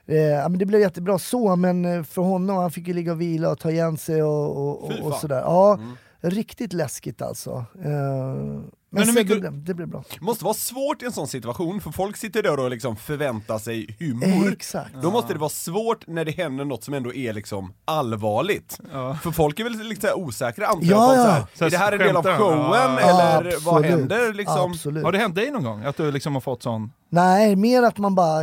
Eh, 0.06 0.16
ja, 0.16 0.48
men 0.48 0.58
det 0.58 0.66
blev 0.66 0.80
jättebra 0.80 1.18
så, 1.18 1.56
men 1.56 1.84
eh, 1.84 2.02
för 2.02 2.22
honom, 2.22 2.56
han 2.56 2.70
fick 2.70 2.88
ju 2.88 2.94
ligga 2.94 3.12
och 3.12 3.20
vila 3.20 3.50
och 3.50 3.58
ta 3.58 3.70
igen 3.70 3.96
sig 3.96 4.22
och, 4.22 4.56
och, 4.84 4.90
och, 5.02 5.14
sådär. 5.14 5.40
Ja, 5.40 5.78
riktigt 6.20 6.72
läskigt 6.72 7.22
alltså. 7.22 7.50
Eh, 7.84 8.60
men 8.90 9.02
hur 9.02 9.12
sen, 9.12 9.14
mycket- 9.14 9.42
det, 9.42 9.50
det 9.50 9.74
blev 9.74 9.88
bra. 9.88 10.04
måste 10.20 10.44
vara 10.44 10.54
svårt 10.54 11.02
i 11.02 11.06
en 11.06 11.12
sån 11.12 11.26
situation, 11.28 11.80
för 11.80 11.90
folk 11.90 12.16
sitter 12.16 12.42
där 12.42 12.60
och 12.60 12.70
liksom 12.70 12.96
förväntar 12.96 13.58
sig 13.58 13.96
humor. 13.98 14.52
Exakt. 14.52 14.94
Då 15.02 15.10
måste 15.10 15.32
det 15.32 15.38
vara 15.38 15.50
svårt 15.50 16.06
när 16.06 16.24
det 16.24 16.30
händer 16.30 16.64
något 16.64 16.84
som 16.84 16.94
ändå 16.94 17.14
är 17.14 17.32
liksom 17.32 17.72
allvarligt. 17.84 18.78
För 19.22 19.30
folk 19.30 19.60
är 19.60 19.64
väl 19.64 19.72
lite 19.72 20.14
osäkra 20.14 20.66
antar 20.66 20.86
jag, 20.86 20.98
Ja, 21.00 21.08
på 21.08 21.14
ja. 21.14 21.46
Så 21.54 21.64
här, 21.64 21.66
är 21.66 21.70
det 21.70 21.76
här 21.78 21.92
en 21.92 21.98
del 21.98 22.16
av 22.16 22.22
showen 22.38 22.70
Ja. 22.72 23.00
eller 23.00 23.64
vad 23.64 23.74
Absolut. 23.76 23.98
händer 23.98 24.32
liksom? 24.32 24.70
Absolut. 24.72 25.04
Har 25.04 25.12
det 25.12 25.18
hänt 25.18 25.34
dig 25.34 25.50
någon 25.50 25.64
gång? 25.64 25.84
Att 25.84 25.96
du 25.96 26.10
liksom 26.12 26.34
har 26.34 26.40
fått 26.40 26.62
sån... 26.62 26.92
Nej, 27.08 27.56
mer 27.56 27.82
att 27.82 27.98
man 27.98 28.14
bara 28.14 28.42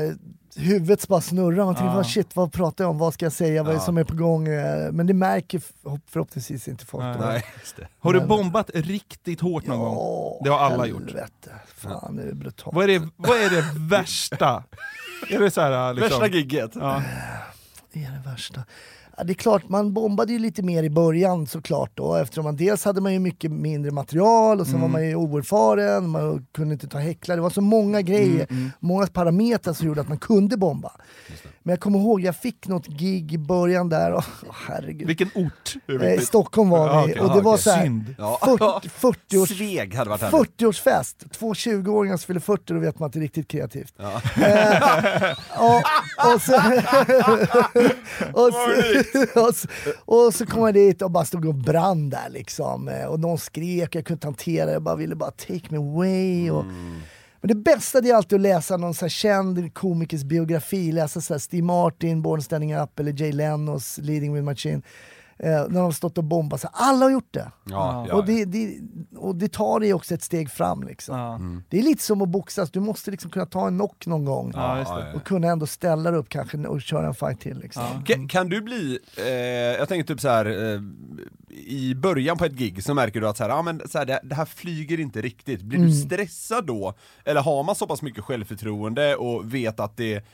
huvudet 0.56 1.08
bara 1.08 1.22
snurrar, 1.22 1.66
man 1.66 1.76
tänker 1.76 1.90
Ja. 1.90 1.96
vad 1.96 2.08
shit 2.08 2.36
vad 2.36 2.54
pratar 2.54 2.84
jag 2.84 2.92
om, 2.92 2.98
vad 2.98 3.14
ska 3.14 3.26
jag 3.26 3.34
säga, 3.34 3.64
vad 3.64 3.72
är 3.74 3.78
det 3.80 3.84
som 3.86 3.98
är 3.98 4.04
på 4.04 4.16
gång? 4.16 4.48
Eh, 4.48 4.92
Men 4.92 5.08
det 5.08 5.14
märker 5.14 5.62
förhoppningsvis 6.10 6.68
inte 6.68 6.86
folk. 6.86 7.04
Nej. 7.04 7.16
då. 7.20 7.26
Nej, 7.26 7.46
just 7.60 7.76
det. 7.76 7.88
Har 8.00 8.14
du 8.14 8.20
bombat 8.22 8.70
riktigt 8.74 9.42
hårt 9.42 9.66
någon 9.68 9.80
gång? 9.80 9.96
Ja, 9.96 10.40
Det 10.44 10.50
har 10.50 10.60
alla 10.60 10.88
gjort. 10.88 11.02
helvete. 11.02 11.52
Fan, 11.76 12.16
det 12.16 12.24
är 12.24 12.34
brutalt. 12.34 12.76
Vad 12.76 12.84
är 12.90 13.00
det, 13.00 13.10
vad 13.18 13.38
är 13.38 13.50
det 13.50 13.66
värsta? 13.90 14.64
Är 15.30 15.40
det 15.40 15.52
så 15.52 15.62
här, 15.62 15.94
liksom... 15.94 16.20
Värsta 16.20 16.36
gigget. 16.38 16.72
Ja. 16.76 17.04
Vad 17.94 18.04
är 18.04 18.12
det 18.12 18.30
värsta? 18.30 18.64
Det 19.26 19.32
är 19.32 19.36
klart, 19.36 19.70
man 19.70 19.94
bombade 19.94 20.34
ju 20.34 20.40
lite 20.40 20.64
mer 20.64 20.84
i 20.84 20.90
början 20.90 21.48
såklart 21.48 21.92
då 21.96 22.16
eftersom 22.16 22.44
man 22.44 22.56
dels 22.56 22.86
hade 22.86 23.02
man 23.02 23.14
ju 23.14 23.20
mycket 23.20 23.52
mindre 23.52 23.92
material 23.92 24.60
och 24.60 24.66
sen 24.68 24.76
Mm. 24.76 24.82
var 24.82 24.90
man 24.90 25.08
ju 25.10 25.16
oerfaren, 25.16 26.10
man 26.10 26.46
kunde 26.52 26.74
inte 26.74 26.88
ta 26.88 26.98
häcklar. 26.98 27.36
Det 27.36 27.42
var 27.42 27.50
så 27.50 27.62
många 27.62 28.02
grejer, 28.02 28.48
Mm, 28.50 28.70
många 28.80 29.08
parametrar 29.08 29.74
som 29.74 29.88
gjorde 29.88 30.02
att 30.02 30.10
man 30.10 30.18
kunde 30.18 30.58
bomba. 30.58 30.92
Men 31.64 31.72
jag 31.74 31.80
kommer 31.80 32.00
ihåg, 32.00 32.22
jag 32.22 32.36
fick 32.36 32.68
något 32.68 32.88
gig 32.88 33.34
i 33.34 33.38
början 33.38 33.90
där, 33.90 34.12
och, 34.12 34.24
åh, 34.48 34.56
herregud. 34.68 35.08
Vilken 35.08 35.30
ort? 35.36 35.76
Eh, 36.02 36.14
I 36.14 36.20
Stockholm 36.26 36.70
var 36.70 36.88
Ja, 36.88 37.04
vi 37.06 37.12
okej. 37.14 37.22
och 37.22 37.30
det 37.30 37.36
Ja, 37.38 37.42
var 37.42 37.54
okej. 37.54 37.64
så 37.64 37.72
här, 37.72 37.84
Synd. 37.84 38.16
Ja. 38.18 38.40
40, 38.82 38.90
40 38.90 39.38
års 39.44 39.50
Sveg 39.58 39.96
hade 39.96 40.10
varit 40.10 40.22
härligt. 40.22 40.50
40-årsfest, 40.60 41.30
två 41.34 41.54
20-åringar 41.54 42.18
som 42.18 42.26
fyller 42.28 42.40
40, 42.40 42.74
då 42.74 42.80
vet 42.80 43.00
man 43.00 43.08
att 43.08 43.14
det 43.14 43.20
är 43.20 43.22
riktigt 43.22 43.48
kreativt. 43.48 43.94
Eh, 44.00 44.08
och, 45.60 45.82
och, 46.34 46.42
så, 46.42 46.56
och, 48.34 48.54
så, 48.54 49.42
och, 49.48 49.56
så, 49.56 49.68
och 50.06 50.34
så 50.34 50.46
kom 50.46 50.64
jag 50.66 50.74
dit 50.74 51.02
och 51.02 51.12
bara 51.12 51.26
stod 51.26 51.46
och 51.46 51.56
brann 51.56 52.10
där 52.10 52.30
liksom. 52.30 52.88
Eh, 52.88 53.06
Och 53.06 53.20
någon 53.20 53.38
skrek, 53.38 53.96
jag 53.96 54.06
kunde 54.06 54.14
inte 54.14 54.28
hantera 54.28 54.66
det, 54.66 54.72
jag 54.72 54.82
bara 54.82 54.96
ville 54.96 55.16
bara 55.16 55.32
take 55.32 55.62
me 55.70 55.78
away. 55.78 56.52
Och, 56.52 56.66
men 57.42 57.48
det 57.48 57.56
bästa 57.56 58.02
det 58.02 58.10
är 58.10 58.16
alltid 58.16 58.36
att 58.36 58.42
läsa 58.42 58.78
någon 58.78 58.94
så 58.94 59.06
här 59.06 59.10
känd 59.10 59.74
komikers 59.74 60.24
biografi, 60.24 60.92
läsa 60.92 61.22
så 61.22 61.34
här 61.34 61.40
Steve 61.40 61.64
Martin, 61.64 62.22
Born 62.22 62.42
Standing 62.42 62.76
Up 62.76 63.00
eller 63.00 63.22
Jay 63.22 63.32
Lenos 63.32 63.98
Leading 63.98 64.34
With 64.34 64.46
Machine. 64.46 64.82
Eh, 65.44 65.50
när 65.50 65.70
de 65.70 65.78
har 65.78 65.92
stått 65.92 66.18
och 66.18 66.24
bombat, 66.24 66.62
så 66.62 66.68
alla 66.72 67.06
har 67.06 67.12
gjort 67.12 67.34
det. 67.34 67.52
Ja, 67.64 68.06
ja, 68.10 68.16
Och, 68.16 68.26
det, 68.26 68.46
det, 68.46 68.80
och 69.16 69.36
det 69.36 69.52
tar 69.52 69.80
dig 69.80 69.94
också 69.94 70.14
ett 70.14 70.24
steg 70.24 70.52
fram. 70.52 70.84
Liksom. 70.84 71.18
Ja. 71.20 71.40
Det 71.70 71.80
är 71.80 71.84
lite 71.84 72.04
som 72.04 72.22
att 72.22 72.30
boxas, 72.30 72.72
du 72.72 72.80
måste 72.80 73.12
liksom 73.12 73.32
kunna 73.32 73.46
ta 73.46 73.68
en 73.68 73.78
knock 73.78 74.06
någon 74.08 74.26
gång. 74.26 74.52
Ja, 74.56 74.80
just 74.80 74.92
det. 74.96 75.14
Och 75.14 75.24
kunna 75.24 75.48
ändå 75.48 75.66
ställa 75.68 76.12
dig 76.12 76.20
upp 76.20 76.30
kanske 76.30 76.58
och 76.58 76.82
köra 76.82 77.08
en 77.08 77.14
fight 77.14 77.40
till. 77.40 77.58
Liksom. 77.58 78.04
Kan, 78.06 78.28
kan 78.28 78.50
du 78.50 78.62
bli, 78.62 79.00
eh, 79.18 79.26
jag 79.80 79.88
tänker 79.88 80.08
typ 80.14 80.22
så 80.22 80.30
här 80.30 80.46
eh, 80.46 80.82
i 81.58 81.96
början 81.96 82.38
på 82.38 82.46
ett 82.46 82.54
gig 82.54 82.84
så 82.84 82.94
märker 82.94 83.22
du 83.22 83.28
att 83.28 83.38
så 83.38 83.44
här, 83.44 83.50
ja, 83.50 83.62
men 83.62 83.82
så 83.90 83.98
här, 83.98 84.06
det, 84.06 84.20
det 84.24 84.36
här 84.36 84.46
flyger 84.46 85.00
inte 85.00 85.22
riktigt. 85.22 85.62
Blir 85.62 85.80
du 85.80 85.92
stressad 85.92 86.66
då? 86.66 86.94
Eller 87.26 87.42
har 87.42 87.64
man 87.64 87.76
så 87.76 87.88
pass 87.88 88.02
mycket 88.02 88.24
självförtroende 88.24 89.16
och 89.16 89.54
vet 89.54 89.80
att 89.80 89.98
det 89.98 90.26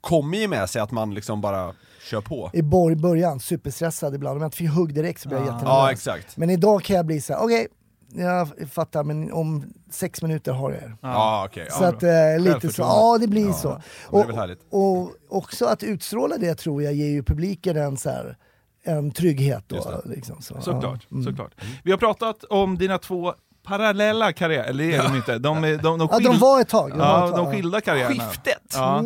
kommer 0.00 0.38
ju 0.38 0.48
med 0.48 0.70
sig 0.70 0.82
att 0.82 0.90
man 0.90 1.14
liksom 1.14 1.40
bara 1.40 1.72
kör 2.06 2.20
på? 2.20 2.50
I 2.52 2.62
början, 2.96 3.40
superstressad 3.40 4.14
ibland. 4.14 4.36
Om 4.36 4.42
jag 4.42 4.46
inte 4.48 4.56
fick 4.56 4.70
hugg 4.70 4.94
direkt 4.94 5.20
så 5.20 5.28
blir 5.28 5.38
jag 5.38 5.44
jättenervös. 5.46 5.68
Ja, 5.72 5.92
exakt. 5.92 6.36
Men 6.36 6.50
idag 6.50 6.82
kan 6.82 6.96
jag 6.96 7.06
bli 7.06 7.20
så 7.20 7.32
här: 7.32 7.44
okej, 7.44 7.68
jag 8.14 8.48
fattar 8.70 9.04
men 9.04 9.32
om 9.32 9.64
sex 9.90 10.22
minuter 10.22 10.52
har 10.52 10.70
jag 10.72 10.82
er. 10.82 10.96
Ja, 11.02 11.44
okej. 11.48 11.66
Så 11.70 11.84
ja, 11.84 11.88
att 11.88 12.02
eh, 12.02 12.38
lite 12.38 12.72
så, 12.72 12.82
ja 12.82 13.18
det 13.20 13.26
blir 13.28 13.52
så. 13.52 13.80
det 14.10 14.18
är 14.18 14.26
väl 14.26 14.36
härligt. 14.36 14.60
och 14.70 15.10
också 15.28 15.64
att 15.66 15.82
utstråla 15.82 16.36
det 16.38 16.54
tror 16.54 16.82
jag 16.82 16.94
ger 16.94 17.08
ju 17.08 17.22
publiken 17.22 17.76
en, 17.76 17.96
så 17.96 18.10
här, 18.10 18.36
en 18.84 19.10
trygghet. 19.10 19.64
Då, 19.66 20.02
liksom, 20.04 20.42
så. 20.42 20.60
Såklart, 20.60 21.06
Ja. 21.08 21.16
Mm. 21.16 21.24
såklart. 21.24 21.54
Vi 21.84 21.90
har 21.90 21.98
pratat 21.98 22.44
om 22.44 22.78
dina 22.78 22.98
två 22.98 23.34
parallella 23.66 24.32
karriärer, 24.32 24.64
eller 24.64 24.84
är 24.84 25.02
de 25.02 25.16
inte. 25.16 25.38
De, 25.38 25.64
är- 25.64 25.76
de, 25.78 25.98
de, 25.98 26.08
Ja, 26.12 26.18
de 26.18 26.24
skil- 26.32 26.38
var 26.40 26.60
ett 26.60 26.68
tag. 26.68 26.90
De 26.90 26.98
Ja, 26.98 27.24
ett 27.28 27.34
tag, 27.34 27.44
de 27.44 27.52
skilda 27.52 27.80
karriärerna. 27.80 28.24
Skiftet! 28.24 28.62
Ja. 28.74 29.04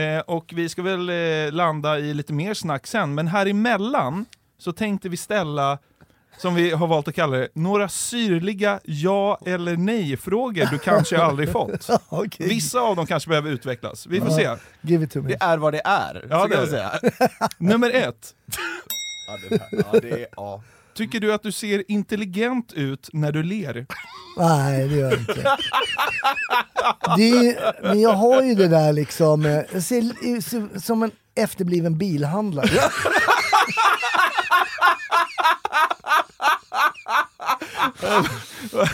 Eh, 0.00 0.18
och 0.20 0.52
vi 0.56 0.68
ska 0.68 0.82
väl 0.82 1.08
eh, 1.08 1.52
landa 1.52 1.98
i 1.98 2.14
lite 2.14 2.32
mer 2.32 2.54
snack 2.54 2.86
sen, 2.86 3.14
men 3.14 3.28
här 3.28 3.46
emellan 3.46 4.24
så 4.58 4.72
tänkte 4.72 5.08
vi 5.08 5.16
ställa, 5.16 5.78
som 6.38 6.54
vi 6.54 6.70
har 6.70 6.86
valt 6.86 7.08
att 7.08 7.14
kalla 7.14 7.36
det, 7.36 7.48
några 7.54 7.88
syrliga 7.88 8.80
ja 8.84 9.38
eller 9.46 9.76
nej-frågor 9.76 10.66
du 10.70 10.78
kanske 10.78 11.22
aldrig 11.22 11.48
fått. 11.52 11.88
Okej. 12.08 12.48
Vissa 12.48 12.80
av 12.80 12.96
dem 12.96 13.06
kanske 13.06 13.28
behöver 13.28 13.50
utvecklas. 13.50 14.06
Vi 14.06 14.20
får 14.20 14.30
se. 14.30 14.48
Give 14.80 15.04
it 15.04 15.12
to 15.12 15.22
me. 15.22 15.28
Det 15.28 15.36
är 15.40 15.58
vad 15.58 15.72
det 15.74 15.82
är, 15.84 16.26
Ja, 16.30 16.46
det 16.46 16.56
är 16.56 16.66
säga. 16.66 16.92
Nummer 17.58 17.90
ett. 17.90 18.34
Ja, 19.28 19.38
det, 19.50 19.60
här, 19.60 19.68
ja, 19.92 20.00
det 20.00 20.10
är, 20.10 20.26
ja. 20.36 20.62
Tycker 20.94 21.20
du 21.20 21.32
att 21.34 21.42
du 21.42 21.52
ser 21.52 21.84
intelligent 21.90 22.72
ut 22.72 23.08
när 23.12 23.32
du 23.32 23.42
ler? 23.42 23.86
Nej, 24.38 24.88
det 24.88 24.94
gör 24.96 25.10
jag 25.10 25.18
inte. 25.20 25.56
Det 27.16 27.28
är, 27.48 27.82
men 27.82 28.00
jag 28.00 28.12
har 28.12 28.42
ju 28.42 28.54
det 28.54 28.68
där 28.68 28.92
liksom, 28.92 29.46
eh, 29.46 29.60
jag 29.72 29.82
ser 29.82 30.12
ut 30.22 30.44
som- 30.84 31.02
en 31.02 31.10
efterbliven 31.34 31.98
bilhandlare. 31.98 32.68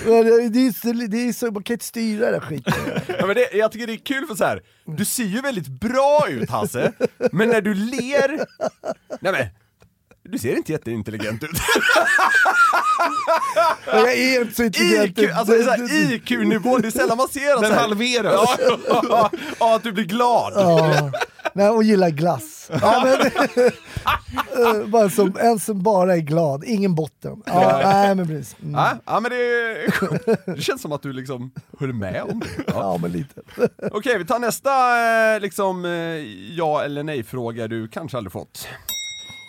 Det- 0.04 0.48
det 0.48 0.66
är 0.66 0.72
så, 0.72 0.92
det 1.08 1.28
är 1.28 1.32
så, 1.32 1.50
man 1.50 1.62
kan 1.62 1.74
inte 1.74 1.84
styra 1.84 2.30
den 2.30 2.40
skiten. 2.40 2.72
Ja, 3.18 3.26
men 3.26 3.34
det, 3.36 3.48
jag 3.52 3.72
tycker 3.72 3.86
det 3.86 3.92
är 3.92 3.96
kul 3.96 4.26
för 4.26 4.34
så 4.34 4.44
här. 4.44 4.62
du 4.84 5.04
ser 5.04 5.24
ju 5.24 5.40
väldigt 5.40 5.68
bra 5.68 6.26
ut 6.28 6.50
Hasse, 6.50 6.92
men 7.32 7.48
när 7.48 7.60
du 7.60 7.74
ler, 7.74 8.46
nej 9.20 9.32
men, 9.32 9.46
du 10.30 10.38
ser 10.38 10.56
inte 10.56 10.72
jätteintelligent 10.72 11.42
ut. 11.42 11.50
Jag 13.86 14.12
är 14.12 14.40
inte 14.40 14.54
så 14.54 14.62
intelligent. 14.62 15.18
IQ, 15.18 15.30
alltså 15.32 15.54
IQ-nivån, 15.92 16.80
det 16.82 16.88
är 16.88 16.90
sällan 16.90 17.16
man 17.16 17.28
ser 17.28 17.60
Den 17.62 17.72
halveras. 17.72 18.58
ja, 18.88 19.30
ja, 19.60 19.76
att 19.76 19.82
du 19.82 19.92
blir 19.92 20.04
glad. 20.04 20.52
Ja, 20.56 21.10
nej, 21.52 21.68
och 21.68 21.82
gillar 21.82 22.10
glass. 22.10 22.70
Ja, 22.82 23.02
men, 23.04 23.30
Eh, 24.58 24.86
bara 24.86 25.10
som, 25.10 25.36
en 25.40 25.58
som 25.58 25.82
bara 25.82 26.16
är 26.16 26.20
glad, 26.20 26.64
ingen 26.64 26.94
botten. 26.94 27.42
Ja, 27.46 27.80
nej, 27.84 28.14
men 28.14 28.26
precis. 28.28 28.56
Mm. 28.62 28.74
Ja, 28.74 28.90
ja 29.06 29.20
men 29.20 29.30
det, 29.30 30.54
det 30.54 30.60
känns 30.62 30.82
som 30.82 30.92
att 30.92 31.02
du 31.02 31.12
liksom 31.12 31.50
höll 31.78 31.92
med 31.92 32.22
om 32.22 32.40
det. 32.40 32.46
Ja. 32.66 32.72
Ja, 32.74 32.98
men 33.02 33.12
lite. 33.12 33.40
Okej, 33.92 34.18
vi 34.18 34.24
tar 34.26 34.38
nästa 34.38 34.70
eh, 35.34 35.40
liksom, 35.40 35.84
eh, 35.84 35.90
ja 36.56 36.82
eller 36.84 37.02
nej-fråga 37.02 37.68
du 37.68 37.88
kanske 37.88 38.16
aldrig 38.16 38.32
fått. 38.32 38.68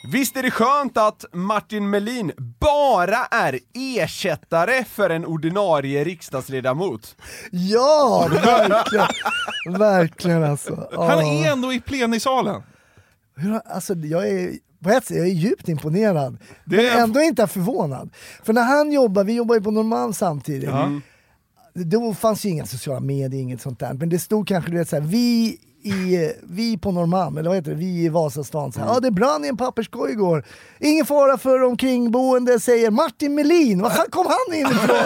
Visst 0.03 0.37
är 0.37 0.43
det 0.43 0.51
skönt 0.51 0.97
att 0.97 1.25
Martin 1.33 1.89
Melin 1.89 2.31
bara 2.59 3.25
är 3.31 3.59
ersättare 3.73 4.83
för 4.85 5.09
en 5.09 5.25
ordinarie 5.25 6.03
riksdagsledamot? 6.03 7.15
Ja, 7.51 8.27
verkligen. 8.31 9.79
verkligen 9.79 10.43
alltså. 10.43 10.87
Ja. 10.91 11.07
Han 11.09 11.19
är 11.19 11.51
ändå 11.51 11.73
i 11.73 11.79
plenisalen. 11.79 12.61
Hur, 13.35 13.61
alltså, 13.65 13.93
jag 13.93 14.27
är, 14.29 14.51
på 14.83 14.89
ett 14.89 15.05
sätt, 15.05 15.17
jag 15.17 15.25
är 15.27 15.31
djupt 15.31 15.69
imponerad. 15.69 16.37
Det 16.65 16.75
men 16.75 16.85
är- 16.85 16.97
ändå 17.03 17.21
inte 17.21 17.47
förvånad. 17.47 18.09
För 18.43 18.53
när 18.53 18.63
han 18.63 18.91
jobbar, 18.91 19.23
vi 19.23 19.33
jobbar 19.33 19.55
ju 19.55 19.61
på 19.61 19.71
Norrmalm 19.71 20.13
samtidigt. 20.13 20.69
Då 21.73 22.13
fanns 22.13 22.45
ju 22.45 22.49
inga 22.49 22.65
sociala 22.65 22.99
medier, 22.99 23.41
inget 23.41 23.61
sånt 23.61 23.79
där. 23.79 23.93
Men 23.93 24.09
det 24.09 24.19
stod 24.19 24.47
kanske, 24.47 24.71
du 24.71 24.77
vet 24.77 24.89
såhär, 24.89 25.03
vi 25.03 25.57
i, 25.83 26.31
vi 26.43 26.77
på 26.77 26.91
Norrmalm, 26.91 27.37
eller 27.37 27.49
vad 27.49 27.57
heter 27.57 27.71
det, 27.71 27.77
vi 27.77 28.03
i 28.05 28.09
Vasastan, 28.09 28.71
så 28.71 28.79
här, 28.79 28.87
ja 28.87 28.99
det 28.99 29.11
brann 29.11 29.45
i 29.45 29.47
en 29.47 29.57
papperskorg 29.57 30.11
igår. 30.11 30.43
Ingen 30.79 31.05
fara 31.05 31.37
för 31.37 31.63
omkringboende, 31.63 32.59
säger 32.59 32.91
Martin 32.91 33.35
Melin, 33.35 33.81
var 33.81 34.09
kom 34.09 34.25
han 34.25 34.55
in 34.59 34.65
ifrån? 34.65 34.97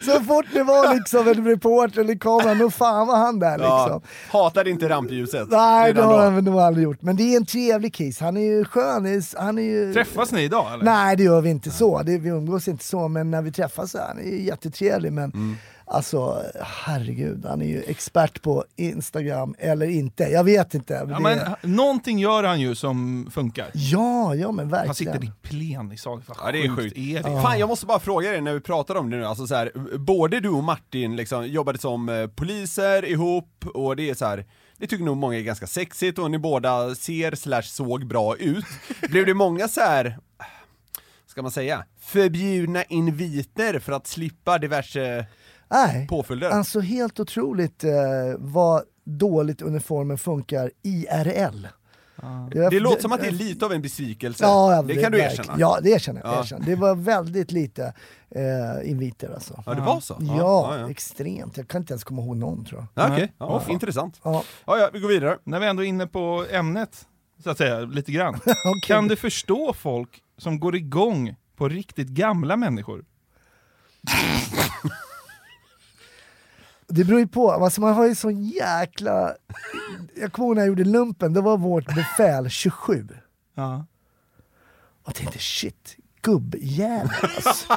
så 0.00 0.20
fort 0.24 0.46
det 0.52 0.62
var 0.62 0.94
liksom 0.94 1.28
en 1.28 1.46
reporter 1.46 2.00
eller 2.00 2.14
kamera, 2.18 2.54
nu 2.54 2.70
fan 2.70 3.06
var 3.06 3.16
han 3.16 3.38
där 3.38 3.58
liksom. 3.58 4.00
Ja, 4.32 4.42
hatade 4.42 4.70
inte 4.70 4.88
rampljuset. 4.88 5.48
Nej, 5.50 5.94
det 5.94 6.02
har 6.02 6.18
han 6.18 6.34
väl 6.34 6.44
nog 6.44 6.60
aldrig 6.60 6.84
gjort. 6.84 7.02
Men 7.02 7.16
det 7.16 7.22
är 7.22 7.36
en 7.36 7.46
trevlig 7.46 7.94
kiss. 7.94 8.20
Han 8.20 8.36
är 8.36 8.40
ju 8.40 8.64
skön. 8.64 9.22
Han 9.36 9.58
är- 9.58 9.62
ju... 9.62 9.94
Träffas 9.94 10.32
ni 10.32 10.42
idag 10.42 10.72
eller? 10.74 10.84
Nej, 10.84 11.16
det 11.16 11.22
gör 11.22 11.40
vi 11.40 11.50
inte 11.50 11.70
så. 11.70 12.02
Det, 12.02 12.18
vi 12.18 12.28
umgås 12.28 12.68
inte 12.68 12.84
så. 12.84 13.08
Men 13.08 13.30
när 13.30 13.42
vi 13.42 13.52
träffas 13.52 13.90
så 13.90 13.98
är 13.98 14.02
han 14.02 14.18
är 14.18 14.22
jättetrevlig. 14.22 15.12
Men 15.12 15.56
Alltså 15.86 16.42
herregud, 16.60 17.44
han 17.46 17.62
är 17.62 17.66
ju 17.66 17.82
expert 17.82 18.42
på 18.42 18.64
Instagram 18.76 19.54
eller 19.58 19.86
inte. 19.86 20.22
Jag 20.24 20.44
vet 20.44 20.74
inte. 20.74 20.94
Ja, 20.94 21.04
Det- 21.04 21.20
men, 21.20 21.38
någonting 21.62 22.18
gör 22.18 22.44
han 22.44 22.60
ju 22.60 22.74
som 22.74 23.28
funkar. 23.34 23.66
ja, 23.74 24.34
ja 24.34 24.52
men 24.52 24.68
verkligen. 24.68 24.86
Han 24.86 24.94
sitter 24.94 25.24
i 25.24 25.32
plen 25.42 25.92
i 25.92 25.96
saken. 25.98 26.24
Vad 26.28 26.48
Ja, 26.48 26.52
det 26.52 26.64
är 26.64 26.68
sjukt 26.68 26.82
sjukt. 26.82 26.98
är 26.98 27.30
det? 27.36 27.42
Fan, 27.42 27.58
jag 27.58 27.68
måste 27.68 27.86
bara 27.86 28.00
fråga 28.00 28.30
dig 28.30 28.40
när 28.40 28.52
vi 28.54 28.60
pratar 28.60 28.94
om 28.94 29.10
det 29.10 29.16
nu, 29.16 29.24
alltså 29.26 29.46
så 29.46 29.54
här, 29.54 29.98
både 29.98 30.40
du 30.40 30.48
och 30.48 30.64
Martin 30.64 31.16
liksom 31.16 31.46
jobbade 31.46 31.78
som 31.78 32.08
eh, 32.08 32.26
poliser 32.26 33.04
ihop 33.04 33.64
och 33.74 33.96
det 33.96 34.10
är 34.10 34.14
så 34.14 34.24
här. 34.26 34.46
Det 34.78 34.86
tycker 34.86 35.04
nog 35.04 35.16
många 35.16 35.38
är 35.38 35.42
ganska 35.42 35.66
sexigt 35.66 36.18
och 36.18 36.30
ni 36.30 36.38
båda 36.38 36.94
ser 36.94 37.34
slash 37.34 37.62
såg 37.62 38.06
bra 38.06 38.36
ut. 38.36 38.64
Blev 39.10 39.26
det 39.26 39.34
många 39.34 39.68
så 39.68 39.80
här, 39.80 40.18
ska 41.26 41.42
man 41.42 41.50
säga, 41.50 41.84
förbjudna 42.00 42.84
inviter 42.84 43.78
för 43.78 43.92
att 43.92 44.06
slippa 44.06 44.58
diverse 44.58 45.26
Nej, 45.72 46.06
påföljder? 46.08 46.50
alltså 46.50 46.80
helt 46.80 47.20
otroligt 47.20 47.84
eh, 47.84 47.92
vad 48.38 48.82
dåligt 49.04 49.62
uniformen 49.62 50.18
funkar 50.18 50.70
IRL. 50.82 51.66
Jag- 52.54 52.70
det 52.70 52.80
låter 52.80 53.00
som 53.02 53.12
att 53.12 53.20
det 53.20 53.26
är 53.26 53.30
lite 53.32 53.64
av 53.64 53.72
en 53.72 53.82
besvikelse. 53.82 54.44
Ja, 54.44 54.72
ja, 54.74 54.82
det 54.82 54.94
kan 55.02 55.12
du 55.12 55.18
erkänna. 55.20 55.54
Ja, 55.58 55.78
det 55.82 55.90
erkänner 55.90 56.20
jag. 56.24 56.32
Ja. 56.34 56.40
erkänner. 56.40 56.66
Det 56.66 56.74
var 56.76 56.94
väldigt 56.94 57.52
lite 57.52 57.94
eh, 58.30 58.90
inviter 58.90 59.34
alltså. 59.34 59.62
Ja, 59.66 59.74
det 59.74 59.80
var 59.80 60.00
så? 60.00 60.16
Ja, 60.20 60.36
ja, 60.38 60.78
ja. 60.78 60.90
extremt. 60.90 61.56
Jag 61.56 61.68
kan 61.68 61.80
inte 61.80 61.92
ens 61.92 62.04
komma 62.04 62.22
ihåg 62.22 62.36
någon 62.36 62.64
tror 62.64 62.86
jag. 62.94 63.04
Ja, 63.08 63.12
Okej, 63.14 63.32
ja, 63.38 63.62
intressant. 63.68 64.20
Ja. 64.22 64.42
Ja, 64.66 64.78
ja, 64.78 64.90
vi 64.92 65.00
går 65.00 65.08
vidare. 65.08 65.38
När 65.44 65.60
vi 65.60 65.66
ändå 65.66 65.82
är 65.84 65.86
inne 65.86 66.06
på 66.06 66.46
ämnet, 66.50 67.06
så 67.44 67.50
att 67.50 67.58
säga, 67.58 67.80
lite 67.80 68.12
grann. 68.12 68.34
Okej. 68.44 68.54
Kan 68.82 69.08
du 69.08 69.16
förstå 69.16 69.72
folk 69.72 70.22
som 70.38 70.60
går 70.60 70.76
igång 70.76 71.36
på 71.56 71.68
riktigt 71.68 72.08
gamla 72.08 72.56
människor? 72.56 73.04
Det 76.94 77.04
beror 77.04 77.20
ju 77.20 77.26
på, 77.26 77.52
alltså 77.52 77.80
man 77.80 77.94
har 77.94 78.06
ju 78.06 78.14
sån 78.14 78.44
jäkla... 78.44 79.34
Jag 80.14 80.32
kommer 80.32 80.46
ihåg 80.46 80.56
när 80.56 80.62
jag 80.62 80.68
gjorde 80.68 80.84
lumpen, 80.84 81.32
då 81.32 81.40
var 81.40 81.56
vårt 81.56 81.94
befäl 81.94 82.50
27. 82.50 83.08
Ja. 83.54 83.84
Och 85.02 85.08
jag 85.08 85.14
tänkte 85.14 85.38
shit, 85.38 85.96
gubbjävel 86.22 87.10
alltså. 87.22 87.72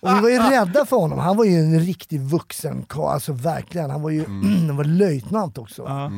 Och 0.00 0.08
vi 0.16 0.20
var 0.20 0.28
ju 0.28 0.38
rädda 0.38 0.86
för 0.86 0.96
honom, 0.96 1.18
han 1.18 1.36
var 1.36 1.44
ju 1.44 1.58
en 1.58 1.80
riktig 1.80 2.20
vuxen 2.20 2.84
karl, 2.88 3.12
alltså 3.12 3.32
verkligen. 3.32 3.90
Han 3.90 4.02
var 4.02 4.10
ju 4.10 4.24
han 4.66 4.76
var 4.76 4.84
löjtnant 4.84 5.58
också. 5.58 5.82
Ja. 5.82 6.10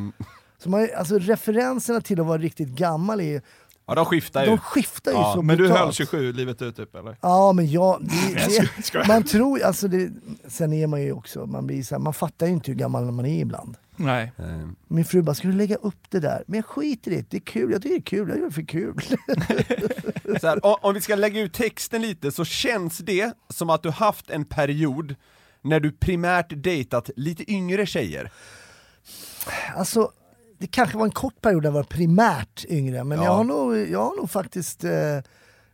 Så 0.58 0.70
man, 0.70 0.88
alltså 0.96 1.18
referenserna 1.18 2.00
till 2.00 2.20
att 2.20 2.26
vara 2.26 2.38
riktigt 2.38 2.68
gammal 2.68 3.20
är 3.20 3.42
Ja, 3.86 3.94
de 3.94 4.04
skiftar 4.04 4.40
ju. 4.44 4.46
de 4.50 4.58
skiftar 4.58 5.10
ju 5.12 5.16
Ja, 5.16 5.32
så 5.34 5.42
Men 5.42 5.56
du 5.56 5.62
brutalt. 5.62 5.80
höll 5.80 5.92
27 5.92 6.32
livet 6.32 6.62
ut 6.62 6.76
typ 6.76 6.94
eller? 6.94 7.16
Ja 7.22 7.52
men 7.52 7.66
jag, 7.70 8.02
det, 8.36 8.68
det, 8.92 9.08
man 9.08 9.22
tror 9.24 9.62
alltså 9.62 9.88
det, 9.88 10.10
sen 10.48 10.72
är 10.72 10.86
man 10.86 11.02
ju 11.02 11.12
också, 11.12 11.46
man 11.46 11.66
blir 11.66 11.82
så 11.82 11.94
här, 11.94 12.00
man 12.00 12.14
fattar 12.14 12.46
ju 12.46 12.52
inte 12.52 12.70
hur 12.70 12.78
gammal 12.78 13.04
man 13.12 13.26
är 13.26 13.40
ibland. 13.40 13.76
Nej. 13.96 14.32
Min 14.88 15.04
fru 15.04 15.22
bara, 15.22 15.34
ska 15.34 15.48
du 15.48 15.54
lägga 15.54 15.76
upp 15.76 15.98
det 16.08 16.20
där? 16.20 16.44
Men 16.46 16.56
jag 16.56 16.64
skiter 16.66 17.10
i 17.10 17.14
det, 17.16 17.30
det 17.30 17.36
är 17.36 17.40
kul, 17.40 17.72
jag 17.72 17.82
tycker 17.82 17.94
det 17.94 18.00
är 18.00 18.02
kul, 18.02 18.28
jag 18.28 18.38
gör 18.38 18.44
det 18.46 18.52
för 18.52 18.62
kul. 18.62 19.00
Så 20.40 20.46
här, 20.46 20.66
o- 20.66 20.78
om 20.82 20.94
vi 20.94 21.00
ska 21.00 21.14
lägga 21.14 21.40
ut 21.40 21.52
texten 21.52 22.02
lite 22.02 22.32
så 22.32 22.44
känns 22.44 22.98
det 22.98 23.32
som 23.48 23.70
att 23.70 23.82
du 23.82 23.90
haft 23.90 24.30
en 24.30 24.44
period 24.44 25.14
när 25.62 25.80
du 25.80 25.92
primärt 25.92 26.46
dejtat 26.62 27.10
lite 27.16 27.50
yngre 27.52 27.86
tjejer. 27.86 28.30
Alltså, 29.76 30.10
det 30.60 30.66
kanske 30.66 30.98
var 30.98 31.04
en 31.04 31.10
kort 31.10 31.40
period 31.40 31.62
där 31.62 31.66
jag 31.68 31.72
var 31.74 31.82
primärt 31.82 32.64
yngre, 32.68 33.04
men 33.04 33.18
Ja. 33.18 33.24
jag, 33.24 33.32
har 33.32 33.44
nog, 33.44 33.76
jag 33.76 34.04
har 34.04 34.16
nog 34.16 34.30
faktiskt 34.30 34.84
eh, 34.84 34.90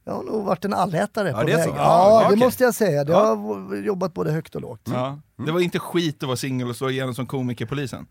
jag 0.05 0.15
har 0.15 0.23
nog 0.23 0.45
varit 0.45 0.65
en 0.65 0.75
allätare 0.75 1.29
Ja, 1.29 1.39
på 1.41 1.47
det 1.47 1.53
är 1.53 1.57
väg. 1.57 1.65
så? 1.69 1.75
Ja, 1.77 2.11
Ja, 2.11 2.21
det 2.21 2.27
okej. 2.27 2.39
måste 2.39 2.65
jag 2.65 2.75
säga. 2.75 3.05
Det 3.05 3.13
Ja. 3.13 3.35
har 3.35 3.77
jobbat 3.77 4.15
både 4.15 4.33
högt 4.33 4.55
och 4.55 4.61
lågt. 4.61 4.81
Ja. 4.85 5.19
Det 5.47 5.53
var 5.53 5.61
inte 5.61 5.79
skit 5.79 6.23
att 6.23 6.27
vara 6.27 6.37
singel 6.37 6.69
och 6.71 6.77
slå 6.77 6.91
igenom 6.91 7.15
som 7.15 7.27
komiker 7.27 7.65
i 7.65 7.69
polisen. 7.69 8.07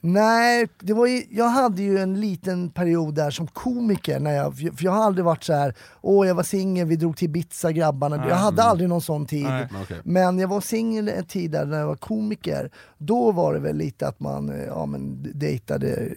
Nej, 0.00 0.68
det 0.80 0.92
var 0.94 1.06
ju, 1.06 1.22
jag 1.30 1.48
hade 1.48 1.82
ju 1.82 1.98
en 1.98 2.20
liten 2.20 2.70
period 2.70 3.14
där 3.14 3.30
som 3.30 3.46
komiker, 3.46 4.20
när 4.20 4.30
jag, 4.30 4.56
för 4.56 4.84
jag 4.84 4.92
har 4.92 5.04
aldrig 5.04 5.24
varit 5.24 5.44
så 5.44 5.52
här. 5.52 5.74
åh 6.00 6.26
jag 6.26 6.34
var 6.34 6.42
singel, 6.42 6.86
vi 6.86 6.96
drog 6.96 7.16
till 7.16 7.24
Ibiza 7.28 7.72
grabbarna, 7.72 8.28
jag 8.28 8.36
hade 8.36 8.62
aldrig 8.62 8.88
någon 8.88 9.00
sån 9.00 9.26
tid. 9.26 9.44
Nej. 9.44 9.68
Men 10.04 10.38
jag 10.38 10.48
var 10.48 10.60
singel 10.60 11.08
en 11.08 11.24
tid 11.24 11.50
där 11.50 11.64
när 11.66 11.78
jag 11.78 11.86
var 11.86 11.96
komiker, 11.96 12.70
då 12.98 13.32
var 13.32 13.54
det 13.54 13.60
väl 13.60 13.76
lite 13.76 14.08
att 14.08 14.20
man 14.20 14.48
eh, 14.48 14.66
ja, 14.66 14.86
men 14.86 15.32
dejtade 15.34 16.08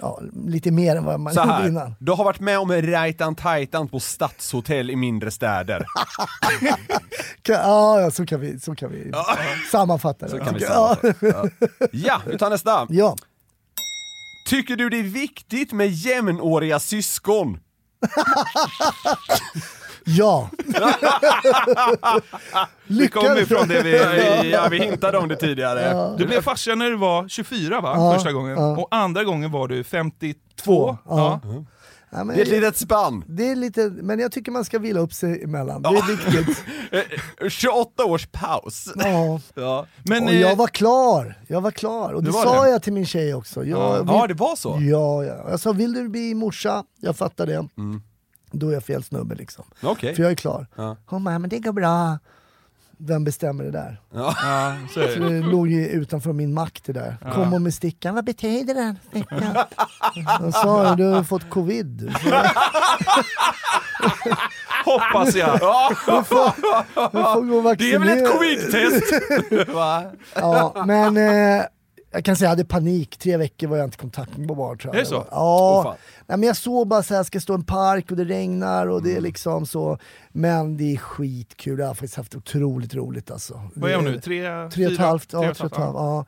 ja, 0.00 0.20
lite 0.46 0.70
mer 0.70 0.96
än 0.96 1.04
vad 1.04 1.20
man 1.20 1.34
Så 1.34 1.40
gjorde 1.40 1.52
här, 1.52 1.68
innan. 1.68 1.94
du 1.98 2.12
har 2.12 2.24
varit 2.24 2.40
med 2.40 2.58
om 2.58 2.72
rajtan 2.72 3.34
tajtan 3.34 3.88
på 3.88 4.00
stadshotell 4.00 4.90
i 4.90 4.96
mindre 4.96 5.30
städer. 5.30 5.86
Ja, 7.48 8.10
så 8.12 8.26
kan 8.26 8.40
vi, 8.40 8.60
så 8.60 8.74
kan 8.74 8.90
vi 8.90 9.12
sammanfatta 9.72 10.26
det. 10.26 10.30
Så 10.30 10.38
kan 10.38 10.54
vi 10.54 10.60
sammanfatta. 10.60 11.26
Ja. 11.26 11.48
ja, 11.92 12.22
vi 12.26 12.38
tar 12.38 12.50
nästa. 12.50 12.86
Ja. 12.90 13.16
Tycker 14.48 14.76
du 14.76 14.88
det 14.88 14.98
är 14.98 15.02
viktigt 15.02 15.72
med 15.72 15.88
jämnåriga 15.88 16.80
syskon? 16.80 17.60
Ja. 20.06 20.50
Vi 22.86 23.08
kommer 23.08 23.42
ifrån 23.42 23.68
det 23.68 23.82
vi... 23.82 24.50
Ja, 24.50 24.68
vi 24.70 24.78
hintade 24.84 25.18
om 25.18 25.28
det 25.28 25.36
tidigare. 25.36 26.14
Du 26.18 26.26
blev 26.26 26.42
farsa 26.42 26.74
när 26.74 26.90
du 26.90 26.96
var 26.96 27.28
24 27.28 27.80
va? 27.80 27.92
Ja, 27.96 28.14
Första 28.14 28.32
gången. 28.32 28.52
ja. 28.56 28.76
Och 28.76 28.88
andra 28.90 29.24
gången 29.24 29.50
var 29.50 29.68
du 29.68 29.84
52. 29.84 30.38
Två, 30.64 30.98
Ja. 31.04 31.40
ja. 31.44 31.64
Ja, 32.10 32.24
men, 32.24 32.36
Det 32.36 32.42
är 32.42 32.44
ett 32.46 32.50
litet 32.50 32.76
spann. 32.76 33.24
det 33.26 33.50
är 33.50 33.56
lite, 33.56 33.90
men 34.02 34.18
jag 34.18 34.32
tycker 34.32 34.52
man 34.52 34.64
ska 34.64 34.78
vila 34.78 35.00
upp 35.00 35.12
sig 35.12 35.42
emellan. 35.42 35.82
Det 35.82 35.88
är 35.88 36.16
viktigt. 36.16 36.64
Eh, 37.40 37.48
28 37.48 38.04
års 38.04 38.26
paus. 38.26 38.88
Ja. 38.96 39.40
Ja, 39.54 39.86
Men, 40.04 40.24
Och 40.24 40.30
eh, 40.30 40.40
jag 40.40 40.56
var 40.56 40.66
klar, 40.66 41.38
jag 41.48 41.60
var 41.60 41.70
klar. 41.70 42.12
Och 42.12 42.24
det 42.24 42.32
sa 42.32 42.64
det? 42.64 42.70
jag 42.70 42.82
till 42.82 42.92
min 42.92 43.06
tjej 43.06 43.34
också. 43.34 43.64
Jag 43.64 43.98
vill, 43.98 44.14
ja 44.14 44.26
det 44.26 44.34
var 44.34 44.56
så? 44.56 44.78
ja, 44.80 45.24
ja. 45.24 45.50
Jag 45.50 45.60
sa, 45.60 45.72
vill 45.72 45.92
du 45.92 46.08
bli 46.08 46.34
morsa? 46.34 46.84
Jag 47.00 47.16
fattar 47.16 47.46
det. 47.46 47.68
Då 48.50 48.68
är 48.68 48.72
jag 48.72 48.84
fel 48.84 49.02
snubbe 49.04 49.34
liksom. 49.34 49.64
Okej. 49.82 50.14
För 50.14 50.22
jag 50.22 50.32
är 50.32 50.36
klar. 50.36 50.66
Ja. 50.76 50.96
Hon 51.06 51.24
bara, 51.24 51.38
men 51.38 51.50
det 51.50 51.58
går 51.58 51.72
bra. 51.72 52.18
Vem 52.98 53.24
bestämmer 53.24 53.64
det 53.64 53.70
där? 53.70 54.00
ja, 54.14 54.34
så 54.94 55.00
är 55.00 55.14
Så 55.14 55.20
det. 55.20 55.28
det 55.40 55.46
låg 55.46 55.68
ju 55.68 55.88
utanför 55.88 56.32
min 56.32 56.54
makt 56.54 56.84
det 56.84 56.92
där. 56.92 57.16
Kom 57.34 57.52
hon 57.52 57.62
med 57.62 57.74
stickan, 57.74 58.14
vad 58.14 58.24
betyder 58.24 58.74
den 58.74 58.98
stickan? 59.10 59.56
Jag 60.40 60.54
sa, 60.54 60.94
du 60.94 61.04
har 61.04 61.22
fått 61.24 61.50
covid. 61.50 62.14
Hoppas 64.84 65.34
jag! 65.34 65.52
Du 65.58 66.22
får 66.24 67.46
gå 67.46 67.68
och 67.70 67.76
Det 67.76 67.92
är 67.92 67.98
väl 67.98 68.08
ett 68.08 68.32
covid-test? 68.32 69.22
Ja, 70.34 70.84
men 70.86 71.16
eh, 71.16 71.64
jag 72.16 72.24
kan 72.24 72.36
säga 72.36 72.46
jag 72.46 72.50
hade 72.50 72.64
panik, 72.64 73.16
tre 73.16 73.36
veckor 73.36 73.66
var 73.68 73.76
jag 73.76 73.86
inte 73.86 73.96
kontaktbar 73.96 74.76
tror 74.76 74.94
jag. 74.94 74.94
Är 74.94 75.04
det 75.04 75.06
så? 75.06 75.26
Ja. 75.30 75.80
Fan. 75.84 75.96
Nej, 76.26 76.38
men 76.38 76.46
jag 76.46 76.56
såg 76.56 76.88
bara 76.88 77.02
så 77.02 77.14
här, 77.14 77.18
jag 77.18 77.26
ska 77.26 77.40
stå 77.40 77.52
i 77.52 77.54
en 77.54 77.64
park 77.64 78.10
och 78.10 78.16
det 78.16 78.24
regnar 78.24 78.86
och 78.86 78.98
Mm. 78.98 79.10
det 79.10 79.16
är 79.16 79.20
liksom 79.20 79.66
så. 79.66 79.98
Men 80.28 80.76
det 80.76 80.92
är 80.92 80.96
skitkul, 80.96 81.78
jag 81.78 81.86
har 81.86 81.94
faktiskt 81.94 82.14
haft 82.16 82.34
otroligt 82.34 82.94
roligt 82.94 83.30
alltså. 83.30 83.60
Vad 83.74 83.90
är 83.90 83.96
hon 83.96 84.04
nu? 84.04 84.20
Tre, 84.20 84.70
Tre 84.70 84.86
och 84.86 84.92
ett 84.92 84.98
halvt, 84.98 85.32
ja, 85.32 85.40
Tre 85.42 85.54
tre 85.54 85.66
och 85.66 85.72
ett 85.72 85.78
halvt, 85.78 85.94
ja. 85.94 86.24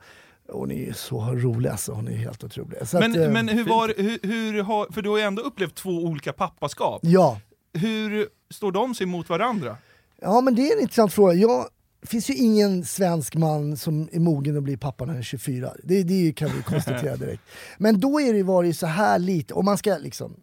Hon 0.51 0.71
är 0.71 0.75
ju 0.85 0.93
så 0.93 1.21
rolig 1.21 1.69
alltså, 1.69 1.91
hon 1.91 2.07
är 2.07 2.11
helt 2.17 2.43
otrolig. 2.43 2.87
Så 2.87 2.99
Men, 2.99 3.11
att, 3.11 3.17
eh, 3.17 3.29
men 3.29 3.47
hur 3.49 3.63
var 3.63 3.93
hur, 3.97 4.19
hur 4.23 4.63
har, 4.63 4.87
för 4.93 5.01
du 5.01 5.09
har 5.09 5.17
ju 5.17 5.23
ändå 5.23 5.41
upplevt 5.41 5.75
två 5.75 5.89
olika 5.89 6.33
pappaskap. 6.33 6.99
Ja. 7.03 7.39
Hur 7.73 8.27
står 8.49 8.71
de 8.71 8.95
sig 8.95 9.05
mot 9.07 9.29
varandra? 9.29 9.77
ja, 10.21 10.41
men 10.41 10.55
det 10.55 10.61
är 10.71 10.75
en 10.75 10.81
intressant 10.81 11.13
fråga. 11.13 11.33
Jag, 11.33 11.65
det 12.01 12.07
finns 12.07 12.29
ju 12.29 12.33
ingen 12.33 12.85
svensk 12.85 13.35
man 13.35 13.77
som 13.77 14.09
är 14.11 14.19
mogen 14.19 14.57
att 14.57 14.63
bli 14.63 14.77
pappa 14.77 15.05
när 15.05 15.13
han 15.13 15.19
är 15.19 15.23
24. 15.23 15.73
Det, 15.83 16.03
det 16.03 16.33
kan 16.33 16.49
vi 16.55 16.63
konstatera 16.63 17.15
direkt. 17.17 17.43
Men 17.77 17.99
då 17.99 18.21
är 18.21 18.33
det 18.33 18.43
varit 18.43 18.77
så 18.77 18.87
här 18.87 19.19
lite, 19.19 19.53
om 19.53 19.65
man 19.65 19.77
ska 19.77 19.97
liksom 19.97 20.35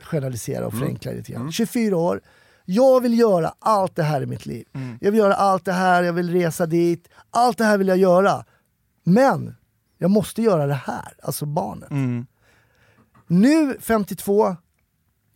generalisera 0.00 0.66
och 0.66 0.74
förenkla 0.74 1.12
lite 1.12 1.32
grann. 1.32 1.52
24 1.52 1.96
år, 1.96 2.20
jag 2.64 3.00
vill 3.00 3.18
göra 3.18 3.54
allt 3.58 3.96
det 3.96 4.02
här 4.02 4.22
i 4.22 4.26
mitt 4.26 4.46
liv. 4.46 4.66
Jag 5.00 5.10
vill 5.10 5.18
göra 5.18 5.34
allt 5.34 5.64
det 5.64 5.72
här, 5.72 6.02
jag 6.02 6.12
vill 6.12 6.30
resa 6.30 6.66
dit. 6.66 7.08
Allt 7.30 7.58
det 7.58 7.64
här 7.64 7.78
vill 7.78 7.88
jag 7.88 7.98
göra. 7.98 8.44
Men 9.04 9.54
jag 9.98 10.10
måste 10.10 10.42
göra 10.42 10.66
det 10.66 10.74
här, 10.74 11.12
alltså 11.22 11.46
barnet. 11.46 11.90
Mm. 11.90 12.26
Nu 13.26 13.76
52, 13.80 14.56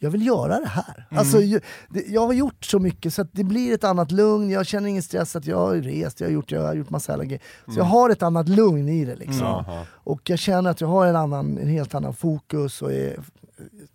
jag 0.05 0.11
vill 0.11 0.27
göra 0.27 0.61
det 0.61 0.67
här. 0.69 1.07
Alltså, 1.11 1.41
ju- 1.41 1.61
det, 1.89 2.05
jag 2.09 2.27
har 2.27 2.33
gjort 2.33 2.65
så 2.65 2.79
mycket 2.79 3.15
så 3.15 3.27
det 3.33 3.45
blir 3.45 3.75
ett 3.75 3.85
annat 3.85 4.11
lugn, 4.13 4.51
jag 4.51 4.67
känner 4.67 4.89
ingen 4.89 5.03
stress 5.03 5.37
att 5.37 5.47
jag 5.47 5.57
har 5.57 5.75
rest, 5.75 6.21
jag 6.21 6.27
har 6.29 6.33
gjort, 6.33 6.51
jag 6.53 6.63
har 6.63 6.75
gjort 6.75 6.91
massa 6.91 7.25
grejer. 7.25 7.43
Så 7.67 7.79
jag 7.79 7.85
har 7.85 8.11
ett 8.11 8.23
annat 8.23 8.49
lugn 8.49 8.89
i 8.89 9.05
det 9.05 9.17
liksom. 9.17 9.65
Och 9.91 10.31
jag 10.31 10.39
känner 10.39 10.71
att 10.71 10.81
jag 10.81 10.89
har 10.89 11.07
en, 11.07 11.17
annan, 11.17 11.59
en 11.59 11.69
helt 11.69 11.95
annan 11.95 12.15
fokus 12.15 12.83
och 12.83 12.93
är, 12.93 13.17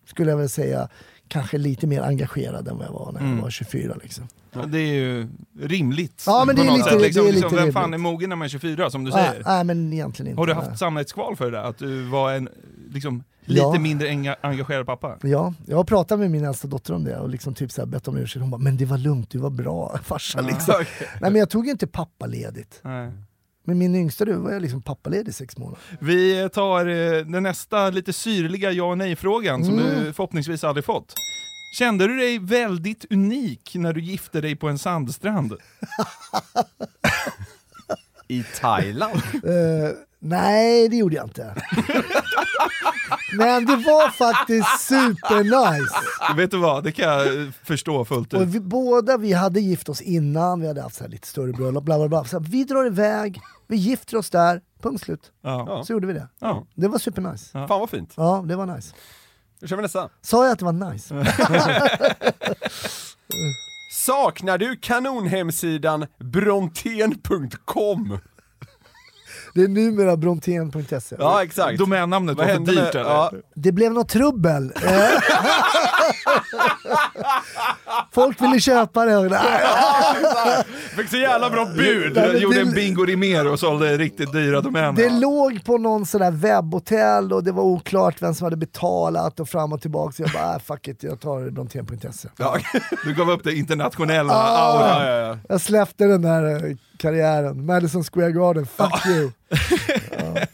skulle 0.08 0.30
jag 0.32 0.38
väl 0.38 0.50
säga, 0.50 0.90
kanske 1.28 1.58
lite 1.58 1.88
mer 1.88 2.02
engagerad 2.02 2.68
än 2.68 2.78
vad 2.78 2.86
jag 2.88 2.92
var 2.94 3.12
när 3.12 3.36
jag 3.36 3.42
var 3.42 3.50
24 3.50 3.96
liksom. 4.04 4.28
Ja, 4.52 4.66
Det 4.66 4.80
är 4.80 4.94
ju 4.94 5.28
rimligt. 5.62 6.24
Ja, 6.26 6.44
men 6.48 6.56
det 6.56 6.62
är 6.62 6.72
lite- 6.72 6.84
sätt. 6.84 6.90
det 6.90 6.96
är 6.96 7.00
Liksom, 7.06 7.26
lite 7.26 7.36
liksom, 7.40 7.56
vem 7.58 7.72
fan 7.74 7.94
är 7.94 7.98
mogen 7.98 8.30
när 8.30 8.36
man 8.36 8.46
är 8.46 8.50
24 8.50 8.90
som 8.90 9.04
du 9.06 9.12
Nej, 9.12 9.30
säger? 9.30 9.44
nej 9.46 9.64
men 9.64 9.94
egentligen 9.94 10.30
inte. 10.30 10.42
Har 10.42 10.48
du 10.48 10.54
haft 10.54 10.80
samvetskval 10.80 11.36
för 11.36 11.46
det 11.52 11.58
där? 11.58 11.64
Att 11.64 11.78
du 11.78 12.04
var 12.04 12.34
en 12.34 12.50
liksom 12.90 13.24
lite 13.50 13.62
Ja. 13.62 13.80
mindre 13.80 14.08
enga- 14.08 14.36
engagerad 14.42 14.86
pappa? 14.86 15.18
Ja, 15.24 15.54
jag 15.66 15.78
har 15.78 15.84
pratat 15.84 16.20
med 16.20 16.32
min 16.32 16.46
äldsta 16.46 16.68
dotter 16.68 16.94
om 16.94 17.04
det 17.04 17.18
och 17.20 17.30
liksom 17.30 17.54
typ 17.54 17.72
så 17.72 17.82
här 17.82 17.86
bett 17.86 18.08
om 18.08 18.18
ursäkt. 18.18 18.42
Hon 18.42 18.50
bara, 18.52 18.62
men 18.62 18.78
det 18.78 18.86
var 18.86 18.98
lugnt, 18.98 19.30
du 19.30 19.38
var 19.38 19.50
bra 19.50 20.00
farsa. 20.04 20.42
Liksom. 20.42 20.74
Nej 21.22 21.32
men 21.32 21.36
jag 21.36 21.50
tog 21.50 21.66
ju 21.66 21.72
inte 21.72 21.88
pappaledigt. 21.88 22.80
Nej. 22.84 23.12
Men 23.64 23.78
min 23.78 23.96
yngsta 23.96 24.26
du 24.26 24.34
var 24.34 24.52
jag 24.52 24.62
liksom 24.62 24.82
pappaledig 24.82 25.30
i 25.30 25.34
sex 25.34 25.58
månader. 25.58 25.80
Vi 26.00 26.50
tar 26.54 26.86
eh, 26.88 27.26
den 27.26 27.44
nästa 27.44 27.90
lite 27.90 28.14
syrliga 28.14 28.72
ja 28.72 28.84
och 28.84 28.98
nej-frågan 28.98 29.66
som 29.66 29.80
Mm. 29.80 29.86
du 30.04 30.14
förhoppningsvis 30.14 30.64
aldrig 30.64 30.86
fått. 30.86 31.14
Kände 31.78 32.08
du 32.08 32.18
dig 32.18 32.40
väldigt 32.40 33.06
unik 33.10 33.72
när 33.76 33.94
du 33.94 34.02
gifte 34.02 34.42
dig 34.42 34.56
på 34.56 34.70
en 34.70 34.78
sandstrand? 34.78 35.54
I 38.28 38.44
Thailand? 38.62 39.22
Nej, 40.20 40.90
det 40.90 40.96
gjorde 40.96 41.16
jag 41.16 41.26
inte. 41.26 41.44
men 43.38 43.66
det 43.66 43.76
var 43.76 44.10
faktiskt 44.10 44.80
supernice. 44.80 45.96
Vet 46.36 46.52
du 46.52 46.58
vad, 46.58 46.84
det 46.84 46.92
kan 46.92 47.06
jag 47.06 47.54
förstå 47.64 48.06
fullt 48.06 48.34
ut. 48.34 48.40
Och 48.40 48.56
vi, 48.56 48.60
båda 48.60 49.18
vi 49.18 49.34
hade 49.34 49.60
gift 49.60 49.90
oss 49.90 50.02
innan, 50.02 50.62
vi 50.62 50.68
hade 50.68 50.82
haft 50.82 50.96
så 50.96 51.04
här 51.04 51.12
lite 51.12 51.28
större 51.28 51.52
bröllop, 51.52 51.84
bla 51.84 51.98
bla 51.98 52.08
bla. 52.08 52.24
Så 52.24 52.40
vi 52.40 52.64
drar 52.64 52.86
iväg, 52.86 53.40
vi 53.68 53.76
gifter 53.76 54.18
oss 54.18 54.30
där, 54.30 54.62
punkt 54.82 55.04
slut. 55.04 55.32
Ja. 55.42 55.84
Så 55.88 55.94
gjorde 55.94 56.08
vi 56.08 56.14
det. 56.14 56.28
Ja. 56.40 56.68
Det 56.76 56.88
var 56.88 57.00
supernice. 57.00 57.52
Fan 57.52 57.80
vad 57.80 57.90
fint. 57.90 58.14
Ja, 58.18 58.44
det 58.48 58.56
var 58.56 58.66
nice. 58.66 58.96
Då 59.62 59.68
kör 59.68 59.76
vi 59.76 59.82
nästa. 59.82 60.10
Sa 60.22 60.46
jag 60.46 60.54
att 60.54 60.60
det 60.60 60.66
var 60.66 60.92
nice? 60.92 61.16
Saknar 63.92 64.58
du 64.58 64.76
kanonhemsidan 64.76 66.06
brontén.com? 66.20 68.18
Det 69.54 69.62
är 69.64 69.68
numera 69.68 70.18
brontén.se. 70.18 71.16
Ja 71.20 71.44
exakt. 71.44 71.80
Domännamnet 71.80 72.38
var 72.38 72.46
för 72.46 72.60
dyrt 72.60 72.96
eller? 72.96 73.10
ja. 73.10 73.32
Det 73.56 73.72
blev 73.72 73.94
något 73.94 74.10
trubbel. 74.10 74.74
Eh. 74.86 75.10
Folk 78.12 78.42
ville 78.42 78.60
köpa 78.60 79.06
det. 79.06 79.30
Nej, 79.30 80.64
Fick 80.98 81.10
så 81.10 81.18
jävla 81.18 81.50
bra 81.50 81.66
bud! 81.66 82.16
Men 82.16 82.40
gjorde 82.40 82.56
det- 82.56 82.62
en 82.62 82.72
Bingo 82.72 83.06
Rimér 83.06 83.48
och 83.48 83.60
sålde 83.60 83.98
riktigt 83.98 84.32
dyra 84.34 84.62
domäner. 84.62 84.92
Det 84.94 85.10
låg 85.10 85.64
på 85.66 85.78
någon 85.78 86.06
sån 86.06 86.22
där 86.22 86.32
webbhotell 86.32 87.34
och 87.34 87.44
det 87.44 87.52
var 87.52 87.64
oklart 87.64 88.22
vem 88.22 88.34
som 88.34 88.46
hade 88.46 88.58
betalat 88.58 89.40
och 89.40 89.50
fram 89.50 89.74
och 89.74 89.82
tillbaka. 89.82 90.12
Så 90.14 90.22
jag 90.24 90.32
bara, 90.32 90.54
äh, 90.56 90.60
fuck 90.60 90.88
it, 90.88 91.04
jag 91.04 91.20
tar 91.20 91.50
brontén.se. 91.50 92.30
Du 93.06 93.14
gav 93.14 93.30
upp 93.32 93.44
det 93.44 93.54
internationella 93.54 94.34
Ah. 94.34 94.74
auran. 94.74 95.06
Ja, 95.06 95.12
ja, 95.12 95.28
ja. 95.28 95.38
Jag 95.50 95.62
släppte 95.62 96.06
den 96.06 96.22
där 96.22 96.66
eh, 96.70 96.76
karriären. 97.00 97.66
Madison 97.66 98.04
Square 98.04 98.32
Garden, 98.32 98.66
fuck 98.66 99.06
you. 99.06 99.32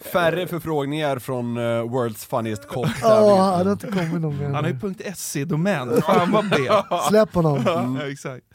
Färre 0.14 0.48
förfrågningar 0.48 1.20
från 1.20 1.58
eh, 1.58 1.62
World's 1.62 2.28
Funniest 2.28 2.68
Cop. 2.68 2.88
Ja, 3.02 3.58
det 3.58 3.70
har 3.70 3.72
inte 3.72 3.88
kommit 3.88 4.22
någon 4.22 4.38
mer. 4.38 4.46
Han 4.46 4.64
har 4.64 4.72
ju 4.72 5.14
.se-domän, 5.16 6.02
fan 6.02 6.32
vad 6.32 6.50
B. 6.50 6.56
Släpp 7.10 7.34
honom. 7.34 7.64
Ja, 7.66 8.08
exakt. 8.10 8.46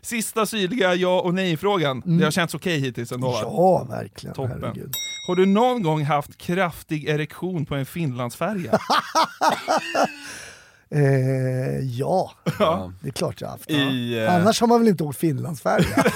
Sista 0.00 0.46
syrliga 0.46 0.94
ja 0.94 1.20
och 1.20 1.34
nej-frågan. 1.34 2.02
Det 2.04 2.24
har 2.24 2.30
känts 2.30 2.54
okej 2.54 2.78
hittills 2.78 3.12
ändå 3.12 3.30
va? 3.30 3.38
Ja, 3.42 3.86
verkligen. 3.90 4.34
Toppen. 4.34 4.60
Herregud. 4.62 4.92
Har 5.28 5.36
du 5.36 5.46
någon 5.46 5.82
gång 5.82 6.04
haft 6.04 6.38
kraftig 6.38 7.08
erektion 7.08 7.66
på 7.66 7.74
en 7.74 7.86
Finlandsfärja? 7.86 8.78
Eh, 10.90 11.00
ja, 11.80 12.32
det 13.00 13.08
är 13.08 13.12
klart 13.12 13.40
jag 13.40 13.48
har 13.48 13.52
haft. 13.52 13.70
I, 13.70 14.18
eh, 14.18 14.34
Annars 14.34 14.60
har 14.60 14.68
man 14.68 14.80
väl 14.80 14.88
inte 14.88 15.04
åkt 15.04 15.18
Finlandsfärja? 15.18 15.86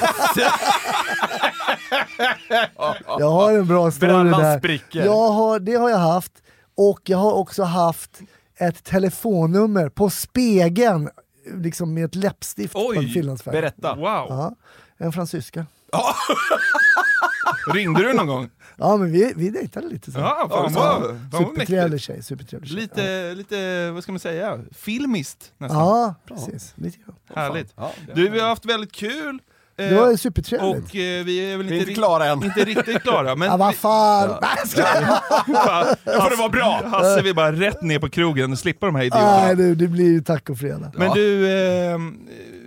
jag 3.19 3.31
har 3.31 3.53
en 3.53 3.67
bra 3.67 3.91
story 3.91 4.31
där. 4.31 4.81
Jag 4.91 5.29
har, 5.33 5.59
det 5.61 5.75
har 5.75 5.91
jag 5.91 5.99
haft, 5.99 6.33
och 6.77 7.01
jag 7.05 7.19
har 7.19 7.33
också 7.33 7.63
haft 7.63 8.21
ett 8.57 8.85
telefonnummer 8.85 9.89
på 9.89 10.11
spegeln, 10.11 11.09
liksom 11.55 11.95
med 11.95 12.05
ett 12.05 12.15
läppstift 12.15 12.73
på 12.75 12.93
en 12.93 12.99
Oj, 12.99 13.13
Finlandsfärja. 13.13 13.61
Berätta. 13.61 13.95
Wow! 13.95 14.27
Ja, 14.29 14.55
en 14.99 15.13
fransyska. 15.13 15.67
Ringde 17.75 18.03
du 18.03 18.13
någon 18.13 18.27
gång? 18.27 18.51
Ja 18.83 18.97
men 18.97 19.13
vi, 19.13 19.33
vi 19.37 19.51
dejtade 19.51 19.87
lite 19.89 20.13
så. 20.13 20.19
Ja, 20.19 20.47
fan 20.51 20.63
vad, 20.63 20.73
fan 20.75 21.21
vad 21.33 21.43
Supertrevlig 21.49 22.01
tjej, 22.01 22.23
supertrevlig 22.23 22.71
tjej. 22.71 22.81
Lite, 22.81 23.35
lite, 23.35 23.91
vad 23.91 24.03
ska 24.03 24.13
man 24.13 24.19
säga, 24.19 24.61
filmiskt 24.73 25.53
nästan. 25.59 25.79
Ja, 25.79 26.15
precis. 26.29 26.73
Lite 26.77 26.99
grann. 26.99 27.17
Härligt. 27.35 27.73
Ja, 27.77 27.93
Du, 28.15 28.29
vi 28.29 28.41
har 28.41 28.49
haft 28.49 28.65
väldigt 28.65 28.93
kul. 28.93 29.39
eh, 29.77 29.89
Det 29.89 29.95
var 29.95 30.17
supertrevligt. 30.17 30.89
och 30.91 30.97
eh, 30.97 31.25
vi 31.25 31.53
är 31.53 31.57
väl 31.57 31.67
Vi 31.67 31.73
är 31.75 31.79
inte, 31.79 31.91
inte 31.91 32.01
klara 32.01 32.27
än. 32.27 32.45
inte 32.45 32.65
riktigt 32.65 33.03
klara. 33.03 33.37
Men 33.37 33.49
Ja, 33.49 33.57
vad 33.57 33.75
fan! 33.75 34.29
Skojar. 34.67 35.05
Fan, 35.45 35.97
får 36.23 36.31
det 36.31 36.37
vara 36.37 36.49
bra. 36.49 36.83
Hasse 36.85 37.23
vill 37.23 37.35
bara 37.35 37.53
rätt 37.53 37.83
ner 37.83 37.99
på 37.99 38.09
krogen 38.11 38.53
och 38.53 38.59
slippa 38.59 38.87
de 38.87 38.95
här 38.95 39.03
idioterna. 39.05 39.37
Nej, 39.37 39.57
du, 39.57 39.75
det 39.75 39.89
blir 39.89 40.07
ju 40.13 40.21
tacofredag. 40.21 40.95
Men 40.97 41.11
du, 41.15 41.51
eh, 41.53 41.99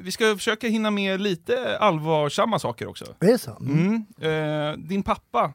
vi 0.02 0.12
ska 0.12 0.36
försöka 0.36 0.68
hinna 0.68 0.92
med 0.92 1.22
lite 1.22 1.78
allvarsamma 1.80 2.60
saker 2.60 2.88
också. 2.88 3.06
Är 3.20 3.28
det 3.28 3.38
så? 3.38 3.52
Mm. 3.60 4.06
Mm. 4.22 4.70
Eh, 4.72 4.78
din 4.78 5.04
pappa 5.04 5.54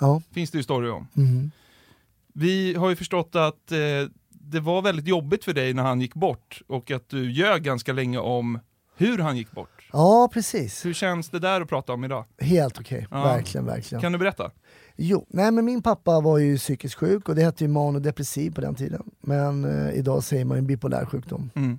Ja. 0.00 0.22
finns 0.32 0.50
det 0.50 0.58
ju 0.58 0.62
story 0.64 0.88
om. 0.90 1.06
Mm. 1.16 1.50
Vi 2.34 2.74
har 2.74 2.90
ju 2.90 2.96
förstått 2.96 3.36
att 3.36 3.72
eh, 3.72 3.78
det 4.28 4.60
var 4.60 4.82
väldigt 4.82 5.06
jobbigt 5.06 5.44
för 5.44 5.52
dig 5.52 5.74
när 5.74 5.82
han 5.82 6.00
gick 6.00 6.14
bort 6.14 6.62
och 6.66 6.90
att 6.90 7.08
du 7.08 7.30
ljög 7.32 7.62
ganska 7.62 7.92
länge 7.92 8.18
om 8.18 8.58
hur 8.96 9.18
han 9.18 9.36
gick 9.36 9.52
bort. 9.52 9.88
ja, 9.92 10.30
precis. 10.32 10.84
Hur 10.86 10.92
känns 10.92 11.28
det 11.30 11.38
där 11.38 11.60
att 11.60 11.68
prata 11.68 11.92
om 11.92 12.04
idag? 12.04 12.24
Helt 12.38 12.80
okej. 12.80 13.06
Ja. 13.10 13.22
Verkligen, 13.24 13.66
verkligen. 13.66 14.02
Kan 14.02 14.12
du 14.12 14.18
berätta? 14.18 14.50
Jo, 14.96 15.26
nej 15.28 15.50
men 15.50 15.64
min 15.64 15.82
pappa 15.82 16.20
var 16.20 16.38
ju 16.38 16.58
psykiskt 16.58 16.94
sjuk 16.94 17.28
och 17.28 17.34
det 17.34 17.42
hette 17.42 17.64
ju 17.64 17.68
manodepressiv 17.68 18.50
på 18.50 18.60
den 18.60 18.74
tiden. 18.74 19.10
Men 19.20 19.64
eh, 19.64 19.94
idag 19.98 20.24
säger 20.24 20.44
man 20.44 20.56
ju 20.58 20.62
bipolär 20.62 21.04
sjukdom. 21.06 21.50
Mm. 21.54 21.78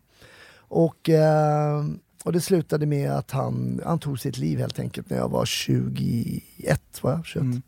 Och, 0.57 1.09
eh, 1.09 1.84
och 2.24 2.34
det 2.34 2.41
slutade 2.41 2.86
med 2.86 3.11
att 3.11 3.32
han, 3.32 3.82
han 3.86 3.99
tog 3.99 4.19
sitt 4.19 4.38
liv 4.38 4.59
helt 4.59 4.80
enkelt 4.80 5.09
när 5.09 5.17
jag 5.17 5.30
var 5.30 5.45
21, 5.45 6.82
var 7.01 7.11
jag? 7.11 7.26
21. 7.26 7.43
Mm. 7.43 7.61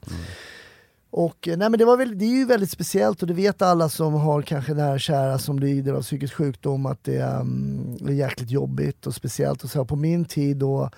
Och 1.10 1.48
eh, 1.48 1.58
nej 1.58 1.70
men 1.70 1.78
det, 1.78 1.86
var 1.86 1.98
väl, 1.98 2.18
det 2.18 2.26
är 2.26 2.30
ju 2.30 2.46
väldigt 2.46 2.72
speciellt 2.72 3.22
och 3.22 3.28
det 3.28 3.34
vet 3.34 3.62
alla 3.62 3.90
som 3.90 4.14
har 4.14 4.42
kanske 4.42 4.74
nära 4.74 5.00
kära 5.00 5.40
som 5.40 5.60
lider 5.60 5.94
av 5.94 6.02
psykisk 6.02 6.34
sjukdom 6.34 6.86
att 6.86 7.04
det 7.04 7.22
um, 7.22 7.98
är 8.08 8.12
jäkligt 8.12 8.50
jobbigt 8.52 9.08
och 9.08 9.16
speciellt. 9.16 9.64
Och 9.64 9.70
så 9.70 9.80
här, 9.80 9.86
på 9.86 9.96
min 9.96 10.26
tid 10.26 10.58
då 10.58 10.90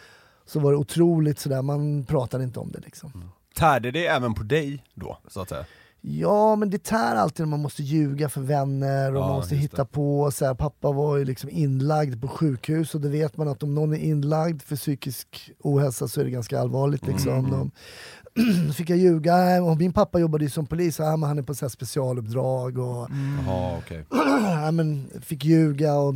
så 0.45 0.59
var 0.59 0.71
det 0.71 0.77
otroligt 0.77 1.39
sådär, 1.39 1.61
man 1.61 2.05
pratade 2.05 2.43
inte 2.43 2.59
om 2.59 2.71
det 2.71 2.79
liksom. 2.79 3.31
Tärde 3.55 3.91
det 3.91 4.07
även 4.07 4.33
på 4.33 4.43
dig 4.43 4.83
då, 4.93 5.17
så 5.27 5.41
att 5.41 5.49
säga? 5.49 5.65
Ja 6.07 6.55
men 6.55 6.69
det 6.69 6.83
tär 6.83 7.15
alltid 7.15 7.45
när 7.45 7.51
man 7.51 7.61
måste 7.61 7.83
ljuga 7.83 8.29
för 8.29 8.41
vänner 8.41 9.15
och 9.15 9.21
Ja, 9.21 9.27
man 9.27 9.35
måste 9.35 9.55
hitta 9.55 9.85
på. 9.85 10.31
Så 10.31 10.45
här, 10.45 10.53
pappa 10.53 10.91
var 10.91 11.17
ju 11.17 11.25
liksom 11.25 11.49
inlagd 11.49 12.21
på 12.21 12.27
sjukhus 12.27 12.95
och 12.95 13.01
det 13.01 13.09
vet 13.09 13.37
man 13.37 13.47
att 13.47 13.63
om 13.63 13.75
någon 13.75 13.93
är 13.93 13.97
inlagd 13.97 14.61
för 14.61 14.75
psykisk 14.75 15.51
ohälsa 15.59 16.07
så 16.07 16.21
är 16.21 16.25
det 16.25 16.31
ganska 16.31 16.59
allvarligt. 16.59 17.07
Liksom. 17.07 17.51
De, 17.51 17.71
då 18.67 18.73
fick 18.73 18.89
jag 18.89 18.99
ljuga, 18.99 19.63
och 19.63 19.77
min 19.77 19.93
pappa 19.93 20.19
jobbade 20.19 20.43
ju 20.43 20.49
som 20.49 20.65
polis, 20.65 20.99
ja, 20.99 21.17
men 21.17 21.27
han 21.27 21.37
är 21.39 21.43
på 21.43 21.55
så 21.55 21.65
här 21.65 21.69
specialuppdrag 21.69 22.77
och 22.77 23.09
Jaha, 23.45 23.77
okej. 23.77 24.05
ja, 24.63 24.71
men, 24.71 25.09
fick 25.21 25.45
ljuga. 25.45 25.95
Och, 25.95 26.15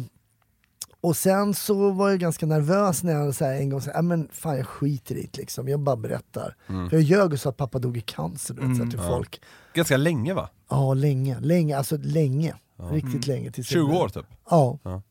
och 1.02 1.18
sen 1.18 1.54
så 1.54 1.92
var 1.92 2.10
jag 2.10 2.20
ganska 2.20 2.46
nervös 2.46 3.04
när 3.04 3.14
jag 3.14 3.36
så 3.36 3.46
här, 3.46 3.54
en 3.54 3.70
gång 3.70 3.82
sa, 3.82 3.92
ja, 3.94 4.02
men 4.02 4.30
fan 4.32 4.58
jag 4.58 4.68
skiter 4.68 5.16
i 5.16 5.30
det 5.32 5.38
liksom, 5.38 5.68
jag 5.68 5.80
bara 5.80 5.96
berättar. 5.96 6.56
För 6.68 6.90
jag 6.92 7.02
ljög 7.02 7.34
och 7.34 7.40
sa 7.40 7.50
att 7.50 7.58
pappa 7.58 7.80
dog 7.80 7.98
i 7.98 8.02
cancer 8.02 8.54
du 8.54 8.68
vet, 8.68 8.78
så 8.78 8.84
här, 8.84 8.92
till 8.92 9.00
folk. 9.00 9.42
Ganska 9.80 9.98
länge 9.98 10.34
va? 10.34 10.50
Ja, 10.70 10.94
länge. 10.94 11.40
länge 11.40 11.78
alltså 11.78 11.98
länge. 11.98 12.56
Riktigt 12.92 13.28
länge. 13.28 13.52
Tills 13.52 13.68
20 13.68 13.98
år 13.98 14.10
typ? 14.10 14.26
Ja. 14.50 14.80
Ja. 14.84 15.02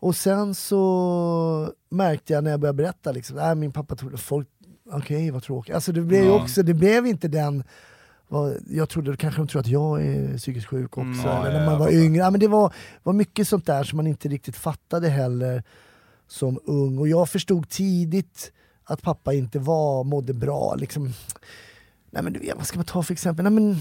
Och 0.00 0.16
sen 0.16 0.54
så 0.54 1.72
märkte 1.88 2.32
jag 2.32 2.44
när 2.44 2.50
jag 2.50 2.60
började 2.60 2.76
berätta, 2.76 3.12
liksom, 3.12 3.38
äh, 3.38 3.54
min 3.54 3.72
pappa 3.72 3.96
tog 3.96 4.10
det, 4.10 4.16
folk, 4.16 4.48
okej 4.92 5.30
vad 5.30 5.42
tråkigt. 5.42 5.74
Alltså 5.74 5.92
det 5.92 6.00
blev 6.00 6.24
ju 6.24 6.30
också, 6.30 6.62
det 6.62 6.74
blev 6.74 7.06
inte 7.06 7.28
den, 7.28 7.64
vad, 8.28 8.56
jag 8.70 8.88
trodde 8.88 9.16
kanske 9.16 9.40
de 9.40 9.48
tror 9.48 9.60
att 9.60 9.66
jag 9.66 10.06
är 10.06 10.38
psykiskt 10.38 10.66
sjuk 10.66 10.98
också, 10.98 11.22
ja, 11.24 11.46
eller 11.46 11.54
ja, 11.54 11.60
när 11.60 11.66
man 11.70 11.78
var 11.78 11.90
yngre. 11.90 12.18
Ja, 12.18 12.30
men 12.30 12.40
det 12.40 12.48
var, 12.48 12.74
var 13.02 13.12
mycket 13.12 13.48
sånt 13.48 13.66
där 13.66 13.84
som 13.84 13.96
man 13.96 14.06
inte 14.06 14.28
riktigt 14.28 14.56
fattade 14.56 15.08
heller 15.08 15.62
som 16.28 16.60
ung. 16.64 16.98
Och 16.98 17.08
jag 17.08 17.28
förstod 17.28 17.68
tidigt 17.68 18.52
att 18.84 19.02
pappa 19.02 19.32
inte 19.32 19.58
var, 19.58 20.04
mådde 20.04 20.34
bra. 20.34 20.74
Liksom. 20.74 21.12
Nej 22.14 22.22
men 22.22 22.32
du 22.32 22.38
vet, 22.38 22.56
vad 22.56 22.66
ska 22.66 22.78
man 22.78 22.84
ta 22.84 23.02
för 23.02 23.12
exempel? 23.12 23.42
Nej, 23.42 23.52
men, 23.52 23.76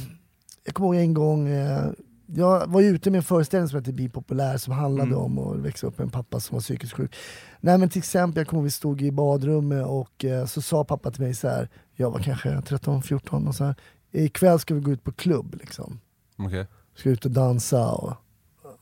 jag 0.64 0.76
kommer 0.76 0.88
ihåg 0.88 1.04
en 1.04 1.14
gång, 1.14 1.48
eh, 1.48 1.86
jag 2.26 2.68
var 2.68 2.82
ute 2.82 3.12
med 3.12 3.18
en 3.18 3.24
föreställning 3.24 3.70
som 3.70 3.80
hette 3.80 3.94
Bi 3.94 4.10
populär 4.10 4.58
som 4.58 4.74
handlade 4.74 5.16
om 5.16 5.40
att 5.40 5.58
växa 5.58 5.88
upp 5.88 5.98
med 5.98 6.06
en 6.06 6.12
pappa 6.12 6.40
som 6.40 6.56
var 6.56 6.62
psykiskt 6.62 6.94
sjuk. 6.94 7.16
Nej 7.60 7.78
men 7.78 7.90
till 7.90 8.00
exempel, 8.00 8.42
jag 8.42 8.48
kommer 8.48 8.60
ihåg 8.60 8.66
vi 8.66 8.72
stod 8.72 9.02
i 9.02 9.12
badrummet 9.12 9.86
och 9.86 10.26
eh, 10.26 10.46
så 10.46 10.62
sa 10.62 10.84
pappa 10.84 11.12
till 11.12 11.22
mig 11.22 11.34
så 11.34 11.48
här. 11.48 11.70
jag 11.96 12.12
var 12.12 12.20
kanske 12.20 12.50
13-14 12.50 13.48
och 13.48 13.56
så 13.56 13.64
här. 13.64 13.76
ikväll 14.12 14.60
ska 14.60 14.74
vi 14.74 14.82
gå 14.82 14.92
ut 14.92 15.04
på 15.04 15.12
klubb 15.12 15.56
liksom. 15.60 16.00
Okej. 16.38 16.68
Ska 16.96 17.10
ut 17.10 17.26
och 17.26 17.32
dansa 17.32 17.92
och 17.92 18.14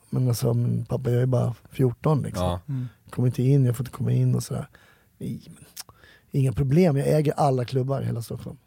men 0.10 0.28
alltså 0.28 0.54
men 0.54 0.86
pappa 0.86 1.12
jag 1.12 1.22
är 1.22 1.26
bara 1.26 1.56
14 1.72 2.22
liksom. 2.22 2.46
Ja. 2.46 2.62
Jag 3.04 3.14
kommer 3.14 3.28
inte 3.28 3.44
in, 3.44 3.66
jag 3.66 3.78
får 3.78 3.84
inte 3.84 3.98
komma 3.98 4.12
in 4.12 4.36
och 4.36 4.44
sådär. 4.44 4.68
Inga 6.32 6.52
problem, 6.52 6.98
jag 6.98 7.08
äger 7.08 7.34
alla 7.38 7.66
klubbar 7.66 8.02
i 8.02 8.06
hela 8.06 8.22
Stockholm. 8.22 8.58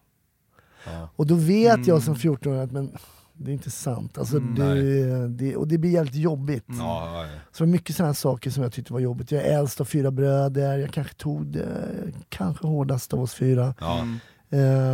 Ja. 0.86 1.08
Och 1.16 1.26
då 1.26 1.34
vet 1.34 1.86
jag 1.86 2.02
som 2.02 2.14
14-åring 2.14 2.60
att 2.60 2.72
men, 2.72 2.96
Det 3.32 3.50
är 3.50 3.52
inte 3.52 3.70
sant. 3.70 4.18
Alltså, 4.18 4.36
Mm, 4.36 4.54
det, 4.54 5.28
det, 5.28 5.56
och 5.56 5.68
det 5.68 5.78
blir 5.78 5.90
jävligt 5.90 6.14
jobbigt. 6.14 6.68
Mm. 6.68 6.80
Ja, 6.80 7.26
Så 7.52 7.64
det 7.64 7.68
var 7.68 7.72
mycket 7.72 7.96
sådana 7.96 8.14
saker 8.14 8.50
som 8.50 8.62
jag 8.62 8.72
tyckte 8.72 8.92
var 8.92 9.00
jobbigt. 9.00 9.32
Jag 9.32 9.42
är 9.42 9.58
äldst 9.58 9.80
av 9.80 9.84
fyra 9.84 10.10
bröder, 10.10 10.78
jag 10.78 10.90
kanske 10.90 11.14
tog 11.14 11.46
det 11.46 11.88
kanske 12.28 12.66
hårdast 12.66 13.12
av 13.14 13.20
oss 13.20 13.34
fyra. 13.34 13.74
Mm. 13.80 14.18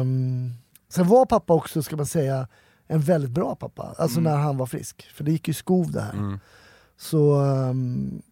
Um, 0.01 0.53
sen 0.89 1.09
var 1.09 1.27
pappa 1.27 1.55
också, 1.55 1.83
ska 1.83 1.97
man 1.97 2.07
säga, 2.07 2.49
en 2.87 3.01
väldigt 3.01 3.31
bra 3.31 3.55
pappa. 3.55 3.95
Alltså 3.99 4.21
när 4.21 4.37
han 4.37 4.57
var 4.57 4.67
frisk. 4.67 5.09
För 5.15 5.25
det 5.25 5.33
gick 5.33 5.49
ju 5.49 5.51
i 5.51 5.55
skov 5.55 5.93
det 5.93 6.01
här. 6.01 6.13
Mm. 6.13 6.39
Så 6.97 7.35
ehm, 7.35 8.23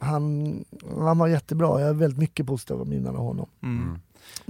han, 0.00 0.64
han 1.04 1.18
var 1.18 1.28
jättebra, 1.28 1.80
jag 1.80 1.86
har 1.86 1.94
väldigt 1.94 2.18
mycket 2.18 2.46
positiva 2.46 2.84
minnen 2.84 3.16
av 3.16 3.22
honom. 3.22 3.46
Mm. 3.62 3.98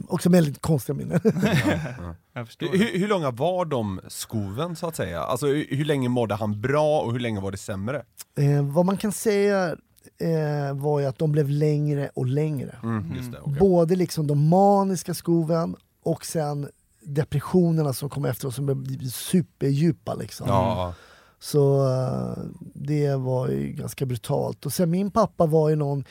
Också 0.09 0.29
väldigt 0.31 0.63
konstiga 0.63 0.97
minnen. 0.97 1.21
Jag 2.33 2.47
förstår. 2.47 2.67
Hur, 2.67 2.99
hur 2.99 3.09
långa 3.09 3.31
var 3.31 3.65
de 3.65 4.01
skoven 4.09 4.77
så 4.77 4.87
att 4.87 4.97
säga? 4.97 5.23
Alltså 5.23 5.47
hur, 5.47 5.67
hur 5.71 5.85
länge 5.85 6.09
mådde 6.09 6.35
han 6.35 6.61
bra 6.61 7.01
och 7.01 7.13
hur 7.13 7.21
länge 7.21 7.41
var 7.41 7.51
det 7.51 7.57
sämre? 7.59 8.03
eh, 8.39 8.63
vad 8.63 8.87
man 8.87 8.97
kan 8.97 9.13
säga 9.13 9.77
eh, 10.19 10.75
var 10.77 11.01
ju 11.01 11.07
att 11.07 11.19
de 11.19 11.33
blev 11.33 11.49
längre 11.49 12.11
och 12.15 12.27
längre. 12.27 12.77
Mm, 12.83 13.15
just 13.17 13.33
det, 13.33 13.39
okej. 13.41 13.59
Både 13.59 13.97
liksom 13.97 14.27
de 14.27 14.49
maniska 14.49 15.15
skoven 15.15 15.77
och 16.03 16.25
sen 16.27 16.69
depressionerna 17.01 17.93
som 17.93 18.11
kom 18.11 18.25
efter 18.25 18.47
och 18.47 18.55
som 18.55 18.67
blev 18.67 19.09
superdjupa. 19.11 20.15
Liksom. 20.15 20.47
Ja, 20.49 20.95
Så 21.39 21.89
eh, 21.93 22.39
det 22.75 23.17
var 23.17 23.49
ju 23.49 23.73
ganska 23.73 24.07
brutalt. 24.07 24.67
Och 24.67 24.73
sen 24.73 24.91
min 24.91 25.11
pappa 25.11 25.47
var 25.47 25.69
ju 25.69 25.77
någon, 25.77 26.05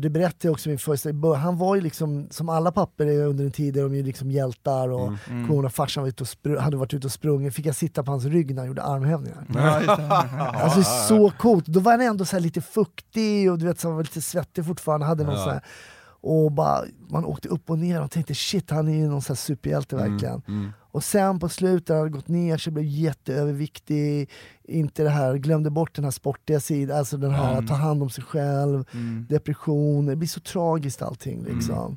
det 0.00 0.10
berättade 0.10 0.38
jag 0.48 0.52
också 0.52 0.68
i 0.68 0.72
min 0.72 0.78
första 0.78 1.12
början, 1.12 1.40
han 1.42 1.56
var 1.58 1.74
ju 1.74 1.80
liksom, 1.80 2.26
som 2.30 2.48
alla 2.48 2.72
papper 2.72 3.06
är 3.06 3.26
under 3.26 3.44
en 3.44 3.50
tid, 3.50 3.76
är 3.76 3.82
de 3.82 3.94
ju 3.94 4.02
liksom 4.02 4.30
hjältar 4.30 4.88
och 4.88 5.06
Mm. 5.06 5.18
Mm. 5.28 5.48
kommer 5.48 5.62
ihåg 5.62 5.72
farsan 5.72 6.02
var 6.02 6.08
ute 6.08 6.22
och 6.22 6.26
spr- 6.28 6.58
hade 6.58 6.76
varit 6.76 6.94
ute 6.94 7.06
och 7.06 7.12
sprungit, 7.12 7.54
fick 7.54 7.66
jag 7.66 7.74
sitta 7.76 8.02
på 8.02 8.10
hans 8.10 8.24
rygg 8.24 8.54
när 8.54 8.62
han 8.62 8.66
gjorde 8.68 8.82
armhävningar. 8.82 9.46
Alltså 10.54 10.82
så 10.82 11.30
coolt, 11.38 11.66
då 11.66 11.80
var 11.80 11.92
han 11.92 12.00
ändå 12.00 12.24
så 12.24 12.36
här 12.36 12.40
lite 12.40 12.60
fuktig 12.60 13.50
och 13.52 13.58
du 13.58 13.66
vet, 13.66 13.80
så 13.80 13.88
han 13.88 13.96
var 13.96 14.02
lite 14.02 14.22
svettig 14.22 14.66
fortfarande, 14.66 15.06
hade 15.06 15.24
någon 15.24 15.34
Ja. 15.34 15.44
så 15.44 15.50
här, 15.50 15.64
och 16.22 16.52
bara, 16.52 16.80
man 17.08 17.24
åkte 17.24 17.48
upp 17.48 17.70
och 17.70 17.78
ner 17.78 18.02
och 18.02 18.10
tänkte 18.10 18.34
shit 18.34 18.70
han 18.70 18.88
är 18.88 18.96
ju 18.96 19.08
någon 19.08 19.22
så 19.22 19.32
här 19.32 19.36
superhjälte 19.36 19.96
verkligen. 19.96 20.42
mm. 20.48 20.72
Och 20.92 21.04
sen 21.04 21.38
på 21.38 21.48
slutet 21.48 21.96
hade 21.96 22.10
gått 22.10 22.28
ner 22.28 22.56
sig, 22.58 22.72
blev 22.72 22.84
jätteöverviktig, 22.86 24.30
inte 24.64 25.02
det 25.02 25.10
här, 25.10 25.34
glömde 25.36 25.70
bort 25.70 25.94
den 25.94 26.04
här 26.04 26.10
sportiga 26.10 26.60
sidan, 26.60 26.98
alltså 26.98 27.16
den 27.16 27.30
här 27.30 27.58
att 27.58 27.68
ta 27.68 27.74
hand 27.74 28.02
om 28.02 28.10
sig 28.10 28.24
själv, 28.24 28.84
Mm. 28.92 29.26
depression, 29.28 30.06
det 30.06 30.16
blir 30.16 30.28
så 30.28 30.40
tragiskt 30.40 31.02
allting 31.02 31.44
liksom. 31.44 31.96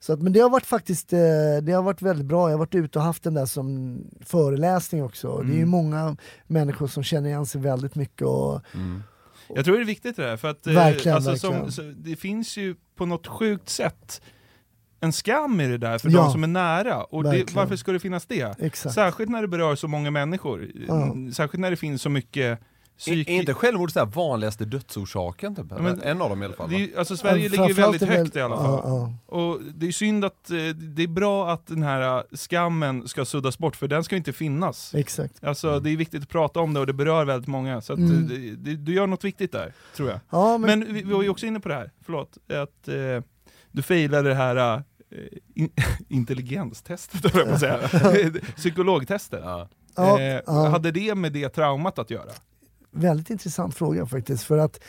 Så 0.00 0.12
att, 0.12 0.22
men 0.22 0.32
det 0.32 0.40
har 0.40 0.50
varit 0.50 0.66
faktiskt 0.66 1.12
eh, 1.12 1.18
det 1.62 1.72
har 1.72 1.82
varit 1.82 2.02
väldigt 2.02 2.26
bra, 2.26 2.48
jag 2.48 2.52
har 2.54 2.58
varit 2.58 2.74
ute 2.74 2.98
och 2.98 3.04
haft 3.04 3.22
den 3.22 3.34
där 3.34 3.46
som 3.46 3.98
föreläsning 4.20 5.04
också. 5.04 5.38
Det 5.42 5.52
är 5.52 5.56
ju 5.58 5.64
många 5.66 6.16
människor 6.46 6.86
som 6.86 7.02
känner 7.02 7.28
igen 7.28 7.46
sig 7.46 7.60
väldigt 7.60 7.94
mycket 7.94 8.26
och 8.26 8.60
Jag 9.54 9.64
tror 9.64 9.76
det 9.76 9.82
är 9.82 9.86
viktigt 9.86 10.16
det 10.16 10.22
där, 10.22 10.36
för 10.36 10.48
att 10.50 10.66
eh, 10.66 10.72
Verkligen, 10.72 11.16
alltså, 11.16 11.50
verkligen. 11.50 11.72
Som, 11.72 11.94
det 11.96 12.16
finns 12.16 12.56
ju 12.56 12.74
på 12.96 13.06
något 13.06 13.26
sjukt 13.26 13.68
sätt 13.68 14.22
en 15.04 15.12
skam 15.12 15.60
i 15.60 15.68
det 15.68 15.78
där 15.78 15.98
för 15.98 16.10
Ja. 16.10 16.22
de 16.22 16.32
som 16.32 16.42
är 16.42 16.48
nära. 16.48 17.04
Och 17.04 17.24
det, 17.24 17.54
varför 17.54 17.76
ska 17.76 17.92
det 17.92 18.00
finnas 18.00 18.26
det? 18.26 18.58
exakt. 18.60 18.94
Särskilt 18.94 19.30
när 19.30 19.42
det 19.42 19.48
berör 19.48 19.74
så 19.76 19.88
många 19.88 20.10
människor. 20.10 20.70
Ja. 20.88 21.02
Mm, 21.02 21.32
Särskilt 21.32 21.60
när 21.60 21.70
det 21.70 21.76
finns 21.76 22.02
så 22.02 22.08
mycket 22.10 22.58
Är, 22.58 22.98
psyk... 22.98 23.28
är 23.28 23.32
inte 23.32 23.54
självmord 23.54 23.92
så 23.92 23.98
här 23.98 24.06
vanligaste 24.06 24.64
dödsorsaken? 24.64 25.54
Typ? 25.56 25.64
men- 25.80 26.02
en 26.02 26.22
av 26.22 26.28
dem 26.30 26.42
i 26.42 26.46
alla 26.46 26.54
fall. 26.54 26.70
det 26.70 26.76
är, 26.76 26.98
alltså 26.98 27.16
Sverige 27.16 27.48
ligger 27.48 27.74
väldigt 27.74 28.02
väl- 28.02 28.08
högt 28.08 28.36
i 28.36 28.40
alla 28.40 28.56
fall. 28.56 28.80
Ja, 28.84 29.12
ja. 29.30 29.36
Och 29.38 29.60
det 29.74 29.86
är 29.88 29.92
synd 29.92 30.24
att, 30.24 30.50
eh, 30.50 30.56
det 30.76 31.02
är 31.02 31.06
bra 31.08 31.52
att 31.52 31.66
den 31.66 31.82
här 31.82 32.16
eh, 32.18 32.22
skammen 32.36 33.08
ska 33.08 33.24
suddas 33.24 33.58
bort, 33.58 33.76
för 33.76 33.88
den 33.88 34.04
ska 34.04 34.16
inte 34.16 34.32
finnas. 34.32 34.94
Exakt. 34.94 35.44
Alltså 35.44 35.80
det 35.80 35.90
är 35.90 35.96
viktigt 35.96 36.22
att 36.22 36.28
prata 36.28 36.60
om 36.60 36.74
det 36.74 36.80
och 36.80 36.86
det 36.86 36.92
berör 36.92 37.24
väldigt 37.24 37.48
många. 37.48 37.80
Så 37.80 37.92
att, 37.92 37.98
Mm. 37.98 38.12
eh, 38.24 38.28
det, 38.28 38.56
det, 38.56 38.76
du 38.76 38.94
gör 38.94 39.06
något 39.06 39.24
viktigt 39.24 39.52
där, 39.52 39.72
tror 39.96 40.10
jag. 40.10 40.20
Ja, 40.30 40.58
men, 40.58 40.78
Men 40.80 40.94
vi, 40.94 41.02
vi 41.02 41.12
var 41.12 41.22
ju 41.22 41.28
också 41.28 41.46
inne 41.46 41.60
på 41.60 41.68
det 41.68 41.74
här, 41.74 41.90
förlåt, 42.04 42.38
att 42.48 42.88
eh, 42.88 42.94
du 43.72 43.82
failade 43.82 44.28
det 44.28 44.34
här 44.34 44.56
eh, 44.76 44.80
in, 45.54 45.70
intelligenstestet, 46.08 47.34
jag 47.34 47.50
på 47.50 47.58
säga. 47.58 47.78
Psykologtestet. 48.56 49.40
Ja. 49.44 49.68
ja, 49.96 50.20
eh, 50.20 50.40
ja. 50.46 50.68
Hade 50.68 50.90
det 50.90 51.14
med 51.14 51.32
det 51.32 51.48
traumat 51.48 51.98
att 51.98 52.10
göra? 52.10 52.30
Väldigt 52.90 53.30
intressant 53.30 53.74
fråga 53.74 54.06
faktiskt. 54.06 54.44
För 54.44 54.58
att 54.58 54.80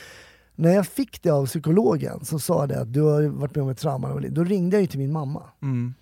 när 0.55 0.71
jag 0.71 0.87
fick 0.87 1.23
det 1.23 1.29
av 1.29 1.45
psykologen 1.45 2.25
som 2.25 2.39
sa 2.39 2.67
det 2.67 2.81
att 2.81 2.93
du 2.93 3.01
har 3.01 3.23
varit 3.23 3.55
med 3.55 3.63
om 3.63 3.69
ett 3.69 3.77
trauma, 3.77 4.07
när 4.07 4.07
du 4.07 4.13
var 4.13 4.21
liten", 4.21 4.35
då 4.35 4.43
ringde 4.43 4.75
jag 4.75 4.81
ju 4.81 4.87
till 4.87 4.99
min 4.99 5.11
mamma. 5.11 5.43
Mm. 5.61 5.93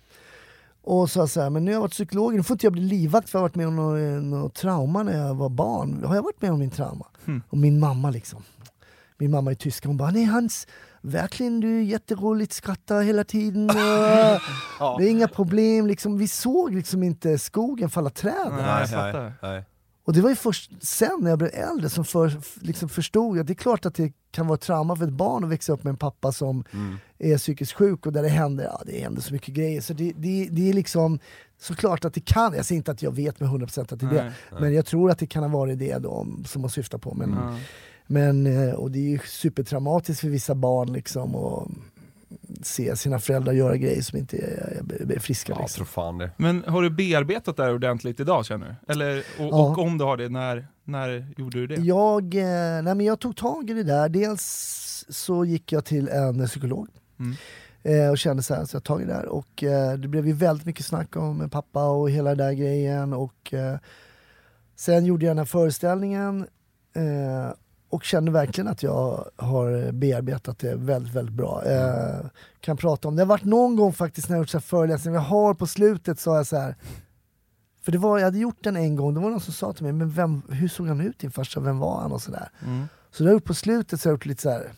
Och 0.82 1.10
sa 1.10 1.26
så 1.26 1.40
här, 1.40 1.50
men 1.50 1.64
nu 1.64 1.70
har 1.70 1.74
jag 1.74 1.80
varit 1.80 1.92
psykolog, 1.92 2.34
nu 2.34 2.42
får 2.42 2.54
inte 2.54 2.66
jag 2.66 2.72
bli 2.72 2.82
livvakt 2.82 3.28
för 3.28 3.38
jag 3.38 3.40
har 3.40 3.48
varit 3.48 3.54
med 3.54 3.68
om 3.68 3.76
något, 3.76 4.24
något 4.24 4.54
trauma 4.54 5.02
när 5.02 5.26
jag 5.26 5.34
var 5.34 5.48
barn. 5.48 6.04
Har 6.04 6.14
jag 6.14 6.22
varit 6.22 6.42
med 6.42 6.52
om 6.52 6.58
min 6.58 6.70
trauma? 6.70 7.06
Hmm. 7.24 7.42
Och 7.48 7.58
min 7.58 7.80
mamma 7.80 8.10
liksom. 8.10 8.42
Min 9.18 9.30
mamma 9.30 9.50
är 9.50 9.54
tyska, 9.54 9.88
hon 9.88 9.96
bara, 9.96 10.10
nej 10.10 10.24
Hans, 10.24 10.66
verkligen 11.04 11.60
du 11.60 11.78
är 11.78 11.82
jätteroligt, 11.82 12.52
skrattar 12.52 13.02
hela 13.02 13.24
tiden. 13.24 13.70
och 13.70 13.76
Det 14.98 15.04
är 15.06 15.10
inga 15.10 15.28
problem, 15.28 15.86
liksom. 15.86 16.18
vi 16.18 16.28
såg 16.28 16.74
liksom 16.74 17.02
inte 17.02 17.38
skogen 17.38 17.90
falla 17.90 18.10
träden. 18.10 18.56
Nej, 18.56 18.86
fattar. 18.86 19.32
nej. 19.42 19.64
Och 20.06 20.12
det 20.12 20.20
var 20.20 20.30
ju 20.30 20.36
först 20.36 20.70
sen 20.80 21.18
när 21.20 21.30
jag 21.30 21.38
blev 21.38 21.50
äldre 21.54 21.90
som 21.90 22.04
för, 22.04 22.32
liksom 22.66 22.88
förstod 22.88 23.38
att 23.38 23.46
det 23.46 23.52
är 23.52 23.54
klart 23.54 23.86
att 23.86 23.94
det 23.94 24.12
kan 24.30 24.46
vara 24.46 24.54
ett 24.54 24.60
trauma 24.60 24.96
för 24.96 25.04
ett 25.04 25.12
barn 25.12 25.44
att 25.44 25.50
växa 25.50 25.72
upp 25.72 25.84
med 25.84 25.90
en 25.90 25.96
pappa 25.96 26.32
som 26.32 26.64
Mm. 26.72 26.96
är 27.18 27.38
psykiskt 27.38 27.72
sjuk 27.72 28.06
och 28.06 28.12
där 28.12 28.22
det 28.22 28.28
händer, 28.28 28.64
ja, 28.64 28.82
det 28.86 29.00
händer 29.00 29.22
så 29.22 29.32
mycket 29.32 29.54
grejer. 29.54 29.80
Så 29.80 29.92
det, 29.92 30.12
det, 30.16 30.48
det 30.50 30.68
är 30.68 30.72
liksom 30.72 31.18
såklart 31.60 32.04
att 32.04 32.14
det 32.14 32.20
kan, 32.24 32.54
jag 32.54 32.64
säger 32.66 32.76
inte 32.76 32.90
att 32.92 33.02
jag 33.02 33.14
vet 33.14 33.40
med 33.40 33.48
100% 33.48 33.80
att 33.92 34.00
det 34.00 34.06
är 34.06 34.10
det, 34.10 34.22
Nej. 34.50 34.60
men 34.60 34.74
jag 34.74 34.86
tror 34.86 35.10
att 35.10 35.18
det 35.18 35.26
kan 35.26 35.42
ha 35.42 35.50
varit 35.58 35.78
det 35.78 35.98
då, 35.98 36.26
som 36.46 36.60
man 36.62 36.70
syftar 36.70 36.98
på. 36.98 37.14
Men, 37.14 37.30
Ja. 37.42 37.56
Men, 38.06 38.46
eh, 38.46 38.74
och 38.74 38.90
det 38.90 38.98
är 38.98 39.10
ju 39.10 39.18
supertraumatiskt 39.18 40.20
för 40.20 40.28
vissa 40.28 40.54
barn 40.54 40.92
liksom 40.92 41.34
att 41.36 41.68
se 42.66 42.96
sina 42.96 43.18
föräldrar 43.18 43.52
göra 43.52 43.76
grejer 43.76 44.02
som 44.02 44.18
inte 44.18 44.36
är, 44.36 45.12
är 45.14 45.18
friska. 45.18 45.52
Ja, 45.52 45.60
Liksom. 45.60 45.76
tror 45.76 45.86
fan 45.86 46.18
det. 46.18 46.30
Men 46.36 46.64
har 46.66 46.82
du 46.82 46.90
bearbetat 46.90 47.56
det 47.56 47.62
här 47.62 47.74
ordentligt 47.74 48.20
idag 48.20 48.46
känner 48.46 48.66
du? 48.86 48.92
Eller, 48.92 49.18
och, 49.18 49.24
Ja. 49.44 49.70
och 49.70 49.78
om 49.78 49.98
du 49.98 50.04
har 50.04 50.16
det, 50.16 50.28
när, 50.28 50.66
när 50.84 51.26
gjorde 51.36 51.58
du 51.60 51.66
det? 51.66 51.74
Jag, 51.82 52.34
eh, 52.34 52.82
nej 52.82 52.94
men 52.94 53.00
jag 53.00 53.20
tog 53.20 53.36
tag 53.36 53.70
i 53.70 53.72
det 53.72 53.82
där. 53.82 54.08
Dels 54.08 54.42
så 55.08 55.44
gick 55.44 55.72
jag 55.72 55.84
till 55.84 56.08
en 56.08 56.46
psykolog 56.46 56.88
Mm. 57.18 57.34
eh, 57.82 58.10
och 58.10 58.18
kände 58.18 58.42
så 58.42 58.54
här, 58.54 58.64
så 58.64 58.76
jag 58.76 58.84
tog 58.84 59.02
i 59.02 59.04
det 59.04 59.12
där. 59.12 59.26
Och 59.26 59.62
eh, 59.64 59.92
det 59.98 60.08
blev 60.08 60.26
ju 60.26 60.32
väldigt 60.32 60.66
mycket 60.66 60.84
snack 60.86 61.16
om 61.16 61.50
pappa 61.50 61.84
och 61.84 62.10
hela 62.10 62.30
den 62.30 62.38
där 62.38 62.52
grejen. 62.52 63.12
Och, 63.12 63.54
eh, 63.54 63.76
sen 64.76 65.04
gjorde 65.04 65.24
jag 65.26 65.30
den 65.30 65.38
här 65.38 65.44
föreställningen 65.44 66.46
eh, 66.96 67.52
och 67.94 68.04
kände 68.04 68.30
verkligen 68.30 68.68
att 68.68 68.82
jag 68.82 69.24
har 69.36 69.92
bearbetat 69.92 70.58
det 70.58 70.74
väldigt, 70.74 71.14
väldigt 71.14 71.34
bra. 71.34 71.62
Eh, 71.64 72.26
kan 72.60 72.76
prata 72.76 73.08
om 73.08 73.16
det. 73.16 73.20
Det 73.20 73.24
har 73.24 73.28
varit 73.28 73.44
någon 73.44 73.76
gång 73.76 73.92
faktiskt 73.92 74.28
när 74.28 74.36
jag 74.36 74.42
gjort 74.42 74.48
så 74.48 74.58
här 74.58 74.62
föreläsningar, 74.62 75.18
jag 75.18 75.24
har 75.24 75.54
på 75.54 75.66
slutet 75.66 76.20
sa 76.20 76.36
jag 76.36 76.46
så 76.46 76.56
här 76.56 76.76
för 77.82 77.92
det 77.92 77.98
var, 77.98 78.18
jag 78.18 78.24
hade 78.24 78.38
gjort 78.38 78.64
den 78.64 78.76
en 78.76 78.96
gång, 78.96 79.14
det 79.14 79.20
var 79.20 79.30
någon 79.30 79.40
som 79.40 79.52
sa 79.54 79.72
till 79.72 79.82
mig, 79.84 79.92
men 79.92 80.10
vem, 80.10 80.42
hur 80.48 80.68
såg 80.68 80.88
han 80.88 81.00
ut 81.00 81.18
din 81.18 81.30
farsa, 81.30 81.60
vem 81.60 81.78
var 81.78 82.00
han 82.00 82.12
och 82.12 82.22
sådär. 82.22 82.48
Mm. 82.66 82.84
Så 83.10 83.24
har 83.24 83.32
gjort 83.32 83.44
på 83.44 83.54
slutet 83.54 84.00
så 84.00 84.08
har 84.08 84.10
jag 84.10 84.14
gjort 84.14 84.26
lite 84.26 84.42
så 84.42 84.50
här 84.50 84.72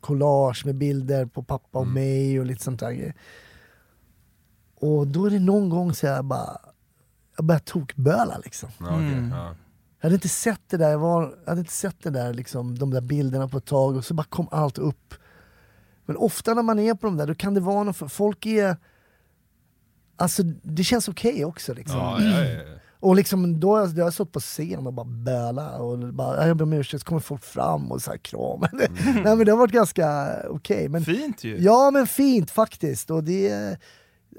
collage 0.00 0.66
med 0.66 0.74
bilder 0.74 1.26
på 1.26 1.42
pappa 1.42 1.78
och 1.78 1.82
Mm. 1.84 1.94
mig 1.94 2.40
och 2.40 2.46
lite 2.46 2.62
sånt 2.64 2.80
där. 2.80 3.14
Och 4.80 5.06
då 5.06 5.26
är 5.26 5.30
det 5.30 5.38
någon 5.40 5.68
gång 5.70 5.94
så 5.94 6.06
jag 6.06 6.24
bara, 6.24 6.58
jag 7.36 7.44
börjar 7.44 7.60
tokböla 7.60 8.38
liksom. 8.44 8.68
Okej, 8.80 8.94
Mm. 8.94 9.32
Ja. 10.02 10.06
Jag 10.06 10.08
hade 10.08 10.14
inte 10.14 10.28
sett 10.28 10.60
det 10.68 10.76
där, 10.76 10.90
jag, 10.90 10.98
var, 10.98 11.22
jag 11.44 11.48
hade 11.50 11.60
inte 11.60 11.72
sett 11.72 12.02
det 12.02 12.10
där 12.10 12.34
liksom, 12.34 12.78
de 12.78 12.90
där 12.90 13.00
bilderna 13.00 13.48
på 13.48 13.58
ett 13.58 13.64
tag 13.64 13.96
och 13.96 14.04
så 14.04 14.14
bara 14.14 14.24
kom 14.24 14.48
allt 14.50 14.78
upp. 14.78 15.14
Men 16.06 16.16
ofta 16.16 16.54
när 16.54 16.62
man 16.62 16.78
är 16.78 16.94
på 16.94 17.06
de 17.06 17.16
där, 17.16 17.26
då 17.26 17.34
kan 17.34 17.54
det 17.54 17.60
vara 17.60 17.82
något, 17.82 17.96
för 17.96 18.08
folk 18.08 18.46
är, 18.46 18.76
alltså 20.16 20.42
det 20.62 20.84
känns 20.84 21.08
okej 21.08 21.44
också 21.44 21.74
liksom. 21.74 21.98
Ja, 21.98 22.20
ja, 22.22 22.44
ja. 22.44 22.60
Och 23.00 23.16
liksom, 23.16 23.60
då 23.60 23.76
har 23.76 23.80
jag, 23.80 23.98
jag 23.98 24.12
stått 24.14 24.32
på 24.32 24.40
scen 24.40 24.86
och 24.86 24.92
bara 24.92 25.06
böla 25.06 25.78
och 25.78 25.98
bara, 25.98 26.36
"Ja, 26.36 26.46
jag 26.46 26.56
ber 26.56 26.62
om 26.62 26.72
ursäkt, 26.72 27.00
så 27.02 27.06
kommer 27.06 27.20
folk 27.20 27.44
fram 27.44 27.92
och 27.92 28.02
så 28.02 28.10
här 28.10 28.18
kram. 28.18 28.60
Nej 29.04 29.36
men 29.36 29.44
det 29.46 29.50
har 29.52 29.58
varit 29.58 29.72
ganska 29.72 30.36
okej. 30.48 30.88
Men, 30.88 31.04
Fint 31.04 31.44
ju! 31.44 31.56
ja 31.58 31.90
men 31.90 32.06
fint 32.06 32.50
faktiskt. 32.50 33.10
Och, 33.10 33.24
det, 33.24 33.76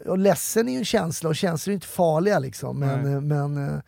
och 0.05 0.17
ledsen 0.17 0.67
är 0.67 0.73
ju 0.73 0.77
en 0.79 0.85
känsla 0.85 1.29
och 1.29 1.35
känslor 1.35 1.71
är 1.71 1.73
inte 1.73 1.87
farliga 1.87 2.39
liksom. 2.39 2.79
Men, 2.79 3.11
Nej. 3.11 3.21
men, 3.21 3.67
eh, 3.67 3.79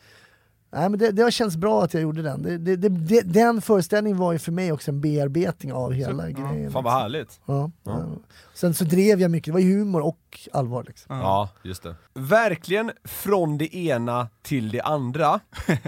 nej, 0.76 0.90
men 0.90 1.00
det, 1.00 1.12
det 1.12 1.22
har 1.24 1.32
känts 1.32 1.58
bra 1.58 1.84
att 1.84 1.94
jag 1.94 2.04
gjorde 2.04 2.22
den. 2.22 2.42
Det, 2.64 2.76
det, 2.76 3.22
den 3.22 3.62
föreställningen 3.62 4.18
var 4.18 4.32
ju 4.34 4.40
för 4.40 4.52
mig 4.52 4.72
också 4.72 4.92
en 4.92 5.02
bearbetning 5.02 5.74
av 5.74 5.92
hela 5.94 6.30
ja, 6.30 6.50
grejen. 6.50 6.72
Fan 6.72 6.84
vad 6.84 6.94
härligt. 6.94 7.40
Ja, 7.46 7.72
Ja. 7.84 7.92
ja. 8.00 8.06
Sen 8.54 8.74
så 8.74 8.84
drev 8.84 9.22
jag 9.22 9.32
mycket, 9.32 9.46
det 9.46 9.52
var 9.52 9.60
ju 9.60 9.78
humor 9.80 10.02
och 10.02 10.40
allvar. 10.54 10.84
Liksom. 10.88 11.18
Ja, 11.20 11.50
just 11.64 11.84
det. 11.84 11.96
Verkligen 12.14 12.92
från 13.04 13.58
det 13.58 13.76
ena 13.76 14.28
till 14.42 14.70
det 14.72 14.82
andra. 14.82 15.40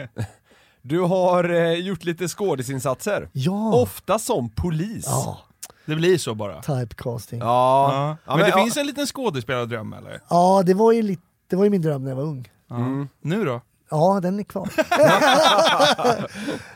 Du 0.81 0.99
har 1.01 1.49
eh, 1.49 1.73
gjort 1.73 2.03
lite 2.03 2.27
skådisinsatser. 2.27 3.29
Ja, 3.33 3.73
Ofta 3.73 4.19
som 4.19 4.49
polis. 4.49 5.05
ja 5.07 5.37
Det 5.85 5.95
blir 5.95 6.17
så 6.17 6.35
bara. 6.35 6.61
typecasting. 6.61 7.39
Ja. 7.39 7.45
Ja. 7.93 8.17
Ja, 8.25 8.35
men, 8.35 8.45
det 8.45 8.49
ja. 8.49 8.63
finns 8.63 8.77
en 8.77 8.85
liten 8.87 9.05
skådespelardröm 9.05 9.93
eller? 9.93 10.21
Ja, 10.29 10.63
det 10.65 10.73
var 10.73 10.91
ju, 10.91 11.01
lite, 11.01 11.21
det 11.47 11.55
var 11.55 11.63
ju 11.63 11.69
min 11.69 11.81
dröm 11.81 12.03
när 12.03 12.11
jag 12.11 12.15
var 12.15 12.23
ung. 12.23 12.51
Ja. 12.67 12.75
Mm. 12.75 13.07
Nu 13.21 13.45
då? 13.45 13.61
Ja, 13.89 14.19
den 14.23 14.39
är 14.39 14.43
kvar. 14.43 14.69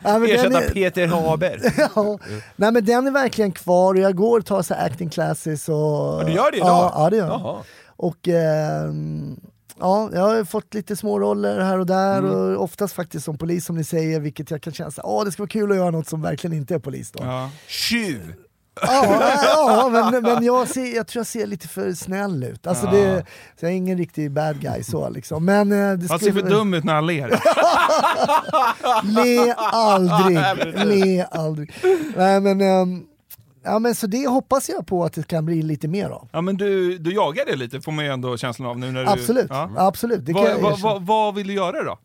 ja, 0.02 0.26
Ersätta 0.26 0.62
är, 0.64 0.70
Peter 0.70 1.06
Haber. 1.06 1.60
ja. 1.94 2.18
Nej 2.56 2.72
men 2.72 2.84
den 2.84 3.06
är 3.06 3.10
verkligen 3.10 3.52
kvar 3.52 3.94
och 3.94 4.00
jag 4.00 4.16
går 4.16 4.38
och 4.38 4.46
tar 4.46 4.62
så 4.62 4.74
acting 4.74 5.10
classes 5.10 5.68
och... 5.68 5.74
Ja, 5.74 6.22
du 6.26 6.32
gör 6.32 6.50
det 6.50 6.56
idag? 6.56 6.68
Ja, 6.68 6.92
ja 6.96 7.10
det 7.10 7.16
gör 7.16 7.26
jag. 7.26 7.40
Jaha. 7.40 7.62
Och 7.96 8.28
ehm, 8.28 9.40
ja, 9.80 10.10
jag 10.12 10.20
har 10.20 10.44
fått 10.44 10.74
lite 10.74 10.96
små 10.96 11.18
roller 11.20 11.60
här 11.60 11.78
och 11.78 11.86
där 11.86 12.18
Mm. 12.18 12.30
och 12.56 12.62
oftast 12.62 12.94
faktiskt 12.94 13.24
som 13.24 13.38
polis 13.38 13.64
som 13.66 13.76
ni 13.76 13.84
säger, 13.84 14.20
vilket 14.20 14.50
jag 14.50 14.62
kan 14.62 14.72
känna 14.72 14.90
här, 14.96 15.06
åh 15.06 15.24
det 15.24 15.32
ska 15.32 15.42
vara 15.42 15.48
kul 15.48 15.70
att 15.70 15.76
göra 15.76 15.90
något 15.90 16.08
som 16.08 16.22
verkligen 16.22 16.56
inte 16.56 16.74
är 16.74 16.78
polis 16.78 17.10
då. 17.12 17.24
Ja. 17.24 17.50
Tjuv! 17.66 18.34
Ja, 18.80 19.88
ja 19.92 20.10
men, 20.10 20.22
men 20.22 20.44
jag, 20.44 20.68
ser, 20.68 20.96
jag 20.96 21.06
tror 21.06 21.20
jag 21.20 21.26
ser 21.26 21.46
lite 21.46 21.68
för 21.68 21.92
snäll 21.92 22.44
ut. 22.44 22.66
Alltså 22.66 22.86
det, 22.86 23.24
så 23.60 23.64
jag 23.66 23.72
är 23.72 23.76
ingen 23.76 23.98
riktig 23.98 24.30
bad 24.32 24.60
guy 24.60 24.82
så 24.82 25.08
liksom. 25.10 25.44
Men 25.44 25.72
eh, 25.72 25.98
det 25.98 26.08
Han 26.10 26.18
ser 26.18 26.32
för 26.32 26.42
dum 26.42 26.74
ut 26.74 26.84
när 26.84 26.94
han 26.94 27.06
ler. 27.06 27.28
Le 29.04 29.54
aldrig, 29.56 30.38
le 30.86 31.26
aldrig. 31.30 31.72
Nej 32.16 32.40
men, 32.40 32.60
ehm, 32.60 33.02
ja 33.64 33.78
men 33.78 33.94
så 33.94 34.06
det 34.06 34.26
hoppas 34.28 34.68
jag 34.68 34.86
på 34.86 35.04
att 35.04 35.12
det 35.12 35.26
kan 35.26 35.46
bli 35.46 35.62
lite 35.62 35.88
mer 35.88 36.10
av. 36.10 36.28
Ja 36.32 36.40
men 36.40 36.56
du, 36.56 36.98
du 36.98 37.14
jagar 37.14 37.46
det 37.46 37.56
lite 37.56 37.80
får 37.80 37.92
man 37.92 38.04
ju 38.04 38.10
ändå 38.10 38.36
känslan 38.36 38.68
av 38.68 38.78
nu 38.78 38.92
när 38.92 39.04
du... 39.04 39.10
Absolut, 39.10 39.46
Ja. 39.50 39.70
absolut. 39.76 40.28
Vad, 40.28 40.44
erkänna. 40.44 40.76
vad, 40.82 41.06
vad 41.06 41.34
vill 41.34 41.46
du 41.46 41.52
göra 41.54 41.82
då? 41.84 41.98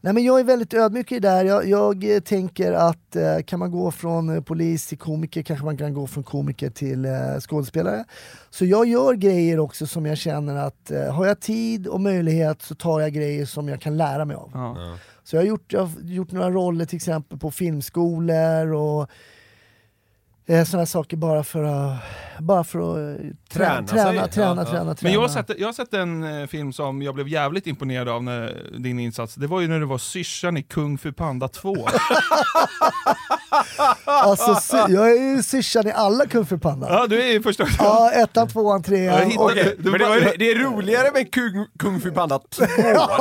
Nej, 0.00 0.12
men 0.12 0.24
jag 0.24 0.40
är 0.40 0.44
väldigt 0.44 0.74
ödmjuk 0.74 1.12
i 1.12 1.14
det 1.20 1.28
där. 1.28 1.44
Jag, 1.44 1.68
jag 1.68 2.14
eh, 2.14 2.20
tänker 2.20 2.72
att 2.72 3.16
eh, 3.16 3.42
kan 3.46 3.58
man 3.58 3.70
gå 3.70 3.90
från 3.90 4.36
eh, 4.36 4.42
polis 4.42 4.86
till 4.86 4.98
komiker 4.98 5.42
kanske 5.42 5.64
man 5.64 5.76
kan 5.76 5.94
gå 5.94 6.06
från 6.06 6.24
komiker 6.24 6.70
till 6.70 7.04
eh, 7.04 7.38
skådespelare. 7.40 8.04
Så 8.50 8.64
jag 8.64 8.86
gör 8.86 9.14
grejer 9.14 9.58
också 9.58 9.86
som 9.86 10.06
jag 10.06 10.18
känner 10.18 10.56
att 10.56 10.90
eh, 10.90 11.14
har 11.14 11.26
jag 11.26 11.40
tid 11.40 11.86
och 11.86 12.00
möjlighet 12.00 12.62
så 12.62 12.74
tar 12.74 13.00
jag 13.00 13.12
grejer 13.12 13.46
som 13.46 13.68
jag 13.68 13.80
kan 13.80 13.96
lära 13.96 14.24
mig 14.24 14.36
av. 14.36 14.50
Ja. 14.54 14.98
Så 15.24 15.36
jag 15.36 15.40
har 15.40 15.46
gjort, 15.46 15.72
jag 15.72 15.80
har 15.80 16.00
gjort 16.00 16.32
några 16.32 16.50
roller 16.50 16.84
till 16.84 16.96
exempel 16.96 17.38
på 17.38 17.50
filmskolor 17.50 18.72
och 18.72 19.10
eh, 20.46 20.64
sådana 20.64 20.86
saker 20.86 21.16
bara 21.16 21.44
för 21.44 21.64
att, 21.64 21.98
bara 22.38 22.64
för 22.64 22.78
att 22.78 23.20
eh, 23.20 23.26
Träna 23.50 23.86
träna, 23.86 23.86
träna, 23.86 24.14
Ja, 24.14 24.28
träna, 24.28 24.62
ja. 24.62 24.64
träna, 24.64 24.64
träna. 24.64 24.96
Men 25.00 25.12
jag 25.12 25.20
har, 25.20 25.28
sett, 25.28 25.50
jag 25.58 25.68
har 25.68 25.72
sett 25.72 25.94
en 25.94 26.40
eh, 26.40 26.46
film 26.46 26.72
som 26.72 27.02
jag 27.02 27.14
blev 27.14 27.28
jävligt 27.28 27.66
imponerad 27.66 28.08
av 28.08 28.22
när 28.24 28.70
din 28.78 28.98
insats. 28.98 29.34
Det 29.34 29.46
var 29.46 29.60
ju 29.60 29.68
när 29.68 29.80
du 29.80 29.86
var 29.86 29.98
syrsan 29.98 30.56
i 30.56 30.62
Kung 30.62 30.98
Fu 30.98 31.12
Panda 31.12 31.48
2. 31.48 31.76
Alltså, 34.04 34.54
sy- 34.54 34.92
jag 34.94 35.10
är 35.10 35.36
ju 35.36 35.42
syrsan 35.42 35.86
i 35.86 35.92
alla 35.92 36.26
Kung 36.26 36.46
Fu 36.46 36.58
Panda. 36.58 36.86
ja, 36.90 37.06
du 37.06 37.22
är 37.22 37.26
ju 37.32 37.42
första... 37.42 37.64
Ja, 37.78 38.10
ettan, 38.10 38.48
tvåan, 38.48 38.82
trean. 38.82 39.32
och- 39.38 39.44
Okej, 39.44 39.74
men 39.78 39.92
det, 39.92 39.98
var, 40.06 40.38
det 40.38 40.50
är 40.50 40.58
roligare 40.58 41.10
med 41.14 41.32
Kung, 41.34 41.66
Kung 41.78 42.00
Fu 42.00 42.10
Panda 42.10 42.38
2. 42.38 42.64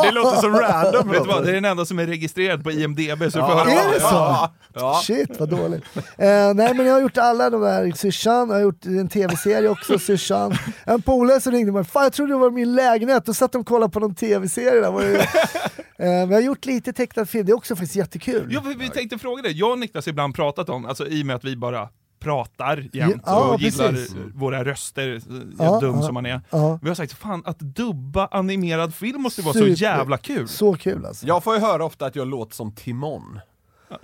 Det 0.04 0.12
låter 0.12 0.42
så 0.42 0.50
random. 0.50 1.10
Vet 1.12 1.24
du 1.24 1.30
vad, 1.30 1.44
det 1.44 1.50
är 1.50 1.54
den 1.54 1.66
enda 1.66 1.86
som 1.86 2.00
är 2.00 2.06
registrerad 2.08 2.64
på 2.64 2.72
IMDB 2.72 3.20
så 3.20 3.26
du 3.26 3.32
får 3.32 3.42
höra 3.42 3.72
Är 3.72 3.84
det 3.86 3.92
dig. 3.92 4.00
så? 4.00 4.06
Ja, 4.06 4.52
ja. 4.74 5.02
Shit 5.04 5.40
vad 5.40 5.50
dåligt. 5.50 5.84
Eh, 5.96 6.04
nej 6.18 6.74
men 6.74 6.86
jag 6.86 6.94
har 6.94 7.02
gjort 7.02 7.18
alla 7.18 7.50
de 7.50 7.62
där 7.62 7.92
syrsan, 7.92 8.50
jag 8.50 8.56
har 8.56 8.62
gjort 8.62 8.86
en 8.86 9.08
tv-serie 9.10 9.70
också, 9.70 10.00
syrsan. 10.00 10.58
En 10.86 11.02
polare 11.02 11.42
som 11.42 11.52
ringde 11.52 11.72
mig, 11.72 11.84
fan 11.84 12.04
jag 12.04 12.14
trodde 12.14 12.34
det 12.34 12.38
var 12.38 12.52
min 12.52 12.76
lägenhet, 12.76 13.26
då 13.26 13.34
satt 13.34 13.52
de 13.52 13.58
och 13.62 13.68
kollade 13.68 13.92
på 13.92 14.00
någon 14.00 14.16
tv-serie 14.16 14.82
där. 14.82 14.92
Var 14.92 15.02
det, 15.02 15.18
eh, 15.20 15.26
men 15.98 16.30
jag 16.30 16.38
har 16.38 16.42
gjort 16.42 16.66
lite 16.66 16.94
tecknad 16.94 17.30
film, 17.30 17.46
det 17.46 17.52
är 17.52 17.56
också 17.58 17.76
faktiskt 17.76 17.96
jättekul. 17.96 18.48
Ja, 18.52 18.62
vi, 18.66 18.74
vi 18.74 18.90
tänkte 18.90 19.18
fråga 19.18 19.42
dig, 19.42 19.52
jag 19.60 19.72
och 19.72 19.80
Niklas 19.80 20.08
ibland 20.08 20.21
pratat 20.34 20.70
om, 20.70 20.86
alltså 20.86 21.08
i 21.08 21.22
och 21.22 21.26
med 21.26 21.36
att 21.36 21.44
vi 21.46 21.56
bara 21.56 21.90
pratar 22.20 22.88
jämt 22.94 23.24
Ja, 23.26 23.54
och 23.54 23.62
gillar 23.62 23.90
precis. 23.92 24.16
våra 24.36 24.64
röster, 24.66 25.22
ja, 25.30 25.36
Ja, 25.66 25.80
dum 25.80 25.96
ja, 25.96 26.02
som 26.02 26.14
man 26.14 26.26
är. 26.26 26.42
ja. 26.50 26.80
Vi 26.82 26.88
har 26.88 26.96
sagt, 26.96 27.14
fan 27.14 27.42
att 27.46 27.60
dubba 27.60 28.28
animerad 28.32 28.96
film 28.96 29.22
måste 29.22 29.42
vara 29.42 29.54
så 29.54 29.60
Super. 29.60 29.82
jävla 29.84 30.18
kul. 30.18 30.48
Så 30.48 30.74
kul 30.76 31.06
alltså. 31.06 31.28
Jag 31.28 31.44
får 31.44 31.56
ju 31.56 31.62
höra 31.62 31.86
ofta 31.86 32.06
att 32.06 32.16
jag 32.16 32.28
låter 32.28 32.56
som 32.56 32.72
Timon. 32.76 33.40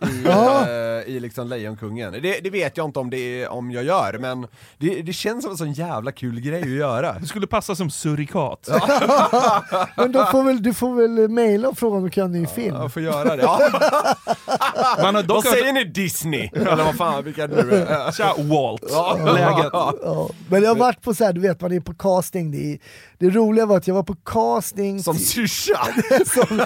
I, 0.02 0.24
Ja. 0.26 0.68
eh, 0.70 1.16
i 1.16 1.20
liksom 1.20 1.48
Lejonkungen. 1.48 2.12
Det, 2.12 2.40
det 2.44 2.50
vet 2.50 2.78
jag 2.78 2.86
inte 2.86 3.00
om, 3.00 3.10
det 3.10 3.18
är, 3.44 3.50
om 3.50 3.72
jag 3.72 3.84
gör, 3.84 4.18
men 4.20 4.48
det, 4.78 5.02
det 5.02 5.14
känns 5.14 5.44
som 5.44 5.52
en 5.52 5.58
sån 5.58 5.74
jävla 5.74 6.12
kul 6.12 6.40
grej 6.40 6.62
att 6.62 6.68
göra. 6.70 7.16
Du 7.20 7.26
skulle 7.28 7.48
passa 7.48 7.76
som 7.76 7.90
surikat. 7.90 8.70
Men 9.96 10.12
då 10.12 10.26
får 10.26 10.44
väl, 10.44 10.64
du 10.64 10.74
får 10.74 10.96
väl 10.96 11.30
mejla 11.30 11.70
och 11.70 11.78
fråga 11.78 11.98
om 11.98 12.04
du 12.04 12.10
kan 12.10 12.26
en 12.26 12.32
ny 12.32 12.46
film. 12.48 12.76
Jag 12.76 12.94
får 12.94 13.02
göra 13.02 13.36
det. 13.36 13.42
Ja. 13.44 13.60
Man 15.02 15.16
har 15.16 15.24
dock 15.24 15.46
Vad 15.46 15.54
säger 15.54 15.74
ni 15.74 15.84
Disney? 15.84 16.50
Eller 16.54 16.76
vad 16.84 16.96
fan, 16.96 17.24
vilka 17.24 17.48
det 17.48 17.64
nu 17.64 17.76
är. 17.76 18.12
Tja, 18.12 18.34
Walt. 18.38 18.82
Läget. 19.36 19.70
Ja. 19.74 20.30
Men 20.50 20.64
jag 20.64 20.70
har 20.70 20.76
varit 20.76 21.02
på 21.02 21.14
så 21.14 21.24
här, 21.24 21.34
du 21.34 21.42
vet 21.42 21.62
man 21.62 21.72
är 21.72 21.80
på 21.80 21.94
casting, 21.94 22.52
det, 22.52 22.74
är, 22.74 22.78
det 23.20 23.30
roliga 23.30 23.66
var 23.66 23.78
att 23.78 23.88
jag 23.88 23.96
var 23.96 24.04
på 24.04 24.16
casting 24.16 25.04
Som 25.04 25.16
syrsa. 25.16 25.88
som, 26.26 26.62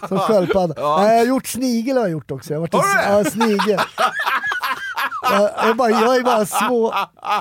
som 0.08 0.18
sköldpadda. 0.18 0.98
Nej, 0.98 1.12
jag 1.12 1.18
har 1.18 1.26
gjort 1.26 1.46
snigel 1.46 1.96
har 1.96 2.04
jag 2.04 2.10
gjort 2.10 2.30
också. 2.30 2.52
Jag 2.52 2.60
har 2.60 2.68
varit 2.68 2.74
en 2.74 3.12
ja, 3.12 3.24
snigel. 3.30 3.80
Jag, 5.22 5.42
jag, 5.42 5.68
är 5.68 5.74
bara, 5.74 5.90
jag 5.90 6.16
är 6.16 6.22
bara 6.22 6.46
små, 6.46 6.94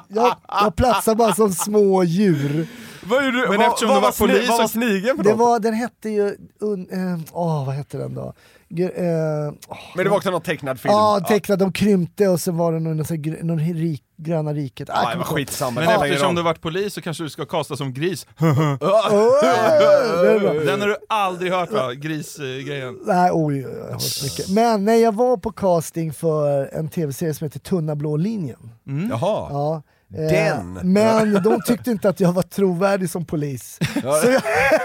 jag, 0.08 0.36
jag 0.48 0.76
platsar 0.76 1.16
bara 1.16 1.36
som 1.36 1.54
små 1.54 2.04
djur. 2.04 2.68
Vad 3.04 3.26
gjorde 3.26 3.42
du? 3.42 3.48
Men 3.50 3.58
vad, 3.58 3.68
eftersom 3.68 3.90
vad 3.90 3.98
du 3.98 4.02
var 4.02 4.12
sni- 4.12 4.18
polis 4.18 4.50
Vad 4.50 4.58
var 4.60 4.68
snigeln 4.68 5.18
för 5.18 5.24
Det 5.24 5.34
var, 5.34 5.60
den 5.60 5.74
hette 5.74 6.10
ju, 6.10 6.38
un, 6.60 6.88
eh, 6.92 7.20
åh 7.32 7.66
vad 7.66 7.76
hette 7.76 7.98
den 7.98 8.16
då? 8.16 8.34
Eh, 8.72 9.54
Men 9.96 10.04
det 10.04 10.10
var 10.10 10.18
också 10.18 10.32
någon 10.32 10.42
tecknad 10.42 10.80
film? 10.80 10.92
Ja, 10.94 11.20
tecknad, 11.28 11.60
de 11.60 11.72
krympte 11.74 12.28
och 12.28 12.40
sen 12.40 12.58
var 12.58 12.74
det 12.74 12.80
någon, 12.80 12.98
någon, 12.98 13.08
någon, 13.48 13.60
rik, 13.60 14.04
gröna 14.18 14.54
riket. 14.54 14.90
Ah, 14.90 15.02
inte 15.02 15.18
ihåg. 15.18 15.26
skitsamma. 15.26 15.72
Men 15.72 15.84
spelar 15.90 16.06
eftersom 16.06 16.36
du 16.36 16.42
varit 16.42 16.62
polis 16.62 16.94
så 16.94 17.02
kanske 17.02 17.24
du 17.24 17.30
ska 17.30 17.46
kasta 17.46 17.76
som 17.78 17.94
gris. 17.94 18.28
Den 20.66 20.82
har 20.82 20.88
du 20.88 20.96
aldrig 21.10 21.52
hört 21.52 21.72
va? 21.72 21.94
Grisgrejen. 21.94 23.00
Nej, 23.06 23.30
oj, 23.34 23.58
jag 23.60 23.70
har 23.70 23.92
hört 23.92 24.24
mycket. 24.24 24.50
Men 24.50 24.86
nej, 24.86 25.02
jag 25.02 25.16
var 25.16 25.38
på 25.38 25.52
casting 25.52 26.14
för 26.14 26.76
en 26.76 26.90
tv-serie 26.90 27.34
som 27.34 27.46
heter 27.46 27.60
Tunna 27.60 27.96
blå 27.96 28.18
linjen. 28.18 28.72
Jaha. 29.10 29.48
Ja. 29.52 29.82
Eh, 30.16 30.28
Den. 30.28 30.74
Men 30.84 31.34
de 31.44 31.62
tyckte 31.68 31.92
inte 31.92 32.10
att 32.10 32.20
jag 32.20 32.32
var 32.34 32.42
trovärdig 32.42 33.10
som 33.10 33.26
polis. 33.26 33.80
Så, 33.94 34.00
jag, 34.04 34.22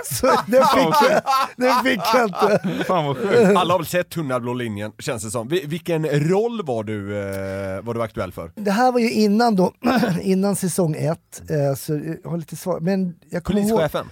så 0.06 0.26
den, 0.26 0.64
fick 0.64 1.10
jag, 1.10 1.22
den 1.56 1.84
fick 1.84 2.00
jag 2.14 2.24
inte. 2.24 2.84
Fan 2.86 3.04
vad 3.06 3.16
sjukt. 3.16 3.56
Alla 3.56 3.74
har 3.74 3.78
väl 3.78 3.86
sett 3.86 4.08
Tunna 4.10 4.40
blå 4.40 4.54
linjen, 4.54 4.92
känns 4.98 5.22
det 5.24 5.30
som. 5.30 5.48
Vi- 5.48 5.66
Vilken 5.66 6.06
roll 6.30 6.62
var 6.66 6.84
du, 6.84 7.18
eh, 7.18 7.82
var 7.82 7.94
du 7.94 8.02
aktuell 8.02 8.32
för? 8.32 8.52
Det 8.54 8.70
här 8.70 8.92
var 8.92 9.00
ju 9.00 9.10
innan 9.12 9.56
då, 9.56 9.72
innan 10.22 10.56
säsong 10.56 10.94
ett. 10.98 11.42
Eh, 11.50 11.74
så 11.76 12.00
jag 12.22 12.30
har 12.30 12.36
lite 12.38 12.56
svar. 12.56 12.80
Men 12.80 13.14
jag 13.30 13.44
kommer 13.44 13.60
ihåg, 13.60 13.70
Polischefen? 13.70 14.06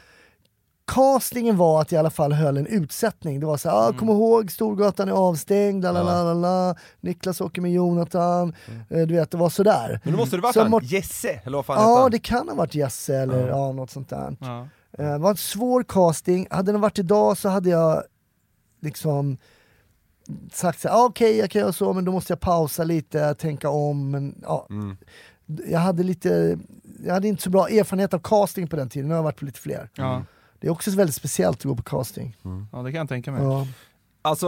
Castingen 0.88 1.56
var 1.56 1.80
att 1.80 1.92
jag 1.92 1.98
i 1.98 2.00
alla 2.00 2.10
fall 2.10 2.32
höll 2.32 2.56
en 2.56 2.66
utsättning. 2.66 3.40
Det 3.40 3.46
var 3.46 3.56
så 3.56 3.68
här, 3.68 3.88
ah, 3.88 3.92
kom 3.92 4.08
ihåg 4.08 4.50
Storgatan 4.50 5.08
är 5.08 5.12
avstängd, 5.12 5.84
la, 5.84 5.92
la, 5.92 6.02
la, 6.02 6.22
la, 6.24 6.34
la. 6.34 6.74
Niklas 7.00 7.40
åker 7.40 7.62
med 7.62 7.72
Jonathan, 7.72 8.54
eh, 8.90 9.06
du 9.06 9.14
vet 9.14 9.30
det 9.30 9.36
var 9.36 9.50
sådär. 9.50 10.00
Men 10.04 10.12
då 10.12 10.18
måste 10.18 10.36
det 10.36 10.42
varit 10.42 10.56
han, 10.56 10.80
Jesse, 10.82 11.40
eller 11.44 11.58
vad 11.58 11.66
fan 11.66 11.82
Ja 11.82 12.08
det 12.08 12.18
kan 12.18 12.48
ha 12.48 12.54
varit 12.54 12.74
Jesse 12.74 13.16
eller 13.16 13.48
ja. 13.48 13.72
något 13.72 13.90
sånt 13.90 14.08
där. 14.08 14.36
Ja. 14.40 14.68
Eh, 14.98 15.12
Det 15.12 15.18
var 15.18 15.30
en 15.30 15.36
svår 15.36 15.82
casting, 15.88 16.46
hade 16.50 16.72
den 16.72 16.80
varit 16.80 16.98
idag 16.98 17.38
så 17.38 17.48
hade 17.48 17.70
jag 17.70 18.02
liksom 18.80 19.38
sagt 20.52 20.80
såhär, 20.80 20.94
ah, 20.96 21.04
okej 21.04 21.36
jag 21.38 21.50
kan 21.50 21.60
göra 21.60 21.72
så 21.72 21.92
men 21.92 22.04
då 22.04 22.12
måste 22.12 22.32
jag 22.32 22.40
pausa 22.40 22.84
lite, 22.84 23.34
tänka 23.34 23.70
om. 23.70 24.10
Men, 24.10 24.34
ja. 24.42 24.66
Mm. 24.70 24.96
Jag 25.66 25.78
hade 25.80 26.02
lite, 26.02 26.58
jag 27.04 27.14
hade 27.14 27.28
inte 27.28 27.42
så 27.42 27.50
bra 27.50 27.68
erfarenhet 27.68 28.14
av 28.14 28.18
casting 28.18 28.66
på 28.68 28.76
den 28.76 28.88
tiden, 28.88 29.08
nu 29.08 29.14
har 29.14 29.18
jag 29.18 29.24
varit 29.24 29.38
på 29.38 29.44
lite 29.44 29.60
fler. 29.60 29.90
Ja. 29.94 30.22
Det 30.60 30.66
är 30.66 30.70
också 30.70 30.90
väldigt 30.90 31.14
speciellt 31.16 31.58
att 31.58 31.64
gå 31.64 31.76
på 31.76 31.82
casting. 31.82 32.36
ja, 32.72 32.78
det 32.82 32.92
kan 32.92 32.98
jag 32.98 33.08
tänka 33.08 33.32
mig. 33.32 33.42
Ja. 33.42 33.66
Alltså, 34.22 34.46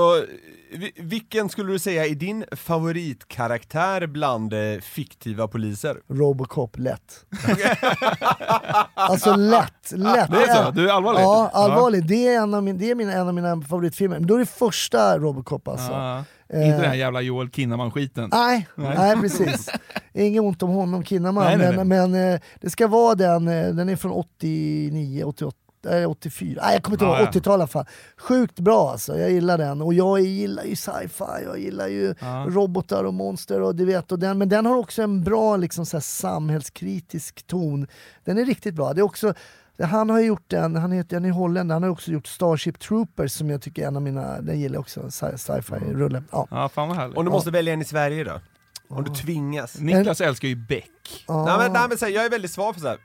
vi- 0.72 0.92
vilken 0.96 1.48
skulle 1.48 1.72
du 1.72 1.78
säga 1.78 2.06
är 2.06 2.14
din 2.14 2.44
favoritkaraktär 2.52 4.06
bland 4.06 4.52
eh, 4.52 4.80
fiktiva 4.80 5.48
poliser? 5.48 5.96
Robocop, 6.08 6.78
lätt. 6.78 7.24
alltså 8.94 9.36
lätt, 9.36 9.92
lätt. 9.92 10.30
Det 10.30 10.36
är 10.42 10.64
så? 10.64 10.70
Du 10.70 10.88
är 10.90 10.92
allvarlig? 10.92 11.20
Ja, 11.20 11.50
allvarligt. 11.52 12.08
Det 12.08 12.28
är, 12.28 12.42
en 12.42 12.54
av, 12.54 12.62
min, 12.62 12.78
det 12.78 12.90
är 12.90 12.94
min, 12.94 13.08
en 13.10 13.28
av 13.28 13.34
mina 13.34 13.62
favoritfilmer. 13.62 14.18
Men 14.18 14.26
då 14.26 14.34
är 14.34 14.38
det 14.38 14.46
första 14.46 15.18
Robocop 15.18 15.68
alltså. 15.68 15.92
Ja. 15.92 16.24
Eh, 16.48 16.66
Inte 16.66 16.76
den 16.80 16.90
här 16.90 16.94
jävla 16.94 17.20
Joel 17.20 17.50
Kinnaman-skiten. 17.50 18.28
Nej, 18.32 18.68
Nej. 18.74 18.94
nej. 18.98 19.16
precis. 19.20 19.68
Inget 20.14 20.42
ont 20.42 20.62
om 20.62 20.70
honom, 20.70 21.04
Kinnaman, 21.04 21.44
Nej, 21.44 21.56
nej, 21.58 21.76
men, 21.84 21.88
men 21.88 22.32
eh, 22.34 22.40
det 22.60 22.70
ska 22.70 22.86
vara 22.88 23.14
den, 23.14 23.48
eh, 23.48 23.68
den 23.74 23.88
är 23.88 23.96
från 23.96 24.12
89, 24.12 25.24
88, 25.24 25.56
eh, 25.86 26.10
84, 26.10 26.60
nej 26.62 26.74
jag 26.74 26.82
kommer 26.82 26.94
inte 26.94 27.04
Ja, 27.04 27.18
ihåg, 27.18 27.26
ja. 27.26 27.30
80-tal 27.30 27.52
i 27.52 27.54
alla 27.54 27.66
fall. 27.66 27.86
Sjukt 28.18 28.60
bra 28.60 28.90
alltså, 28.90 29.18
jag 29.18 29.30
gillar 29.30 29.58
den. 29.58 29.82
Och 29.82 29.94
jag 29.94 30.20
gillar 30.20 30.64
ju 30.64 30.76
sci-fi, 30.76 31.24
jag 31.44 31.58
gillar 31.58 31.88
ju 31.88 32.14
Ja. 32.20 32.46
robotar 32.48 33.04
och 33.04 33.14
monster 33.14 33.60
och 33.60 33.74
du 33.76 33.84
vet, 33.84 34.12
och 34.12 34.18
den, 34.18 34.38
men 34.38 34.48
den 34.48 34.66
har 34.66 34.76
också 34.76 35.02
en 35.02 35.22
bra 35.24 35.56
liksom, 35.56 35.86
så 35.86 35.96
här, 35.96 36.02
samhällskritisk 36.02 37.46
ton. 37.46 37.86
Den 38.24 38.38
är 38.38 38.44
riktigt 38.44 38.74
bra. 38.74 38.92
Det 38.94 39.00
är 39.00 39.02
också, 39.04 39.34
han 39.82 40.10
har 40.10 40.20
gjort 40.20 40.52
en, 40.52 40.76
han 40.76 40.92
heter 40.92 41.16
han 41.16 41.24
är 41.24 41.30
holländare, 41.30 41.76
han 41.76 41.82
har 41.82 41.90
också 41.90 42.10
gjort 42.10 42.26
Starship 42.26 42.78
Troopers 42.78 43.32
som 43.32 43.50
jag 43.50 43.62
tycker 43.62 43.82
är 43.82 43.86
en 43.86 43.96
av 43.96 44.02
mina, 44.02 44.40
den 44.40 44.60
gillar 44.60 44.74
jag 44.74 44.80
också, 44.80 45.00
sci- 45.00 45.36
sci-fi-rulle. 45.36 46.22
Ja. 46.32 46.46
Ja, 46.50 46.68
fan 46.68 46.88
vad 46.88 46.96
härligt. 46.96 47.16
Om 47.16 47.24
du 47.24 47.30
måste 47.30 47.50
välja 47.50 47.72
en 47.72 47.80
i 47.82 47.84
Sverige 47.84 48.24
då? 48.24 48.40
Om 48.88 49.04
du 49.04 49.10
tvingas? 49.14 49.78
Niklas 49.78 50.20
älskar 50.20 50.48
ju 50.48 50.56
Beck. 50.56 51.24
Ja. 51.28 51.44
Nej 51.44 51.58
men, 51.58 51.72
nej, 51.72 51.82
men 51.88 51.98
här, 52.00 52.08
jag 52.08 52.24
är 52.24 52.30
väldigt 52.30 52.50
svag 52.50 52.74
för 52.74 52.80
så 52.80 52.88
här. 52.88 52.98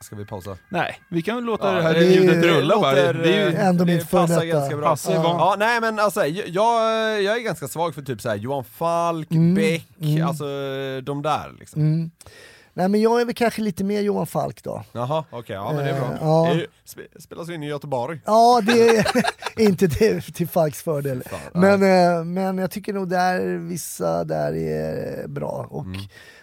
Ska 0.00 0.16
vi 0.16 0.24
pausa? 0.24 0.56
Nej, 0.68 1.00
vi 1.08 1.22
kan 1.22 1.34
väl 1.36 1.44
låta 1.44 1.66
Ja, 1.68 1.72
det 1.74 1.82
här 1.82 1.94
det 1.94 2.04
ljudet 2.04 2.44
rulla 2.44 2.76
bara. 2.80 3.12
Det 3.12 3.34
är 3.34 3.50
ju... 3.50 3.56
Ändå 3.56 3.84
det 3.84 3.92
mitt 3.94 4.08
före 4.08 4.20
passar 4.26 4.34
detta. 4.44 4.46
ganska 4.58 4.76
bra. 4.76 4.96
Van. 5.22 5.38
Ja, 5.38 5.56
nej 5.58 5.80
men 5.80 5.98
alltså, 5.98 6.26
jag, 6.26 7.22
jag 7.22 7.36
är 7.36 7.40
ganska 7.40 7.68
svag 7.68 7.94
för 7.94 8.02
typ 8.02 8.20
så 8.20 8.28
här 8.28 8.36
Johan 8.36 8.64
Falk, 8.64 9.30
Mm, 9.30 9.54
Beck, 9.54 9.86
mm. 10.02 10.26
alltså 10.26 10.44
de 11.02 11.22
där 11.22 11.56
liksom. 11.58 11.82
Mm. 11.82 12.10
Nej 12.74 12.88
men 12.88 13.00
jag 13.00 13.20
är 13.20 13.24
väl 13.24 13.34
kanske 13.34 13.62
lite 13.62 13.84
mer 13.84 14.00
Johan 14.00 14.26
Falk 14.26 14.62
då. 14.62 14.84
Jaha, 14.92 15.24
okej, 15.30 15.54
ja 15.56 15.72
men 15.72 15.84
det 15.84 15.90
är 15.90 16.00
bra. 16.00 16.10
Eh, 16.10 16.18
ja. 16.20 16.48
Är 16.50 16.66
spelas 17.20 17.50
in 17.50 17.62
i 17.62 17.68
Göteborg. 17.68 18.20
Ja, 18.24 18.60
det 18.66 18.88
är 18.98 19.06
inte 19.62 19.86
det 19.86 20.20
till 20.20 20.48
Falks 20.48 20.82
fördel. 20.82 21.22
Fan, 21.30 21.40
Men, 21.60 21.82
eh, 22.18 22.24
men 22.24 22.58
jag 22.58 22.70
tycker 22.70 22.92
nog 22.92 23.08
där 23.08 23.68
vissa 23.68 24.24
där 24.24 24.56
är 24.56 25.28
bra. 25.28 25.66
Och 25.70 25.84
Mm. 25.84 26.00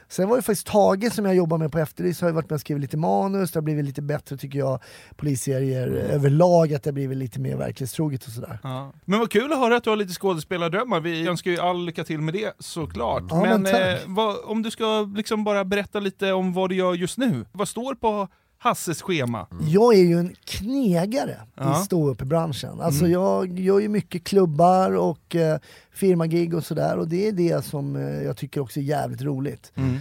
Sen 0.09 0.29
var 0.29 0.35
det 0.35 0.41
faktiskt 0.41 0.67
Tage 0.67 1.13
som 1.13 1.25
jag 1.25 1.35
jobbar 1.35 1.57
med 1.57 1.71
på 1.71 1.79
Efterlyst, 1.79 2.21
har 2.21 2.27
ju 2.29 2.33
varit 2.35 2.49
med 2.49 2.55
och 2.55 2.61
skrivit 2.61 2.81
lite 2.81 2.97
manus, 2.97 3.51
det 3.51 3.57
har 3.57 3.61
blivit 3.63 3.85
lite 3.85 4.01
bättre 4.01 4.37
tycker 4.37 4.59
jag, 4.59 4.79
polisserier 5.15 5.87
Mm. 5.87 5.97
överlag, 5.99 6.73
att 6.73 6.83
det 6.83 6.87
har 6.89 6.93
blivit 6.93 7.17
lite 7.17 7.39
mer 7.39 7.55
verklighetstroget 7.57 8.25
och 8.25 8.31
sådär. 8.31 8.59
Ja. 8.63 8.93
Men 9.05 9.19
vad 9.19 9.31
kul 9.31 9.51
att 9.53 9.59
höra 9.59 9.75
att 9.77 9.83
du 9.83 9.89
har 9.89 9.97
lite 9.97 10.13
skådespelardrömmar. 10.13 10.99
Vi 10.99 11.27
önskar 11.27 11.51
ju 11.51 11.59
all 11.59 11.85
lycka 11.85 12.03
till 12.03 12.21
med 12.21 12.33
det 12.33 12.53
såklart. 12.59 13.23
Ja, 13.29 13.41
men 13.41 13.61
men 13.61 13.93
eh, 13.93 13.99
vad, 14.05 14.35
om 14.45 14.63
du 14.63 14.71
ska 14.71 15.01
liksom 15.15 15.43
bara 15.43 15.65
berätta 15.65 15.99
lite 15.99 16.33
om 16.33 16.53
vad 16.53 16.69
du 16.69 16.75
gör 16.75 16.93
just 16.93 17.17
nu. 17.17 17.45
Vad 17.51 17.67
står 17.67 17.95
på 17.95 18.27
Hasses 18.59 19.01
schema? 19.01 19.47
Jag 19.67 19.93
är 19.93 20.03
ju 20.03 20.19
en 20.19 20.35
knegare 20.45 21.37
Ja. 21.55 21.81
i 21.81 21.85
ståuppbranschen. 21.85 22.81
Alltså 22.81 22.99
Mm. 22.99 23.11
jag 23.11 23.59
gör 23.59 23.79
ju 23.79 23.89
mycket 23.89 24.23
klubbar 24.23 24.91
och 24.91 25.35
eh, 25.35 25.59
firmagig 25.91 26.53
och 26.53 26.63
sådär 26.65 26.97
och 26.97 27.07
det 27.07 27.27
är 27.27 27.31
det 27.31 27.65
som 27.65 27.95
eh, 27.95 28.01
jag 28.23 28.37
tycker 28.37 28.61
också 28.61 28.79
är 28.79 28.83
jävligt 28.83 29.21
roligt. 29.21 29.71
Mm. 29.75 29.95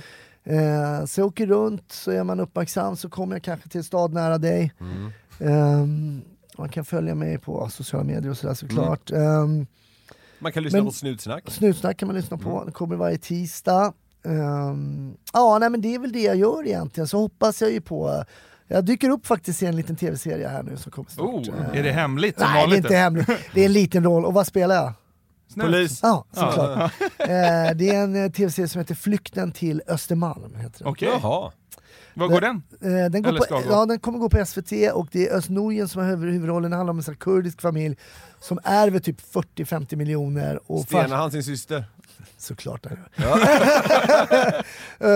Eh, 0.44 1.04
så 1.06 1.20
jag 1.20 1.26
åker 1.26 1.46
runt, 1.46 1.92
så 1.92 2.10
är 2.10 2.24
man 2.24 2.40
uppmärksam 2.40 2.96
så 2.96 3.08
kommer 3.08 3.34
jag 3.34 3.42
kanske 3.42 3.68
till 3.68 3.78
en 3.78 3.84
stad 3.84 4.12
nära 4.12 4.38
dig. 4.38 4.72
Mm. 4.80 5.10
Ehm, 5.40 6.22
man 6.58 6.68
kan 6.68 6.84
följa 6.84 7.14
mig 7.14 7.38
på 7.38 7.68
sociala 7.68 8.04
medier 8.04 8.30
och 8.30 8.38
sådär 8.38 8.54
såklart. 8.54 9.10
Ehm, 9.10 9.66
Man 10.38 10.52
kan 10.52 10.62
lyssna 10.62 10.78
Men- 10.78 10.86
på 10.86 10.92
Snutsnack. 10.92 11.50
Snutsnack 11.50 11.96
kan 11.96 12.06
man 12.06 12.16
lyssna 12.16 12.36
på, 12.38 12.64
det 12.64 12.72
kommer 12.72 12.96
varje 12.96 13.18
tisdag. 13.18 13.92
Ehm, 14.24 15.16
ja, 15.32 15.58
nej 15.58 15.70
men 15.70 15.80
det 15.80 15.94
är 15.94 15.98
väl 15.98 16.12
det 16.12 16.22
jag 16.22 16.36
gör 16.36 16.66
egentligen, 16.66 17.08
så 17.08 17.18
hoppas 17.18 17.62
jag 17.62 17.72
ju 17.72 17.80
på 17.80 18.24
jag 18.68 18.84
dyker 18.84 19.10
upp 19.10 19.26
faktiskt 19.26 19.62
i 19.62 19.66
en 19.66 19.76
liten 19.76 19.96
tv-serie 19.96 20.48
här 20.48 20.62
nu 20.62 20.76
som 20.76 20.92
kommer 20.92 21.10
snart. 21.10 21.26
Oh, 21.26 21.48
Eh, 21.72 21.78
är 21.78 21.82
det 21.82 21.92
hemligt 21.92 22.38
som 22.40 22.48
Nej, 22.52 22.66
det 22.68 22.74
är 22.74 22.76
inte 22.76 22.96
hemligt. 22.96 23.26
Det 23.54 23.60
är 23.60 23.66
en 23.66 23.72
liten 23.72 24.04
roll. 24.04 24.24
Och 24.24 24.34
vad 24.34 24.46
spelar 24.46 24.74
jag? 24.74 24.92
Snällt. 25.52 25.66
Polis. 25.72 26.00
Ja, 26.02 26.24
såklart. 26.32 26.92
Eh, 27.18 27.76
det 27.76 27.88
är 27.88 27.94
en 28.02 28.24
eh, 28.24 28.30
tv-serie 28.30 28.68
som 28.68 28.78
heter 28.78 28.94
Flykten 28.94 29.52
till 29.52 29.82
Östermalm. 29.86 30.54
Heter 30.54 30.78
den. 30.78 30.88
Okej, 30.88 31.08
Jaha. 31.22 31.52
var 32.14 32.28
går 32.28 32.40
den? 32.40 32.62
Eh, 32.80 33.10
den, 33.10 33.22
går 33.22 33.28
Eller 33.30 33.40
på, 33.40 33.62
ja, 33.70 33.86
den 33.86 33.98
kommer 33.98 34.18
gå 34.18 34.28
på 34.28 34.46
SVT 34.46 34.72
och 34.94 35.08
det 35.12 35.28
är 35.28 35.36
Özz 35.36 35.48
Nujen 35.48 35.88
som 35.88 36.02
har 36.02 36.08
huvud- 36.10 36.32
huvudrollen. 36.32 36.70
Det 36.70 36.76
handlar 36.76 36.90
om 36.90 37.02
en 37.08 37.16
kurdisk 37.16 37.60
familj 37.60 37.96
som 38.40 38.58
ärver 38.64 38.98
typ 38.98 39.20
40-50 39.34 39.96
miljoner. 39.96 40.60
Och 40.66 40.80
Stenar 40.84 41.16
han 41.16 41.30
sin 41.30 41.42
syster? 41.44 41.84
Såklart 42.38 42.86
han 42.86 42.98
gör. 43.16 44.64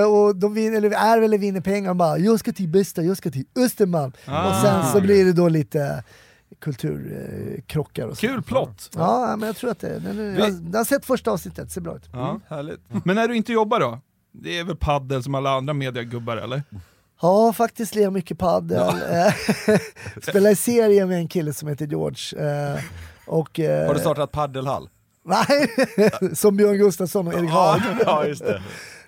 Eh, 0.01 0.05
och 0.13 0.37
de 0.37 0.55
vinner, 0.55 0.77
eller 0.77 0.91
ärver 0.91 1.23
eller 1.25 1.39
vinner 1.39 1.61
pengar 1.61 1.91
och 1.91 1.97
bara 1.97 2.19
“jag 2.19 2.39
ska 2.39 2.53
till 2.53 2.69
bästa, 2.69 3.03
jag 3.03 3.17
ska 3.17 3.31
till 3.31 3.45
Östermalm”. 3.57 4.13
Ah. 4.27 4.49
Och 4.51 4.55
sen 4.63 4.93
så 4.93 5.01
blir 5.01 5.25
det 5.25 5.33
då 5.33 5.49
lite 5.49 6.05
kulturkrockar 6.61 8.07
och 8.07 8.17
så. 8.17 8.21
Kul 8.27 8.43
plott! 8.43 8.91
Ja, 8.95 9.37
men 9.39 9.47
jag 9.47 9.57
tror 9.57 9.71
att 9.71 9.81
det, 9.81 9.99
den 9.99 10.19
är, 10.19 10.39
jag, 10.39 10.51
jag 10.73 10.79
har 10.79 10.85
sett 10.85 11.05
första 11.07 11.31
avsnittet, 11.31 11.65
det 11.65 11.71
ser 11.73 11.81
bra 11.81 11.97
ut. 11.97 12.09
Ja. 12.13 12.41
Härligt. 12.49 12.81
Men 13.05 13.17
när 13.17 13.29
du 13.29 13.37
inte 13.37 13.53
jobbar 13.53 13.81
då? 13.81 13.99
Det 14.33 14.59
är 14.59 14.65
väl 14.65 14.77
paddel 14.77 15.23
som 15.23 15.35
alla 15.35 15.51
andra 15.51 15.75
mediagubbar 15.75 16.37
eller? 16.37 16.63
Ja, 17.23 17.53
faktiskt 17.53 17.95
lirar 17.95 18.11
mycket 18.11 18.39
padel. 18.39 18.79
Eh, 19.11 19.35
Spelar 20.23 20.51
i 20.51 20.57
serie 20.57 21.07
med 21.07 21.17
en 21.17 21.29
kille 21.29 21.53
som 21.53 21.69
heter 21.69 21.87
George. 21.87 22.47
eh, 22.73 22.81
Och, 23.27 23.61
eh, 23.61 23.87
Har 23.87 23.95
du 23.95 24.01
startat 24.01 24.33
paddelhall? 24.33 24.89
Nej, 25.25 25.71
som 26.35 26.57
Björn 26.57 26.79
Gustafsson 26.79 27.27
och 27.27 27.35
Erik 27.35 27.51
Haag. 27.51 27.81
ja, 28.05 28.27
just 28.27 28.45
det. 28.45 28.63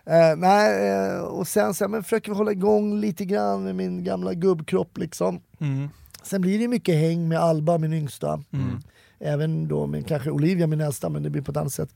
Eh, 0.06 0.36
nej, 0.36 0.88
eh, 0.88 1.18
och 1.20 1.48
sen 1.48 1.74
så, 1.74 1.88
men 1.88 2.02
försöker 2.02 2.32
vi 2.32 2.36
hålla 2.36 2.52
igång 2.52 3.00
lite 3.00 3.24
grann 3.24 3.64
med 3.64 3.74
min 3.76 4.04
gamla 4.04 4.34
gubbkropp 4.34 4.98
liksom. 4.98 5.40
Mm. 5.60 5.88
Sen 6.22 6.40
blir 6.40 6.58
det 6.58 6.68
mycket 6.68 6.94
häng 6.94 7.28
med 7.28 7.38
Alba, 7.38 7.78
min 7.78 7.92
yngsta. 7.92 8.42
Mm. 8.52 8.80
Även 9.20 9.68
då 9.68 9.86
med 9.86 10.06
kanske 10.06 10.30
Olivia, 10.30 10.66
min 10.66 10.80
äldsta, 10.80 11.08
men 11.08 11.22
det 11.22 11.30
blir 11.30 11.42
på 11.42 11.50
ett 11.50 11.56
annat 11.56 11.72
sätt. 11.72 11.90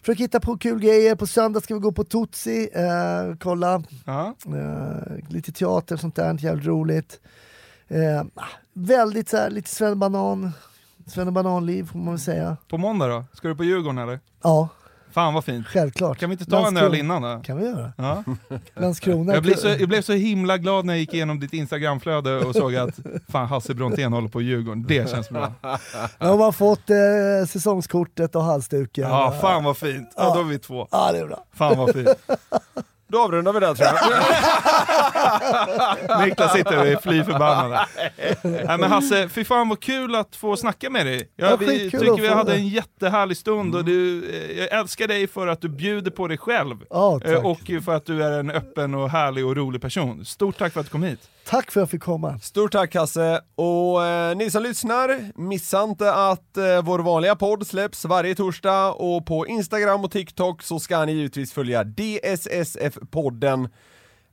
Försöker 0.00 0.24
hitta 0.24 0.40
på 0.40 0.58
kul 0.58 0.80
grejer. 0.80 1.14
På 1.14 1.26
söndag 1.26 1.60
ska 1.60 1.74
vi 1.74 1.80
gå 1.80 1.92
på 1.92 2.04
Tutsi, 2.04 2.68
eh, 2.72 3.36
kolla. 3.40 3.82
Eh, 4.06 5.18
lite 5.28 5.52
teater, 5.52 5.96
sånt 5.96 6.16
där, 6.16 6.44
jävligt 6.44 6.66
roligt. 6.66 7.20
Eh, 7.88 8.24
väldigt 8.72 9.28
så 9.28 9.36
här, 9.36 9.50
lite 9.50 9.70
Sven 9.70 9.98
Banan, 9.98 10.52
Sven 11.06 11.34
Banan-liv 11.34 11.84
får 11.92 11.98
man 11.98 12.08
väl 12.14 12.20
säga. 12.20 12.56
På 12.68 12.78
måndag 12.78 13.06
då? 13.08 13.24
Ska 13.32 13.48
du 13.48 13.54
på 13.56 13.64
Djurgården 13.64 13.98
eller? 13.98 14.20
Ja, 14.42 14.68
Fan 15.12 15.34
vad 15.34 15.44
fint. 15.44 15.66
självklart. 15.66 16.18
Kan 16.18 16.30
vi 16.30 16.34
inte 16.34 16.44
ta 16.44 16.56
en 16.56 16.62
Landskrona. 16.62 16.86
öl 16.86 16.94
innan 17.00 17.22
då? 17.22 17.40
kan 17.44 17.56
vi 17.56 17.64
göra. 17.64 17.92
Ja. 17.96 18.24
Landskrona. 18.74 19.34
Jag, 19.34 19.42
blev 19.42 19.54
så, 19.56 19.68
jag 19.68 19.88
blev 19.88 20.02
så 20.02 20.12
himla 20.12 20.58
glad 20.58 20.84
när 20.84 20.92
jag 20.94 21.00
gick 21.00 21.14
igenom 21.14 21.40
ditt 21.40 21.52
instagramflöde 21.52 22.38
och 22.38 22.54
såg 22.54 22.76
att 22.76 22.98
fan 23.28 23.46
Hasse 23.46 23.74
Brontén 23.74 24.12
håller 24.12 24.28
på 24.28 24.40
Djurgården. 24.42 24.84
Det 24.88 25.10
känns 25.10 25.30
bra. 25.30 25.52
Nu 26.20 26.26
har 26.26 26.38
man 26.38 26.52
fått 26.52 26.90
eh, 26.90 26.96
säsongskortet 27.48 28.34
och 28.36 28.42
halsduken. 28.42 29.08
Ja, 29.08 29.34
fan 29.40 29.64
vad 29.64 29.76
fint. 29.76 30.12
Ja, 30.16 30.34
då 30.34 30.40
är 30.40 30.44
vi 30.44 30.58
två. 30.58 30.88
Ja, 30.90 31.12
det 31.12 31.18
är 31.18 31.26
bra. 31.26 31.44
Fan 31.52 31.78
vad 31.78 31.92
fint. 31.92 32.08
Då 33.12 33.18
avrundar 33.22 33.52
vi 33.52 33.60
där 33.60 33.74
tror 33.74 33.88
jag. 36.08 36.20
Niklas 36.26 36.52
sitter 36.52 36.78
och 36.78 36.86
är 36.86 36.96
fly 36.96 37.24
förbannad. 37.24 37.86
Nej 38.42 38.78
men 38.78 38.82
Hasse, 38.82 39.28
fy 39.28 39.44
fan 39.44 39.68
vad 39.68 39.80
kul 39.80 40.14
att 40.14 40.36
få 40.36 40.56
snacka 40.56 40.90
med 40.90 41.06
dig. 41.06 41.28
Ja, 41.36 41.46
Jag, 41.50 41.56
vi 41.56 41.90
tycker 41.90 42.20
vi 42.22 42.28
hade 42.28 42.50
det. 42.52 42.56
en 42.58 42.68
jättehärlig 42.68 43.36
stund 43.36 43.74
och 43.74 43.84
du, 43.84 44.30
eh, 44.30 44.58
jag 44.58 44.72
älskar 44.80 45.08
dig 45.08 45.26
för 45.26 45.46
att 45.46 45.60
du 45.60 45.68
bjuder 45.68 46.10
på 46.10 46.28
dig 46.28 46.38
själv. 46.38 46.76
Eh, 46.90 47.46
Och 47.46 47.70
för 47.84 47.94
att 47.94 48.06
du 48.06 48.24
är 48.24 48.32
en 48.40 48.50
öppen 48.50 48.94
och 48.94 49.10
härlig 49.10 49.46
och 49.46 49.56
rolig 49.56 49.82
person. 49.82 50.24
Stort 50.24 50.58
tack 50.58 50.72
för 50.72 50.80
att 50.80 50.86
du 50.86 50.90
kom 50.90 51.02
hit. 51.02 51.20
Tack 51.44 51.70
för 51.70 51.80
att 51.80 51.82
jag 51.82 51.90
fick 51.90 52.02
komma. 52.02 52.38
Stort 52.38 52.72
tack 52.72 52.94
Hasse, 52.94 53.40
och 53.54 54.06
eh, 54.06 54.36
ni 54.36 54.50
som 54.50 54.62
lyssnar, 54.62 55.32
missa 55.40 55.82
inte 55.82 56.14
att 56.14 56.56
eh, 56.56 56.82
vår 56.82 56.98
vanliga 56.98 57.36
podd 57.36 57.66
släpps 57.66 58.04
varje 58.04 58.34
torsdag 58.34 58.92
och 58.92 59.26
på 59.26 59.46
Instagram 59.46 60.04
och 60.04 60.10
TikTok 60.10 60.62
så 60.62 60.80
ska 60.80 61.04
ni 61.04 61.12
givetvis 61.12 61.52
följa 61.52 61.84
DSSF-podden. 61.84 63.68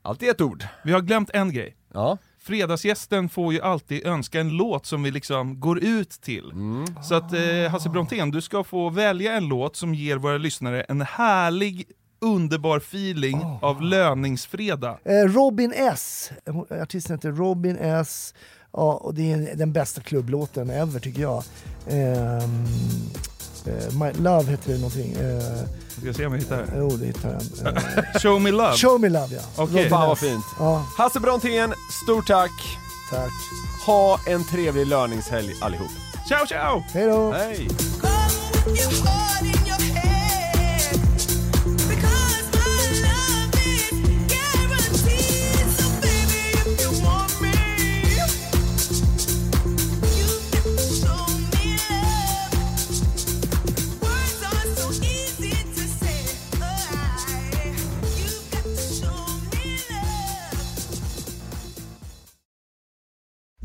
Allt 0.01 0.23
i 0.23 0.27
ett 0.27 0.41
ord. 0.41 0.65
Vi 0.83 0.91
har 0.91 1.01
glömt 1.01 1.29
en 1.33 1.53
grej. 1.53 1.75
Ja. 1.93 2.17
Fredagsgästen 2.41 3.29
får 3.29 3.53
ju 3.53 3.61
alltid 3.61 4.07
önska 4.07 4.39
en 4.39 4.49
låt 4.49 4.85
som 4.85 5.03
vi 5.03 5.11
liksom 5.11 5.59
går 5.59 5.83
ut 5.83 6.09
till. 6.09 6.51
Så 7.03 7.15
att 7.15 7.33
eh, 7.33 7.71
Hasse 7.71 7.89
Brontén, 7.89 8.31
du 8.31 8.41
ska 8.41 8.63
få 8.63 8.89
välja 8.89 9.33
en 9.33 9.47
låt 9.47 9.75
som 9.75 9.93
ger 9.95 10.17
våra 10.17 10.37
lyssnare 10.37 10.81
en 10.81 11.01
härlig, 11.01 11.85
underbar 12.21 12.77
feeling 12.77 13.45
av 13.61 13.81
löningsfredag. 13.81 14.97
Eh, 15.03 15.13
Robin 15.13 15.73
S, 15.75 16.31
artisten 16.81 17.15
heter 17.15 17.31
Robin 17.31 17.77
S. 17.81 18.33
Ja, 18.73 18.93
och 18.93 19.13
det 19.13 19.31
är 19.31 19.55
den 19.55 19.73
bästa 19.73 20.01
klubblåten 20.01 20.69
ever 20.69 20.99
tycker 20.99 21.21
jag. 21.21 21.43
Ehm, 21.89 22.65
eh, 23.65 23.93
My 23.99 24.11
Love 24.23 24.51
heter 24.51 24.73
det 24.73 24.77
någonting. 24.79 25.11
Eh, 25.11 25.43
Ska 25.97 26.05
jag 26.07 26.15
se 26.15 26.25
om 26.25 26.33
jag 26.33 26.39
hittar 26.39 26.57
det. 26.57 26.65
jo, 26.77 26.89
det 26.89 27.05
hittar 27.05 27.29
den. 27.29 27.75
Eh, 27.77 28.03
Show 28.21 28.41
me 28.41 28.51
love. 28.51 28.73
Show 28.77 29.01
Me 29.01 29.09
Love 29.09 29.35
ja. 29.35 29.41
Okej. 29.55 29.75
Robin 29.75 29.89
Fan 29.89 30.07
vad 30.07 30.17
fint. 30.19 30.45
Ja, 30.59 30.85
Hasse 30.97 31.19
Brontén, 31.19 31.73
stort 32.03 32.27
tack. 32.27 32.51
tack. 33.11 33.31
Ha 33.85 34.19
en 34.27 34.43
trevlig 34.43 34.87
löningshelg 34.87 35.53
allihop. 35.61 35.91
Ciao 36.27 36.45
ciao! 36.45 36.83
Hej 36.93 37.05
då! 37.07 37.33